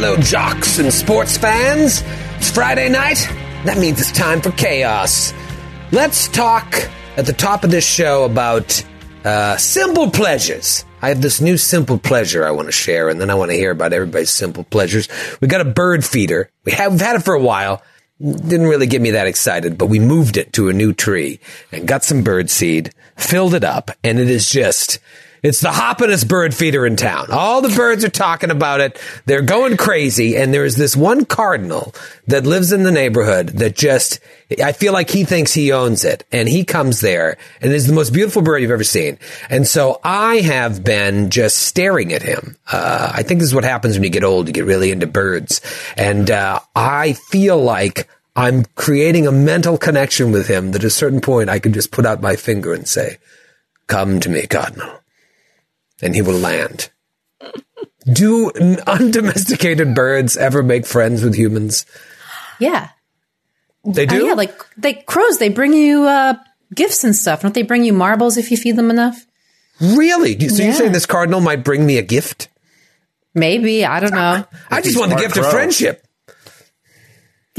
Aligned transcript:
Fellow 0.00 0.16
jocks 0.16 0.78
and 0.78 0.90
sports 0.90 1.36
fans. 1.36 2.02
It's 2.38 2.50
Friday 2.50 2.88
night. 2.88 3.18
That 3.66 3.76
means 3.76 4.00
it's 4.00 4.10
time 4.10 4.40
for 4.40 4.50
chaos. 4.52 5.34
Let's 5.92 6.26
talk 6.28 6.88
at 7.18 7.26
the 7.26 7.34
top 7.34 7.64
of 7.64 7.70
this 7.70 7.84
show 7.84 8.24
about 8.24 8.82
uh, 9.26 9.58
simple 9.58 10.10
pleasures. 10.10 10.86
I 11.02 11.10
have 11.10 11.20
this 11.20 11.42
new 11.42 11.58
simple 11.58 11.98
pleasure 11.98 12.46
I 12.46 12.50
want 12.52 12.68
to 12.68 12.72
share, 12.72 13.10
and 13.10 13.20
then 13.20 13.28
I 13.28 13.34
want 13.34 13.50
to 13.50 13.56
hear 13.58 13.72
about 13.72 13.92
everybody's 13.92 14.30
simple 14.30 14.64
pleasures. 14.64 15.06
We 15.42 15.48
got 15.48 15.60
a 15.60 15.66
bird 15.66 16.02
feeder. 16.02 16.50
We 16.64 16.72
have 16.72 16.92
we've 16.92 17.00
had 17.02 17.16
it 17.16 17.22
for 17.22 17.34
a 17.34 17.42
while. 17.42 17.82
Didn't 18.18 18.68
really 18.68 18.86
get 18.86 19.02
me 19.02 19.10
that 19.10 19.26
excited, 19.26 19.76
but 19.76 19.88
we 19.88 19.98
moved 19.98 20.38
it 20.38 20.54
to 20.54 20.70
a 20.70 20.72
new 20.72 20.94
tree 20.94 21.40
and 21.72 21.86
got 21.86 22.04
some 22.04 22.24
bird 22.24 22.48
seed, 22.48 22.94
filled 23.18 23.52
it 23.52 23.64
up, 23.64 23.90
and 24.02 24.18
it 24.18 24.30
is 24.30 24.48
just 24.48 24.98
it's 25.42 25.60
the 25.60 25.68
hoppinest 25.68 26.28
bird 26.28 26.54
feeder 26.54 26.84
in 26.84 26.96
town. 26.96 27.28
All 27.30 27.62
the 27.62 27.74
birds 27.74 28.04
are 28.04 28.10
talking 28.10 28.50
about 28.50 28.80
it. 28.80 29.00
They're 29.24 29.42
going 29.42 29.76
crazy. 29.76 30.36
And 30.36 30.52
there's 30.52 30.76
this 30.76 30.94
one 30.94 31.24
cardinal 31.24 31.94
that 32.26 32.44
lives 32.44 32.72
in 32.72 32.82
the 32.82 32.92
neighborhood 32.92 33.48
that 33.50 33.74
just, 33.74 34.20
I 34.62 34.72
feel 34.72 34.92
like 34.92 35.08
he 35.08 35.24
thinks 35.24 35.54
he 35.54 35.72
owns 35.72 36.04
it. 36.04 36.24
And 36.30 36.48
he 36.48 36.64
comes 36.64 37.00
there 37.00 37.38
and 37.62 37.72
is 37.72 37.86
the 37.86 37.94
most 37.94 38.12
beautiful 38.12 38.42
bird 38.42 38.60
you've 38.60 38.70
ever 38.70 38.84
seen. 38.84 39.18
And 39.48 39.66
so 39.66 39.98
I 40.04 40.36
have 40.36 40.84
been 40.84 41.30
just 41.30 41.56
staring 41.56 42.12
at 42.12 42.22
him. 42.22 42.56
Uh, 42.70 43.12
I 43.14 43.22
think 43.22 43.40
this 43.40 43.48
is 43.48 43.54
what 43.54 43.64
happens 43.64 43.94
when 43.94 44.04
you 44.04 44.10
get 44.10 44.24
old. 44.24 44.46
You 44.46 44.52
get 44.52 44.66
really 44.66 44.90
into 44.90 45.06
birds. 45.06 45.62
And, 45.96 46.30
uh, 46.30 46.60
I 46.76 47.14
feel 47.14 47.58
like 47.62 48.08
I'm 48.36 48.64
creating 48.74 49.26
a 49.26 49.32
mental 49.32 49.78
connection 49.78 50.32
with 50.32 50.48
him 50.48 50.72
that 50.72 50.82
at 50.82 50.86
a 50.86 50.90
certain 50.90 51.20
point 51.20 51.48
I 51.48 51.58
can 51.58 51.72
just 51.72 51.90
put 51.90 52.06
out 52.06 52.20
my 52.20 52.36
finger 52.36 52.74
and 52.74 52.86
say, 52.86 53.18
come 53.86 54.20
to 54.20 54.28
me, 54.28 54.46
cardinal 54.46 54.99
and 56.02 56.14
he 56.14 56.22
will 56.22 56.38
land. 56.38 56.90
Do 58.10 58.50
undomesticated 58.86 59.94
birds 59.94 60.36
ever 60.36 60.62
make 60.62 60.86
friends 60.86 61.22
with 61.22 61.34
humans? 61.34 61.84
Yeah. 62.58 62.88
They 63.84 64.06
Uh, 64.06 64.10
do. 64.10 64.26
yeah, 64.26 64.32
like 64.34 64.54
like 64.82 65.06
crows, 65.06 65.38
they 65.38 65.48
bring 65.48 65.72
you 65.72 66.04
uh, 66.04 66.34
gifts 66.74 67.04
and 67.04 67.14
stuff. 67.16 67.42
Don't 67.42 67.54
they 67.54 67.62
bring 67.62 67.84
you 67.84 67.92
marbles 67.92 68.36
if 68.36 68.50
you 68.50 68.56
feed 68.56 68.76
them 68.76 68.90
enough? 68.90 69.26
really? 69.80 70.38
So 70.48 70.62
you're 70.62 70.74
saying 70.74 70.92
this 70.92 71.06
cardinal 71.06 71.40
might 71.40 71.64
bring 71.64 71.86
me 71.86 71.96
a 71.96 72.02
gift? 72.02 72.48
Maybe 73.34 73.84
I 73.86 74.00
don't 74.00 74.12
know. 74.12 74.44
I 74.70 74.82
just 74.82 74.98
want 74.98 75.10
the 75.10 75.16
smart 75.18 75.22
gift 75.34 75.36
of 75.38 75.50
friendship. 75.50 76.04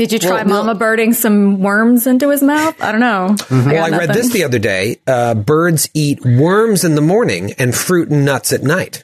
Did 0.01 0.13
you 0.13 0.17
try 0.17 0.37
Well, 0.37 0.45
well- 0.45 0.63
mama 0.63 0.79
birding 0.79 1.13
some 1.13 1.59
worms 1.59 2.07
into 2.07 2.29
his 2.29 2.41
mouth? 2.41 2.81
I 2.81 2.91
don't 2.91 3.01
know. 3.01 3.35
Well, 3.51 3.85
I 3.93 3.95
read 3.95 4.09
this 4.11 4.33
the 4.33 4.43
other 4.43 4.57
day. 4.57 4.97
Uh, 5.05 5.35
birds 5.35 5.91
eat 5.93 6.25
worms 6.25 6.83
in 6.83 6.95
the 6.95 7.01
morning 7.01 7.53
and 7.59 7.75
fruit 7.75 8.09
and 8.09 8.25
nuts 8.25 8.51
at 8.51 8.63
night. 8.63 9.03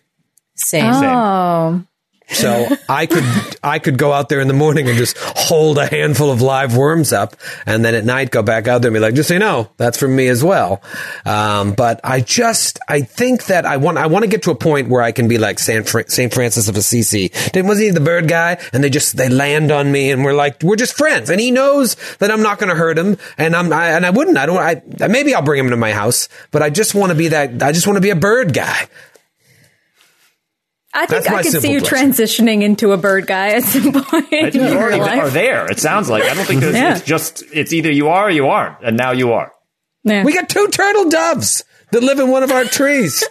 Same. 0.56 0.92
Oh, 0.92 1.84
So 2.30 2.68
I 2.90 3.06
could 3.06 3.24
I 3.64 3.80
could 3.80 3.98
go 3.98 4.12
out 4.12 4.30
there 4.30 4.42
in 4.42 4.48
the 4.48 4.54
morning 4.54 4.90
and 4.90 4.98
just 4.98 5.18
hold 5.18 5.78
a 5.78 5.86
handful 5.88 6.30
of 6.30 6.42
live 6.42 6.76
worms 6.76 7.14
up, 7.14 7.36
and 7.66 7.86
then 7.86 7.96
at 7.96 8.04
night 8.04 8.32
go 8.32 8.44
back 8.44 8.68
out 8.68 8.82
there 8.82 8.90
and 8.90 8.96
be 8.96 9.00
like, 9.00 9.14
just 9.14 9.30
so 9.30 9.36
you 9.36 9.40
know, 9.40 9.70
that's 9.78 9.98
from 9.98 10.16
me 10.16 10.28
as 10.28 10.44
well. 10.44 10.82
Um, 11.26 11.74
but 11.74 12.02
I 12.04 12.20
just 12.22 12.80
I 12.88 13.02
think 13.02 13.46
that 13.46 13.66
I 13.66 13.78
want 13.78 13.98
I 13.98 14.08
want 14.08 14.24
to 14.24 14.30
get 14.30 14.44
to 14.44 14.52
a 14.52 14.56
point 14.56 14.90
where 14.90 15.02
I 15.02 15.12
can 15.14 15.28
be 15.28 15.38
like 15.38 15.58
Saint 15.58 15.88
Saint 16.10 16.34
Francis 16.34 16.68
of 16.68 16.76
Assisi. 16.76 17.30
Didn't 17.30 17.68
wasn't 17.68 17.86
he 17.86 17.92
the 17.92 18.02
bird 18.02 18.28
guy? 18.28 18.58
And 18.74 18.84
they 18.84 18.90
just 18.90 19.16
they 19.16 19.30
land 19.30 19.72
on 19.72 19.92
me 19.92 20.12
and 20.12 20.26
we're 20.26 20.34
like 20.34 20.62
we're 20.62 20.76
just 20.76 20.98
friends, 20.98 21.30
and 21.30 21.40
he 21.40 21.52
knows 21.52 21.96
that 22.20 22.30
I'm 22.30 22.44
not 22.44 22.60
going 22.60 22.70
to 22.70 22.76
hurt 22.76 22.98
him, 22.98 23.18
and 23.38 23.56
I'm 23.56 23.72
I, 23.72 23.92
and 23.92 24.06
I 24.06 24.10
wouldn't 24.10 24.38
I 24.38 24.46
don't 24.46 24.58
I 25.02 25.08
maybe 25.08 25.34
I'll 25.34 25.42
bring 25.42 25.64
him 25.64 25.70
to 25.70 25.78
my 25.78 25.94
house, 25.94 26.28
but 26.52 26.62
I 26.62 26.70
just 26.70 26.94
want 26.94 27.12
to 27.12 27.18
be 27.18 27.30
that 27.30 27.64
I 27.64 27.72
just 27.72 27.88
want 27.88 27.98
to 27.98 28.02
be 28.02 28.10
a 28.10 28.16
bird 28.16 28.54
guy. 28.54 28.88
I 30.98 31.06
think 31.06 31.24
That's 31.26 31.28
I 31.36 31.44
could 31.44 31.62
see 31.62 31.72
you 31.72 31.80
pleasure. 31.80 31.96
transitioning 31.96 32.64
into 32.64 32.92
a 32.92 32.98
bird 32.98 33.28
guy 33.28 33.50
at 33.50 33.64
some 33.64 33.92
point 33.94 34.34
in 34.34 34.54
You 34.54 34.64
your 34.68 34.82
already 34.82 35.20
are 35.20 35.30
there. 35.30 35.68
It 35.72 35.80
sounds 35.80 36.10
like 36.10 36.24
I 36.24 36.34
don't 36.34 36.46
think 36.46 36.62
there's, 36.62 36.76
Yeah. 36.76 36.96
it's 36.98 37.06
just 37.06 37.44
it's 37.54 37.72
either 37.72 37.92
you 37.92 38.08
are 38.10 38.26
or 38.28 38.32
you 38.32 38.48
aren't, 38.48 38.82
and 38.84 38.98
now 38.98 39.12
you 39.12 39.34
are. 39.34 39.52
Yeah. 40.04 40.24
We 40.24 40.34
got 40.34 40.50
two 40.50 40.68
turtle 40.70 41.10
doves 41.10 41.64
that 41.92 42.02
live 42.02 42.20
in 42.20 42.30
one 42.32 42.42
of 42.44 42.52
our 42.52 42.64
trees. 42.66 43.24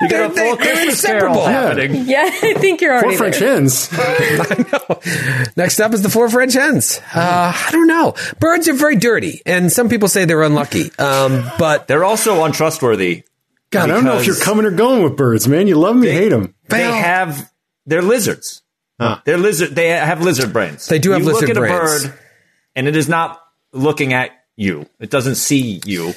You 0.00 0.08
They're- 0.08 0.28
got 0.28 0.30
a 0.30 0.34
full 0.34 0.56
they- 0.56 0.64
they're 0.64 0.74
carol 0.74 0.88
inseparable. 0.90 1.44
happening. 1.46 2.04
yeah, 2.06 2.28
I 2.30 2.54
think 2.54 2.80
you're 2.82 2.92
already 2.92 3.16
Four 3.16 3.30
French 3.30 3.38
there. 3.38 3.54
hens. 3.54 3.88
I 3.92 4.64
know. 4.72 5.00
Next 5.56 5.80
up 5.80 5.92
is 5.94 6.02
the 6.02 6.10
four 6.10 6.28
French 6.28 6.52
hens. 6.52 7.00
Uh, 7.14 7.52
I 7.54 7.68
don't 7.72 7.86
know. 7.86 8.14
Birds 8.38 8.68
are 8.68 8.74
very 8.74 8.96
dirty, 8.96 9.40
and 9.46 9.72
some 9.72 9.88
people 9.88 10.08
say 10.08 10.24
they're 10.26 10.42
unlucky. 10.42 10.90
Um, 10.98 11.50
but 11.58 11.88
They're 11.88 12.04
also 12.04 12.44
untrustworthy. 12.44 13.24
God, 13.70 13.90
I 13.90 13.94
don't 13.94 14.04
know 14.04 14.18
if 14.18 14.26
you're 14.26 14.36
coming 14.36 14.64
or 14.64 14.70
going 14.70 15.02
with 15.02 15.16
birds, 15.16 15.48
man. 15.48 15.66
You 15.66 15.76
love 15.76 15.96
them, 15.96 16.04
you 16.04 16.10
hate 16.12 16.28
them. 16.30 16.54
They 16.68 16.80
Well- 16.80 16.94
have 16.94 17.50
they're 17.86 18.02
lizards. 18.02 18.62
Huh. 19.00 19.18
They're 19.24 19.36
lizard. 19.38 19.74
They 19.74 19.88
have 19.88 20.22
lizard 20.22 20.52
brains. 20.52 20.86
They 20.86 20.98
do 20.98 21.10
have 21.10 21.20
you 21.20 21.26
lizard 21.26 21.48
look 21.48 21.56
at 21.56 21.60
brains. 21.60 22.04
a 22.04 22.08
bird, 22.08 22.18
and 22.74 22.88
it 22.88 22.96
is 22.96 23.08
not 23.08 23.40
looking 23.72 24.12
at 24.14 24.30
you. 24.56 24.86
It 24.98 25.10
doesn't 25.10 25.34
see 25.34 25.82
you. 25.84 26.14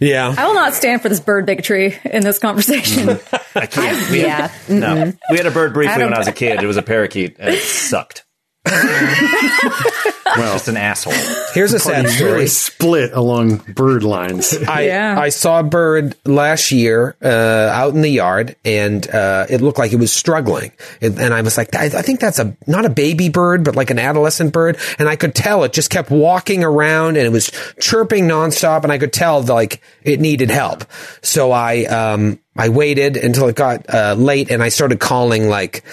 yeah, 0.00 0.34
I 0.38 0.46
will 0.46 0.54
not 0.54 0.72
stand 0.74 1.02
for 1.02 1.08
this 1.10 1.20
bird 1.20 1.44
bigotry 1.44 1.98
in 2.04 2.22
this 2.22 2.38
conversation. 2.38 3.18
I 3.54 3.66
can't. 3.66 4.10
We 4.10 4.22
Yeah. 4.22 4.46
Had, 4.48 4.70
no, 4.70 5.12
we 5.30 5.36
had 5.36 5.44
a 5.46 5.50
bird 5.50 5.74
briefly 5.74 5.94
don't- 5.98 6.06
when 6.06 6.14
I 6.14 6.18
was 6.18 6.28
a 6.28 6.32
kid. 6.44 6.62
It 6.62 6.66
was 6.66 6.78
a 6.78 6.82
parakeet, 6.82 7.36
and 7.38 7.54
it 7.54 7.60
sucked. 7.62 8.24
Well, 10.36 10.54
Just 10.54 10.68
an 10.68 10.76
asshole. 10.76 11.12
here's 11.52 11.72
a 11.72 11.78
sad 11.78 12.08
story. 12.08 12.30
very 12.30 12.46
split 12.46 13.12
along 13.12 13.56
bird 13.74 14.02
lines. 14.02 14.56
I, 14.66 14.82
Yeah. 14.86 15.18
I 15.18 15.28
saw 15.28 15.60
a 15.60 15.62
bird 15.62 16.16
last 16.24 16.72
year 16.72 17.16
uh, 17.22 17.28
out 17.28 17.94
in 17.94 18.00
the 18.02 18.08
yard, 18.08 18.56
and 18.64 19.08
uh, 19.08 19.46
it 19.50 19.60
looked 19.60 19.78
like 19.78 19.92
it 19.92 19.96
was 19.98 20.12
struggling. 20.12 20.72
And, 21.00 21.18
and 21.18 21.34
I 21.34 21.42
was 21.42 21.56
like, 21.58 21.74
I, 21.76 21.84
I 21.86 22.02
think 22.02 22.20
that's 22.20 22.38
a 22.38 22.56
not 22.66 22.84
a 22.84 22.90
baby 22.90 23.28
bird, 23.28 23.64
but 23.64 23.76
like 23.76 23.90
an 23.90 23.98
adolescent 23.98 24.52
bird. 24.52 24.78
And 24.98 25.08
I 25.08 25.16
could 25.16 25.34
tell 25.34 25.64
it 25.64 25.72
just 25.72 25.90
kept 25.90 26.10
walking 26.10 26.64
around, 26.64 27.16
and 27.16 27.26
it 27.26 27.30
was 27.32 27.50
chirping 27.80 28.26
nonstop. 28.26 28.84
And 28.84 28.92
I 28.92 28.98
could 28.98 29.12
tell 29.12 29.42
like 29.42 29.82
it 30.02 30.20
needed 30.20 30.50
help. 30.50 30.84
So 31.22 31.52
I 31.52 31.84
um, 31.84 32.38
I 32.56 32.68
waited 32.70 33.16
until 33.16 33.48
it 33.48 33.56
got 33.56 33.92
uh, 33.92 34.14
late, 34.18 34.50
and 34.50 34.62
I 34.62 34.68
started 34.70 34.98
calling 35.00 35.48
like. 35.48 35.84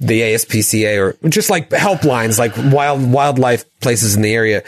The 0.00 0.20
ASPCA 0.20 0.98
or 1.22 1.28
just 1.28 1.50
like 1.50 1.70
helplines, 1.70 2.38
like 2.38 2.56
wild 2.72 3.10
wildlife 3.12 3.64
places 3.80 4.16
in 4.16 4.22
the 4.22 4.32
area. 4.32 4.62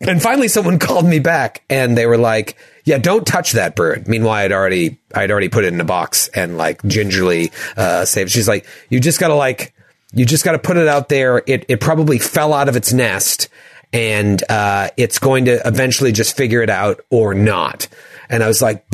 And 0.00 0.22
finally 0.22 0.48
someone 0.48 0.78
called 0.78 1.06
me 1.06 1.18
back 1.18 1.64
and 1.68 1.96
they 1.96 2.06
were 2.06 2.18
like, 2.18 2.56
yeah, 2.84 2.98
don't 2.98 3.26
touch 3.26 3.52
that 3.52 3.76
bird. 3.76 4.08
Meanwhile, 4.08 4.44
I'd 4.44 4.52
already, 4.52 4.98
I'd 5.14 5.30
already 5.30 5.48
put 5.48 5.64
it 5.64 5.72
in 5.72 5.80
a 5.80 5.84
box 5.84 6.28
and 6.28 6.56
like 6.56 6.82
gingerly, 6.84 7.52
uh, 7.76 8.04
saved. 8.04 8.30
She's 8.30 8.48
like, 8.48 8.66
you 8.88 9.00
just 9.00 9.20
gotta 9.20 9.34
like, 9.34 9.74
you 10.12 10.24
just 10.24 10.44
gotta 10.44 10.58
put 10.58 10.76
it 10.76 10.88
out 10.88 11.08
there. 11.08 11.42
It, 11.46 11.66
it 11.68 11.80
probably 11.80 12.18
fell 12.18 12.52
out 12.52 12.68
of 12.68 12.76
its 12.76 12.92
nest 12.92 13.48
and, 13.92 14.42
uh, 14.48 14.90
it's 14.96 15.18
going 15.18 15.46
to 15.46 15.66
eventually 15.66 16.12
just 16.12 16.36
figure 16.36 16.62
it 16.62 16.70
out 16.70 17.00
or 17.10 17.34
not. 17.34 17.88
And 18.30 18.42
I 18.42 18.48
was 18.48 18.60
like, 18.60 18.84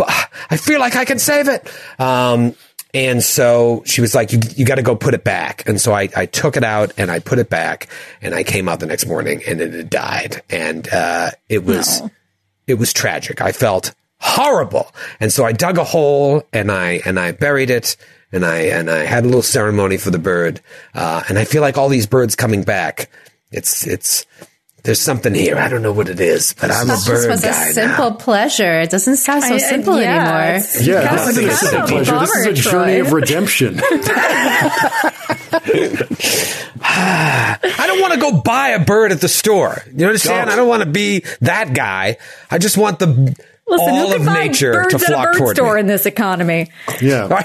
I 0.51 0.57
feel 0.57 0.81
like 0.81 0.97
I 0.97 1.05
can 1.05 1.19
save 1.19 1.49
it. 1.49 1.69
Um, 1.99 2.55
and 2.95 3.23
so 3.23 3.83
she 3.85 4.01
was 4.01 4.15
like, 4.15 4.33
you, 4.33 4.39
you 4.55 4.65
got 4.65 4.77
to 4.77 4.83
go 4.83 4.95
put 4.95 5.15
it 5.15 5.25
back. 5.25 5.69
And 5.69 5.81
so 5.81 5.93
I, 5.93 6.09
I 6.17 6.27
took 6.27 6.57
it 6.57 6.63
out 6.63 6.93
and 6.97 7.11
I 7.11 7.19
put 7.19 7.41
it 7.41 7.51
back 7.51 7.89
and 8.23 8.35
I 8.35 8.45
came 8.45 8.69
out 8.69 8.79
the 8.79 8.87
next 8.87 9.07
morning 9.07 9.43
and 9.47 9.61
it 9.61 9.75
had 9.75 9.91
died. 9.91 10.43
And, 10.49 10.89
uh, 10.89 11.33
it 11.49 11.65
was, 11.65 12.03
it 12.69 12.75
was 12.75 12.93
tragic. 12.93 13.41
I 13.41 13.51
felt 13.51 13.93
horrible. 14.21 14.95
And 15.19 15.33
so 15.33 15.45
I 15.45 15.51
dug 15.51 15.77
a 15.77 15.85
hole 15.85 16.45
and 16.53 16.71
I, 16.71 17.01
and 17.05 17.19
I 17.19 17.33
buried 17.33 17.71
it 17.71 17.97
and 18.31 18.47
I, 18.47 18.59
and 18.59 18.89
I 18.89 19.05
had 19.05 19.25
a 19.25 19.27
little 19.27 19.43
ceremony 19.43 19.97
for 19.97 20.11
the 20.11 20.19
bird. 20.21 20.61
Uh, 20.95 21.23
and 21.29 21.37
I 21.37 21.45
feel 21.45 21.63
like 21.63 21.77
all 21.77 21.89
these 21.89 22.07
birds 22.07 22.37
coming 22.37 22.63
back, 22.63 23.11
it's, 23.51 23.89
it's, 23.89 24.25
there's 24.85 25.01
something 25.01 25.35
here. 25.35 25.57
I 25.57 25.69
don't 25.69 25.83
know 25.83 25.93
what 25.93 26.09
it 26.09 26.21
is, 26.21 26.55
but 26.61 26.71
I'm 26.71 26.85
a 26.85 26.89
That 26.89 26.95
just 26.95 27.07
bird 27.09 27.29
was 27.31 27.45
a 27.45 27.53
simple 27.73 28.11
now. 28.11 28.17
pleasure. 28.17 28.81
It 28.81 28.91
doesn't 28.91 29.17
sound 29.17 29.43
so 29.43 29.53
I- 29.55 29.57
I- 29.57 29.59
simple 29.59 30.01
yeah, 30.01 30.21
anymore. 30.21 30.57
it's- 30.59 30.87
Yeah, 30.87 31.07
Kind 31.09 31.19
this 31.19 31.29
isn't 31.29 31.49
a 31.51 31.55
simple 31.57 31.99
of 31.99 32.09
a 32.09 32.13
pleasure. 32.13 32.21
This 32.21 32.37
is 32.37 32.47
a 32.47 32.53
journey 32.71 32.93
Troy. 32.93 33.01
of 33.01 33.13
redemption. 33.13 33.81
I 36.87 37.85
don't 37.87 38.01
want 38.01 38.15
to 38.15 38.21
go 38.21 38.41
buy 38.43 38.71
a 38.71 38.85
bird 38.85 39.13
at 39.13 39.21
the 39.21 39.29
store. 39.29 39.83
You 39.95 40.07
understand? 40.07 40.51
I 40.51 40.57
don't 40.57 40.69
want 40.69 40.83
to 40.83 40.89
be 40.89 41.25
that 41.41 41.73
guy. 41.75 42.17
I 42.51 42.59
just 42.59 42.77
want 42.77 42.99
the 42.99 43.35
Listen, 43.67 43.89
all 43.89 43.97
who 43.97 44.13
of 44.13 44.17
can 44.19 44.27
find 44.27 44.51
nature 44.51 44.73
birds 44.75 44.89
to 44.91 44.97
at 44.97 45.03
a 45.03 45.07
flock 45.07 45.25
bird 45.33 45.39
toward 45.39 45.57
store 45.57 45.75
me. 45.75 45.81
in 45.81 45.87
this 45.87 46.05
economy? 46.07 46.71
Yeah. 47.01 47.29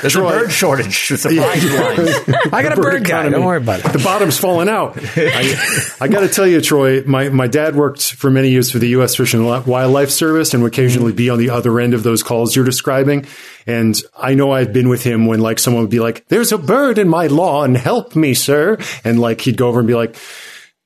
There's 0.00 0.16
a 0.16 0.20
bird 0.20 0.50
shortage. 0.50 1.06
Surprise 1.08 1.64
blinds. 1.68 2.12
I 2.52 2.62
got 2.62 2.72
a 2.72 2.76
Bird 2.76 2.82
bird 2.82 3.04
guy. 3.04 3.08
economy. 3.10 3.36
Don't 3.36 3.44
worry 3.44 3.58
about 3.58 3.80
it. 3.80 3.92
The 3.92 3.98
bottom's 3.98 4.38
falling 4.38 4.68
out. 4.70 4.96
I, 5.16 5.54
I 6.00 6.08
got 6.08 6.20
to 6.20 6.28
tell 6.28 6.46
you, 6.46 6.60
Troy, 6.62 7.02
my, 7.02 7.28
my 7.28 7.46
dad 7.46 7.76
worked 7.76 8.14
for 8.14 8.30
many 8.30 8.48
years 8.50 8.70
for 8.70 8.78
the 8.78 8.88
U.S. 8.88 9.16
Fish 9.16 9.34
and 9.34 9.44
Wildlife 9.46 10.10
Service 10.10 10.54
and 10.54 10.62
would 10.62 10.72
occasionally 10.72 11.12
be 11.12 11.28
on 11.28 11.38
the 11.38 11.50
other 11.50 11.78
end 11.78 11.92
of 11.92 12.02
those 12.02 12.22
calls 12.22 12.56
you're 12.56 12.64
describing. 12.64 13.26
And 13.66 13.94
I 14.16 14.32
know 14.34 14.50
I've 14.50 14.72
been 14.72 14.88
with 14.88 15.02
him 15.04 15.26
when 15.26 15.40
like 15.40 15.58
someone 15.58 15.82
would 15.82 15.90
be 15.90 16.00
like, 16.00 16.26
there's 16.28 16.52
a 16.52 16.58
bird 16.58 16.96
in 16.98 17.08
my 17.08 17.26
lawn. 17.26 17.74
Help 17.74 18.16
me, 18.16 18.32
sir. 18.32 18.78
And 19.04 19.20
like 19.20 19.42
he'd 19.42 19.58
go 19.58 19.68
over 19.68 19.80
and 19.80 19.86
be 19.88 19.94
like, 19.94 20.16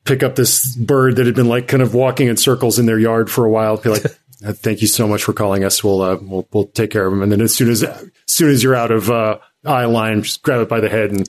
pick 0.05 0.23
up 0.25 0.35
this 0.35 0.75
bird 0.75 1.17
that 1.17 1.27
had 1.27 1.35
been 1.37 1.49
like 1.49 1.69
kind 1.69 1.83
of 1.83 1.95
walking 1.95 2.27
in 2.29 2.37
circles 2.37 2.79
in 2.81 2.87
their 2.87 2.99
yard 2.99 3.31
for 3.31 3.45
a 3.45 3.51
while. 3.51 3.77
Be 3.77 3.91
like, 3.91 4.05
"Uh, 4.05 4.09
thank 4.41 4.81
you 4.83 4.89
so 4.89 5.07
much 5.09 5.23
for 5.25 5.33
calling 5.33 5.65
us. 5.65 5.83
We'll, 5.83 6.01
uh, 6.03 6.17
we'll, 6.21 6.47
we'll 6.53 6.67
take 6.69 6.91
care 6.91 7.07
of 7.07 7.13
him. 7.13 7.23
And 7.23 7.31
then 7.33 7.41
as 7.41 7.55
soon 7.55 7.71
as, 7.71 7.83
as 7.83 8.09
soon 8.27 8.51
as 8.51 8.63
you're 8.63 8.75
out 8.77 8.91
of, 8.91 9.11
uh, 9.11 9.39
eye 9.65 9.85
line, 9.87 10.23
just 10.23 10.43
grab 10.43 10.61
it 10.61 10.69
by 10.69 10.81
the 10.81 10.89
head 10.89 11.11
and 11.11 11.29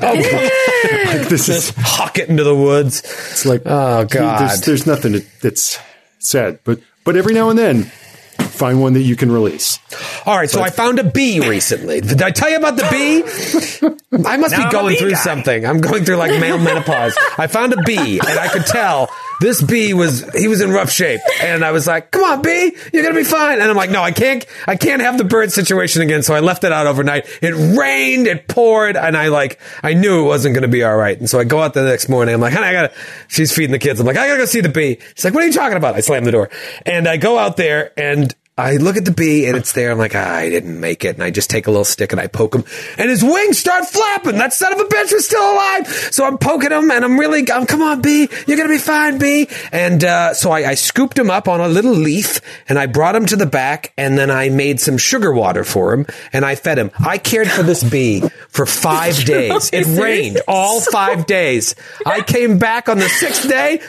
like, 0.00 0.22
this 1.28 1.48
is 1.48 1.72
Hawk 1.76 2.18
it 2.18 2.28
into 2.28 2.44
the 2.44 2.54
woods. 2.54 3.00
it's 3.00 3.44
like, 3.44 3.62
Oh, 3.66 4.04
God. 4.04 4.40
there's, 4.48 4.60
there's 4.62 4.86
nothing 4.86 5.20
that's 5.42 5.78
sad, 6.20 6.60
but, 6.64 6.80
but 7.04 7.16
every 7.16 7.34
now 7.34 7.50
and 7.50 7.58
then 7.58 7.90
find 8.38 8.80
one 8.80 8.92
that 8.92 9.02
you 9.02 9.16
can 9.16 9.32
release. 9.32 9.80
All 10.24 10.36
right, 10.36 10.48
so 10.48 10.62
I 10.62 10.70
found 10.70 11.00
a 11.00 11.04
bee 11.04 11.40
recently. 11.46 12.00
Did 12.00 12.22
I 12.22 12.30
tell 12.30 12.48
you 12.48 12.56
about 12.56 12.76
the 12.76 12.86
bee? 12.90 14.24
I 14.24 14.36
must 14.36 14.52
Now 14.56 14.66
be 14.66 14.72
going 14.72 14.96
through 14.96 15.10
guy. 15.10 15.16
something. 15.16 15.66
I'm 15.66 15.80
going 15.80 16.04
through 16.04 16.16
like 16.16 16.40
male 16.40 16.58
menopause. 16.58 17.16
I 17.36 17.48
found 17.48 17.72
a 17.72 17.82
bee, 17.82 18.20
and 18.20 18.38
I 18.38 18.46
could 18.48 18.64
tell 18.66 19.10
this 19.40 19.62
bee 19.62 19.94
was 19.94 20.24
he 20.34 20.48
was 20.48 20.60
in 20.60 20.70
rough 20.70 20.90
shape. 20.90 21.20
And 21.42 21.64
I 21.64 21.72
was 21.72 21.86
like, 21.86 22.10
"Come 22.10 22.24
on, 22.24 22.42
bee, 22.42 22.76
you're 22.92 23.02
gonna 23.02 23.14
be 23.14 23.24
fine." 23.24 23.60
And 23.60 23.70
I'm 23.70 23.76
like, 23.76 23.90
"No, 23.90 24.02
I 24.02 24.12
can't. 24.12 24.44
I 24.66 24.76
can't 24.76 25.02
have 25.02 25.18
the 25.18 25.24
bird 25.24 25.52
situation 25.52 26.02
again." 26.02 26.22
So 26.22 26.34
I 26.34 26.40
left 26.40 26.64
it 26.64 26.72
out 26.72 26.86
overnight. 26.86 27.26
It 27.42 27.54
rained, 27.78 28.26
it 28.26 28.48
poured, 28.48 28.96
and 28.96 29.16
I 29.16 29.28
like 29.28 29.58
I 29.82 29.94
knew 29.94 30.24
it 30.24 30.26
wasn't 30.26 30.54
gonna 30.54 30.68
be 30.68 30.84
all 30.84 30.96
right. 30.96 31.18
And 31.18 31.28
so 31.28 31.38
I 31.38 31.44
go 31.44 31.60
out 31.60 31.74
the 31.74 31.82
next 31.82 32.08
morning. 32.08 32.34
I'm 32.34 32.40
like, 32.40 32.52
"Honey, 32.52 32.66
I 32.66 32.72
gotta." 32.72 32.92
She's 33.28 33.52
feeding 33.52 33.72
the 33.72 33.78
kids. 33.78 34.00
I'm 34.00 34.06
like, 34.06 34.16
"I 34.16 34.26
gotta 34.26 34.38
go 34.38 34.46
see 34.46 34.60
the 34.60 34.68
bee." 34.68 34.98
She's 35.14 35.24
like, 35.24 35.34
"What 35.34 35.42
are 35.42 35.46
you 35.46 35.52
talking 35.52 35.76
about?" 35.76 35.94
I 35.94 36.00
slam 36.00 36.24
the 36.24 36.32
door, 36.32 36.50
and 36.86 37.08
I 37.08 37.16
go 37.16 37.38
out 37.38 37.56
there 37.56 37.92
and. 37.96 38.34
I 38.56 38.76
look 38.76 38.96
at 38.96 39.04
the 39.04 39.10
bee 39.10 39.46
and 39.46 39.56
it's 39.56 39.72
there. 39.72 39.90
I'm 39.90 39.98
like, 39.98 40.14
ah, 40.14 40.36
I 40.36 40.48
didn't 40.48 40.78
make 40.78 41.04
it. 41.04 41.16
And 41.16 41.24
I 41.24 41.30
just 41.32 41.50
take 41.50 41.66
a 41.66 41.70
little 41.70 41.84
stick 41.84 42.12
and 42.12 42.20
I 42.20 42.28
poke 42.28 42.54
him 42.54 42.62
and 42.98 43.10
his 43.10 43.20
wings 43.20 43.58
start 43.58 43.84
flapping. 43.84 44.36
That 44.36 44.52
son 44.52 44.72
of 44.72 44.78
a 44.78 44.84
bitch 44.84 45.12
was 45.12 45.26
still 45.26 45.42
alive. 45.42 45.88
So 45.88 46.24
I'm 46.24 46.38
poking 46.38 46.70
him 46.70 46.88
and 46.88 47.04
I'm 47.04 47.18
really, 47.18 47.50
I'm, 47.50 47.66
come 47.66 47.82
on, 47.82 48.00
bee. 48.00 48.28
You're 48.46 48.56
going 48.56 48.68
to 48.68 48.74
be 48.74 48.78
fine, 48.78 49.18
bee. 49.18 49.48
And, 49.72 50.04
uh, 50.04 50.34
so 50.34 50.52
I, 50.52 50.68
I 50.68 50.74
scooped 50.74 51.18
him 51.18 51.30
up 51.30 51.48
on 51.48 51.60
a 51.60 51.66
little 51.66 51.94
leaf 51.94 52.40
and 52.68 52.78
I 52.78 52.86
brought 52.86 53.16
him 53.16 53.26
to 53.26 53.36
the 53.36 53.46
back 53.46 53.92
and 53.96 54.16
then 54.16 54.30
I 54.30 54.50
made 54.50 54.78
some 54.78 54.98
sugar 54.98 55.32
water 55.32 55.64
for 55.64 55.92
him 55.92 56.06
and 56.32 56.44
I 56.44 56.54
fed 56.54 56.78
him. 56.78 56.92
I 57.04 57.18
cared 57.18 57.50
for 57.50 57.64
this 57.64 57.82
bee 57.82 58.20
for 58.50 58.66
five 58.66 59.16
days. 59.24 59.70
It 59.72 60.00
rained 60.00 60.42
all 60.46 60.80
five 60.80 61.26
days. 61.26 61.74
I 62.06 62.20
came 62.20 62.58
back 62.58 62.88
on 62.88 62.98
the 62.98 63.08
sixth 63.08 63.48
day. 63.48 63.80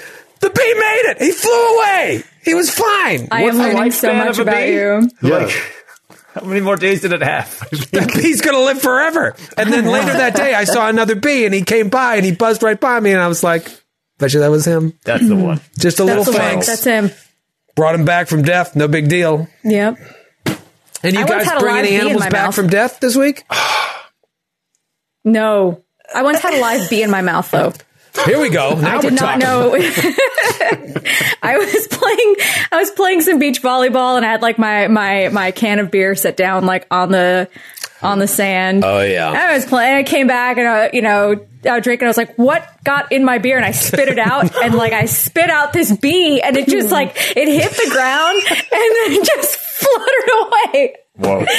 The 0.42 0.50
bee 0.50 0.74
made 0.74 1.12
it. 1.12 1.22
He 1.22 1.32
flew 1.32 1.78
away. 1.78 2.24
He 2.44 2.54
was 2.54 2.70
fine. 2.70 3.28
I 3.32 3.44
am 3.44 3.58
the 3.58 3.64
learning 3.64 3.92
so 3.92 4.14
much 4.14 4.38
of 4.40 4.40
a 4.40 4.42
about 4.52 4.56
bee? 4.62 4.74
you. 4.74 5.10
Yeah. 5.22 5.50
How 6.34 6.46
many 6.46 6.60
more 6.62 6.76
days 6.76 7.02
did 7.02 7.14
it 7.14 7.22
have? 7.22 7.60
that 7.92 8.12
bee's 8.14 8.42
gonna 8.42 8.60
live 8.60 8.82
forever. 8.82 9.36
And 9.58 9.72
then 9.72 9.86
later 9.86 10.12
that 10.14 10.36
day, 10.36 10.54
I 10.54 10.66
saw 10.66 10.90
another 10.90 11.16
bee, 11.16 11.46
and 11.46 11.54
he 11.54 11.62
came 11.62 11.88
by, 11.90 12.18
and 12.18 12.26
he 12.26 12.34
buzzed 12.34 12.62
right 12.62 12.80
by 12.80 13.00
me, 13.00 13.14
and 13.14 13.22
I 13.22 13.28
was 13.28 13.42
like, 13.44 13.68
"Bet 14.20 14.34
you 14.34 14.42
that 14.42 14.52
was 14.52 14.66
him." 14.68 14.94
That's 15.06 15.26
the 15.28 15.36
one. 15.36 15.62
Just 15.80 16.00
a 16.00 16.04
little 16.04 16.26
That's 16.26 16.36
the 16.36 16.42
one. 16.44 16.52
thanks. 16.52 16.68
That's 16.68 16.84
him. 16.84 17.12
Brought 17.76 17.96
him 17.96 18.04
back 18.06 18.28
from 18.28 18.42
death. 18.44 18.76
No 18.76 18.88
big 18.90 19.08
deal. 19.08 19.48
Yep. 19.64 19.98
And 21.04 21.14
you 21.14 21.22
I 21.22 21.28
guys 21.28 21.50
bring 21.60 21.78
any 21.78 21.96
animals 21.96 22.24
back 22.24 22.32
mouth. 22.34 22.56
from 22.56 22.68
death 22.68 23.00
this 23.00 23.16
week? 23.16 23.44
No. 25.24 25.84
I 26.14 26.22
once 26.22 26.40
had 26.40 26.54
a 26.54 26.62
live 26.62 26.88
bee 26.90 27.02
in 27.02 27.10
my 27.10 27.22
mouth 27.22 27.50
though. 27.50 27.74
Here 28.26 28.40
we 28.40 28.50
go. 28.50 28.76
Now 28.82 28.94
I 28.94 28.96
we're 28.96 29.02
did 29.02 29.14
not 29.14 29.40
talking. 29.40 29.40
know. 29.40 29.76
I 31.44 31.58
was 31.58 31.88
playing. 31.88 32.36
I 32.72 32.78
was 32.80 32.92
playing 32.92 33.22
some 33.22 33.40
beach 33.40 33.62
volleyball, 33.62 34.18
and 34.18 34.26
I 34.26 34.32
had 34.32 34.42
like 34.42 34.58
my 34.58 34.88
my 34.88 35.30
my 35.30 35.52
can 35.52 35.80
of 35.80 35.92
beer 35.92 36.16
set 36.16 36.38
down 36.38 36.66
like 36.66 36.88
on 36.92 37.12
the 37.12 37.50
on 38.02 38.20
the 38.20 38.28
sand. 38.28 38.84
Oh, 38.86 39.02
yeah. 39.02 39.30
I 39.32 39.54
was 39.56 39.66
playing. 39.66 39.96
I 39.98 40.04
came 40.04 40.28
back, 40.28 40.58
and 40.58 40.68
I, 40.68 40.90
you 40.94 41.02
know, 41.02 41.46
I 41.66 41.76
was 41.76 41.84
drinking. 41.84 42.06
I 42.08 42.10
was 42.10 42.18
like, 42.18 42.36
"What 42.38 42.68
got 42.84 43.12
in 43.12 43.24
my 43.26 43.38
beer?" 43.38 43.58
And 43.58 43.66
I 43.66 43.72
spit 43.72 44.08
it 44.08 44.20
out, 44.20 44.56
and 44.64 44.76
like 44.76 44.94
I 44.94 45.06
spit 45.06 45.50
out 45.50 45.74
this 45.74 45.96
bee, 45.96 46.42
and 46.42 46.56
it 46.58 46.68
just 46.68 46.92
like 46.92 47.16
it 47.16 47.48
hit 47.48 47.72
the 47.72 47.90
ground, 47.92 48.42
and 48.50 49.14
then 49.16 49.24
just 49.24 49.58
fluttered 49.58 50.30
away. 50.74 50.96
Whoa. 51.18 51.46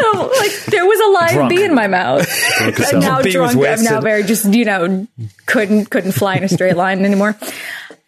So, 0.00 0.26
like 0.38 0.64
there 0.66 0.86
was 0.86 1.00
a 1.00 1.10
live 1.10 1.32
Drunk. 1.32 1.50
bee 1.50 1.64
in 1.64 1.74
my 1.74 1.88
mouth. 1.88 2.28
I'm 2.60 3.00
now 3.00 3.20
Bee 3.20 3.32
drunk. 3.32 3.58
I'm 3.58 3.82
now 3.82 4.00
very 4.00 4.22
just 4.22 4.44
you 4.54 4.64
know 4.64 5.08
couldn't 5.44 5.86
couldn't 5.86 6.12
fly 6.12 6.36
in 6.36 6.44
a 6.44 6.48
straight 6.48 6.76
line 6.76 7.04
anymore. 7.04 7.36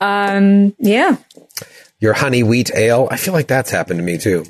Um, 0.01 0.73
yeah. 0.79 1.17
Your 1.99 2.13
honey 2.13 2.45
wheat 2.45 2.71
ale. 2.75 3.09
I 3.11 3.17
feel 3.17 3.35
like 3.35 3.49
that's 3.49 3.71
happened 3.71 3.99
to 3.99 4.05
me 4.05 4.19
too. 4.19 4.45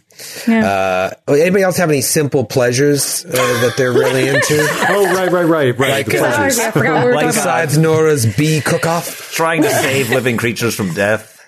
Yeah. 0.46 1.10
Uh, 1.28 1.32
anybody 1.32 1.64
else 1.64 1.78
have 1.78 1.88
any 1.88 2.02
simple 2.02 2.44
pleasures 2.44 3.24
uh, 3.24 3.30
that 3.32 3.74
they're 3.78 3.92
really 3.92 4.28
into? 4.28 4.58
Oh, 4.90 5.14
right, 5.14 5.32
right, 5.32 5.44
right, 5.44 5.78
right. 5.78 5.90
Like, 5.90 6.06
the 6.06 6.18
uh, 6.18 6.36
pleasures. 6.36 6.56
Sorry, 6.56 6.68
I 6.68 6.70
forgot 6.72 7.06
we 7.06 7.12
Like 7.12 7.24
talking 7.26 7.40
about. 7.40 7.66
Besides 7.66 7.78
Nora's 7.78 8.36
bee 8.36 8.60
cook-off. 8.60 9.32
Trying 9.32 9.62
to 9.62 9.70
save 9.70 10.10
living 10.10 10.36
creatures 10.36 10.74
from 10.74 10.92
death. 10.92 11.38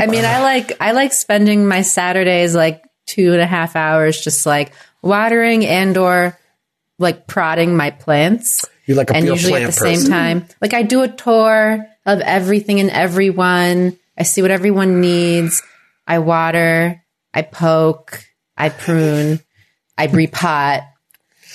I 0.00 0.06
mean, 0.06 0.24
I 0.24 0.40
like 0.40 0.72
I 0.80 0.92
like 0.92 1.12
spending 1.12 1.66
my 1.66 1.82
Saturdays 1.82 2.54
like 2.54 2.84
two 3.06 3.32
and 3.32 3.40
a 3.40 3.46
half 3.46 3.76
hours 3.76 4.20
just 4.20 4.46
like 4.46 4.72
watering 5.02 5.66
and 5.66 5.96
or 5.96 6.38
like 6.98 7.26
prodding 7.26 7.76
my 7.76 7.90
plants. 7.90 8.64
You're 8.86 8.96
like 8.96 9.10
a 9.10 9.16
and 9.16 9.26
usually 9.26 9.62
at 9.62 9.72
the 9.72 9.78
person. 9.78 9.96
same 9.96 10.10
time, 10.10 10.46
like 10.60 10.74
I 10.74 10.82
do 10.82 11.02
a 11.02 11.08
tour 11.08 11.86
of 12.06 12.20
everything 12.20 12.80
and 12.80 12.90
everyone. 12.90 13.98
I 14.16 14.22
see 14.22 14.42
what 14.42 14.50
everyone 14.50 15.00
needs. 15.00 15.62
I 16.06 16.18
water. 16.18 17.02
I 17.32 17.42
poke. 17.42 18.24
I 18.56 18.68
prune. 18.68 19.40
I 19.96 20.08
repot. 20.08 20.86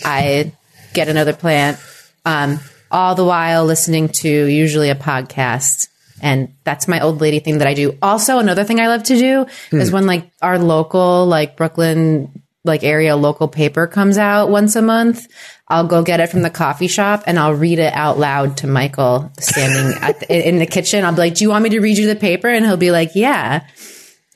I 0.04 0.54
get 0.94 1.08
another 1.08 1.34
plant. 1.34 1.80
Um, 2.26 2.60
all 2.90 3.16
the 3.16 3.26
while 3.26 3.66
listening 3.66 4.10
to 4.10 4.30
usually 4.30 4.90
a 4.90 4.96
podcast. 4.96 5.90
And 6.22 6.54
that's 6.64 6.88
my 6.88 7.02
old 7.02 7.20
lady 7.22 7.40
thing 7.40 7.58
that 7.60 7.68
I 7.68 7.74
do. 7.74 7.98
Also, 8.02 8.40
another 8.40 8.64
thing 8.64 8.80
I 8.80 8.88
love 8.88 9.04
to 9.04 9.18
do 9.18 9.46
is 9.78 9.92
when 9.92 10.06
like 10.08 10.32
our 10.42 10.58
local, 10.58 11.26
like 11.26 11.58
Brooklyn, 11.58 12.44
like 12.64 12.84
area 12.84 13.16
local 13.16 13.48
paper 13.48 13.86
comes 13.86 14.18
out 14.18 14.50
once 14.50 14.76
a 14.76 14.82
month. 14.82 15.28
I'll 15.68 15.88
go 15.88 16.04
get 16.04 16.20
it 16.20 16.30
from 16.30 16.42
the 16.42 16.50
coffee 16.50 16.88
shop 16.88 17.24
and 17.28 17.38
I'll 17.38 17.54
read 17.54 17.80
it 17.80 17.94
out 17.94 18.18
loud 18.18 18.58
to 18.58 18.68
Michael 18.68 19.32
standing 19.40 20.02
at 20.02 20.20
the, 20.22 20.48
in 20.48 20.60
the 20.60 20.66
kitchen. 20.66 21.04
I'll 21.04 21.12
be 21.12 21.18
like, 21.18 21.36
"Do 21.36 21.44
you 21.44 21.50
want 21.50 21.64
me 21.64 21.70
to 21.72 21.80
read 21.80 21.98
you 21.98 22.08
the 22.08 22.16
paper?" 22.16 22.48
And 22.48 22.66
he'll 22.66 22.78
be 22.78 22.92
like, 22.92 23.12
"Yeah." 23.16 23.66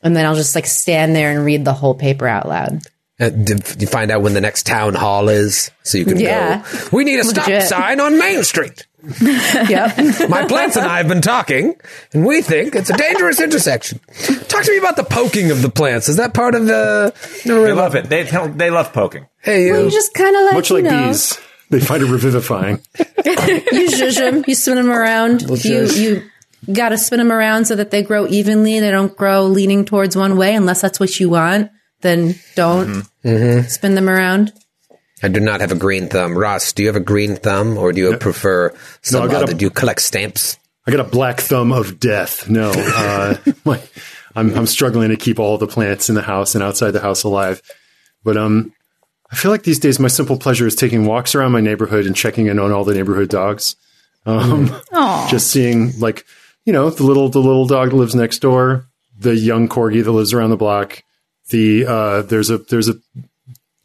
And 0.03 0.15
then 0.15 0.25
I'll 0.25 0.36
just 0.36 0.55
like 0.55 0.65
stand 0.65 1.15
there 1.15 1.31
and 1.36 1.45
read 1.45 1.65
the 1.65 1.74
whole 1.74 1.93
paper 1.95 2.27
out 2.27 2.48
loud. 2.48 2.81
Uh, 3.21 3.31
you 3.77 3.86
find 3.88 4.12
out 4.12 4.21
when 4.21 4.33
the 4.33 4.41
next 4.41 4.65
town 4.65 4.95
hall 4.95 5.27
is 5.29 5.71
so 5.83 5.98
you 5.98 6.05
can 6.05 6.19
Yeah. 6.19 6.59
go? 6.59 6.88
We 6.93 7.03
need 7.03 7.19
a 7.19 7.24
stop 7.25 7.48
Legit. 7.48 7.63
sign 7.67 8.00
on 8.00 8.17
Main 8.17 8.43
Street. 8.43 8.88
Yep. 9.22 10.29
My 10.29 10.46
plants 10.46 10.75
and 10.75 10.86
I 10.86 10.98
have 10.98 11.08
been 11.08 11.22
talking, 11.22 11.75
and 12.13 12.25
we 12.25 12.41
think 12.41 12.75
it's 12.75 12.89
a 12.89 12.98
dangerous 12.98 13.39
intersection. 13.39 14.00
Talk 14.48 14.63
to 14.63 14.72
me 14.72 14.77
about 14.77 14.96
the 14.98 15.03
poking 15.06 15.51
of 15.51 15.62
the 15.62 15.70
plants. 15.70 16.10
Is 16.10 16.18
that 16.18 16.34
part 16.34 16.56
of 16.56 16.65
the? 16.65 17.13
No, 17.46 17.63
They 17.63 17.72
love 17.74 17.96
it. 17.96 18.10
They 18.10 18.24
they 18.24 18.70
love 18.70 18.91
poking. 18.94 19.27
Hey, 19.41 19.68
you. 19.68 19.84
you 19.86 19.89
just 19.91 20.13
kind 20.13 20.36
of 20.36 20.41
like, 20.44 20.53
Much 20.53 20.72
like 20.72 20.84
know, 20.84 21.08
bees, 21.08 21.39
they 21.70 21.79
find 21.79 22.03
it 22.03 22.08
revivifying. 22.12 22.82
you 22.98 23.06
zhuzh 23.89 24.18
them, 24.18 24.44
you 24.48 24.56
spin 24.56 24.75
them 24.75 24.89
around. 24.91 25.44
You 25.44 25.48
zhuzh. 25.50 25.98
you 25.98 26.74
got 26.74 26.89
to 26.89 26.98
spin 26.98 27.20
them 27.20 27.32
around 27.32 27.65
so 27.65 27.75
that 27.75 27.91
they 27.91 28.03
grow 28.03 28.27
evenly. 28.27 28.79
They 28.82 28.91
don't 28.91 29.15
grow 29.15 29.46
leaning 29.46 29.86
towards 29.86 30.15
one 30.18 30.36
way 30.38 30.56
unless 30.56 30.82
that's 30.82 31.00
what 31.00 31.20
you 31.20 31.29
want. 31.29 31.72
Then 32.01 32.36
don't 32.56 33.06
Mm-hmm. 33.24 33.68
spin 33.68 33.96
them 33.96 34.10
around. 34.10 34.53
I 35.22 35.28
do 35.28 35.40
not 35.40 35.62
have 35.62 35.72
a 35.72 35.76
green 35.76 36.08
thumb. 36.08 36.38
Ross, 36.38 36.74
do 36.74 36.84
you 36.84 36.88
have 36.88 36.96
a 36.96 37.02
green 37.02 37.36
thumb, 37.36 37.78
or 37.78 37.92
do 37.92 38.00
you 38.02 38.18
prefer 38.18 38.74
some 39.02 39.24
I 39.24 39.28
got 39.28 39.44
other? 39.44 39.52
a- 39.52 39.56
do 39.56 39.66
you 39.66 39.70
collect 39.70 40.02
stamps? 40.02 40.58
I 40.88 40.92
got 40.92 41.02
a 41.02 41.10
black 41.10 41.42
thumb 41.42 41.72
of 41.72 42.00
death. 42.00 42.50
No, 42.50 42.72
uh, 42.76 43.36
my, 43.66 43.82
I'm, 44.36 44.56
I'm 44.56 44.66
struggling 44.66 45.10
to 45.10 45.18
keep 45.18 45.40
all 45.40 45.58
the 45.58 45.68
plants 45.68 46.10
in 46.10 46.16
the 46.16 46.22
house 46.22 46.56
and 46.56 46.64
outside 46.64 46.92
the 46.92 47.00
house 47.00 47.24
alive. 47.24 47.62
But 48.24 48.38
um, 48.38 48.74
I 49.32 49.36
feel 49.36 49.52
like 49.52 49.64
these 49.64 49.80
days 49.80 50.00
my 50.00 50.08
simple 50.08 50.38
pleasure 50.38 50.66
is 50.66 50.76
taking 50.76 51.06
walks 51.06 51.36
around 51.36 51.52
my 51.52 51.62
neighborhood 51.62 52.06
and 52.06 52.16
checking 52.16 52.48
in 52.48 52.58
on 52.60 52.72
all 52.72 52.84
the 52.84 52.96
neighborhood 52.96 53.30
dogs. 53.30 53.76
Um, 54.26 54.76
just 55.30 55.50
seeing 55.52 55.98
like 56.00 56.26
you 56.66 56.74
know 56.74 56.90
the 56.90 57.04
little 57.04 57.30
the 57.30 57.40
little 57.40 57.66
dog 57.66 57.92
that 57.92 57.96
lives 57.96 58.16
next 58.16 58.40
door, 58.40 58.86
the 59.18 59.36
young 59.36 59.70
corgi 59.70 60.04
that 60.04 60.12
lives 60.12 60.34
around 60.34 60.50
the 60.50 60.58
block. 60.58 61.04
The 61.50 61.86
uh, 61.86 62.22
there's 62.24 62.50
a 62.50 62.58
there's 62.58 62.90
a 62.90 62.96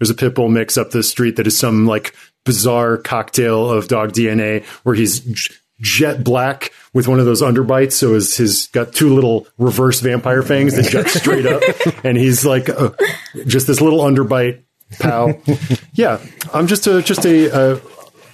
there's 0.04 0.10
a 0.10 0.14
pit 0.14 0.34
bull 0.34 0.50
mix 0.50 0.76
up 0.76 0.90
the 0.90 1.02
street 1.02 1.36
that 1.36 1.46
is 1.46 1.58
some 1.58 1.86
like 1.86 2.14
bizarre 2.44 2.98
cocktail 2.98 3.70
of 3.70 3.88
dog 3.88 4.12
DNA 4.12 4.62
where 4.82 4.94
he's 4.94 5.20
j- 5.20 5.54
jet 5.80 6.22
black 6.22 6.72
with 6.92 7.08
one 7.08 7.20
of 7.20 7.24
those 7.24 7.40
underbites. 7.40 7.92
So 7.92 8.12
his, 8.12 8.36
his 8.36 8.66
got 8.66 8.92
two 8.92 9.14
little 9.14 9.46
reverse 9.56 10.00
vampire 10.00 10.42
fangs 10.42 10.76
that 10.76 10.90
jut 10.90 11.08
straight 11.08 11.46
up. 11.46 11.62
And 12.04 12.18
he's 12.18 12.44
like, 12.44 12.68
uh, 12.68 12.90
just 13.46 13.66
this 13.66 13.80
little 13.80 14.00
underbite 14.00 14.60
pal. 14.98 15.40
yeah. 15.94 16.20
I'm 16.52 16.66
just 16.66 16.86
a, 16.86 17.00
just 17.00 17.24
a, 17.24 17.50
uh, 17.50 17.80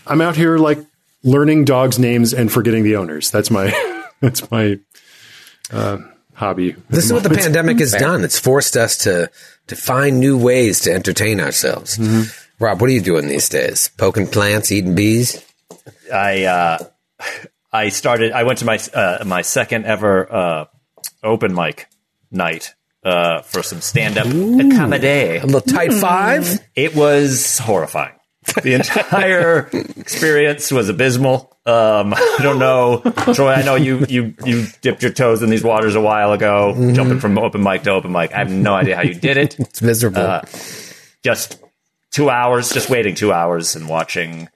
I'm 0.09 0.21
out 0.21 0.35
here 0.35 0.59
like 0.59 0.85
learning 1.23 1.67
dogs 1.67 2.01
names 2.01 2.35
and 2.35 2.51
forgetting 2.51 2.83
the 2.83 2.97
owners. 2.97 3.31
That's 3.31 3.49
my, 3.49 3.71
that's 4.21 4.51
my, 4.51 4.81
uh, 5.73 5.99
hobby. 6.41 6.75
This 6.89 7.05
is 7.05 7.13
what 7.13 7.23
the 7.23 7.31
pandemic 7.31 7.79
has 7.79 7.93
done. 7.93 8.25
It's 8.25 8.39
forced 8.39 8.77
us 8.77 8.97
to 9.05 9.31
to 9.69 9.77
find 9.77 10.19
new 10.19 10.37
ways 10.37 10.81
to 10.81 10.93
entertain 10.93 11.39
ourselves. 11.39 11.99
Rob, 12.59 12.81
what 12.81 12.91
are 12.91 12.93
you 12.93 13.01
doing 13.01 13.29
these 13.29 13.49
days? 13.49 13.91
Poking 13.97 14.27
plants, 14.27 14.73
eating 14.73 14.95
bees? 14.95 15.45
I 16.13 16.45
uh, 16.45 16.79
I 17.73 17.91
started. 17.91 18.33
I 18.33 18.43
went 18.43 18.59
to 18.61 18.65
my 18.65 18.79
uh, 18.93 19.23
my 19.25 19.43
second 19.43 19.85
ever 19.85 20.33
uh, 20.33 20.65
open 21.23 21.55
mic 21.55 21.87
night 22.31 22.75
uh, 23.05 23.43
for 23.43 23.63
some 23.63 23.81
stand 23.81 24.19
up 24.19 24.27
comedy. 24.27 25.37
A 25.37 25.45
little 25.45 25.61
tight 25.61 25.93
five? 25.93 26.61
It 26.75 26.95
was 26.97 27.59
horrifying. 27.59 28.15
The 28.63 28.75
entire 28.75 29.69
experience 29.97 30.71
was 30.73 30.89
abysmal. 30.89 31.57
Um, 31.67 32.15
I 32.15 32.39
don't 32.43 32.59
know, 32.59 33.01
Troy. 33.35 33.53
I 33.53 33.63
know 33.63 33.77
you 33.77 34.05
you 34.09 34.35
you 34.45 34.67
dipped 34.81 35.03
your 35.03 35.13
toes 35.13 35.43
in 35.43 35.51
these 35.51 35.63
waters 35.63 35.95
a 35.95 36.01
while 36.01 36.33
ago, 36.33 36.75
jumping 36.95 37.21
from 37.21 37.39
open 37.39 37.63
mic 37.63 37.83
to 37.85 37.91
open 37.91 38.13
mic. 38.13 38.33
I 38.33 38.39
have 38.39 38.51
no 38.51 38.75
idea 38.75 38.97
how 38.97 39.03
you 39.03 39.15
did 39.15 39.37
it. 39.37 39.57
It's 39.61 39.83
miserable. 39.83 40.21
Uh, 40.23 40.43
Just 41.23 41.61
two 42.11 42.29
hours, 42.31 42.71
just 42.73 42.91
waiting 42.91 43.15
two 43.15 43.33
hours 43.33 43.77
and 43.77 43.89
watching 43.89 44.49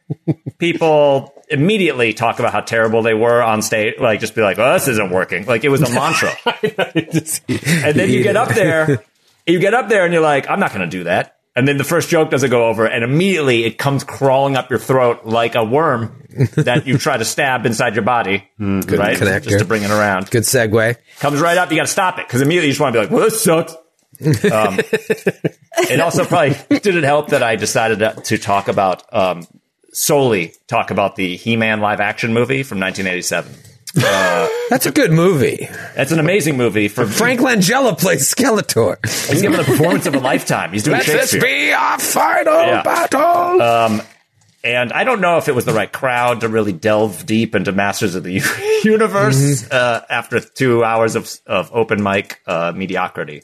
people 0.59 1.33
immediately 1.49 2.13
talk 2.15 2.39
about 2.39 2.53
how 2.53 2.61
terrible 2.61 3.03
they 3.03 3.15
were 3.15 3.43
on 3.43 3.63
stage. 3.63 3.95
Like, 4.01 4.19
just 4.21 4.35
be 4.35 4.41
like, 4.43 4.59
"Oh, 4.59 4.73
this 4.73 4.89
isn't 4.89 5.11
working." 5.11 5.45
Like 5.47 5.63
it 5.65 5.69
was 5.69 5.83
a 5.83 5.93
mantra. 5.93 6.33
and 6.47 7.95
then 7.97 8.11
you 8.11 8.23
get 8.23 8.37
up 8.37 8.49
there, 8.49 9.05
you 9.47 9.61
get 9.61 9.75
up 9.75 9.89
there, 9.89 10.05
and 10.05 10.13
you're 10.13 10.23
like, 10.23 10.49
"I'm 10.51 10.59
not 10.59 10.73
going 10.73 10.89
to 10.89 10.97
do 10.99 11.05
that." 11.05 11.34
And 11.57 11.69
then 11.69 11.77
the 11.77 11.85
first 11.85 12.09
joke 12.09 12.31
doesn't 12.31 12.51
go 12.51 12.67
over, 12.67 12.85
and 12.85 13.05
immediately 13.05 13.65
it 13.65 13.79
comes 13.79 14.03
crawling 14.03 14.57
up 14.57 14.71
your 14.71 14.81
throat 14.81 15.25
like 15.25 15.55
a 15.55 15.63
worm 15.65 16.21
that 16.57 16.87
you 16.87 16.99
try 16.99 17.17
to 17.17 17.25
stab 17.25 17.65
inside 17.65 17.95
your 17.95 18.03
body, 18.03 18.49
right? 18.59 19.17
connector. 19.17 19.45
Just 19.45 19.59
to 19.61 19.65
bring 19.65 19.85
it 19.85 19.91
around. 19.91 20.31
Good 20.31 20.43
segue. 20.43 20.97
Comes 21.21 21.41
right 21.41 21.57
up, 21.57 21.71
you 21.71 21.77
got 21.77 21.85
to 21.85 21.93
stop 21.93 22.19
it 22.19 22.27
because 22.27 22.41
immediately 22.41 22.67
you 22.67 22.73
just 22.73 22.81
want 22.81 22.93
to 22.95 22.99
be 22.99 23.03
like, 23.05 23.11
"Well, 23.13 23.25
this 23.25 23.41
sucks." 23.41 23.73
um, 24.53 24.79
it 25.91 26.01
also 26.01 26.25
probably 26.25 26.57
didn't 26.81 27.05
help 27.05 27.29
that 27.29 27.43
I 27.43 27.57
decided 27.57 28.01
to, 28.01 28.21
to 28.23 28.39
talk 28.39 28.67
about 28.67 29.05
um, 29.15 29.47
solely 29.93 30.55
talk 30.67 30.91
about 30.91 31.17
the 31.17 31.37
He-Man 31.37 31.81
live 31.81 32.01
action 32.01 32.35
movie 32.35 32.63
from 32.65 32.81
1987. 32.81 33.53
That's 33.95 34.87
a 34.87 34.91
good 34.93 35.13
movie. 35.13 35.69
That's 35.95 36.11
an 36.13 36.19
amazing 36.19 36.57
movie 36.57 36.89
for 36.89 37.07
Frank 37.07 37.41
Langella 37.41 37.99
plays 37.99 38.33
Skeletor. 38.35 38.97
He's 39.31 39.43
given 39.43 39.59
the 39.59 39.65
performance 39.65 40.07
of 40.07 40.15
a 40.15 40.19
lifetime. 40.21 40.73
He's 40.73 40.83
doing 40.83 40.97
Let 40.99 41.07
this 41.07 41.31
Shakespeare. 41.31 41.41
be 41.41 41.73
our 41.73 41.99
final 41.99 42.55
Yeah. 42.67 42.83
battle. 42.83 44.01
And 44.65 44.95
I 44.95 45.05
don't 45.05 45.21
know 45.21 45.37
if 45.37 45.47
it 45.49 45.55
was 45.55 45.67
the 45.67 45.75
right 45.75 45.93
crowd 45.93 46.41
to 46.41 46.49
really 46.49 46.73
delve 46.73 47.27
deep 47.27 47.55
into 47.55 47.71
Masters 47.71 48.15
of 48.15 48.25
the 48.25 48.41
Universe 48.85 49.71
uh, 49.71 50.05
after 50.09 50.41
two 50.41 50.83
hours 50.83 51.17
of, 51.17 51.31
of 51.47 51.71
open 51.75 52.03
mic 52.03 52.41
uh, 52.47 52.73
mediocrity. 52.75 53.43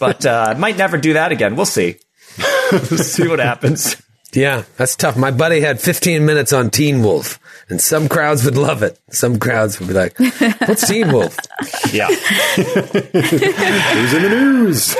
but 0.00 0.26
uh, 0.26 0.46
I 0.50 0.58
might 0.58 0.76
never 0.76 0.98
do 0.98 1.12
that 1.12 1.30
again. 1.30 1.54
We'll 1.54 1.64
see. 1.64 1.96
see 2.96 3.28
what 3.28 3.38
happens. 3.38 3.96
Yeah, 4.36 4.64
that's 4.76 4.94
tough. 4.96 5.16
My 5.16 5.30
buddy 5.30 5.60
had 5.60 5.80
15 5.80 6.24
minutes 6.24 6.52
on 6.52 6.70
Teen 6.70 7.02
Wolf, 7.02 7.40
and 7.68 7.80
some 7.80 8.08
crowds 8.08 8.44
would 8.44 8.56
love 8.56 8.82
it. 8.82 8.98
Some 9.10 9.38
crowds 9.38 9.80
would 9.80 9.88
be 9.88 9.94
like, 9.94 10.18
"What's 10.18 10.86
Teen 10.86 11.10
Wolf?" 11.12 11.36
Yeah. 11.92 12.06
Who's 12.56 14.14
in 14.14 14.22
the 14.22 14.28
news? 14.28 14.94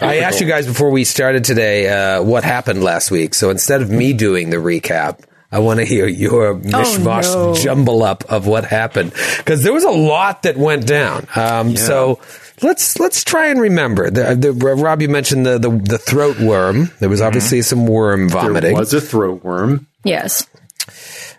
I 0.00 0.18
asked 0.18 0.40
you 0.40 0.46
guys 0.46 0.66
before 0.66 0.90
we 0.90 1.04
started 1.04 1.44
today 1.44 1.88
uh, 1.88 2.22
what 2.22 2.44
happened 2.44 2.84
last 2.84 3.10
week. 3.10 3.34
So 3.34 3.50
instead 3.50 3.82
of 3.82 3.90
me 3.90 4.12
doing 4.12 4.50
the 4.50 4.58
recap, 4.58 5.20
I 5.50 5.60
want 5.60 5.78
to 5.80 5.86
hear 5.86 6.06
your 6.06 6.54
mishmash 6.56 7.32
no. 7.32 7.54
jumble 7.54 8.02
up 8.02 8.24
of 8.30 8.46
what 8.46 8.64
happened 8.64 9.12
because 9.38 9.62
there 9.62 9.72
was 9.72 9.84
a 9.84 9.90
lot 9.90 10.42
that 10.42 10.56
went 10.56 10.86
down. 10.86 11.26
Um, 11.34 11.76
So 11.76 12.20
let's 12.62 12.98
let's 12.98 13.22
try 13.24 13.48
and 13.48 13.60
remember. 13.60 14.10
The, 14.10 14.34
the, 14.34 14.52
Rob, 14.52 15.02
you 15.02 15.08
mentioned 15.08 15.46
the, 15.46 15.58
the 15.58 15.70
the 15.70 15.98
throat 15.98 16.38
worm. 16.40 16.90
There 16.98 17.08
was 17.08 17.20
obviously 17.20 17.62
some 17.62 17.86
worm 17.86 18.28
vomiting. 18.28 18.52
There 18.54 18.72
vomiting. 18.72 18.78
was 18.78 18.94
a 18.94 19.00
throat 19.00 19.44
worm. 19.44 19.86
Yes. 20.04 20.46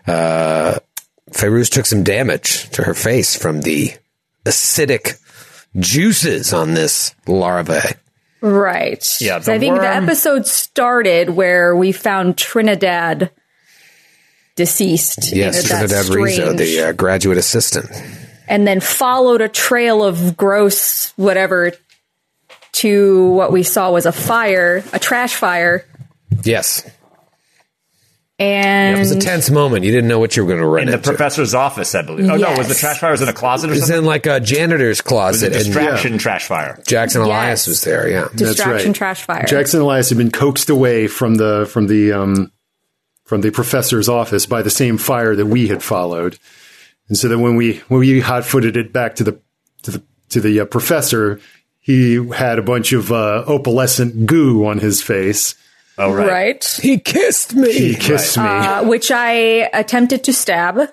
Fairuz 0.06 1.70
took 1.70 1.86
some 1.86 2.02
damage 2.02 2.70
to 2.70 2.84
her 2.84 2.94
face 2.94 3.36
from 3.36 3.60
the 3.60 3.92
acidic 4.44 5.20
juices 5.76 6.52
on 6.52 6.74
this 6.74 7.14
larvae. 7.26 7.94
Right. 8.40 9.04
Yeah, 9.20 9.40
So 9.40 9.50
the 9.50 9.56
I 9.56 9.58
think 9.58 9.80
the 9.80 9.88
episode 9.88 10.46
started 10.46 11.30
where 11.30 11.74
we 11.74 11.92
found 11.92 12.38
Trinidad 12.38 13.30
deceased. 14.58 15.32
Yes, 15.32 15.62
in 15.62 15.68
that 15.68 15.88
Trinidad 15.88 16.14
Rizzo, 16.14 16.52
the 16.52 16.82
uh, 16.82 16.92
graduate 16.92 17.38
assistant. 17.38 17.86
and 18.48 18.66
then 18.66 18.80
followed 18.80 19.40
a 19.40 19.48
trail 19.48 20.04
of 20.04 20.36
gross 20.36 21.14
whatever 21.16 21.72
to 22.72 23.30
what 23.30 23.50
we 23.52 23.62
saw 23.62 23.90
was 23.90 24.04
a 24.04 24.12
fire, 24.12 24.84
a 24.92 24.98
trash 24.98 25.34
fire, 25.34 25.86
Yes. 26.44 26.84
and 28.38 28.96
It 28.96 29.00
was 29.00 29.10
a 29.10 29.18
tense 29.18 29.50
moment. 29.50 29.84
You 29.84 29.90
didn't 29.90 30.06
know 30.08 30.20
what 30.20 30.36
you 30.36 30.44
were 30.44 30.48
going 30.48 30.60
to 30.60 30.66
run 30.66 30.82
In 30.82 30.88
the 30.88 30.94
into. 30.98 31.08
professor's 31.08 31.54
office, 31.54 31.94
I 31.94 32.02
believe. 32.02 32.28
Oh, 32.30 32.36
no, 32.36 32.52
was 32.56 32.68
the 32.68 32.74
trash 32.74 32.98
fire 33.00 33.10
was 33.10 33.20
in 33.22 33.28
a 33.28 33.32
closet 33.32 33.68
or 33.70 33.72
it 33.72 33.76
was 33.76 33.80
something? 33.86 33.98
in 33.98 34.04
like 34.04 34.26
a 34.26 34.38
janitor's 34.38 35.00
It 35.00 35.04
was 35.04 35.06
a 35.06 35.08
closet, 35.08 35.52
and 35.54 35.64
distraction 35.64 36.18
trash 36.18 36.46
fire. 36.46 36.78
Jackson 36.86 37.22
Yes. 37.22 37.26
Elias 37.28 37.66
was 37.66 37.82
there. 37.84 38.08
Yeah, 38.08 38.28
distraction 38.34 38.92
trash 38.92 39.22
fire. 39.22 39.44
Jackson 39.46 39.80
Elias 39.80 40.08
had 40.10 40.18
been 40.18 40.30
coaxed 40.30 40.68
away 40.70 41.06
from 41.08 41.34
the 41.36 41.68
from 41.72 41.86
the 41.88 42.12
um, 42.12 42.52
from 43.28 43.42
the 43.42 43.50
professor's 43.50 44.08
office 44.08 44.46
by 44.46 44.62
the 44.62 44.70
same 44.70 44.96
fire 44.96 45.36
that 45.36 45.44
we 45.44 45.68
had 45.68 45.82
followed, 45.82 46.38
and 47.08 47.16
so 47.16 47.28
that 47.28 47.38
when 47.38 47.56
we 47.56 47.76
when 47.88 48.00
we 48.00 48.20
hot 48.20 48.44
footed 48.44 48.74
it 48.74 48.90
back 48.90 49.16
to 49.16 49.24
the 49.24 49.38
to 49.82 49.90
the 49.90 50.02
to 50.30 50.40
the 50.40 50.60
uh, 50.60 50.64
professor, 50.64 51.38
he 51.78 52.26
had 52.30 52.58
a 52.58 52.62
bunch 52.62 52.94
of 52.94 53.12
uh, 53.12 53.44
opalescent 53.46 54.24
goo 54.24 54.66
on 54.66 54.78
his 54.78 55.02
face. 55.02 55.54
Oh, 55.98 56.14
right. 56.14 56.28
right. 56.28 56.78
he 56.80 56.98
kissed 56.98 57.54
me. 57.54 57.72
He 57.72 57.94
kissed 57.96 58.38
me. 58.38 58.44
Uh, 58.44 58.88
which 58.88 59.10
I 59.10 59.32
attempted 59.74 60.24
to 60.24 60.32
stab. 60.32 60.90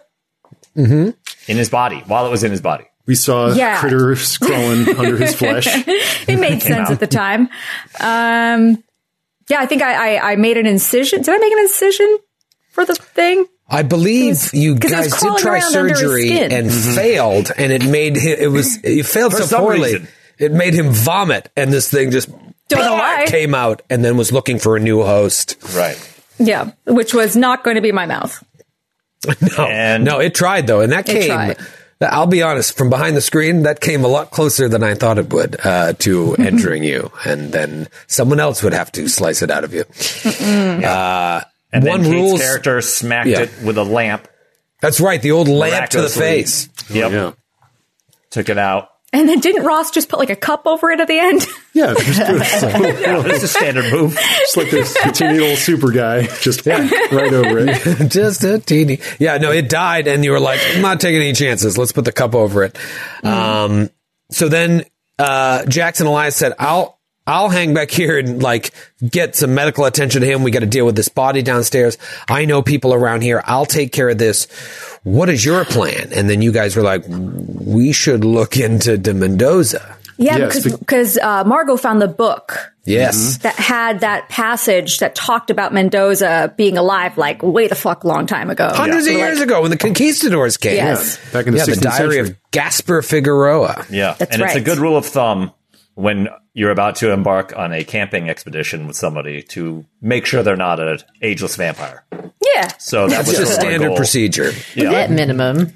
In 0.75 1.13
his 1.47 1.69
body, 1.69 2.03
while 2.07 2.27
it 2.27 2.31
was 2.31 2.43
in 2.43 2.51
his 2.51 2.59
body. 2.59 2.83
we 3.05 3.15
saw 3.15 3.53
yeah. 3.53 3.79
critters 3.79 4.37
crawling 4.39 4.89
under 4.97 5.15
his 5.15 5.33
flesh. 5.33 5.67
It 5.67 6.37
made 6.37 6.61
sense 6.61 6.89
at 6.89 6.99
the 6.99 7.07
time. 7.07 7.47
Um, 8.01 8.83
yeah, 9.47 9.59
I 9.59 9.67
think 9.67 9.81
I, 9.81 10.15
I, 10.15 10.31
I 10.31 10.35
made 10.35 10.57
an 10.57 10.65
incision. 10.65 11.21
Did 11.21 11.33
I 11.33 11.37
make 11.37 11.53
an 11.53 11.59
incision 11.59 12.17
for 12.75 12.85
the 12.85 12.93
thing? 12.95 13.45
I 13.67 13.81
believe 13.81 14.53
you 14.53 14.75
'cause 14.77 14.91
it 14.91 14.97
was 14.97 15.13
guys 15.13 15.21
did 15.21 15.37
try 15.37 15.53
around 15.59 15.75
under 15.75 15.89
his 15.89 15.99
surgery 15.99 16.39
and 16.39 16.71
failed, 16.71 17.51
and 17.57 17.71
it 17.71 17.83
made 17.85 18.15
him. 18.15 18.37
It 18.39 18.51
was 18.51 18.77
you 18.83 19.03
failed 19.03 19.31
For 19.33 19.39
so 19.39 19.45
some 19.47 19.61
poorly. 19.61 19.93
reason. 19.93 20.07
It 20.37 20.51
made 20.51 20.73
him 20.75 20.91
vomit, 20.91 21.49
and 21.57 21.71
this 21.73 21.89
thing 21.89 22.11
just 22.11 22.29
Don't 22.69 22.81
know 22.81 22.93
why. 22.93 23.25
came 23.27 23.55
out, 23.55 23.81
and 23.89 24.03
then 24.05 24.17
was 24.17 24.31
looking 24.31 24.59
for 24.59 24.75
a 24.75 24.79
new 24.79 25.01
host. 25.01 25.55
Right. 25.73 25.97
Yeah, 26.37 26.71
which 26.85 27.13
was 27.13 27.35
not 27.35 27.63
going 27.63 27.75
to 27.75 27.81
be 27.81 27.91
my 27.91 28.05
mouth. 28.05 28.43
No, 29.57 29.65
And- 29.65 30.03
no, 30.03 30.19
it 30.19 30.35
tried 30.35 30.67
though, 30.67 30.81
and 30.81 30.91
that 30.91 31.05
came. 31.07 31.27
tried. 31.31 31.57
I'll 32.01 32.27
be 32.27 32.43
honest, 32.43 32.77
from 32.77 32.89
behind 32.91 33.15
the 33.15 33.21
screen, 33.21 33.63
that 33.63 33.79
came 33.79 34.03
a 34.03 34.07
lot 34.07 34.29
closer 34.29 34.67
than 34.67 34.83
I 34.83 34.93
thought 34.95 35.17
it 35.17 35.31
would 35.33 35.55
uh, 35.63 35.93
to 35.99 36.35
entering 36.39 36.83
you, 36.83 37.09
and 37.23 37.51
then 37.53 37.87
someone 38.05 38.39
else 38.39 38.61
would 38.61 38.73
have 38.73 38.91
to 38.91 39.07
slice 39.07 39.41
it 39.41 39.49
out 39.49 39.63
of 39.63 39.73
you. 39.73 39.85
Uh, 40.85 41.41
And 41.75 41.83
one 41.85 42.01
then 42.03 42.11
Kate's 42.11 42.21
rules. 42.29 42.41
character 42.41 42.81
smacked 42.81 43.27
Yeah. 43.29 43.41
it 43.41 43.51
with 43.63 43.77
a 43.77 43.83
lamp. 43.83 44.27
That's 44.81 44.99
right, 44.99 45.21
the 45.21 45.31
old 45.31 45.47
lamp 45.47 45.89
to 45.91 45.97
the 45.97 46.03
Miraculously. 46.03 46.21
face. 46.21 46.69
Yep. 46.89 47.11
yeah, 47.11 47.31
Took 48.29 48.49
it 48.49 48.57
out. 48.57 48.89
And 49.13 49.29
then 49.29 49.39
didn't 49.39 49.63
Ross 49.63 49.91
just 49.91 50.09
put 50.09 50.19
like 50.19 50.29
a 50.29 50.35
cup 50.35 50.63
over 50.65 50.91
it 50.91 50.99
at 50.99 51.07
the 51.07 51.17
end? 51.17 51.47
yeah, 51.73 51.93
just, 51.93 52.05
just 52.19 52.63
It's 52.65 53.43
a 53.43 53.47
standard 53.47 53.89
move. 53.93 54.13
just 54.39 54.57
like 54.57 54.69
this 54.69 54.93
teeny 55.13 55.39
little 55.39 55.55
super 55.55 55.89
guy, 55.91 56.23
just 56.41 56.65
right 56.65 56.91
over 57.33 57.59
it. 57.59 58.09
Just 58.11 58.43
a 58.43 58.59
teeny. 58.59 58.99
Yeah, 59.17 59.37
no, 59.37 59.51
it 59.51 59.69
died, 59.69 60.07
and 60.09 60.25
you 60.25 60.31
were 60.31 60.39
like, 60.41 60.59
I'm 60.73 60.81
not 60.81 60.99
taking 60.99 61.21
any 61.21 61.31
chances. 61.31 61.77
Let's 61.77 61.93
put 61.93 62.03
the 62.03 62.11
cup 62.11 62.35
over 62.35 62.63
it. 62.63 62.77
Um, 63.23 63.89
so 64.31 64.49
then 64.49 64.83
uh, 65.17 65.63
Jackson 65.65 66.07
Elias 66.07 66.35
said, 66.35 66.53
I'll. 66.59 66.99
I'll 67.27 67.49
hang 67.49 67.73
back 67.73 67.89
here 67.89 68.19
and 68.19 68.41
like 68.43 68.71
get 69.09 69.35
some 69.35 69.55
medical 69.55 69.85
attention 69.85 70.21
to 70.21 70.27
him. 70.27 70.43
We 70.43 70.51
got 70.51 70.59
to 70.59 70.65
deal 70.67 70.85
with 70.85 70.95
this 70.95 71.09
body 71.09 71.41
downstairs. 71.41 71.97
I 72.29 72.45
know 72.45 72.61
people 72.61 72.93
around 72.93 73.21
here. 73.21 73.41
I'll 73.45 73.65
take 73.65 73.91
care 73.91 74.09
of 74.09 74.17
this. 74.17 74.45
What 75.03 75.29
is 75.29 75.43
your 75.43 75.65
plan? 75.65 76.11
And 76.13 76.29
then 76.29 76.41
you 76.41 76.51
guys 76.51 76.75
were 76.75 76.83
like, 76.83 77.03
we 77.07 77.93
should 77.93 78.23
look 78.23 78.57
into 78.57 78.97
de 78.97 79.13
Mendoza. 79.13 79.97
Yeah, 80.17 80.37
Yes, 80.37 80.47
because 80.59 80.73
be- 80.73 80.79
because 80.79 81.17
uh, 81.17 81.43
Margot 81.45 81.75
found 81.77 82.01
the 82.01 82.07
book 82.07 82.71
Yes. 82.85 83.39
that 83.39 83.55
had 83.55 83.99
that 84.01 84.29
passage 84.29 84.99
that 84.99 85.13
talked 85.15 85.49
about 85.49 85.73
Mendoza 85.73 86.53
being 86.55 86.77
alive 86.77 87.17
like 87.17 87.41
way 87.43 87.67
the 87.67 87.75
fuck 87.75 88.05
long 88.05 88.25
time 88.27 88.49
ago. 88.49 88.69
Hundreds 88.71 89.05
So, 89.07 89.11
of 89.11 89.17
like, 89.17 89.25
years 89.25 89.41
ago 89.41 89.61
when 89.63 89.71
the 89.71 89.77
conquistadors 89.77 90.55
came. 90.57 90.75
Yes. 90.75 91.17
Back 91.33 91.47
in 91.47 91.53
the 91.53 91.59
yeah, 91.59 91.65
the 91.65 91.75
diary 91.81 92.15
century. 92.17 92.19
of 92.19 92.51
Gaspar 92.51 93.01
Figueroa. 93.01 93.85
Yeah, 93.89 94.13
That's 94.17 94.31
and 94.33 94.41
it's 94.43 94.55
a 94.55 94.61
good 94.61 94.77
rule 94.77 94.95
of 94.95 95.05
thumb 95.05 95.51
when 95.95 96.27
you're 96.53 96.71
about 96.71 96.97
to 96.97 97.11
embark 97.11 97.57
on 97.57 97.73
a 97.73 97.83
camping 97.83 98.29
expedition 98.29 98.85
with 98.85 98.95
somebody 98.95 99.41
to 99.41 99.85
make 100.01 100.25
sure 100.25 100.43
they're 100.43 100.55
not 100.55 100.79
an 100.79 100.99
ageless 101.21 101.55
vampire. 101.55 102.03
Yeah. 102.53 102.67
So 102.77 103.07
that 103.07 103.25
was 103.25 103.37
just 103.37 103.53
sort 103.53 103.61
standard 103.61 103.87
goal. 103.87 103.97
procedure. 103.97 104.51
At 104.77 105.11
minimum. 105.11 105.73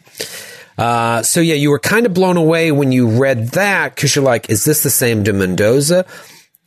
Uh, 0.77 1.23
so 1.23 1.41
yeah, 1.41 1.55
you 1.55 1.69
were 1.69 1.79
kind 1.79 2.05
of 2.05 2.13
blown 2.13 2.37
away 2.37 2.71
when 2.71 2.91
you 2.91 3.09
read 3.09 3.49
that 3.49 3.95
because 3.95 4.15
you're 4.15 4.23
like, 4.23 4.49
is 4.49 4.63
this 4.63 4.83
the 4.83 4.89
same 4.89 5.23
de 5.23 5.33
Mendoza? 5.33 6.05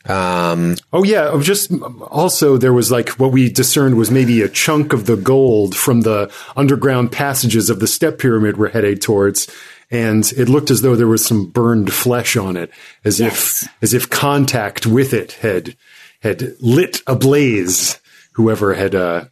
Um, 0.05 0.75
Oh 0.91 1.03
yeah, 1.03 1.29
of 1.29 1.43
just 1.43 1.71
also 2.11 2.57
there 2.57 2.73
was 2.73 2.91
like 2.91 3.09
what 3.11 3.31
we 3.31 3.49
discerned 3.49 3.97
was 3.97 4.11
maybe 4.11 4.41
a 4.41 4.49
chunk 4.49 4.93
of 4.93 5.05
the 5.05 5.15
gold 5.15 5.75
from 5.75 6.01
the 6.01 6.31
underground 6.57 7.11
passages 7.11 7.69
of 7.69 7.79
the 7.79 7.87
step 7.87 8.19
pyramid 8.19 8.57
we're 8.57 8.69
headed 8.69 9.01
towards. 9.01 9.47
And 9.93 10.25
it 10.35 10.49
looked 10.49 10.71
as 10.71 10.81
though 10.81 10.95
there 10.95 11.07
was 11.07 11.23
some 11.23 11.45
burned 11.45 11.93
flesh 11.93 12.35
on 12.35 12.57
it, 12.57 12.71
as 13.05 13.19
if 13.19 13.67
as 13.81 13.93
if 13.93 14.09
contact 14.09 14.87
with 14.87 15.13
it 15.13 15.33
had 15.33 15.77
had 16.21 16.55
lit 16.59 17.01
ablaze 17.05 17.99
whoever 18.33 18.73
had 18.73 18.95
uh, 18.95 19.25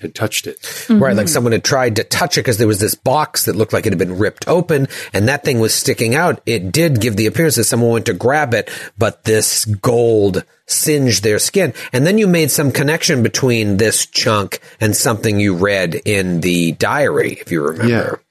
had 0.00 0.14
touched 0.14 0.46
it. 0.46 0.86
Right, 0.90 1.16
like 1.16 1.28
someone 1.28 1.52
had 1.52 1.64
tried 1.64 1.96
to 1.96 2.04
touch 2.04 2.36
it 2.36 2.42
because 2.42 2.58
there 2.58 2.68
was 2.68 2.80
this 2.80 2.94
box 2.94 3.46
that 3.46 3.56
looked 3.56 3.72
like 3.72 3.86
it 3.86 3.92
had 3.92 3.98
been 3.98 4.18
ripped 4.18 4.46
open 4.46 4.88
and 5.12 5.28
that 5.28 5.44
thing 5.44 5.58
was 5.58 5.74
sticking 5.74 6.14
out. 6.14 6.40
It 6.46 6.70
did 6.70 7.00
give 7.00 7.16
the 7.16 7.26
appearance 7.26 7.56
that 7.56 7.64
someone 7.64 7.90
went 7.90 8.06
to 8.06 8.12
grab 8.14 8.54
it, 8.54 8.70
but 8.96 9.24
this 9.24 9.64
gold 9.64 10.44
singed 10.66 11.22
their 11.24 11.38
skin. 11.38 11.74
And 11.92 12.06
then 12.06 12.18
you 12.18 12.26
made 12.26 12.50
some 12.50 12.72
connection 12.72 13.22
between 13.22 13.78
this 13.78 14.06
chunk 14.06 14.60
and 14.80 14.94
something 14.94 15.40
you 15.40 15.54
read 15.56 15.94
in 15.94 16.40
the 16.40 16.72
diary, 16.72 17.32
if 17.40 17.50
you 17.50 17.62
remember. 17.62 18.22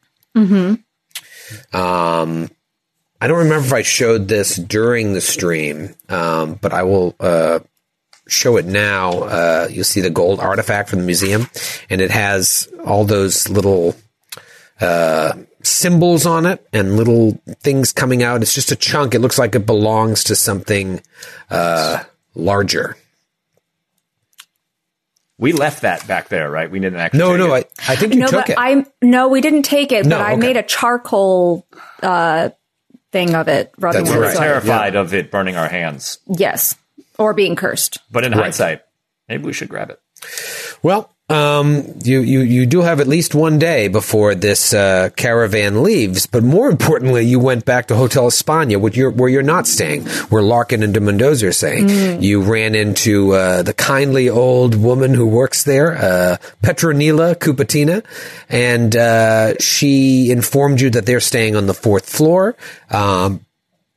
Um, 1.73 2.49
I 3.19 3.27
don't 3.27 3.39
remember 3.39 3.65
if 3.65 3.73
I 3.73 3.81
showed 3.81 4.27
this 4.27 4.55
during 4.55 5.13
the 5.13 5.21
stream, 5.21 5.95
um, 6.09 6.59
but 6.61 6.73
I 6.73 6.83
will 6.83 7.15
uh, 7.19 7.59
show 8.27 8.57
it 8.57 8.65
now. 8.65 9.11
Uh, 9.23 9.67
you'll 9.71 9.83
see 9.83 10.01
the 10.01 10.09
gold 10.09 10.39
artifact 10.39 10.89
from 10.89 10.99
the 10.99 11.05
museum, 11.05 11.49
and 11.89 11.99
it 11.99 12.11
has 12.11 12.69
all 12.85 13.05
those 13.05 13.49
little 13.49 13.95
uh, 14.79 15.33
symbols 15.63 16.25
on 16.25 16.45
it 16.45 16.65
and 16.71 16.95
little 16.95 17.41
things 17.59 17.91
coming 17.91 18.23
out. 18.23 18.41
It's 18.41 18.53
just 18.53 18.71
a 18.71 18.75
chunk. 18.75 19.15
It 19.15 19.19
looks 19.19 19.39
like 19.39 19.55
it 19.55 19.65
belongs 19.65 20.25
to 20.25 20.35
something 20.35 21.01
uh, 21.49 22.03
larger. 22.35 22.97
We 25.39 25.53
left 25.53 25.83
that 25.83 26.07
back 26.07 26.29
there, 26.29 26.49
right? 26.49 26.69
We 26.69 26.79
didn't 26.79 26.99
actually. 26.99 27.19
No, 27.19 27.37
take 27.37 27.47
no, 27.47 27.53
I, 27.53 27.57
it. 27.59 27.71
I 27.87 27.95
think 27.95 28.13
you 28.15 28.19
no, 28.21 28.27
took 28.27 28.45
but 28.47 28.49
it. 28.49 28.55
I 28.57 28.85
no, 29.01 29.27
we 29.27 29.41
didn't 29.41 29.63
take 29.63 29.91
it, 29.91 30.05
No, 30.05 30.17
but 30.17 30.25
I 30.25 30.31
okay. 30.33 30.39
made 30.41 30.57
a 30.57 30.63
charcoal 30.63 31.67
uh, 32.01 32.49
thing 33.11 33.35
of 33.35 33.47
it 33.47 33.71
rather 33.77 33.99
That's 33.99 34.11
than 34.11 34.19
right. 34.19 34.33
so- 34.33 34.39
terrified 34.39 34.95
of 34.95 35.13
it 35.13 35.29
burning 35.29 35.55
our 35.55 35.67
hands. 35.69 36.19
Yes, 36.27 36.75
or 37.19 37.33
being 37.33 37.55
cursed. 37.55 37.99
But 38.11 38.25
in 38.25 38.31
hindsight, 38.31 38.81
maybe 39.29 39.43
we 39.43 39.53
should 39.53 39.69
grab 39.69 39.91
it. 39.91 40.01
Well, 40.81 41.13
um, 41.29 41.83
you, 42.03 42.21
you, 42.21 42.39
you 42.39 42.65
do 42.65 42.81
have 42.81 43.01
at 43.01 43.07
least 43.07 43.35
one 43.35 43.59
day 43.59 43.89
before 43.89 44.33
this 44.33 44.73
uh, 44.73 45.09
caravan 45.17 45.83
leaves, 45.83 46.25
but 46.25 46.41
more 46.41 46.69
importantly, 46.69 47.25
you 47.25 47.37
went 47.37 47.65
back 47.65 47.87
to 47.87 47.95
Hotel 47.95 48.27
España, 48.27 48.79
which 48.79 48.95
you're, 48.95 49.09
where 49.11 49.29
you're 49.29 49.43
not 49.43 49.67
staying, 49.67 50.05
where 50.29 50.41
Larkin 50.41 50.83
and 50.83 50.93
de 50.93 51.01
Mendoza 51.01 51.47
are 51.47 51.51
staying. 51.51 51.89
You 52.23 52.43
ran 52.43 52.75
into 52.75 53.33
uh, 53.33 53.61
the 53.63 53.73
kindly 53.73 54.29
old 54.29 54.75
woman 54.75 55.13
who 55.13 55.27
works 55.27 55.63
there, 55.63 55.97
uh, 55.97 56.37
Petronila 56.63 57.35
Cupatina, 57.35 58.05
and 58.47 58.95
uh, 58.95 59.57
she 59.59 60.31
informed 60.31 60.79
you 60.79 60.91
that 60.91 61.05
they're 61.05 61.19
staying 61.19 61.57
on 61.57 61.67
the 61.67 61.73
fourth 61.73 62.09
floor. 62.09 62.55
Um, 62.89 63.41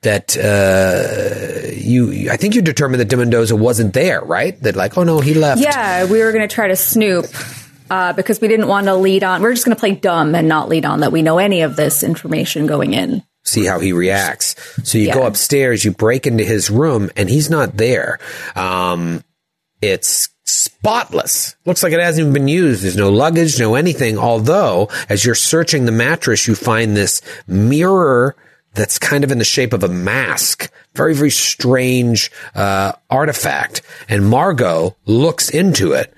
that 0.03 0.37
uh, 0.37 1.71
you, 1.75 2.31
I 2.31 2.37
think 2.37 2.55
you 2.55 2.63
determined 2.63 3.01
that 3.01 3.09
de 3.09 3.17
Mendoza 3.17 3.55
wasn't 3.55 3.93
there, 3.93 4.23
right? 4.23 4.61
That 4.63 4.77
like, 4.77 4.97
oh 4.97 5.05
no, 5.05 5.21
he 5.21 5.35
left. 5.35 5.61
Yeah, 5.61 6.05
we 6.07 6.23
were 6.23 6.33
going 6.33 6.47
to 6.47 6.55
try 6.55 6.69
to 6.69 6.77
snoop 6.77 7.27
uh, 7.91 8.13
because 8.15 8.41
we 8.41 8.49
didn't 8.49 8.69
want 8.69 8.87
to 8.87 8.95
lead 8.95 9.25
on. 9.25 9.43
We're 9.43 9.53
just 9.53 9.67
going 9.67 9.77
to 9.77 9.81
play 9.81 9.95
dumb 9.95 10.35
and 10.35 10.49
not 10.49 10.69
lead 10.69 10.87
on 10.87 11.01
that 11.01 11.13
we 11.13 11.23
know 11.23 11.39
any 11.39 11.61
of 11.63 11.77
this 11.77 12.03
information 12.03 12.67
going 12.67 12.95
in. 12.95 13.23
see 13.45 13.67
how 13.67 13.79
he 13.79 13.93
reacts. 13.93 14.55
So 14.89 14.97
you 14.97 15.13
go 15.13 15.27
upstairs, 15.27 15.85
you 15.85 15.91
break 15.91 16.27
into 16.27 16.45
his 16.45 16.71
room, 16.71 17.11
and 17.17 17.29
he's 17.29 17.51
not 17.51 17.77
there. 17.77 18.19
Um, 18.57 19.23
it's 19.83 20.29
spotless. 20.45 21.57
Looks 21.67 21.83
like 21.83 21.93
it 21.93 22.01
hasn't 22.01 22.23
even 22.23 22.33
been 22.33 22.49
used. 22.49 22.83
There's 22.83 22.97
no 22.97 23.11
luggage, 23.11 23.59
no 23.59 23.75
anything. 23.75 24.19
Although, 24.19 24.89
as 25.09 25.25
you're 25.25 25.35
searching 25.35 25.85
the 25.85 25.93
mattress, 25.93 26.47
you 26.47 26.55
find 26.55 26.97
this 26.97 27.23
mirror 27.47 28.37
that's 28.75 28.99
kind 28.99 29.25
of 29.25 29.33
in 29.33 29.39
the 29.39 29.45
shape 29.45 29.73
of 29.73 29.83
a 29.83 29.89
mask. 29.89 30.71
Very, 30.95 31.15
very 31.15 31.31
strange 31.31 32.31
uh, 32.55 32.93
artifact. 33.11 33.83
And 34.09 34.29
Margot 34.29 34.97
looks 35.07 35.51
into 35.51 35.93
it. 35.93 36.13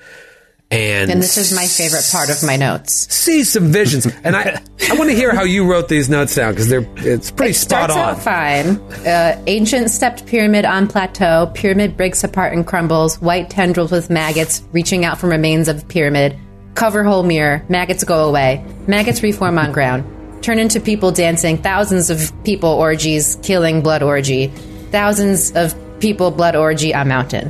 And, 0.70 1.10
And 1.10 1.22
this 1.22 1.36
is 1.36 1.54
my 1.54 1.66
favorite 1.66 2.08
part 2.10 2.30
of 2.30 2.42
my 2.42 2.56
notes. 2.56 2.92
see 3.14 3.44
some 3.44 3.72
visions. 3.72 4.06
And 4.24 4.34
I, 4.34 4.62
I 4.88 4.94
want 4.96 5.10
to 5.10 5.16
hear 5.16 5.34
how 5.34 5.42
you 5.44 5.70
wrote 5.70 5.88
these 5.88 6.08
notes 6.08 6.34
down 6.34 6.52
because 6.52 6.68
they're 6.68 6.86
it's 6.96 7.30
pretty 7.30 7.52
spot 7.52 7.90
Starts 7.90 7.94
on. 7.94 8.14
out 8.14 8.22
fine. 8.22 9.06
Uh, 9.06 9.42
ancient 9.46 9.90
stepped 9.90 10.24
pyramid 10.24 10.64
on 10.64 10.86
plateau. 10.88 11.50
Pyramid 11.54 11.96
breaks 11.98 12.24
apart 12.24 12.54
and 12.54 12.66
crumbles. 12.66 13.20
White 13.20 13.50
tendrils 13.50 13.90
with 13.92 14.08
maggots 14.08 14.62
reaching 14.72 15.04
out 15.04 15.18
from 15.18 15.28
remains 15.30 15.68
of 15.68 15.86
pyramid. 15.88 16.38
Cover 16.74 17.04
hole 17.04 17.22
mirror. 17.22 17.62
Maggots 17.68 18.02
go 18.04 18.26
away. 18.26 18.64
Maggots 18.86 19.22
reform 19.22 19.58
on 19.58 19.72
ground. 19.72 20.04
Turn 20.42 20.58
into 20.58 20.80
people 20.80 21.12
dancing. 21.12 21.56
Thousands 21.56 22.10
of 22.10 22.32
people 22.44 22.68
orgies. 22.70 23.38
Killing 23.42 23.80
blood 23.80 24.02
orgy. 24.02 24.48
Thousands 24.90 25.52
of 25.52 25.74
people 26.00 26.30
blood 26.30 26.56
orgy 26.56 26.94
on 26.94 27.08
mountain. 27.08 27.48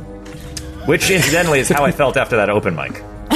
Which, 0.85 1.09
incidentally, 1.09 1.59
is 1.59 1.69
how 1.69 1.83
I 1.83 1.91
felt 1.91 2.17
after 2.17 2.35
that 2.37 2.49
open 2.49 2.75
mic. 2.75 2.93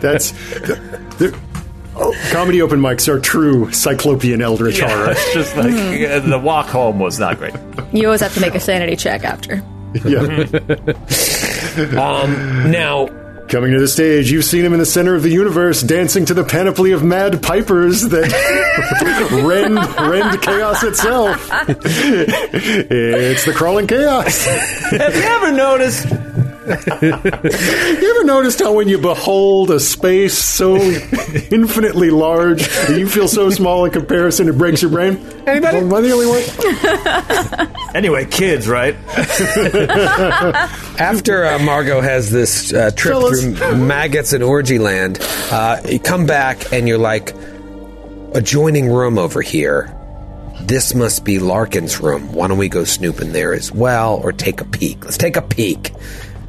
That's 0.00 0.32
the, 0.32 1.38
comedy 2.30 2.62
open 2.62 2.80
mics 2.80 3.08
are 3.08 3.20
true 3.20 3.70
cyclopean 3.72 4.40
eldritch 4.40 4.80
horror. 4.80 5.10
it's 5.10 5.34
just 5.34 5.56
like 5.56 5.74
uh, 5.74 6.20
the 6.20 6.38
walk 6.42 6.66
home 6.68 6.98
was 6.98 7.18
not 7.18 7.38
great. 7.38 7.54
You 7.92 8.06
always 8.06 8.20
have 8.20 8.34
to 8.34 8.40
make 8.40 8.54
a 8.54 8.60
sanity 8.60 8.96
check 8.96 9.24
after. 9.24 9.62
Yeah. 10.04 10.46
Now, 11.76 13.06
Coming 13.48 13.72
to 13.74 13.78
the 13.78 13.86
stage, 13.86 14.30
you've 14.32 14.44
seen 14.44 14.64
him 14.64 14.72
in 14.72 14.80
the 14.80 14.86
center 14.86 15.14
of 15.14 15.22
the 15.22 15.30
universe 15.30 15.80
dancing 15.80 16.24
to 16.24 16.34
the 16.34 16.42
panoply 16.42 16.90
of 16.90 17.04
mad 17.04 17.40
pipers 17.42 18.02
that 18.02 18.28
rend, 19.46 19.76
rend 20.10 20.42
chaos 20.42 20.82
itself. 20.82 21.48
it's 21.68 23.44
the 23.44 23.52
crawling 23.52 23.86
chaos. 23.86 24.44
Have 24.46 25.14
you 25.14 25.22
ever 25.22 25.52
noticed? 25.52 26.25
You 26.66 28.10
ever 28.16 28.24
noticed 28.24 28.58
how 28.60 28.72
when 28.72 28.88
you 28.88 28.98
behold 28.98 29.70
a 29.70 29.78
space 29.78 30.36
so 30.36 30.76
infinitely 30.76 32.10
large 32.10 32.66
that 32.66 32.98
you 32.98 33.08
feel 33.08 33.28
so 33.28 33.50
small 33.50 33.84
in 33.84 33.92
comparison 33.92 34.48
it 34.48 34.58
breaks 34.58 34.82
your 34.82 34.90
brain? 34.90 35.16
Anybody? 35.46 35.78
Am 35.78 35.94
I 35.94 36.00
the 36.00 36.12
only 36.12 36.26
one? 36.26 37.76
Anyway, 37.94 38.24
kids, 38.26 38.68
right? 38.68 38.94
after 41.00 41.46
uh, 41.46 41.58
Margot 41.60 42.00
has 42.00 42.30
this 42.30 42.72
uh, 42.72 42.90
trip 42.90 43.14
Fellas. 43.14 43.40
through 43.40 43.76
maggots 43.76 44.32
and 44.32 44.42
orgy 44.42 44.78
land, 44.78 45.18
uh, 45.50 45.80
you 45.88 45.98
come 45.98 46.26
back 46.26 46.72
and 46.72 46.88
you're 46.88 46.98
like, 46.98 47.32
adjoining 48.34 48.88
room 48.92 49.18
over 49.18 49.40
here. 49.40 49.92
This 50.62 50.94
must 50.94 51.24
be 51.24 51.38
Larkin's 51.38 52.00
room. 52.00 52.32
Why 52.32 52.48
don't 52.48 52.58
we 52.58 52.68
go 52.68 52.84
snoop 52.84 53.20
in 53.20 53.32
there 53.32 53.54
as 53.54 53.70
well 53.70 54.16
or 54.16 54.32
take 54.32 54.60
a 54.60 54.64
peek? 54.64 55.04
Let's 55.04 55.16
take 55.18 55.36
a 55.36 55.42
peek. 55.42 55.92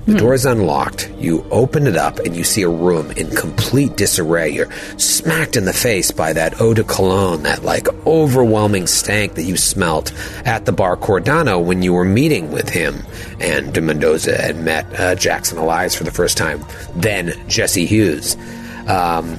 The 0.07 0.17
door 0.17 0.33
is 0.33 0.45
unlocked. 0.45 1.11
You 1.19 1.45
open 1.51 1.85
it 1.85 1.97
up 1.97 2.19
and 2.19 2.33
you 2.33 2.45
see 2.45 2.61
a 2.61 2.69
room 2.69 3.11
in 3.11 3.29
complete 3.29 3.97
disarray. 3.97 4.49
You're 4.51 4.71
smacked 4.97 5.57
in 5.57 5.65
the 5.65 5.73
face 5.73 6.11
by 6.11 6.31
that 6.31 6.61
eau 6.61 6.73
de 6.73 6.85
cologne, 6.85 7.43
that 7.43 7.63
like 7.63 7.89
overwhelming 8.07 8.87
stank 8.87 9.33
that 9.33 9.43
you 9.43 9.57
smelt 9.57 10.13
at 10.45 10.65
the 10.65 10.71
bar 10.71 10.95
Cordano 10.95 11.61
when 11.61 11.81
you 11.81 11.91
were 11.91 12.05
meeting 12.05 12.53
with 12.53 12.69
him 12.69 13.03
and 13.41 13.73
de 13.73 13.81
Mendoza 13.81 14.41
and 14.41 14.63
met 14.63 14.85
uh, 14.97 15.15
Jackson 15.15 15.57
Elias 15.57 15.93
for 15.93 16.05
the 16.05 16.11
first 16.11 16.37
time. 16.37 16.63
Then 16.95 17.33
Jesse 17.49 17.85
Hughes. 17.85 18.37
Um, 18.87 19.37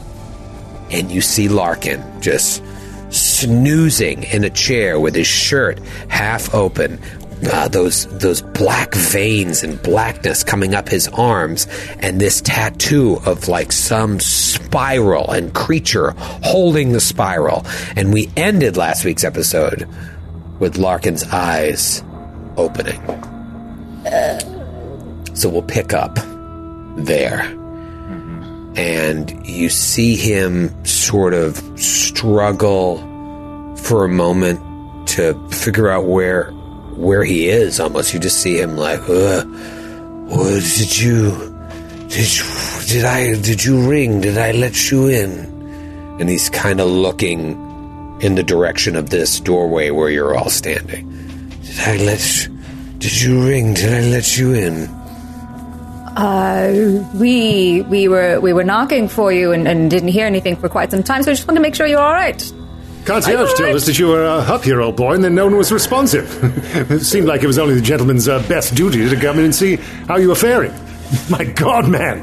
and 0.90 1.11
you 1.11 1.22
see 1.22 1.48
Larkin 1.48 2.02
just 2.20 2.62
snoozing 3.11 4.24
in 4.24 4.44
a 4.44 4.50
chair 4.50 5.00
with 5.00 5.14
his 5.14 5.26
shirt 5.26 5.78
half 6.09 6.54
open. 6.54 7.00
Uh, 7.40 7.68
those 7.68 8.07
those 8.18 8.42
black 8.42 8.94
veins 8.94 9.62
and 9.62 9.81
blackness 9.83 10.42
coming 10.42 10.74
up 10.74 10.88
his 10.88 11.07
arms, 11.09 11.68
and 12.01 12.20
this 12.20 12.40
tattoo 12.40 13.20
of 13.27 13.46
like 13.46 13.70
some 13.70 14.18
spiral 14.18 15.31
and 15.31 15.55
creature 15.55 16.11
holding 16.42 16.92
the 16.92 17.01
spiral. 17.01 17.64
And 17.94 18.12
we 18.12 18.29
ended 18.37 18.77
last 18.77 19.05
week's 19.05 19.22
episode 19.22 19.88
with 20.59 20.79
Larkin's 20.79 21.22
eyes 21.24 22.03
opening. 22.57 23.01
So 25.35 25.48
we'll 25.48 25.62
pick 25.62 25.92
up 25.92 26.18
there. 26.96 27.42
And 28.74 29.46
you 29.46 29.68
see 29.70 30.16
him 30.16 30.85
sort 30.85 31.35
of 31.35 31.57
struggle 31.81 32.98
for 33.77 34.05
a 34.05 34.09
moment 34.09 34.61
to 35.11 35.35
figure 35.51 35.88
out 35.88 36.07
where 36.07 36.53
where 36.99 37.25
he 37.25 37.49
is 37.49 37.81
almost. 37.81 38.13
You 38.13 38.21
just 38.21 38.43
see 38.43 38.61
him 38.61 38.77
like, 38.77 39.01
uh, 39.09 39.45
what 39.45 40.63
did 40.77 40.99
you 40.99 41.31
did 42.09 42.37
you 42.37 42.45
did 42.87 43.05
I 43.05 43.41
did 43.41 43.65
you 43.65 43.89
ring? 43.89 44.21
Did 44.21 44.39
I 44.39 44.53
let 44.53 44.91
you 44.91 45.07
in? 45.07 45.47
And 46.21 46.29
he's 46.29 46.51
kind 46.51 46.81
of 46.81 46.89
looking 46.89 47.57
in 48.21 48.35
the 48.35 48.43
direction 48.43 48.97
of 48.97 49.11
this 49.11 49.41
doorway 49.41 49.91
where 49.91 50.11
you're 50.11 50.37
all 50.37 50.51
standing. 50.51 51.09
Did 51.63 51.81
I 51.81 51.97
let 51.99 52.49
did 52.99 53.21
you 53.21 53.47
ring? 53.47 53.75
Did 53.75 53.93
I 53.93 54.09
let 54.09 54.37
you 54.37 54.55
in? 54.55 54.89
Uh, 56.17 57.09
we 57.15 57.83
we 57.83 58.09
were 58.09 58.41
we 58.41 58.53
were 58.53 58.65
knocking 58.65 59.07
for 59.07 59.33
you 59.33 59.53
and, 59.53 59.69
and 59.69 59.89
didn't 59.89 60.09
hear 60.09 60.27
anything 60.27 60.57
for 60.57 60.69
quite 60.69 60.91
some 60.91 61.05
time, 61.05 61.23
so 61.23 61.31
I 61.31 61.35
just 61.35 61.47
wanted 61.47 61.59
to 61.59 61.63
make 61.63 61.77
sure 61.77 61.87
you're 61.87 62.01
all 62.01 62.13
right. 62.13 62.53
Concierge 63.09 63.55
told 63.55 63.75
us 63.75 63.87
that 63.87 63.99
you 63.99 64.09
were 64.09 64.27
uh, 64.27 64.53
up 64.53 64.62
here, 64.62 64.83
old 64.83 64.97
boy, 64.97 65.14
and 65.14 65.25
then 65.25 65.35
no 65.35 65.47
one 65.47 65.57
was 65.57 65.73
responsive. 65.73 66.29
it 66.92 67.01
seemed 67.01 67.27
like 67.27 67.42
it 67.42 67.47
was 67.47 67.59
only 67.59 67.75
the 67.75 67.81
gentleman's 67.81 68.29
uh, 68.29 68.47
best 68.49 68.75
duty 68.75 69.09
to 69.09 69.16
come 69.16 69.38
in 69.38 69.47
and 69.47 69.55
see 69.55 69.77
how 70.07 70.18
you 70.18 70.29
were 70.29 70.35
faring. 70.35 70.75
My 71.31 71.44
God, 71.44 71.88
man, 71.88 72.23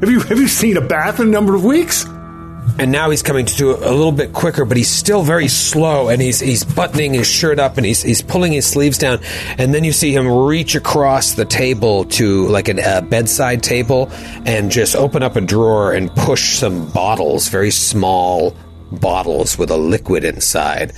have 0.00 0.08
you 0.08 0.20
have 0.20 0.38
you 0.38 0.48
seen 0.48 0.78
a 0.78 0.80
bath 0.80 1.20
in 1.20 1.28
a 1.28 1.30
number 1.30 1.54
of 1.54 1.64
weeks? 1.64 2.06
and 2.78 2.92
now 2.92 3.10
he's 3.10 3.22
coming 3.22 3.46
to 3.46 3.56
do 3.56 3.70
it 3.72 3.82
a 3.82 3.90
little 3.90 4.12
bit 4.12 4.32
quicker, 4.32 4.64
but 4.64 4.76
he's 4.76 4.90
still 4.90 5.22
very 5.22 5.48
slow, 5.48 6.08
and 6.08 6.20
he's 6.20 6.40
he's 6.40 6.64
buttoning 6.64 7.14
his 7.14 7.26
shirt 7.26 7.58
up, 7.58 7.76
and 7.76 7.86
he's 7.86 8.02
he's 8.02 8.22
pulling 8.22 8.52
his 8.52 8.66
sleeves 8.66 8.98
down, 8.98 9.20
and 9.58 9.74
then 9.74 9.84
you 9.84 9.92
see 9.92 10.12
him 10.14 10.28
reach 10.28 10.74
across 10.74 11.32
the 11.32 11.44
table 11.44 12.04
to 12.06 12.46
like 12.48 12.68
a 12.68 12.82
uh, 12.82 13.00
bedside 13.02 13.62
table, 13.62 14.10
and 14.44 14.70
just 14.70 14.96
open 14.96 15.22
up 15.22 15.36
a 15.36 15.40
drawer 15.40 15.92
and 15.92 16.10
push 16.16 16.56
some 16.56 16.90
bottles, 16.90 17.48
very 17.48 17.70
small 17.70 18.56
bottles 18.92 19.58
with 19.58 19.70
a 19.70 19.76
liquid 19.76 20.24
inside 20.24 20.92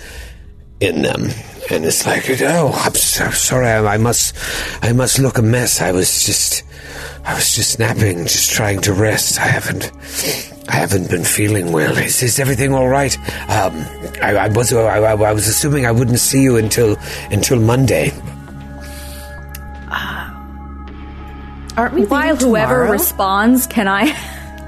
in 0.81 1.03
them. 1.03 1.29
And 1.71 1.85
it's 1.85 2.07
like, 2.07 2.25
oh, 2.41 2.73
I'm 2.75 2.95
so 2.95 3.31
sorry. 3.31 3.67
I, 3.69 3.95
I 3.95 3.97
must, 3.99 4.35
I 4.83 4.93
must 4.93 5.19
look 5.19 5.39
a 5.39 5.43
mess. 5.43 5.81
I 5.81 5.93
was 5.93 6.25
just, 6.25 6.63
I 7.25 7.35
was 7.35 7.55
just 7.55 7.79
napping, 7.79 8.23
just 8.25 8.53
trying 8.53 8.81
to 8.83 8.93
rest. 8.93 9.39
I 9.39 9.47
haven't, 9.47 9.93
I 10.69 10.77
haven't 10.77 11.11
been 11.11 11.25
feeling 11.25 11.73
well. 11.73 11.97
Is, 11.99 12.23
is 12.23 12.39
everything 12.39 12.73
all 12.73 12.89
right? 12.89 13.17
Um, 13.51 13.75
I, 14.23 14.37
I 14.37 14.49
was, 14.49 14.73
I, 14.73 14.99
I, 14.99 15.13
I 15.13 15.33
was 15.33 15.47
assuming 15.47 15.85
I 15.85 15.93
wouldn't 15.93 16.21
see 16.21 16.43
you 16.43 16.57
until, 16.57 16.97
until 17.31 17.61
Monday. 17.61 18.13
Aren't 21.77 21.95
we 21.95 22.07
While 22.07 22.35
whoever 22.35 22.75
tomorrow? 22.75 22.91
responds, 22.91 23.69
can 23.69 23.87
I 23.87 24.11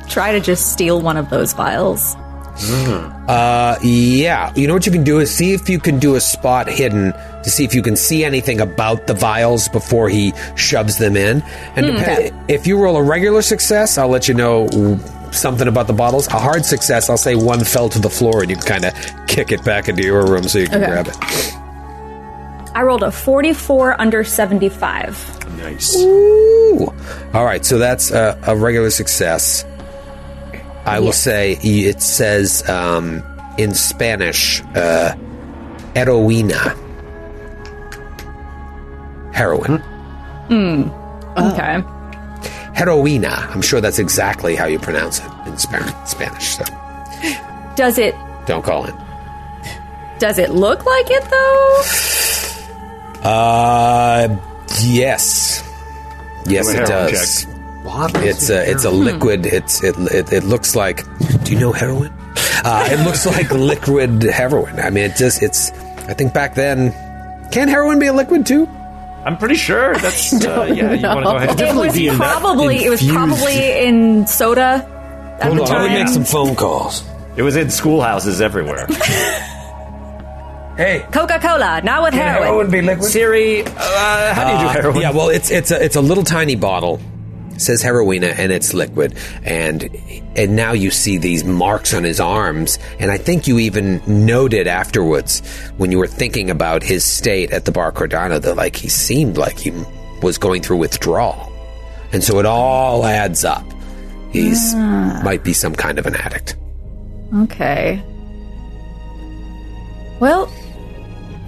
try 0.09 0.31
to 0.31 0.39
just 0.39 0.73
steal 0.73 1.01
one 1.01 1.17
of 1.17 1.29
those 1.29 1.53
vials? 1.55 2.15
Uh, 2.63 3.79
yeah. 3.83 4.53
You 4.55 4.67
know 4.67 4.75
what 4.75 4.87
you 4.87 4.93
can 4.93 5.05
do 5.05 5.19
is 5.19 5.35
see 5.35 5.53
if 5.53 5.69
you 5.69 5.79
can 5.79 5.99
do 5.99 6.15
a 6.17 6.21
spot 6.21 6.69
hidden 6.69 7.13
to 7.43 7.51
see 7.51 7.65
if 7.65 7.75
you 7.75 7.83
can 7.83 7.97
see 7.97 8.25
anything 8.25 8.61
about 8.61 9.07
the 9.07 9.15
vials 9.15 9.69
before 9.69 10.09
he 10.09 10.33
shoves 10.57 10.99
them 10.99 11.17
in. 11.17 11.43
And 11.77 11.87
depe- 11.87 12.45
if 12.51 12.67
you 12.67 12.79
roll 12.79 12.97
a 12.97 13.03
regular 13.03 13.43
success, 13.43 13.97
I'll 13.99 14.09
let 14.09 14.29
you 14.29 14.35
know 14.35 14.69
something 15.33 15.69
about 15.69 15.87
the 15.87 15.93
bottles. 15.93 16.27
A 16.29 16.39
hard 16.39 16.65
success, 16.65 17.09
I'll 17.09 17.17
say 17.17 17.35
one 17.37 17.65
fell 17.65 17.89
to 17.89 17.99
the 18.01 18.11
floor 18.11 18.43
and 18.43 18.51
you 18.51 18.57
kind 18.57 18.85
of 18.85 18.95
kick 19.27 19.53
it 19.53 19.65
back 19.65 19.89
into 19.89 20.03
your 20.03 20.27
room 20.27 20.43
so 20.49 20.59
you 20.59 20.67
can 20.67 20.83
Okay. 20.83 20.91
grab 20.93 21.07
it. 21.09 21.17
I 22.75 22.83
rolled 22.83 23.03
a 23.03 23.11
44 23.11 24.01
under 24.01 24.23
75. 24.23 25.57
Nice. 25.59 25.97
Ooh. 25.97 26.93
All 27.35 27.45
right, 27.45 27.65
so 27.65 27.79
that's 27.79 28.11
a, 28.13 28.39
a 28.47 28.57
regular 28.57 28.91
success. 28.91 29.65
I 30.87 30.99
will 31.01 31.13
say 31.13 31.53
it 31.63 32.01
says 32.03 32.69
um, 32.69 33.23
in 33.59 33.75
Spanish, 33.75 34.63
uh, 34.75 35.15
heroína. 35.95 36.77
Heroin. 39.33 39.83
Okay. 40.51 41.83
Heroína. 42.75 43.49
I'm 43.55 43.63
sure 43.63 43.81
that's 43.81 43.99
exactly 43.99 44.57
how 44.57 44.67
you 44.67 44.79
pronounce 44.79 45.21
it 45.21 45.31
in 45.47 45.57
Spanish. 45.59 46.57
So 46.57 46.65
Does 47.77 47.99
it 47.99 48.15
don't 48.47 48.63
call 48.65 48.87
it. 48.87 48.95
does 50.19 50.39
it 50.39 50.51
look 50.51 50.85
like 50.85 51.07
it 51.11 51.25
though? 51.31 51.83
Uh, 53.29 54.29
yes, 54.83 55.63
yes, 56.47 56.69
it 56.73 56.87
does. 56.87 57.45
it 57.45 57.50
heroin 57.85 58.13
does. 58.13 58.25
It's 58.25 58.51
a 58.51 58.71
it's 58.71 58.85
a 58.85 58.91
liquid. 58.91 59.47
It's 59.47 59.83
it, 59.83 59.97
it 59.99 60.33
it 60.33 60.45
looks 60.45 60.75
like. 60.77 61.05
Do 61.45 61.53
you 61.53 61.59
know 61.61 61.73
heroin? 61.73 62.13
Uh, 62.65 62.89
it 62.91 63.05
looks 63.05 63.27
like 63.27 63.51
liquid 63.73 64.23
heroin. 64.23 64.79
I 64.79 64.91
mean, 64.91 65.05
it 65.05 65.17
just 65.17 65.43
it's. 65.43 65.71
I 66.09 66.15
think 66.15 66.35
back 66.35 66.55
then, 66.55 66.93
can 67.51 67.69
heroin 67.69 67.99
be 67.99 68.07
a 68.07 68.13
liquid 68.13 68.45
too? 68.47 68.67
I'm 69.25 69.37
pretty 69.37 69.55
sure 69.55 69.95
that's 69.99 70.33
uh, 70.45 70.65
yeah. 70.75 70.93
You 70.93 71.07
want 71.07 71.25
to 71.25 71.31
go 71.31 71.37
ahead? 71.37 71.61
It 71.61 71.75
was 71.75 71.95
be 71.95 72.11
probably 72.11 72.85
it 72.85 72.91
was 72.91 73.07
probably 73.07 73.87
in 73.87 74.27
soda 74.27 74.87
at 75.41 75.43
Hold 75.45 75.59
the 75.59 75.63
on, 75.63 75.69
let 75.69 75.83
me 75.83 75.89
time. 75.89 76.05
make 76.05 76.09
some 76.09 76.25
phone 76.25 76.55
calls. 76.57 77.03
It 77.37 77.43
was 77.43 77.57
in 77.57 77.71
schoolhouses 77.71 78.41
everywhere. 78.41 78.87
Hey, 80.77 81.05
Coca-Cola, 81.13 81.83
not 81.83 82.03
with 82.03 82.15
can 82.15 82.23
heroin. 82.23 82.47
heroin 82.47 82.71
be 82.71 82.81
liquid? 82.81 83.11
Siri, 83.11 83.63
uh, 83.67 84.35
how 84.35 84.47
do 84.47 84.53
you 84.65 84.73
do 84.73 84.81
heroin? 84.81 85.01
Yeah, 85.03 85.11
well, 85.11 85.29
it's 85.29 85.51
it's 85.51 85.71
a 85.71 85.85
it's 85.85 85.97
a 85.97 86.01
little 86.01 86.25
tiny 86.25 86.55
bottle. 86.57 86.99
Says 87.61 87.83
heroina 87.83 88.35
and 88.39 88.51
it's 88.51 88.73
liquid, 88.73 89.15
and 89.45 89.91
and 90.35 90.57
now 90.57 90.73
you 90.73 90.91
see 90.91 91.19
these 91.19 91.45
marks 91.45 91.93
on 91.93 92.05
his 92.05 92.19
arms, 92.19 92.79
and 92.99 93.11
I 93.11 93.19
think 93.19 93.47
you 93.47 93.59
even 93.59 94.01
noted 94.07 94.67
afterwards 94.67 95.41
when 95.77 95.93
you 95.93 95.99
were 95.99 96.07
thinking 96.07 96.49
about 96.49 96.83
his 96.83 97.05
state 97.05 97.51
at 97.51 97.67
the 97.67 97.73
Bar 97.73 97.93
Cordano 97.93 98.41
that 98.41 98.57
like 98.57 98.77
he 98.77 98.89
seemed 98.89 99.37
like 99.37 99.59
he 99.59 99.73
was 100.23 100.39
going 100.39 100.63
through 100.63 100.79
withdrawal, 100.79 101.53
and 102.13 102.25
so 102.25 102.39
it 102.39 102.47
all 102.47 103.05
adds 103.05 103.45
up. 103.45 103.67
He's 104.33 104.73
ah. 104.75 105.21
might 105.23 105.45
be 105.45 105.53
some 105.53 105.75
kind 105.75 105.99
of 105.99 106.07
an 106.07 106.15
addict. 106.15 106.57
Okay. 107.43 108.03
Well, 110.19 110.51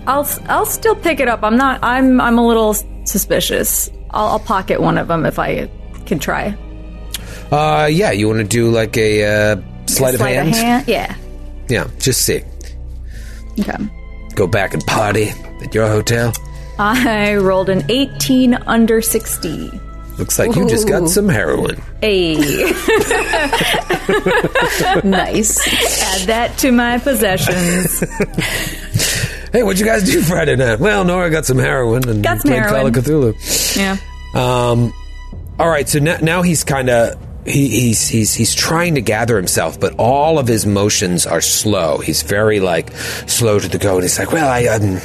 I'll 0.07 0.29
I'll 0.47 0.67
still 0.67 0.97
pick 0.97 1.21
it 1.21 1.29
up. 1.29 1.43
I'm 1.43 1.57
not. 1.57 1.81
I'm 1.83 2.21
I'm 2.21 2.37
a 2.37 2.47
little 2.47 2.75
suspicious. 3.05 3.91
I'll, 4.11 4.27
I'll 4.27 4.41
pocket 4.41 4.81
one 4.81 4.99
of 4.99 5.09
them 5.09 5.25
if 5.25 5.39
I 5.39 5.71
can 6.03 6.19
try. 6.19 6.57
Uh, 7.51 7.87
yeah, 7.91 8.11
you 8.13 8.29
want 8.29 8.39
to 8.39 8.45
do 8.45 8.71
like 8.71 8.97
a 8.97 9.25
uh, 9.25 9.57
sleight, 9.87 10.15
Sleight 10.15 10.15
of 10.15 10.21
hand? 10.21 10.89
Yeah. 10.89 11.17
Yeah, 11.69 11.89
just 11.99 12.23
see. 12.23 12.43
Okay. 13.61 13.77
Go 14.35 14.47
back 14.47 14.75
and 14.75 14.85
party 14.87 15.29
at 15.63 15.75
your 15.75 15.87
hotel. 15.89 16.33
I 16.79 17.37
rolled 17.37 17.69
an 17.69 17.85
18 17.91 18.55
under 18.55 19.03
60. 19.03 19.71
Looks 20.19 20.39
like 20.39 20.55
you 20.57 20.69
just 20.69 20.89
got 20.89 21.09
some 21.09 21.29
heroin. 21.29 21.83
A 22.03 22.35
nice. 25.05 25.59
add 26.03 26.29
that 26.29 26.55
to 26.59 26.73
my 26.73 26.99
possessions. 26.99 28.03
Hey, 29.53 29.63
what'd 29.63 29.79
you 29.79 29.85
guys 29.85 30.03
do 30.03 30.23
Friday 30.23 30.57
night? 30.57 30.81
Well, 30.81 31.05
Nora 31.05 31.29
got 31.29 31.45
some 31.45 31.59
heroin 31.59 32.09
and 32.09 32.25
Got 32.25 32.41
some 32.41 32.53
played 32.53 32.65
Call 32.65 32.87
of. 32.87 32.95
Cthulhu. 32.95 33.77
Yeah. 33.77 33.99
Um, 34.35 34.95
all 35.63 35.69
right, 35.69 35.89
so 35.89 36.01
now, 36.01 36.17
now 36.21 36.43
he's 36.43 36.65
kind 36.65 36.91
of 36.91 37.17
he, 37.47 37.69
he's 37.69 38.09
he's 38.09 38.35
he's 38.35 38.53
trying 38.53 38.97
to 38.97 39.01
gather 39.01 39.37
himself, 39.37 39.79
but 39.79 39.95
all 39.97 40.41
of 40.41 40.49
his 40.49 40.67
motions 40.67 41.25
are 41.25 41.41
slow. 41.41 41.99
He's 41.99 42.23
very 42.23 42.59
like 42.59 42.91
slow 43.29 43.61
to 43.61 43.69
the 43.69 43.79
go, 43.79 43.95
and 43.95 44.03
he's 44.03 44.19
like, 44.19 44.33
"Well, 44.33 44.49
I 44.49 44.67
um." 44.67 45.01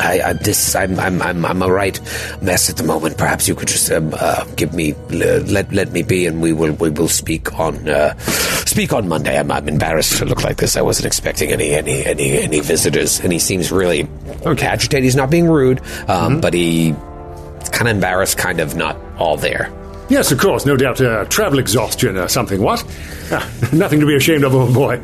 I, 0.00 0.20
I 0.22 0.32
this 0.32 0.74
I'm 0.74 0.98
I'm 0.98 1.22
I'm 1.22 1.44
I'm 1.44 1.62
a 1.62 1.70
right 1.70 2.00
mess 2.42 2.68
at 2.68 2.76
the 2.78 2.82
moment. 2.82 3.16
Perhaps 3.16 3.46
you 3.46 3.54
could 3.54 3.68
just 3.68 3.92
um, 3.92 4.12
uh, 4.18 4.44
give 4.56 4.74
me 4.74 4.92
let 5.08 5.72
let 5.72 5.92
me 5.92 6.02
be, 6.02 6.26
and 6.26 6.42
we 6.42 6.52
will 6.52 6.72
we 6.72 6.90
will 6.90 7.06
speak 7.06 7.60
on 7.60 7.88
uh, 7.88 8.18
speak 8.18 8.92
on 8.92 9.06
Monday. 9.06 9.38
I'm, 9.38 9.52
I'm 9.52 9.68
embarrassed 9.68 10.18
to 10.18 10.24
look 10.24 10.42
like 10.42 10.56
this. 10.56 10.76
I 10.76 10.82
wasn't 10.82 11.06
expecting 11.06 11.52
any 11.52 11.74
any 11.74 12.04
any 12.04 12.38
any 12.38 12.58
visitors, 12.58 13.20
and 13.20 13.32
he 13.32 13.38
seems 13.38 13.70
really 13.70 14.08
agitated. 14.44 15.04
He's 15.04 15.14
not 15.14 15.30
being 15.30 15.46
rude, 15.46 15.80
um, 16.08 16.40
but 16.40 16.54
he 16.54 16.92
kind 17.74 17.88
of 17.88 17.94
embarrassed, 17.96 18.38
kind 18.38 18.60
of 18.60 18.76
not 18.76 18.96
all 19.18 19.36
there. 19.36 19.70
Yes, 20.08 20.30
of 20.32 20.38
course. 20.38 20.66
No 20.66 20.76
doubt 20.76 21.00
uh, 21.00 21.24
travel 21.26 21.58
exhaustion 21.58 22.16
or 22.16 22.28
something. 22.28 22.60
What? 22.60 22.84
Ah, 23.30 23.50
nothing 23.72 24.00
to 24.00 24.06
be 24.06 24.16
ashamed 24.16 24.44
of, 24.44 24.54
old 24.54 24.74
boy. 24.74 24.96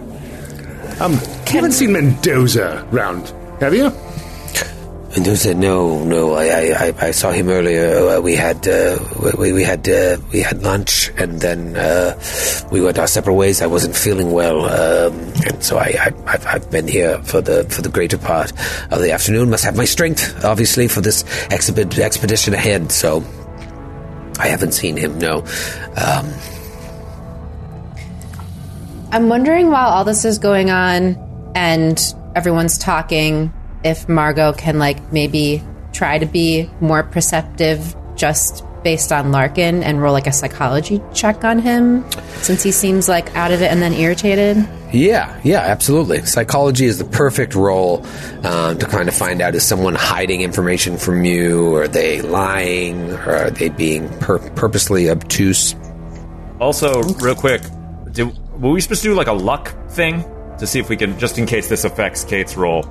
Um, 1.01 1.13
you 1.13 1.53
haven't 1.53 1.73
seen 1.73 1.93
Mendoza 1.93 2.87
round, 2.91 3.33
have 3.61 3.75
you? 3.75 3.91
And 5.17 5.27
they 5.27 5.35
said, 5.35 5.57
"No, 5.59 6.05
no. 6.05 6.35
I, 6.35 6.45
I, 6.71 6.95
I- 7.09 7.11
saw 7.11 7.33
him 7.33 7.49
earlier. 7.49 7.99
Uh, 8.09 8.21
we 8.21 8.37
had, 8.37 8.67
uh, 8.69 8.97
we, 9.37 9.53
we 9.53 9.65
had, 9.65 9.89
uh, 9.89 10.19
we 10.33 10.41
had 10.41 10.63
lunch, 10.63 11.11
and 11.19 11.41
then 11.41 11.77
uh, 11.77 12.15
we 12.71 12.81
went 12.81 12.97
our 12.97 13.09
separate 13.09 13.35
ways. 13.35 13.61
I 13.61 13.67
wasn't 13.67 13.97
feeling 13.97 14.31
well, 14.31 14.67
um, 14.67 15.13
and 15.47 15.65
so 15.65 15.79
I, 15.79 15.97
I, 15.99 16.13
I've, 16.27 16.47
I've 16.47 16.71
been 16.71 16.87
here 16.87 17.19
for 17.25 17.41
the 17.41 17.65
for 17.65 17.83
the 17.83 17.89
greater 17.89 18.19
part 18.19 18.53
of 18.93 19.01
the 19.01 19.11
afternoon. 19.11 19.51
Must 19.51 19.65
have 19.65 19.77
my 19.77 19.85
strength, 19.85 20.45
obviously, 20.45 20.87
for 20.87 21.01
this 21.01 21.25
exhibit, 21.51 21.99
expedition 21.99 22.55
ahead. 22.55 22.93
So 22.93 23.25
I 24.39 24.47
haven't 24.47 24.73
seen 24.75 24.97
him. 24.97 25.19
No. 25.19 25.45
Um, 25.97 26.33
I'm 29.11 29.29
wondering 29.29 29.73
while 29.73 29.89
all 29.91 30.05
this 30.05 30.25
is 30.25 30.39
going 30.39 30.71
on 30.71 31.17
and 31.57 32.01
everyone's 32.37 32.79
talking, 32.79 33.53
if 33.85 34.09
Margot 34.09 34.53
can 34.53 34.79
like 34.79 35.13
maybe 35.13 35.63
try 35.93 36.19
to 36.19 36.27
be 36.27 36.69
more 36.81 37.03
perceptive 37.03 37.97
just 38.17 38.65
based 38.83 39.13
on 39.13 39.31
Larkin 39.31 39.83
and 39.83 40.01
roll 40.01 40.13
like 40.13 40.27
a 40.27 40.33
psychology 40.33 41.03
check 41.13 41.45
on 41.45 41.59
him 41.59 42.05
since 42.41 42.63
he 42.63 42.73
seems 42.73 43.09
like 43.09 43.35
out 43.37 43.53
of 43.53 43.61
it 43.63 43.71
and 43.71 43.83
then 43.83 43.93
irritated. 43.93 44.57
Yeah, 44.93 45.39
yeah, 45.45 45.61
absolutely. 45.61 46.25
Psychology 46.25 46.87
is 46.87 46.99
the 46.99 47.05
perfect 47.05 47.55
role 47.55 48.05
um, 48.45 48.79
to 48.79 48.87
kind 48.87 49.09
of 49.09 49.15
find 49.15 49.41
out 49.41 49.55
is 49.55 49.65
someone 49.65 49.95
hiding 49.95 50.41
information 50.41 50.97
from 50.97 51.25
you? 51.25 51.75
Or 51.75 51.83
Are 51.83 51.89
they 51.89 52.23
lying? 52.23 53.13
Or 53.13 53.37
are 53.37 53.51
they 53.51 53.69
being 53.69 54.09
pur- 54.19 54.51
purposely 54.51 55.11
obtuse? 55.11 55.77
Also, 56.59 57.03
real 57.03 57.35
quick, 57.35 57.63
do, 58.13 58.33
were 58.59 58.71
we 58.71 58.81
supposed 58.81 59.03
to 59.03 59.09
do 59.09 59.15
like 59.15 59.29
a 59.29 59.33
luck 59.33 59.75
thing 59.91 60.25
to 60.59 60.67
see 60.67 60.81
if 60.81 60.89
we 60.89 60.97
can, 60.97 61.19
just 61.19 61.39
in 61.39 61.47
case 61.47 61.69
this 61.69 61.85
affects 61.85 62.25
Kate's 62.25 62.57
roll? 62.57 62.83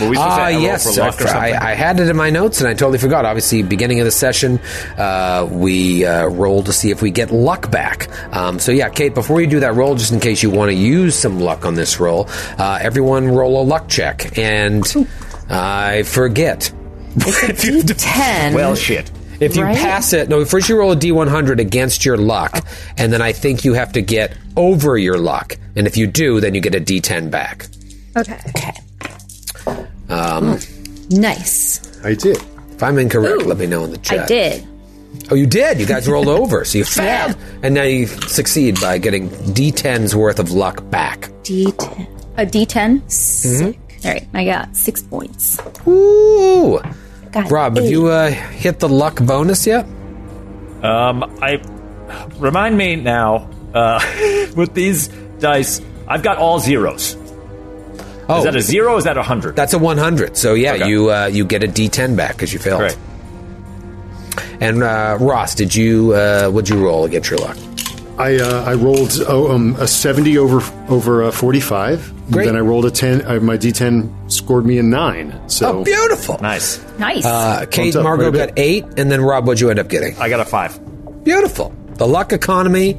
Were 0.00 0.08
we 0.10 0.16
Ah, 0.16 0.48
to 0.48 0.60
yes. 0.60 0.94
for 0.94 1.00
luck 1.02 1.20
or 1.20 1.28
I. 1.28 1.72
I 1.72 1.74
had 1.74 2.00
it 2.00 2.08
in 2.08 2.16
my 2.16 2.30
notes 2.30 2.60
and 2.60 2.68
I 2.68 2.74
totally 2.74 2.98
forgot. 2.98 3.24
Obviously, 3.24 3.62
beginning 3.62 4.00
of 4.00 4.04
the 4.04 4.10
session, 4.10 4.58
uh, 4.98 5.48
we 5.50 6.04
uh, 6.04 6.26
roll 6.26 6.62
to 6.64 6.72
see 6.72 6.90
if 6.90 7.02
we 7.02 7.10
get 7.10 7.30
luck 7.30 7.70
back. 7.70 8.08
Um, 8.34 8.58
so, 8.58 8.72
yeah, 8.72 8.88
Kate, 8.88 9.14
before 9.14 9.40
you 9.40 9.46
do 9.46 9.60
that 9.60 9.74
roll, 9.74 9.94
just 9.94 10.12
in 10.12 10.20
case 10.20 10.42
you 10.42 10.50
want 10.50 10.70
to 10.70 10.74
use 10.74 11.14
some 11.14 11.40
luck 11.40 11.64
on 11.64 11.74
this 11.74 12.00
roll, 12.00 12.28
uh, 12.58 12.78
everyone 12.80 13.28
roll 13.28 13.60
a 13.62 13.64
luck 13.64 13.88
check. 13.88 14.36
And 14.38 14.84
I 15.50 16.02
forget. 16.04 16.72
It's 17.16 17.64
a 17.64 17.72
D10. 17.94 18.54
well, 18.54 18.74
shit. 18.74 19.10
If 19.40 19.56
you 19.56 19.64
Right? 19.64 19.76
pass 19.76 20.12
it, 20.12 20.28
no, 20.28 20.44
first 20.44 20.68
you 20.68 20.78
roll 20.78 20.92
a 20.92 20.96
d100 20.96 21.58
against 21.58 22.04
your 22.04 22.16
luck, 22.16 22.64
and 22.96 23.12
then 23.12 23.20
I 23.20 23.32
think 23.32 23.64
you 23.64 23.72
have 23.74 23.92
to 23.94 24.00
get 24.00 24.36
over 24.56 24.96
your 24.96 25.18
luck. 25.18 25.56
And 25.74 25.88
if 25.88 25.96
you 25.96 26.06
do, 26.06 26.38
then 26.40 26.54
you 26.54 26.60
get 26.60 26.76
a 26.76 26.80
d10 26.80 27.28
back. 27.30 27.66
Okay. 28.16 28.38
okay. 28.50 28.72
Nice. 31.10 31.80
I 32.04 32.14
did. 32.14 32.36
If 32.72 32.82
I'm 32.82 32.98
incorrect, 32.98 33.42
let 33.44 33.58
me 33.58 33.66
know 33.66 33.84
in 33.84 33.90
the 33.90 33.98
chat. 33.98 34.24
I 34.24 34.26
did. 34.26 34.66
Oh, 35.30 35.34
you 35.34 35.46
did. 35.46 35.78
You 35.78 35.86
guys 35.86 36.08
rolled 36.08 36.28
over, 36.40 36.64
so 36.64 36.78
you 36.78 36.84
failed, 36.84 37.36
and 37.62 37.74
now 37.74 37.82
you 37.84 38.06
succeed 38.06 38.80
by 38.80 38.98
getting 38.98 39.28
d10's 39.28 40.16
worth 40.16 40.38
of 40.38 40.50
luck 40.50 40.88
back. 40.90 41.28
D10. 41.44 42.08
A 42.38 42.46
D10. 42.46 43.02
Mm-hmm. 43.02 44.06
All 44.06 44.12
right, 44.12 44.26
I 44.34 44.44
got 44.44 44.74
six 44.74 45.02
points. 45.02 45.58
Ooh, 45.86 46.80
Got 47.30 47.50
Rob, 47.50 47.76
have 47.76 47.84
eight. 47.84 47.90
you 47.90 48.06
uh, 48.08 48.30
hit 48.30 48.80
the 48.80 48.88
luck 48.88 49.20
bonus 49.22 49.66
yet? 49.66 49.84
Um, 50.82 51.22
I 51.40 51.62
remind 52.38 52.76
me 52.76 52.96
now 52.96 53.48
uh, 53.74 54.00
with 54.56 54.74
these 54.74 55.08
dice. 55.38 55.80
I've 56.08 56.22
got 56.22 56.38
all 56.38 56.58
zeros. 56.58 57.14
Oh, 58.28 58.38
Is 58.38 58.44
that 58.44 58.56
a 58.56 58.60
zero? 58.60 58.94
Or 58.94 58.98
is 58.98 59.04
that 59.04 59.16
a 59.16 59.22
hundred? 59.22 59.56
that's 59.56 59.72
a 59.74 59.78
100. 59.78 60.36
So 60.36 60.54
yeah, 60.54 60.74
Okay. 60.74 60.88
you 60.88 61.10
uh, 61.10 61.26
you 61.26 61.44
get 61.44 61.62
a 61.64 61.66
d10 61.68 62.16
back 62.16 62.32
because 62.36 62.52
you 62.52 62.58
failed. 62.58 62.80
Great. 62.80 62.96
And 64.60 64.82
uh, 64.82 65.18
Ross, 65.20 65.54
did 65.54 65.74
you 65.74 66.12
uh, 66.14 66.48
what'd 66.50 66.68
you 66.68 66.82
roll 66.82 67.04
against 67.04 67.30
your 67.30 67.38
luck? 67.40 67.56
I 68.18 68.36
uh, 68.38 68.64
I 68.64 68.74
rolled 68.74 69.12
oh, 69.26 69.50
um, 69.52 69.74
a 69.80 69.88
seventy 69.88 70.38
over 70.38 70.60
over 70.88 71.24
uh, 71.24 71.30
forty 71.32 71.60
five. 71.60 72.12
Great. 72.30 72.44
Then 72.46 72.56
I 72.56 72.60
rolled 72.60 72.84
a 72.84 72.90
ten. 72.90 73.26
Uh, 73.26 73.40
my 73.40 73.56
D 73.56 73.72
ten 73.72 74.14
scored 74.30 74.64
me 74.64 74.78
a 74.78 74.82
nine. 74.82 75.38
So 75.48 75.80
Oh, 75.80 75.84
beautiful. 75.84 76.38
Nice. 76.40 76.80
Nice. 76.98 77.24
Uh, 77.24 77.66
Kate 77.70 77.92
Bumped 77.92 77.96
up 77.96 78.02
Margot 78.04 78.30
quite 78.30 78.42
a 78.42 78.46
got 78.46 78.54
bit. 78.54 78.62
eight, 78.64 78.84
and 78.98 79.10
then 79.10 79.20
Rob, 79.22 79.46
what'd 79.46 79.60
you 79.60 79.70
end 79.70 79.78
up 79.80 79.88
getting? 79.88 80.16
I 80.18 80.28
got 80.28 80.40
a 80.40 80.44
five. 80.44 80.78
Beautiful. 81.24 81.74
The 81.94 82.06
luck 82.06 82.32
economy 82.32 82.98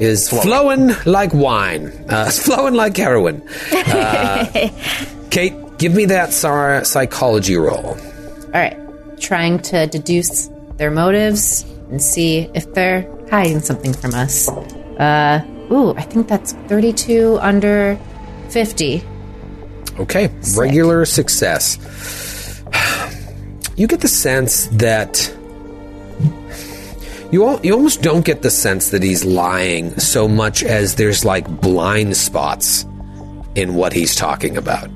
is 0.00 0.28
flowing, 0.28 0.92
like 1.04 1.32
wine. 1.34 1.86
Uh, 2.08 2.24
it's 2.28 2.44
flowing 2.44 2.74
like 2.74 2.96
heroin. 2.96 3.42
Uh, 3.72 4.70
Kate, 5.30 5.54
give 5.78 5.94
me 5.94 6.06
that 6.06 6.32
sar- 6.32 6.84
psychology 6.84 7.56
roll. 7.56 7.96
All 7.96 8.50
right. 8.52 8.76
Trying 9.20 9.58
to 9.60 9.86
deduce 9.86 10.48
their 10.76 10.90
motives 10.90 11.64
and 11.90 12.00
see 12.00 12.48
if 12.54 12.72
they're 12.74 13.08
hiding 13.30 13.60
something 13.60 13.92
from 13.92 14.14
us. 14.14 14.48
Uh, 14.48 15.44
ooh, 15.72 15.94
I 15.94 16.02
think 16.02 16.28
that's 16.28 16.52
32 16.52 17.38
under 17.40 17.98
50. 18.50 19.02
Okay, 19.98 20.30
regular 20.56 21.04
success. 21.04 21.78
You 23.76 23.86
get 23.86 24.00
the 24.00 24.08
sense 24.08 24.66
that 24.72 25.32
you 27.30 27.46
al- 27.46 27.64
you 27.64 27.74
almost 27.74 28.02
don't 28.02 28.24
get 28.24 28.42
the 28.42 28.50
sense 28.50 28.90
that 28.90 29.02
he's 29.02 29.24
lying 29.24 29.98
so 29.98 30.28
much 30.28 30.62
as 30.62 30.94
there's 30.96 31.24
like 31.24 31.48
blind 31.60 32.16
spots 32.16 32.84
in 33.54 33.74
what 33.74 33.92
he's 33.92 34.14
talking 34.14 34.56
about. 34.56 34.90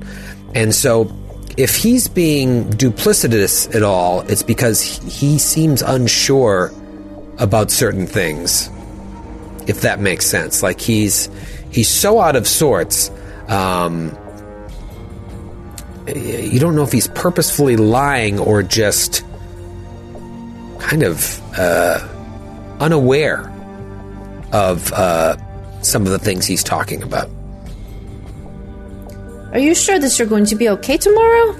And 0.55 0.73
so 0.73 1.11
if 1.57 1.75
he's 1.75 2.07
being 2.07 2.65
duplicitous 2.71 3.73
at 3.75 3.83
all, 3.83 4.21
it's 4.21 4.43
because 4.43 4.81
he 4.81 5.37
seems 5.37 5.81
unsure 5.81 6.71
about 7.37 7.71
certain 7.71 8.07
things. 8.07 8.69
If 9.67 9.81
that 9.81 9.99
makes 9.99 10.25
sense. 10.25 10.61
Like 10.61 10.81
he's 10.81 11.29
he's 11.71 11.89
so 11.89 12.19
out 12.19 12.35
of 12.35 12.47
sorts 12.47 13.09
um, 13.47 14.17
you 16.07 16.59
don't 16.59 16.75
know 16.75 16.83
if 16.83 16.91
he's 16.91 17.07
purposefully 17.09 17.77
lying 17.77 18.39
or 18.39 18.63
just 18.63 19.23
kind 20.79 21.03
of 21.03 21.41
uh, 21.57 21.99
unaware 22.79 23.51
of 24.51 24.91
uh, 24.93 25.35
some 25.81 26.03
of 26.03 26.11
the 26.11 26.19
things 26.19 26.45
he's 26.45 26.63
talking 26.63 27.01
about. 27.03 27.29
Are 29.51 29.59
you 29.59 29.75
sure 29.75 29.99
that 29.99 30.17
you're 30.17 30.27
going 30.27 30.45
to 30.45 30.55
be 30.55 30.67
okay 30.69 30.97
tomorrow? 30.97 31.55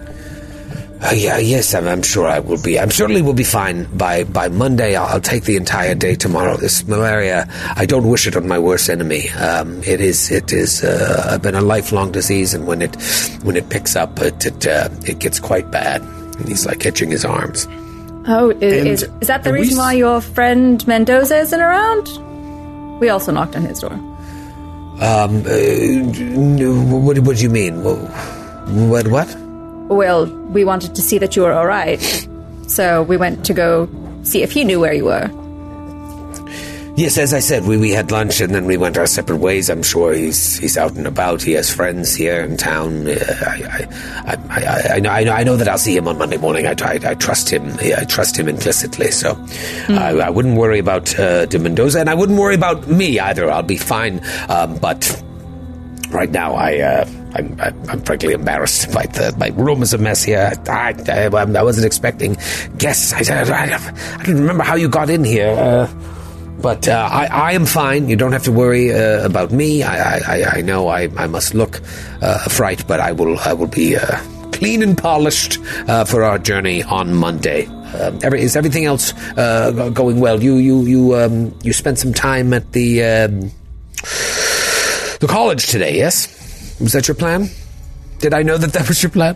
Uh, 1.03 1.11
yeah, 1.13 1.37
yes, 1.37 1.73
I'm, 1.75 1.85
I'm 1.85 2.01
sure 2.01 2.27
I 2.27 2.39
will 2.39 2.61
be. 2.61 2.79
I'm 2.79 2.89
certainly 2.89 3.21
will 3.21 3.33
be 3.33 3.43
fine 3.43 3.83
by 3.97 4.23
by 4.23 4.47
Monday. 4.47 4.95
I'll, 4.95 5.05
I'll 5.07 5.21
take 5.21 5.43
the 5.43 5.57
entire 5.57 5.95
day 5.95 6.15
tomorrow. 6.15 6.55
This 6.55 6.87
malaria, 6.87 7.45
I 7.75 7.85
don't 7.85 8.09
wish 8.09 8.25
it 8.25 8.37
on 8.37 8.47
my 8.47 8.57
worst 8.57 8.89
enemy. 8.89 9.29
Um, 9.31 9.83
it 9.83 9.99
is 9.99 10.31
it 10.31 10.53
is 10.53 10.81
uh, 10.81 11.37
been 11.41 11.55
a 11.55 11.61
lifelong 11.61 12.13
disease, 12.13 12.53
and 12.53 12.65
when 12.65 12.81
it 12.81 12.95
when 13.43 13.57
it 13.57 13.69
picks 13.69 13.97
up, 13.97 14.21
it 14.21 14.45
it, 14.45 14.65
uh, 14.65 14.87
it 15.05 15.19
gets 15.19 15.41
quite 15.41 15.69
bad. 15.71 16.01
And 16.01 16.47
he's 16.47 16.65
like 16.65 16.85
itching 16.85 17.11
his 17.11 17.25
arms. 17.25 17.67
Oh, 18.27 18.49
is, 18.61 19.03
is, 19.03 19.09
is 19.21 19.27
that 19.27 19.43
the 19.43 19.53
reason 19.53 19.77
why 19.77 19.93
your 19.93 20.21
friend 20.21 20.85
Mendoza 20.87 21.37
isn't 21.39 21.59
around? 21.59 22.99
We 22.99 23.09
also 23.09 23.31
knocked 23.31 23.55
on 23.55 23.63
his 23.63 23.79
door. 23.79 23.93
Um, 25.01 25.43
uh, 25.45 26.99
what 26.99 27.19
what 27.19 27.37
do 27.37 27.43
you 27.43 27.49
mean? 27.49 27.83
What 27.83 29.07
what? 29.07 29.35
Well, 29.89 30.25
we 30.51 30.63
wanted 30.63 30.95
to 30.95 31.01
see 31.01 31.17
that 31.17 31.35
you 31.35 31.41
were 31.41 31.51
all 31.51 31.65
right, 31.67 31.99
so 32.67 33.03
we 33.03 33.17
went 33.17 33.45
to 33.45 33.53
go 33.53 33.89
see 34.23 34.43
if 34.43 34.51
he 34.51 34.63
knew 34.63 34.79
where 34.79 34.93
you 34.93 35.05
were. 35.05 35.29
Yes, 36.95 37.17
as 37.17 37.33
I 37.33 37.39
said, 37.39 37.65
we, 37.65 37.75
we 37.77 37.89
had 37.89 38.11
lunch 38.11 38.39
and 38.39 38.53
then 38.53 38.65
we 38.65 38.77
went 38.77 38.99
our 38.99 39.07
separate 39.07 39.37
ways. 39.37 39.67
I'm 39.67 39.81
sure 39.81 40.13
he's 40.13 40.59
he's 40.59 40.77
out 40.77 40.93
and 40.93 41.07
about. 41.07 41.41
He 41.41 41.53
has 41.53 41.73
friends 41.73 42.13
here 42.13 42.41
in 42.41 42.55
town. 42.55 43.07
Uh, 43.07 43.15
I, 43.47 43.87
I, 44.27 44.37
I, 44.47 44.63
I, 44.63 44.95
I, 44.97 44.99
know, 44.99 45.09
I 45.09 45.23
know 45.23 45.31
I 45.31 45.43
know 45.43 45.57
that 45.57 45.67
I'll 45.67 45.79
see 45.79 45.97
him 45.97 46.07
on 46.07 46.19
Monday 46.19 46.37
morning. 46.37 46.67
I, 46.67 46.75
I, 46.83 46.99
I 47.03 47.15
trust 47.15 47.49
him. 47.49 47.65
I 47.81 48.03
trust 48.03 48.37
him 48.37 48.47
implicitly. 48.47 49.09
So 49.09 49.35
I, 49.89 50.11
I 50.19 50.29
wouldn't 50.29 50.55
worry 50.55 50.77
about 50.77 51.17
uh, 51.17 51.47
De 51.47 51.57
Mendoza, 51.57 51.99
and 51.99 52.11
I 52.11 52.13
wouldn't 52.13 52.37
worry 52.37 52.53
about 52.53 52.87
me 52.87 53.19
either. 53.19 53.49
I'll 53.49 53.63
be 53.63 53.77
fine. 53.77 54.21
Um, 54.47 54.77
but 54.77 55.19
right 56.11 56.29
now, 56.29 56.53
I. 56.53 56.77
Uh, 56.79 57.09
I'm, 57.35 57.59
I'm, 57.59 57.89
I'm 57.89 58.01
frankly 58.03 58.33
embarrassed 58.33 58.93
by 58.93 59.07
the 59.07 59.33
my 59.39 59.47
room 59.47 59.81
is 59.81 59.91
a 59.91 59.97
mess 59.97 60.21
here. 60.21 60.51
I, 60.67 60.93
I, 61.07 61.23
I 61.23 61.63
wasn't 61.63 61.87
expecting 61.87 62.37
guests. 62.77 63.11
I, 63.11 63.21
I, 63.35 63.73
I 64.19 64.23
don't 64.23 64.35
remember 64.35 64.63
how 64.63 64.75
you 64.75 64.87
got 64.87 65.09
in 65.09 65.23
here. 65.23 65.49
Uh, 65.49 65.87
but 66.63 66.87
uh, 66.87 67.07
I, 67.11 67.25
I 67.27 67.51
am 67.51 67.65
fine. 67.67 68.09
You 68.09 68.15
don't 68.15 68.31
have 68.31 68.43
to 68.45 68.51
worry 68.51 68.91
uh, 68.91 69.23
about 69.25 69.51
me. 69.51 69.83
I, 69.83 70.17
I, 70.17 70.57
I- 70.57 70.61
know 70.61 70.87
I, 70.87 71.09
I 71.17 71.27
must 71.27 71.53
look 71.53 71.81
uh, 72.23 72.39
a 72.45 72.49
fright, 72.49 72.87
but 72.87 72.99
I 73.01 73.11
will 73.11 73.37
I 73.39 73.51
will 73.53 73.67
be 73.67 73.97
uh, 73.97 74.17
clean 74.53 74.81
and 74.81 74.97
polished 74.97 75.59
uh, 75.89 76.05
for 76.05 76.23
our 76.23 76.39
journey 76.39 76.81
on 76.83 77.13
Monday. 77.13 77.65
Um, 77.67 78.17
every, 78.23 78.41
is 78.41 78.55
everything 78.55 78.85
else 78.85 79.13
uh, 79.37 79.89
going 79.93 80.19
well? 80.21 80.41
You 80.41 80.55
you 80.55 80.81
you 80.83 81.15
um, 81.15 81.53
you 81.63 81.73
spent 81.73 81.99
some 81.99 82.13
time 82.13 82.53
at 82.53 82.71
the 82.71 83.03
um, 83.03 83.51
the 85.19 85.27
college 85.29 85.67
today. 85.67 85.97
Yes, 85.97 86.27
was 86.79 86.93
that 86.93 87.07
your 87.07 87.15
plan? 87.15 87.49
Did 88.19 88.33
I 88.33 88.41
know 88.43 88.57
that 88.57 88.71
that 88.73 88.87
was 88.87 89.03
your 89.03 89.11
plan? 89.11 89.35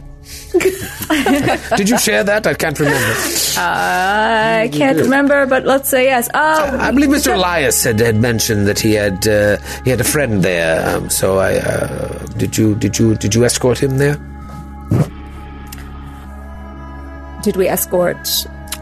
Did 1.77 1.89
you 1.89 1.97
share 1.97 2.23
that? 2.23 2.47
I 2.47 2.53
can't 2.53 2.79
remember. 2.79 3.15
I 3.57 4.69
can't 4.71 4.97
remember, 4.99 5.45
but 5.45 5.65
let's 5.65 5.89
say 5.89 6.05
yes. 6.05 6.29
Oh, 6.33 6.77
I 6.79 6.91
believe 6.91 7.09
Mr. 7.09 7.33
Elias 7.33 7.83
had, 7.83 7.99
had 7.99 8.17
mentioned 8.17 8.67
that 8.67 8.79
he 8.79 8.93
had 8.93 9.27
uh, 9.27 9.57
he 9.83 9.89
had 9.89 10.01
a 10.01 10.05
friend 10.05 10.43
there. 10.43 10.87
Um, 10.87 11.09
so 11.09 11.37
I 11.37 11.57
uh, 11.57 12.25
did 12.37 12.57
you 12.57 12.75
did 12.75 12.97
you 12.97 13.15
did 13.15 13.35
you 13.35 13.45
escort 13.45 13.77
him 13.81 13.97
there? 13.97 14.17
did 17.47 17.55
we 17.55 17.67
escort? 17.69 18.27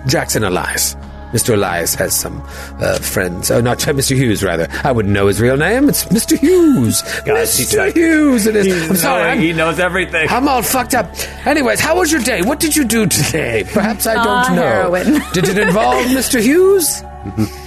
Jackson 0.07 0.43
Elias. 0.43 0.95
Mr. 1.31 1.53
Elias 1.55 1.95
has 1.95 2.13
some 2.15 2.41
uh, 2.79 2.97
friends. 2.99 3.51
Oh, 3.51 3.59
not 3.59 3.79
Mr. 3.79 4.15
Hughes, 4.15 4.41
rather. 4.43 4.67
I 4.83 4.91
wouldn't 4.91 5.13
know 5.13 5.27
his 5.27 5.41
real 5.41 5.57
name. 5.57 5.89
It's 5.89 6.05
Mr. 6.05 6.37
Hughes. 6.37 7.01
Guys, 7.25 7.57
he's 7.57 7.71
Mr. 7.73 7.77
like- 7.77 7.95
Hughes. 7.95 8.47
It 8.47 8.55
is. 8.55 8.89
I'm 8.89 8.95
sorry. 8.95 9.23
I'm, 9.31 9.39
he 9.39 9.51
knows 9.51 9.79
everything. 9.79 10.29
I'm 10.29 10.47
all 10.47 10.61
fucked 10.61 10.93
up. 10.95 11.09
Anyways, 11.45 11.79
how 11.81 11.97
was 11.97 12.11
your 12.11 12.21
day? 12.21 12.41
What 12.41 12.59
did 12.59 12.75
you 12.75 12.85
do 12.85 13.05
today? 13.07 13.65
Perhaps 13.73 14.07
I 14.07 14.13
don't 14.15 14.27
Ah, 14.27 14.55
know. 14.55 14.61
heroin. 14.61 15.21
Did 15.33 15.49
it 15.49 15.57
involve 15.57 16.05
Mr. 16.05 16.39
Hughes? 16.41 17.03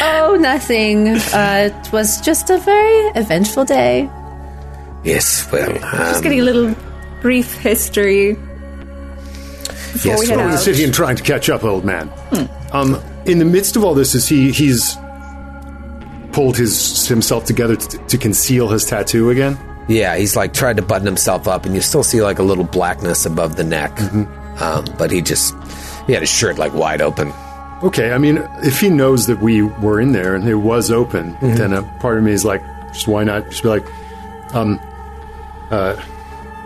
Oh, 0.00 0.36
nothing. 0.40 1.08
Uh, 1.08 1.68
it 1.84 1.92
was 1.92 2.20
just 2.20 2.48
a 2.48 2.58
very 2.58 2.96
eventful 3.16 3.64
day. 3.64 4.08
Yes. 5.02 5.50
Well, 5.50 5.68
um, 5.72 5.80
Just 5.80 6.22
getting 6.22 6.40
a 6.40 6.44
little 6.44 6.74
brief 7.20 7.54
history 7.58 8.36
before 9.94 10.12
Yes, 10.12 10.20
we 10.20 10.26
head 10.28 10.36
well, 10.36 10.48
We're 10.50 10.56
sitting 10.58 10.84
and 10.84 10.94
trying 10.94 11.16
to 11.16 11.22
catch 11.22 11.48
up, 11.48 11.64
old 11.64 11.84
man. 11.84 12.12
Um, 12.72 13.00
in 13.24 13.38
the 13.38 13.44
midst 13.44 13.76
of 13.76 13.84
all 13.84 13.94
this, 13.94 14.14
is 14.14 14.28
he 14.28 14.52
he's 14.52 14.96
pulled 16.32 16.56
his 16.56 17.08
himself 17.08 17.44
together 17.46 17.76
to, 17.76 17.98
to 17.98 18.18
conceal 18.18 18.68
his 18.68 18.84
tattoo 18.84 19.30
again? 19.30 19.58
Yeah, 19.88 20.16
he's 20.16 20.36
like 20.36 20.52
tried 20.52 20.76
to 20.76 20.82
button 20.82 21.06
himself 21.06 21.48
up, 21.48 21.64
and 21.64 21.74
you 21.74 21.80
still 21.80 22.02
see 22.02 22.22
like 22.22 22.38
a 22.38 22.42
little 22.42 22.64
blackness 22.64 23.24
above 23.24 23.56
the 23.56 23.64
neck. 23.64 23.98
Um, 24.60 24.84
but 24.98 25.10
he 25.10 25.20
just 25.20 25.52
he 26.06 26.12
had 26.12 26.22
his 26.22 26.30
shirt 26.30 26.58
like 26.58 26.72
wide 26.74 27.00
open. 27.02 27.32
Okay, 27.82 28.12
I 28.12 28.18
mean, 28.18 28.38
if 28.62 28.80
he 28.80 28.88
knows 28.88 29.26
that 29.26 29.40
we 29.40 29.62
were 29.62 30.00
in 30.00 30.12
there 30.12 30.34
and 30.34 30.48
it 30.48 30.54
was 30.54 30.90
open, 30.90 31.36
then 31.40 31.72
a 31.72 31.82
part 31.98 32.18
of 32.18 32.24
me 32.24 32.32
is 32.32 32.44
like, 32.44 32.62
just 32.92 33.08
why 33.08 33.24
not 33.24 33.50
just 33.50 33.62
be 33.62 33.68
like, 33.68 33.84
um, 34.54 34.80
uh, 35.70 36.00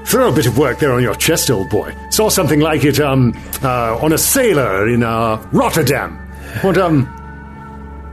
throw 0.08 0.30
a 0.30 0.32
bit 0.32 0.46
of 0.46 0.56
work 0.56 0.78
there 0.78 0.92
on 0.92 1.02
your 1.02 1.14
chest, 1.14 1.50
old 1.50 1.68
boy. 1.68 1.94
Saw 2.10 2.30
something 2.30 2.60
like 2.60 2.82
it, 2.82 2.98
um, 2.98 3.34
uh, 3.62 3.98
on 4.00 4.12
a 4.14 4.18
sailor 4.18 4.88
in 4.88 5.02
uh, 5.02 5.36
Rotterdam. 5.52 6.16
What, 6.62 6.78
um, 6.78 7.04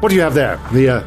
what 0.02 0.10
do 0.10 0.16
you 0.16 0.22
have 0.22 0.34
there? 0.34 0.60
The 0.74 0.90
uh, 0.90 1.00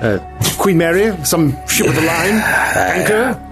uh, 0.00 0.18
Queen 0.56 0.78
Mary, 0.78 1.14
some 1.24 1.52
ship 1.66 1.88
of 1.88 1.94
the 1.94 2.00
line, 2.00 2.34
anchor. 2.74 3.44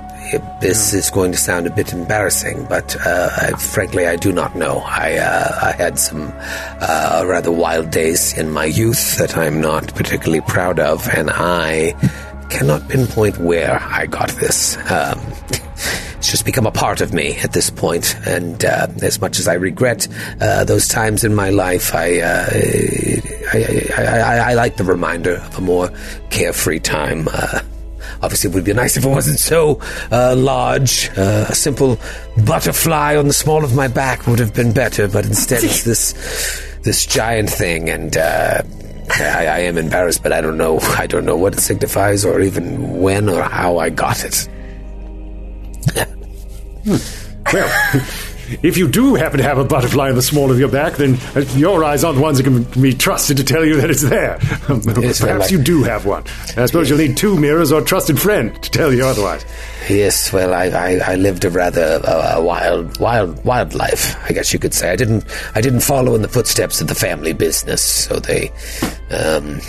This 0.61 0.93
is 0.95 1.11
going 1.11 1.31
to 1.33 1.39
sound 1.39 1.67
a 1.67 1.71
bit 1.71 1.93
embarrassing, 1.93 2.67
but 2.69 2.97
uh, 3.07 3.31
I, 3.37 3.51
frankly, 3.53 4.09
I 4.09 4.17
do 4.17 4.33
not 4.33 4.57
know. 4.57 4.79
I 4.85 5.19
uh, 5.19 5.59
I 5.63 5.73
had 5.73 6.01
some 6.01 6.33
uh, 6.81 7.23
rather 7.25 7.53
wild 7.53 7.93
days 7.93 8.37
in 8.37 8.51
my 8.51 8.65
youth 8.65 9.19
that 9.19 9.37
I'm 9.37 9.61
not 9.61 9.95
particularly 9.95 10.41
proud 10.41 10.81
of, 10.81 11.09
and 11.11 11.31
I 11.31 11.93
cannot 12.51 12.89
pinpoint 12.89 13.39
where 13.39 13.79
I 13.81 14.07
got 14.07 14.31
this. 14.31 14.77
Um, 14.91 15.21
it's 16.27 16.33
just 16.33 16.45
become 16.45 16.67
a 16.67 16.73
part 16.73 17.01
of 17.01 17.13
me 17.15 17.37
at 17.37 17.53
this 17.53 17.71
point. 17.71 18.17
and 18.27 18.65
uh, 18.65 18.89
as 19.01 19.21
much 19.21 19.39
as 19.39 19.47
I 19.47 19.55
regret 19.55 20.09
uh, 20.41 20.65
those 20.65 20.89
times 20.89 21.23
in 21.23 21.37
my 21.37 21.51
life, 21.51 21.95
I, 21.95 22.19
uh, 22.19 22.47
I, 23.53 23.89
I, 23.97 24.03
I, 24.03 24.37
I 24.51 24.55
like 24.55 24.77
the 24.77 24.83
reminder 24.83 25.37
of 25.37 25.57
a 25.57 25.61
more 25.61 25.89
carefree 26.31 26.81
time. 26.81 27.29
Uh, 27.33 27.61
Obviously, 28.23 28.51
it 28.51 28.55
would 28.55 28.65
be 28.65 28.73
nice 28.73 28.97
if 28.97 29.05
it 29.05 29.09
wasn't 29.09 29.39
so 29.39 29.81
uh, 30.11 30.35
large. 30.37 31.11
Uh, 31.17 31.47
a 31.49 31.55
simple 31.55 31.99
butterfly 32.45 33.15
on 33.15 33.29
the 33.29 33.35
small 33.35 33.63
of 33.63 33.77
my 33.77 33.89
back 33.89 34.27
would 34.27 34.39
have 34.39 34.55
been 34.55 34.73
better, 34.73 35.07
but 35.07 35.27
instead 35.27 35.63
it's 35.63 35.83
this 35.91 36.15
this 36.83 37.05
giant 37.05 37.51
thing, 37.51 37.91
and 37.91 38.17
uh, 38.17 38.63
I, 39.11 39.47
I 39.47 39.59
am 39.61 39.77
embarrassed, 39.77 40.23
but 40.23 40.33
I 40.33 40.41
don't 40.41 40.57
know. 40.57 40.79
I 40.81 41.07
don't 41.07 41.27
know 41.27 41.37
what 41.37 41.53
it 41.53 41.61
signifies, 41.61 42.25
or 42.25 42.41
even 42.41 43.01
when 43.01 43.29
or 43.29 43.43
how 43.43 43.79
I 43.79 43.91
got 43.91 44.25
it. 44.25 44.49
Well, 46.87 48.03
if 48.63 48.77
you 48.77 48.87
do 48.89 49.15
happen 49.15 49.39
to 49.39 49.43
have 49.43 49.59
a 49.59 49.65
butterfly 49.65 50.09
in 50.09 50.15
the 50.15 50.23
small 50.23 50.51
of 50.51 50.59
your 50.59 50.69
back, 50.69 50.95
then 50.95 51.19
uh, 51.35 51.41
your 51.57 51.83
eyes 51.83 52.05
aren't 52.05 52.17
the 52.17 52.23
ones 52.23 52.39
that 52.39 52.45
can 52.45 52.63
be 52.81 52.93
trusted 52.93 53.37
to 53.39 53.45
tell 53.45 53.65
you 53.65 53.81
that 53.81 53.91
it's 53.91 54.03
there. 54.03 54.39
Yes, 55.01 55.21
Perhaps 55.21 55.51
you 55.51 55.63
do 55.63 55.83
have 55.85 56.07
one. 56.07 56.25
I 56.57 56.67
suppose 56.67 56.89
you'll 56.89 56.99
need 56.99 57.17
two 57.17 57.37
mirrors 57.39 57.73
or 57.73 57.81
a 57.83 57.85
trusted 57.85 58.21
friend 58.21 58.61
to 58.63 58.71
tell 58.71 58.93
you 58.93 59.05
otherwise. 59.05 59.45
Yes, 59.89 60.33
well, 60.33 60.53
I, 60.55 60.67
I, 60.67 61.13
I 61.13 61.15
lived 61.17 61.45
a 61.45 61.51
rather 61.51 62.01
uh, 62.05 62.35
a 62.37 62.43
wild, 62.43 62.99
wild, 63.01 63.45
wild 63.45 63.75
life. 63.75 64.17
I 64.29 64.33
guess 64.33 64.53
you 64.53 64.59
could 64.59 64.75
say. 64.75 64.91
I 64.91 64.97
didn't, 64.97 65.25
I 65.55 65.61
didn't 65.61 65.81
follow 65.81 66.15
in 66.15 66.23
the 66.23 66.29
footsteps 66.29 66.81
of 66.81 66.89
the 66.89 66.95
family 66.95 67.33
business, 67.33 67.83
so 67.83 68.19
they, 68.19 68.51
um, 69.11 69.61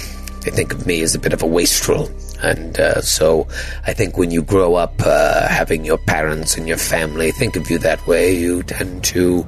they 0.42 0.52
think 0.52 0.74
of 0.74 0.86
me 0.88 1.02
as 1.02 1.14
a 1.16 1.20
bit 1.20 1.34
of 1.34 1.42
a 1.44 1.48
wastrel. 1.48 2.10
And 2.42 2.80
uh, 2.80 3.02
so, 3.02 3.48
I 3.86 3.94
think 3.94 4.18
when 4.18 4.32
you 4.32 4.44
grow 4.44 4.76
up 4.76 4.94
uh, 5.04 5.48
having 5.48 5.86
your 5.86 5.98
parents 5.98 6.58
and 6.58 6.68
your 6.68 6.78
family 6.78 7.32
think 7.32 7.56
of 7.56 7.70
you 7.70 7.80
that 7.80 8.06
way, 8.06 8.36
you 8.36 8.64
tend 8.64 9.04
to 9.06 9.46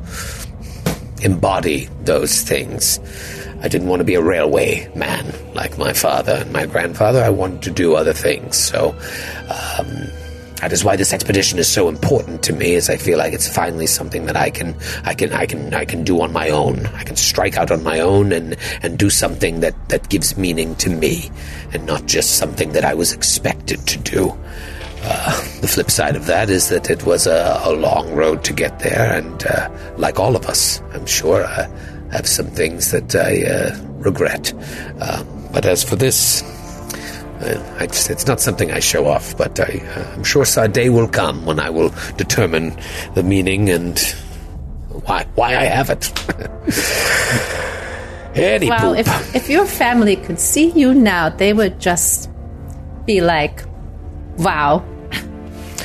embody 1.22 1.90
those 2.04 2.42
things. 2.42 3.00
I 3.62 3.68
didn't 3.68 3.88
want 3.88 4.00
to 4.00 4.06
be 4.06 4.16
a 4.16 4.22
railway 4.22 4.90
man 4.96 5.34
like 5.54 5.78
my 5.78 5.94
father 5.94 6.38
and 6.42 6.54
my 6.54 6.66
grandfather. 6.66 7.22
I 7.22 7.30
wanted 7.30 7.62
to 7.64 7.72
do 7.72 7.96
other 7.96 8.14
things. 8.14 8.58
So, 8.58 8.96
um, 9.78 10.10
that 10.62 10.74
is 10.74 10.84
why 10.84 10.96
this 10.96 11.14
expedition 11.14 11.60
is 11.60 11.72
so 11.72 11.88
important 11.88 12.44
to 12.44 12.54
me. 12.54 12.74
Is 12.74 12.90
I 12.90 12.98
feel 12.98 13.18
like 13.18 13.34
it's 13.34 13.48
finally 13.48 13.88
something 13.88 14.26
that 14.26 14.36
I 14.36 14.50
can, 14.50 14.76
I 15.04 15.14
can, 15.14 15.34
I 15.34 15.46
can, 15.46 15.74
I 15.74 15.86
can 15.86 16.04
do 16.04 16.22
on 16.22 16.32
my 16.34 16.50
own. 16.50 16.86
I 16.88 17.04
can 17.04 17.16
strike 17.16 17.58
out 17.58 17.72
on 17.72 17.84
my 17.84 18.00
own 18.00 18.32
and 18.32 18.58
and 18.82 18.98
do 18.98 19.10
something 19.10 19.62
that 19.62 19.76
that 19.90 20.10
gives 20.10 20.38
meaning 20.38 20.76
to 20.76 20.90
me, 20.90 21.32
and 21.74 21.86
not 21.86 22.06
just 22.06 22.38
something 22.38 22.74
that 22.74 22.86
I 22.86 22.94
was 22.94 23.14
expected 23.14 23.88
to 23.88 23.98
do. 24.00 24.38
Uh, 25.02 25.32
the 25.62 25.68
flip 25.68 25.90
side 25.90 26.18
of 26.18 26.26
that 26.26 26.50
is 26.50 26.68
that 26.70 26.90
it 26.90 27.06
was 27.06 27.26
a, 27.26 27.62
a 27.64 27.72
long 27.72 28.14
road 28.14 28.44
to 28.44 28.54
get 28.54 28.80
there, 28.80 29.14
and 29.14 29.46
uh, 29.48 29.70
like 29.98 30.20
all 30.20 30.36
of 30.36 30.46
us, 30.46 30.82
I'm 30.94 31.06
sure 31.06 31.46
I 31.46 31.70
have 32.12 32.28
some 32.28 32.48
things 32.48 32.92
that 32.92 33.16
I 33.16 33.44
uh, 33.46 33.80
regret. 34.00 34.54
Um, 35.00 35.48
but 35.54 35.66
as 35.66 35.84
for 35.84 35.96
this, 35.96 36.44
uh, 37.42 37.78
I 37.80 37.84
it's 37.86 38.28
not 38.28 38.40
something 38.40 38.72
I 38.72 38.80
show 38.80 39.08
off, 39.08 39.36
but 39.38 39.60
I, 39.60 39.82
uh, 39.96 40.14
I'm 40.16 40.24
sure 40.24 40.46
a 40.58 40.68
day 40.68 40.90
will 40.90 41.08
come 41.08 41.46
when 41.46 41.60
I 41.60 41.70
will 41.70 41.92
determine 42.18 42.78
the 43.16 43.24
meaning 43.24 43.70
and 43.70 44.00
why 45.06 45.26
why 45.36 45.56
I 45.56 45.66
have 45.66 45.90
it. 45.90 46.12
Any 48.36 48.70
Well, 48.70 48.96
poop. 48.96 49.00
if 49.00 49.36
if 49.36 49.50
your 49.50 49.66
family 49.66 50.16
could 50.16 50.40
see 50.40 50.70
you 50.72 50.94
now, 50.94 51.30
they 51.30 51.54
would 51.54 51.80
just 51.80 52.30
be 53.06 53.22
like, 53.22 53.64
"Wow, 54.38 54.84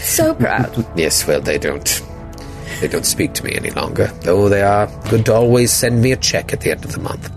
So 0.02 0.34
proud. 0.34 0.84
Yes, 0.96 1.26
well, 1.26 1.40
they 1.40 1.58
don't. 1.58 2.02
They 2.80 2.88
don't 2.88 3.06
speak 3.06 3.32
to 3.34 3.44
me 3.44 3.54
any 3.54 3.70
longer, 3.70 4.08
though 4.22 4.48
they 4.48 4.62
are 4.62 4.88
good 5.08 5.24
to 5.26 5.34
always 5.34 5.72
send 5.72 6.02
me 6.02 6.12
a 6.12 6.16
check 6.16 6.52
at 6.52 6.60
the 6.60 6.70
end 6.72 6.84
of 6.84 6.92
the 6.92 7.00
month. 7.00 7.30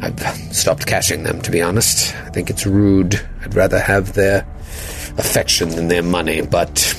I've 0.00 0.20
stopped 0.54 0.86
cashing 0.86 1.24
them, 1.24 1.40
to 1.42 1.50
be 1.50 1.60
honest. 1.60 2.14
I 2.14 2.30
think 2.30 2.50
it's 2.50 2.66
rude. 2.66 3.20
I'd 3.42 3.54
rather 3.54 3.78
have 3.78 4.12
their 4.12 4.46
affection 5.18 5.70
than 5.70 5.88
their 5.88 6.02
money, 6.02 6.42
but 6.42 6.94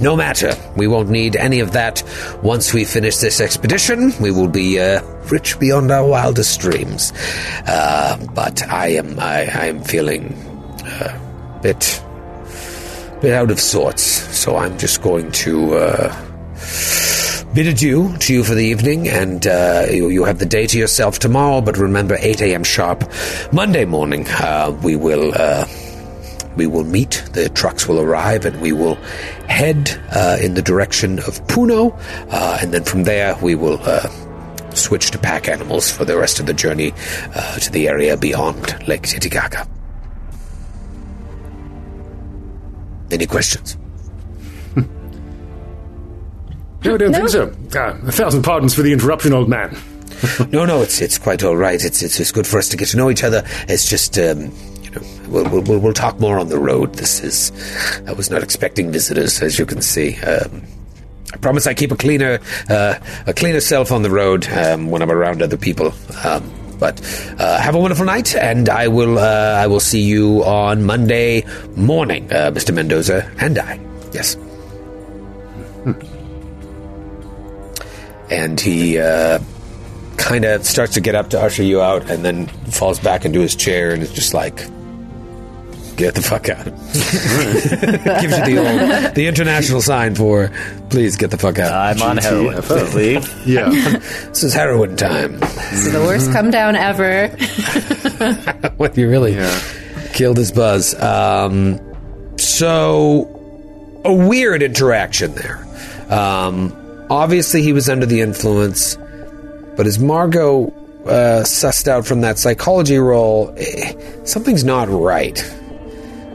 no 0.00 0.16
matter. 0.16 0.54
We 0.76 0.86
won't 0.86 1.10
need 1.10 1.36
any 1.36 1.60
of 1.60 1.72
that 1.72 2.02
once 2.42 2.72
we 2.72 2.84
finish 2.84 3.16
this 3.16 3.40
expedition. 3.40 4.12
We 4.20 4.30
will 4.30 4.48
be 4.48 4.80
uh, 4.80 5.02
rich 5.30 5.58
beyond 5.58 5.90
our 5.90 6.06
wildest 6.06 6.60
dreams. 6.60 7.12
Uh, 7.66 8.24
but 8.34 8.62
I 8.68 8.88
am, 8.88 9.18
I, 9.18 9.46
I 9.46 9.66
am 9.66 9.82
feeling 9.82 10.32
uh, 10.84 11.56
a 11.56 11.60
bit 11.62 12.02
bit 13.20 13.32
out 13.32 13.50
of 13.50 13.58
sorts, 13.58 14.02
so 14.02 14.56
I'm 14.56 14.78
just 14.78 15.02
going 15.02 15.32
to 15.32 15.74
uh, 15.74 16.27
bid 17.54 17.66
adieu 17.66 18.16
to 18.18 18.32
you 18.32 18.44
for 18.44 18.54
the 18.54 18.64
evening, 18.64 19.08
and 19.08 19.46
uh, 19.46 19.86
you, 19.90 20.08
you 20.08 20.24
have 20.24 20.38
the 20.38 20.46
day 20.46 20.66
to 20.66 20.78
yourself 20.78 21.18
tomorrow. 21.18 21.60
But 21.60 21.76
remember, 21.76 22.16
8 22.20 22.40
a.m. 22.42 22.64
sharp, 22.64 23.04
Monday 23.52 23.84
morning, 23.84 24.26
uh, 24.28 24.78
we 24.82 24.96
will. 24.96 25.32
Uh, 25.34 25.66
we 26.56 26.66
will 26.66 26.82
meet, 26.82 27.22
the 27.34 27.48
trucks 27.50 27.86
will 27.86 28.00
arrive, 28.00 28.44
and 28.44 28.60
we 28.60 28.72
will 28.72 28.96
head 29.46 29.96
uh, 30.10 30.38
in 30.42 30.54
the 30.54 30.62
direction 30.62 31.20
of 31.20 31.40
Puno. 31.46 31.96
Uh, 32.32 32.58
and 32.60 32.74
then 32.74 32.82
from 32.82 33.04
there, 33.04 33.36
we 33.36 33.54
will 33.54 33.78
uh, 33.82 34.08
switch 34.74 35.12
to 35.12 35.18
pack 35.18 35.46
animals 35.46 35.88
for 35.88 36.04
the 36.04 36.18
rest 36.18 36.40
of 36.40 36.46
the 36.46 36.52
journey 36.52 36.90
to 37.60 37.70
the 37.70 37.86
area 37.86 38.16
beyond 38.16 38.88
Lake 38.88 39.02
Titicaca. 39.02 39.68
Any 43.12 43.26
questions? 43.26 43.78
No, 46.84 46.94
I 46.94 46.96
don't 46.98 47.12
think 47.12 47.28
so. 47.28 47.52
Uh, 47.74 47.98
a 48.06 48.12
thousand 48.12 48.42
pardons 48.42 48.74
for 48.74 48.82
the 48.82 48.92
interruption, 48.92 49.32
old 49.32 49.48
man. 49.48 49.76
no, 50.50 50.64
no, 50.64 50.82
it's 50.82 51.00
it's 51.00 51.18
quite 51.18 51.42
all 51.42 51.56
right. 51.56 51.82
It's 51.84 52.02
it's 52.02 52.18
it's 52.20 52.32
good 52.32 52.46
for 52.46 52.58
us 52.58 52.68
to 52.70 52.76
get 52.76 52.88
to 52.88 52.96
know 52.96 53.10
each 53.10 53.24
other. 53.24 53.42
It's 53.68 53.88
just 53.88 54.18
um, 54.18 54.52
you 54.82 54.90
know 54.90 55.02
we'll, 55.28 55.48
we'll, 55.50 55.62
we'll, 55.62 55.78
we'll 55.78 55.92
talk 55.92 56.18
more 56.20 56.38
on 56.38 56.48
the 56.48 56.58
road. 56.58 56.94
This 56.94 57.20
is, 57.20 57.52
I 58.06 58.12
was 58.12 58.30
not 58.30 58.42
expecting 58.42 58.90
visitors, 58.90 59.40
as 59.42 59.58
you 59.58 59.66
can 59.66 59.82
see. 59.82 60.16
Um, 60.20 60.62
I 61.32 61.36
promise 61.36 61.66
I 61.66 61.74
keep 61.74 61.92
a 61.92 61.96
cleaner, 61.96 62.38
uh, 62.70 62.94
a 63.26 63.34
cleaner 63.34 63.60
self 63.60 63.92
on 63.92 64.02
the 64.02 64.10
road 64.10 64.48
um, 64.48 64.90
when 64.90 65.02
I'm 65.02 65.10
around 65.10 65.42
other 65.42 65.56
people. 65.58 65.92
Um, 66.24 66.50
but 66.78 67.00
uh, 67.38 67.60
have 67.60 67.74
a 67.74 67.78
wonderful 67.78 68.06
night, 68.06 68.34
and 68.36 68.68
I 68.68 68.88
will, 68.88 69.18
uh, 69.18 69.22
I 69.22 69.66
will 69.66 69.80
see 69.80 70.00
you 70.00 70.44
on 70.44 70.84
Monday 70.84 71.44
morning, 71.76 72.32
uh, 72.32 72.50
Mr. 72.52 72.72
Mendoza 72.72 73.30
and 73.40 73.58
I. 73.58 73.80
Yes. 74.12 74.36
And 78.30 78.60
he 78.60 78.98
uh, 78.98 79.38
kind 80.16 80.44
of 80.44 80.64
starts 80.64 80.94
to 80.94 81.00
get 81.00 81.14
up 81.14 81.30
to 81.30 81.40
usher 81.40 81.62
you 81.62 81.80
out, 81.80 82.10
and 82.10 82.24
then 82.24 82.46
falls 82.70 82.98
back 83.00 83.24
into 83.24 83.40
his 83.40 83.56
chair, 83.56 83.90
and 83.92 84.02
is 84.02 84.12
just 84.12 84.34
like, 84.34 84.56
"Get 85.96 86.14
the 86.14 86.22
fuck 86.22 86.48
out!" 86.50 86.64
Gives 88.20 88.38
you 88.38 88.44
the 88.44 88.58
old, 88.58 89.14
the 89.14 89.26
international 89.26 89.80
sign 89.80 90.14
for, 90.14 90.50
"Please 90.90 91.16
get 91.16 91.30
the 91.30 91.38
fuck 91.38 91.58
out." 91.58 91.72
I'm 91.72 92.02
on 92.02 92.18
heroin. 92.18 92.56
GTFO. 92.56 92.94
Leave. 92.94 93.34
Yeah. 93.46 93.68
this 94.28 94.42
is 94.44 94.52
heroin 94.52 94.96
time. 94.96 95.40
This 95.40 95.86
is 95.86 95.92
the 95.92 96.00
worst 96.00 96.30
come 96.32 96.50
down 96.50 96.76
ever. 96.76 97.28
when 98.76 98.92
you 98.94 99.08
really 99.08 99.34
Yeah. 99.36 99.58
killed 100.12 100.36
his 100.36 100.52
buzz. 100.52 100.94
Um, 101.00 101.80
so, 102.36 103.26
a 104.04 104.12
weird 104.12 104.62
interaction 104.62 105.34
there. 105.34 105.64
Um, 106.10 106.74
obviously, 107.10 107.62
he 107.62 107.72
was 107.72 107.88
under 107.88 108.06
the 108.06 108.20
influence, 108.20 108.96
but 109.76 109.86
as 109.86 109.98
Margot 109.98 110.68
uh, 111.06 111.42
sussed 111.44 111.88
out 111.88 112.06
from 112.06 112.20
that 112.22 112.38
psychology 112.38 112.98
roll, 112.98 113.54
eh, 113.56 113.94
something's 114.24 114.64
not 114.64 114.88
right. 114.88 115.42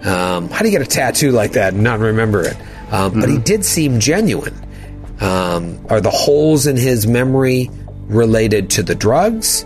Um, 0.05 0.49
how 0.49 0.59
do 0.59 0.65
you 0.65 0.71
get 0.71 0.81
a 0.81 0.89
tattoo 0.89 1.31
like 1.31 1.53
that 1.53 1.73
and 1.73 1.83
not 1.83 1.99
remember 1.99 2.43
it? 2.43 2.57
Um, 2.91 3.19
But 3.19 3.29
he 3.29 3.37
did 3.37 3.63
seem 3.65 3.99
genuine. 3.99 4.53
Um, 5.21 5.79
are 5.89 6.01
the 6.01 6.11
holes 6.11 6.67
in 6.67 6.75
his 6.75 7.07
memory 7.07 7.69
related 8.07 8.69
to 8.71 8.83
the 8.83 8.95
drugs? 8.95 9.65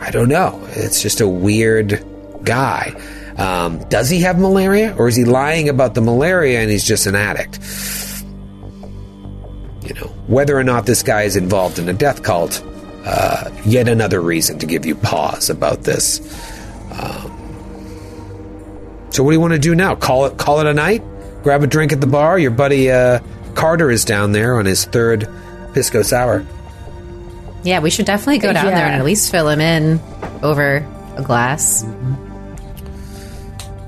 I 0.00 0.10
don't 0.10 0.28
know. 0.28 0.60
It's 0.70 1.00
just 1.02 1.20
a 1.20 1.28
weird 1.28 2.04
guy. 2.44 2.94
Um, 3.36 3.78
does 3.88 4.10
he 4.10 4.20
have 4.20 4.38
malaria, 4.38 4.94
or 4.96 5.08
is 5.08 5.16
he 5.16 5.24
lying 5.24 5.68
about 5.68 5.94
the 5.94 6.00
malaria 6.00 6.60
and 6.60 6.70
he's 6.70 6.84
just 6.84 7.06
an 7.06 7.14
addict? 7.14 7.58
You 9.82 9.94
know, 9.94 10.06
whether 10.26 10.56
or 10.56 10.64
not 10.64 10.86
this 10.86 11.02
guy 11.02 11.22
is 11.22 11.36
involved 11.36 11.78
in 11.78 11.88
a 11.88 11.92
death 11.92 12.22
cult, 12.22 12.62
uh, 13.04 13.50
yet 13.64 13.88
another 13.88 14.20
reason 14.20 14.58
to 14.60 14.66
give 14.66 14.86
you 14.86 14.94
pause 14.94 15.50
about 15.50 15.82
this. 15.82 16.20
Um, 16.92 17.38
so, 19.10 19.22
what 19.22 19.30
do 19.30 19.34
you 19.34 19.40
want 19.40 19.54
to 19.54 19.58
do 19.58 19.74
now? 19.74 19.94
Call 19.94 20.26
it, 20.26 20.38
call 20.38 20.60
it 20.60 20.66
a 20.66 20.74
night. 20.74 21.02
Grab 21.42 21.62
a 21.62 21.66
drink 21.66 21.92
at 21.92 22.00
the 22.00 22.06
bar. 22.06 22.38
Your 22.38 22.52
buddy 22.52 22.90
uh, 22.90 23.18
Carter 23.54 23.90
is 23.90 24.04
down 24.04 24.32
there 24.32 24.56
on 24.56 24.64
his 24.64 24.84
third 24.84 25.28
pisco 25.74 26.02
sour. 26.02 26.46
Yeah, 27.64 27.80
we 27.80 27.90
should 27.90 28.06
definitely 28.06 28.38
go 28.38 28.52
down 28.52 28.66
there 28.66 28.86
and 28.86 28.94
at 28.96 29.04
least 29.04 29.30
fill 29.30 29.48
him 29.48 29.60
in 29.60 30.00
over 30.42 30.86
a 31.16 31.22
glass. 31.22 31.84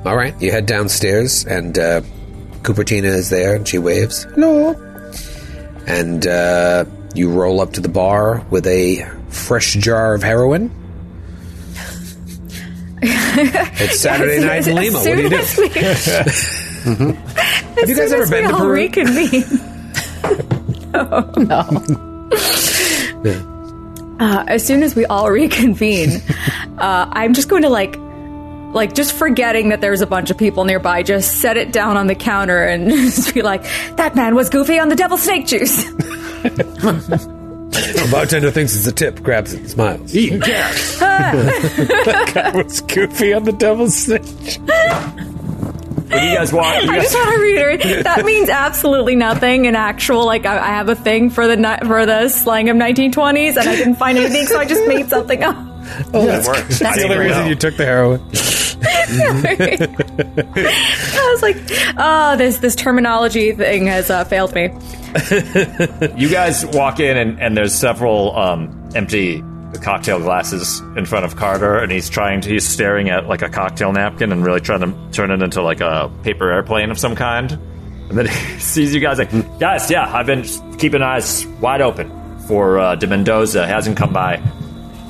All 0.04 0.16
right, 0.16 0.34
you 0.40 0.50
head 0.50 0.66
downstairs, 0.66 1.44
and 1.46 1.78
uh, 1.78 2.02
Cupertina 2.62 3.04
is 3.04 3.30
there, 3.30 3.54
and 3.54 3.66
she 3.66 3.78
waves. 3.78 4.24
Hello. 4.34 4.74
And 5.86 6.26
uh, 6.26 6.84
you 7.14 7.30
roll 7.30 7.60
up 7.60 7.74
to 7.74 7.80
the 7.80 7.88
bar 7.88 8.44
with 8.50 8.66
a 8.66 9.04
fresh 9.28 9.74
jar 9.74 10.14
of 10.14 10.22
heroin. 10.22 10.70
it's 13.06 14.00
Saturday 14.00 14.40
night 14.44 14.66
in 14.66 14.76
Lima. 14.76 14.98
What 14.98 15.04
do 15.04 15.22
you 15.22 15.28
do? 15.28 15.36
Have 17.74 17.88
you 17.88 17.96
guys 17.96 18.12
ever 18.12 18.26
been 18.28 18.48
to 18.48 18.56
Peru? 18.56 18.72
Reconvene. 18.72 19.44
Uh, 24.20 24.44
as 24.46 24.64
soon 24.64 24.84
as 24.84 24.94
we 24.94 25.04
all 25.06 25.28
reconvene, 25.28 26.22
uh, 26.78 27.06
I'm 27.10 27.34
just 27.34 27.48
going 27.48 27.62
to 27.62 27.68
like, 27.68 27.96
like 28.74 28.94
just 28.94 29.12
forgetting 29.14 29.70
that 29.70 29.80
there's 29.80 30.00
a 30.02 30.06
bunch 30.06 30.30
of 30.30 30.36
people 30.36 30.64
nearby, 30.64 31.02
just 31.02 31.40
set 31.40 31.56
it 31.56 31.72
down 31.72 31.96
on 31.96 32.06
the 32.08 32.14
counter 32.14 32.62
and 32.64 32.90
just 32.90 33.32
be 33.32 33.40
like, 33.42 33.62
"That 33.96 34.14
man 34.14 34.34
was 34.34 34.50
goofy 34.50 34.78
on 34.78 34.88
the 34.90 34.96
devil 34.96 35.16
snake 35.16 35.46
juice." 35.46 35.84
A 37.74 38.06
bartender 38.10 38.50
thinks 38.52 38.76
it's 38.76 38.86
a 38.86 38.92
tip, 38.92 39.20
grabs 39.22 39.52
it, 39.52 39.68
smiles. 39.68 40.14
Eat 40.14 40.40
cat. 41.00 42.54
was 42.54 42.80
goofy 42.82 43.32
on 43.32 43.42
the 43.44 43.52
devil's 43.52 43.96
snake? 43.96 44.22
What 44.22 46.20
do 46.20 46.26
you 46.26 46.34
guys 46.36 46.52
want? 46.52 46.84
You 46.84 46.90
I 46.90 46.94
guys- 46.96 47.02
just 47.04 47.14
want 47.16 47.34
to 47.34 47.40
reiterate 47.40 48.04
that 48.04 48.24
means 48.24 48.48
absolutely 48.48 49.16
nothing 49.16 49.64
in 49.64 49.74
actual. 49.74 50.24
Like 50.24 50.46
I, 50.46 50.58
I 50.58 50.66
have 50.68 50.88
a 50.88 50.94
thing 50.94 51.30
for 51.30 51.48
the 51.48 51.56
ni- 51.56 51.86
for 51.88 52.06
the 52.06 52.28
slang 52.28 52.68
of 52.68 52.76
1920s, 52.76 53.56
and 53.56 53.68
I 53.68 53.74
didn't 53.76 53.96
find 53.96 54.18
anything, 54.18 54.46
so 54.46 54.56
I 54.58 54.66
just 54.66 54.86
made 54.86 55.08
something 55.08 55.42
up. 55.42 55.56
Oh, 56.14 56.26
That 56.26 56.46
works. 56.46 56.58
I 56.60 56.62
That's 56.62 56.78
the 56.78 56.84
didn't 56.94 57.02
only 57.04 57.14
even 57.16 57.26
reason 57.26 57.42
know. 57.42 57.48
you 57.48 57.54
took 57.56 57.76
the 57.76 57.84
heroin. 57.86 58.20
I 61.16 61.30
was 61.32 61.42
like, 61.42 61.56
"Oh, 61.96 62.36
this 62.36 62.58
this 62.58 62.74
terminology 62.74 63.52
thing 63.52 63.86
has 63.86 64.10
uh, 64.10 64.24
failed 64.24 64.54
me." 64.54 64.70
You 66.16 66.28
guys 66.28 66.66
walk 66.66 67.00
in, 67.00 67.16
and, 67.16 67.40
and 67.40 67.56
there's 67.56 67.74
several 67.74 68.36
um, 68.36 68.90
empty 68.94 69.42
cocktail 69.80 70.18
glasses 70.18 70.80
in 70.96 71.06
front 71.06 71.24
of 71.24 71.36
Carter, 71.36 71.78
and 71.78 71.90
he's 71.90 72.08
trying 72.08 72.40
to, 72.42 72.48
he's 72.48 72.66
staring 72.66 73.10
at 73.10 73.26
like 73.26 73.42
a 73.42 73.48
cocktail 73.48 73.92
napkin 73.92 74.32
and 74.32 74.44
really 74.44 74.60
trying 74.60 74.80
to 74.80 74.94
turn 75.12 75.30
it 75.30 75.42
into 75.42 75.62
like 75.62 75.80
a 75.80 76.10
paper 76.22 76.50
airplane 76.50 76.90
of 76.90 76.98
some 76.98 77.14
kind. 77.14 77.52
And 78.08 78.18
then 78.18 78.26
he 78.54 78.58
sees 78.58 78.94
you 78.94 79.00
guys 79.00 79.18
like, 79.18 79.30
guys, 79.58 79.90
yeah, 79.90 80.12
I've 80.12 80.26
been 80.26 80.44
keeping 80.78 81.02
eyes 81.02 81.46
wide 81.60 81.80
open 81.80 82.10
for 82.46 82.78
uh, 82.78 82.94
De 82.96 83.06
Mendoza. 83.06 83.66
Hasn't 83.66 83.96
come 83.96 84.12
by 84.12 84.42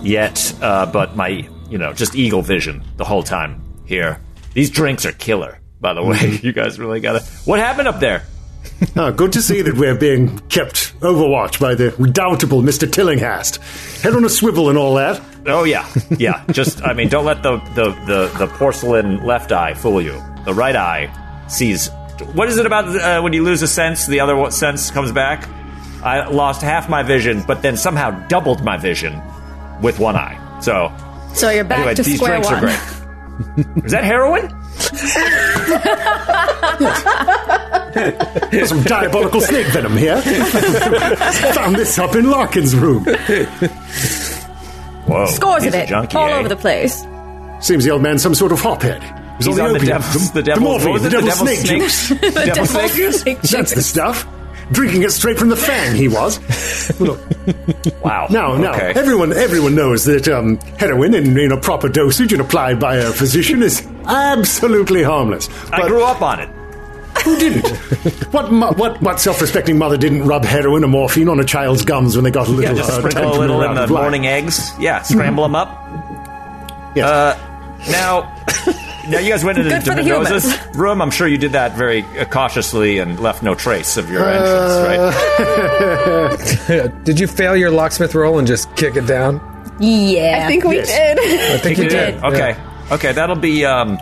yet, 0.02 0.54
uh, 0.60 0.86
but 0.86 1.16
my, 1.16 1.48
you 1.70 1.78
know, 1.78 1.92
just 1.92 2.14
eagle 2.14 2.42
vision 2.42 2.84
the 2.96 3.04
whole 3.04 3.22
time 3.22 3.63
here. 3.84 4.20
These 4.54 4.70
drinks 4.70 5.04
are 5.06 5.12
killer, 5.12 5.58
by 5.80 5.94
the 5.94 6.02
way. 6.02 6.38
You 6.42 6.52
guys 6.52 6.78
really 6.78 7.00
gotta. 7.00 7.20
What 7.44 7.58
happened 7.60 7.88
up 7.88 8.00
there? 8.00 8.22
Ah, 8.96 9.10
good 9.10 9.32
to 9.32 9.40
see 9.42 9.62
that 9.62 9.74
we're 9.76 9.94
being 9.94 10.38
kept 10.48 10.98
overwatch 11.00 11.58
by 11.60 11.74
the 11.74 11.94
redoubtable 11.98 12.60
Mr. 12.62 12.90
Tillinghast. 12.90 13.56
Head 14.02 14.14
on 14.14 14.24
a 14.24 14.28
swivel 14.28 14.68
and 14.68 14.76
all 14.76 14.94
that. 14.94 15.20
Oh 15.46 15.64
yeah, 15.64 15.88
yeah. 16.18 16.44
Just 16.50 16.82
I 16.82 16.92
mean, 16.92 17.08
don't 17.08 17.24
let 17.24 17.42
the, 17.42 17.58
the, 17.74 17.90
the, 18.06 18.38
the 18.38 18.46
porcelain 18.58 19.24
left 19.24 19.52
eye 19.52 19.74
fool 19.74 20.00
you. 20.02 20.20
The 20.44 20.52
right 20.54 20.74
eye 20.76 21.44
sees. 21.48 21.88
What 22.34 22.48
is 22.48 22.58
it 22.58 22.66
about 22.66 22.86
uh, 22.88 23.20
when 23.22 23.32
you 23.32 23.42
lose 23.42 23.62
a 23.62 23.68
sense? 23.68 24.06
The 24.06 24.20
other 24.20 24.50
sense 24.50 24.90
comes 24.90 25.12
back. 25.12 25.48
I 26.02 26.26
lost 26.28 26.60
half 26.62 26.88
my 26.88 27.02
vision, 27.02 27.42
but 27.46 27.62
then 27.62 27.76
somehow 27.76 28.10
doubled 28.28 28.62
my 28.64 28.76
vision 28.76 29.20
with 29.82 29.98
one 29.98 30.16
eye. 30.16 30.38
So 30.60 30.92
So 31.34 31.48
you're 31.50 31.64
back 31.64 31.78
anyway, 31.80 31.94
to 31.94 32.02
these 32.02 32.16
square 32.16 32.40
drinks 32.40 32.48
one. 32.48 32.56
are 32.56 32.60
great. 32.60 32.78
is 33.84 33.92
that 33.92 34.04
heroin? 34.04 34.48
Some 38.66 38.82
diabolical 38.82 39.40
snake 39.40 39.66
venom 39.68 39.96
here. 39.96 40.20
Found 41.54 41.76
this 41.76 41.98
up 41.98 42.14
in 42.14 42.30
Larkin's 42.30 42.74
room. 42.74 43.04
Whoa, 45.06 45.26
Scores 45.26 45.64
of 45.64 45.74
it, 45.74 45.88
junkie, 45.88 46.16
all 46.16 46.28
eh? 46.28 46.38
over 46.38 46.48
the 46.48 46.56
place. 46.56 47.04
Seems 47.60 47.84
the 47.84 47.90
old 47.90 48.02
man's 48.02 48.22
some 48.22 48.34
sort 48.34 48.52
of 48.52 48.60
hophead. 48.60 49.02
It 49.02 49.38
was 49.38 49.46
He's 49.46 49.58
all 49.58 49.66
on 49.66 49.72
the 49.72 49.78
opium, 49.80 49.98
devil's, 50.00 50.30
the, 50.32 50.40
the 50.40 50.42
devil's, 50.42 50.62
morphine, 50.62 50.90
what 50.90 50.92
was 50.94 51.02
the 51.02 51.08
it? 51.08 51.10
devil's 51.10 51.38
devil's 51.38 51.58
snake 51.58 51.80
juice. 51.80 52.08
Devil's 52.34 52.70
snake 52.70 52.92
juice. 52.92 53.22
That's 53.50 53.74
the 53.74 53.82
stuff. 53.82 54.26
Drinking 54.72 55.02
it 55.02 55.10
straight 55.12 55.38
from 55.38 55.48
the 55.50 55.56
fang, 55.56 55.94
he 55.96 56.08
was. 56.08 56.38
Wow. 58.02 58.26
Now, 58.30 58.56
now, 58.56 58.72
Okay. 58.74 58.92
everyone, 58.96 59.32
everyone 59.32 59.74
knows 59.74 60.04
that 60.04 60.28
um, 60.28 60.58
heroin 60.78 61.14
in, 61.14 61.36
in 61.38 61.52
a 61.52 61.60
proper 61.60 61.88
dosage 61.88 62.32
and 62.32 62.40
applied 62.40 62.78
by 62.80 62.96
a 62.96 63.10
physician 63.12 63.62
is 63.62 63.86
absolutely 64.06 65.02
harmless. 65.02 65.48
I 65.72 65.80
But 65.80 65.88
grew 65.88 66.04
up 66.04 66.20
on 66.22 66.40
it. 66.40 66.48
who 67.24 67.36
didn't? 67.38 67.66
what, 68.32 68.52
mo- 68.52 68.72
what, 68.72 69.00
what 69.00 69.20
self-respecting 69.20 69.78
mother 69.78 69.96
didn't 69.96 70.24
rub 70.24 70.44
heroin 70.44 70.84
or 70.84 70.88
morphine 70.88 71.28
on 71.30 71.40
a 71.40 71.44
child's 71.44 71.82
gums 71.84 72.14
when 72.16 72.24
they 72.24 72.30
got 72.30 72.46
a 72.48 72.50
little? 72.50 72.70
Yeah, 72.76 72.76
just 72.82 72.90
uh, 72.90 72.98
sprinkle 72.98 73.36
a 73.36 73.38
little 73.38 73.62
in 73.62 73.74
the 73.74 73.86
morning 73.86 74.26
eggs. 74.26 74.70
Yeah, 74.78 75.00
scramble 75.02 75.42
them 75.48 75.54
up. 75.54 75.68
Yes. 76.96 77.06
Uh, 77.08 77.38
now, 77.90 78.22
now 79.08 79.18
you 79.18 79.30
guys 79.30 79.44
went 79.44 79.58
into 79.58 79.70
Good 79.70 79.82
for 79.84 79.90
the 79.90 80.02
Mendoza's 80.02 80.56
room. 80.76 81.00
I'm 81.02 81.10
sure 81.10 81.26
you 81.28 81.38
did 81.38 81.52
that 81.52 81.76
very 81.76 82.02
uh, 82.18 82.24
cautiously 82.24 82.98
and 82.98 83.18
left 83.20 83.42
no 83.42 83.54
trace 83.54 83.96
of 83.96 84.10
your 84.10 84.22
entrance, 84.28 84.72
right? 86.68 87.04
Did 87.04 87.18
you 87.20 87.26
fail 87.26 87.56
your 87.56 87.70
locksmith 87.70 88.14
roll 88.14 88.38
and 88.38 88.46
just 88.46 88.74
kick 88.76 88.96
it 88.96 89.06
down? 89.06 89.40
Yeah. 89.80 90.42
I 90.44 90.46
think 90.48 90.64
we 90.64 90.76
Yes. 90.76 90.88
did. 90.88 91.18
I 91.54 91.58
think 91.58 91.78
you 91.78 91.88
did. 91.88 92.22
Okay, 92.22 92.56
okay, 92.92 93.12
that'll 93.12 93.36
be. 93.36 93.64
um 93.64 93.96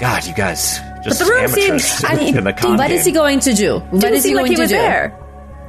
God, 0.00 0.24
you 0.26 0.34
guys 0.34 0.78
just 1.04 1.18
the 1.18 1.24
room 1.26 1.48
seems- 1.48 2.04
I 2.04 2.14
mean, 2.14 2.36
in 2.38 2.44
the 2.44 2.52
con 2.52 2.76
what 2.76 2.88
game. 2.88 2.96
is 2.98 3.04
he 3.04 3.12
going 3.12 3.40
to 3.40 3.52
do? 3.52 3.78
What 3.78 4.00
Didn't 4.00 4.14
is 4.16 4.22
he 4.24 4.28
seem 4.30 4.36
like 4.36 4.42
going 4.46 4.50
he 4.52 4.56
to 4.56 4.62
was 4.62 4.70
do? 4.70 4.76
there. 4.76 5.18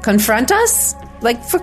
Confront 0.04 0.52
us? 0.52 0.96
Like, 1.22 1.44
for, 1.44 1.60